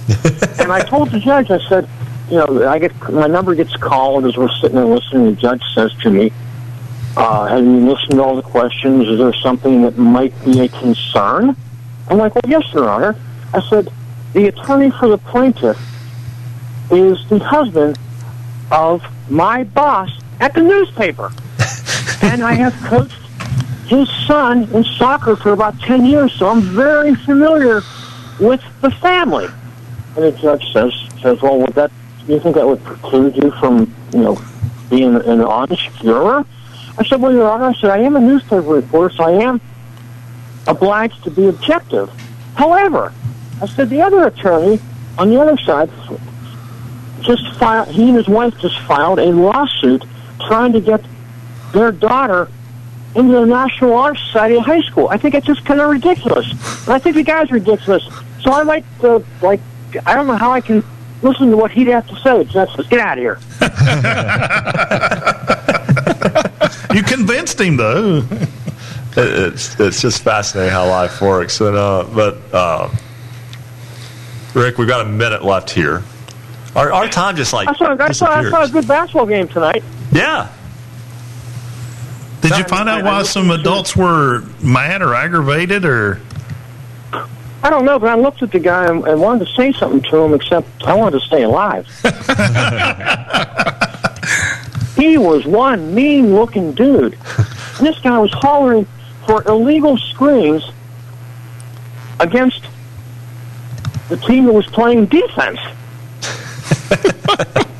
[0.58, 1.88] and I told the judge, I said,
[2.30, 5.34] you know, I get my number gets called as we're sitting there listening.
[5.34, 6.32] The judge says to me,
[7.16, 9.06] uh, "Have you listened to all the questions?
[9.08, 11.54] Is there something that might be a concern?"
[12.08, 13.14] I'm like, "Well, yes, Your Honor."
[13.52, 13.90] I said,
[14.32, 15.78] "The attorney for the plaintiff
[16.90, 17.98] is the husband
[18.70, 21.30] of my boss at the newspaper,
[22.24, 23.20] and I have coached
[23.86, 27.82] his son in soccer for about ten years, so I'm very familiar
[28.40, 29.46] with the family."
[30.16, 31.90] And the judge says, says, well, would that,
[32.26, 34.40] do you think that would preclude you from, you know,
[34.88, 36.44] being an honest juror?
[36.96, 39.60] I said, well, Your Honor, I said, I am a newspaper reporter, so I am
[40.68, 42.10] obliged to be objective.
[42.54, 43.12] However,
[43.60, 44.80] I said, the other attorney
[45.18, 45.90] on the other side
[47.22, 50.04] just filed, he and his wife just filed a lawsuit
[50.46, 51.04] trying to get
[51.74, 52.48] their daughter
[53.14, 55.08] into the National Honor Society at high school.
[55.08, 56.50] I think it's just kind of ridiculous.
[56.84, 58.08] And I think the guy's ridiculous.
[58.40, 59.60] So I might, uh, like,
[60.06, 60.82] I don't know how I can
[61.22, 62.44] listen to what he'd have to say.
[62.44, 63.38] Just get out of here.
[66.94, 68.18] You convinced him, though.
[68.18, 68.48] it,
[69.16, 71.60] it's it's just fascinating how life works.
[71.60, 72.88] And uh, but uh,
[74.54, 76.04] Rick, we've got a minute left here.
[76.76, 79.48] Our, our time just like I saw, I, saw, I saw a good basketball game
[79.48, 79.82] tonight.
[80.12, 80.52] Yeah.
[82.44, 86.20] Did you find out why some adults were mad or aggravated or?
[87.62, 90.02] I don't know, but I looked at the guy and, and wanted to say something
[90.10, 91.86] to him, except I wanted to stay alive.
[94.96, 97.16] he was one mean-looking dude.
[97.78, 98.86] And this guy was hollering
[99.26, 100.70] for illegal screens
[102.20, 102.66] against
[104.10, 105.60] the team that was playing defense.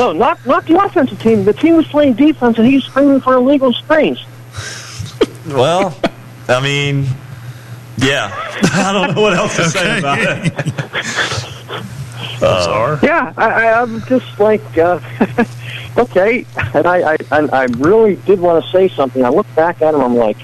[0.00, 1.44] no, not not the offensive team.
[1.44, 4.24] The team was playing defense, and he's screaming for illegal screens.
[5.46, 5.98] Well,
[6.48, 7.06] I mean,
[7.96, 8.30] yeah.
[8.62, 10.52] I don't know what else to say about it.
[12.42, 14.98] Uh, Yeah, I, I, I'm just like, uh,
[15.98, 16.46] okay.
[16.72, 19.22] And I, I, and I really did want to say something.
[19.22, 20.00] I look back at him.
[20.00, 20.38] I'm like,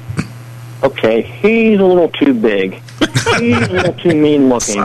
[0.83, 2.83] okay, he's a little too big.
[3.39, 4.85] He's a little too mean looking.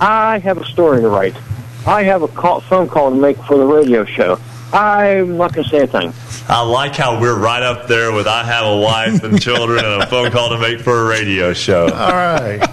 [0.00, 1.36] I have a story to write.
[1.86, 4.38] I have a call, phone call to make for the radio show.
[4.72, 6.12] I'm not going to say a thing.
[6.48, 10.02] I like how we're right up there with I have a wife and children and
[10.02, 11.84] a phone call to make for a radio show.
[11.94, 12.64] All right.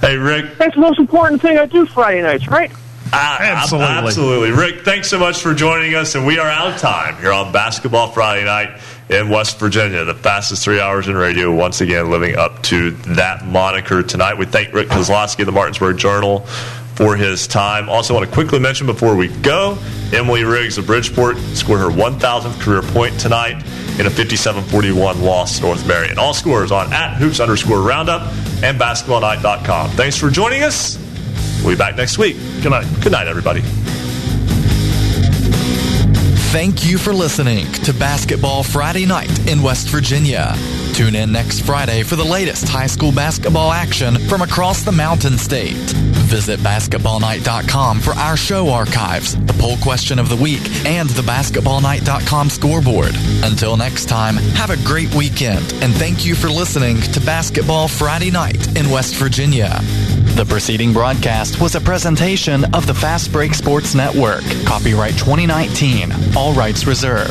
[0.00, 0.56] Hey, Rick.
[0.58, 2.70] That's the most important thing I do Friday nights, right?
[3.12, 3.86] Absolutely.
[3.86, 4.50] Absolutely.
[4.50, 6.14] Rick, thanks so much for joining us.
[6.14, 10.04] And we are out of time here on Basketball Friday night in West Virginia.
[10.04, 14.34] The fastest three hours in radio, once again, living up to that moniker tonight.
[14.38, 16.46] We thank Rick Kozlowski of the Martinsburg Journal
[16.94, 17.88] for his time.
[17.88, 19.78] Also, want to quickly mention before we go
[20.12, 23.64] Emily Riggs of Bridgeport scored her 1,000th career point tonight
[23.98, 26.18] in a 57 41 loss to North Marion.
[26.18, 28.22] All scores on at hoops underscore roundup
[28.62, 29.90] and basketballnight.com.
[29.90, 30.98] Thanks for joining us.
[31.62, 32.36] We'll be back next week.
[32.62, 32.86] Good night.
[33.02, 33.62] Good night, everybody.
[36.54, 40.54] Thank you for listening to Basketball Friday Night in West Virginia.
[40.92, 45.36] Tune in next Friday for the latest high school basketball action from across the Mountain
[45.36, 45.74] State.
[46.30, 52.48] Visit basketballnight.com for our show archives, the poll question of the week, and the basketballnight.com
[52.48, 53.16] scoreboard.
[53.42, 58.30] Until next time, have a great weekend, and thank you for listening to Basketball Friday
[58.30, 59.80] Night in West Virginia.
[60.34, 64.42] The preceding broadcast was a presentation of the Fast Break Sports Network.
[64.64, 66.12] Copyright 2019.
[66.36, 67.30] All rights reserved.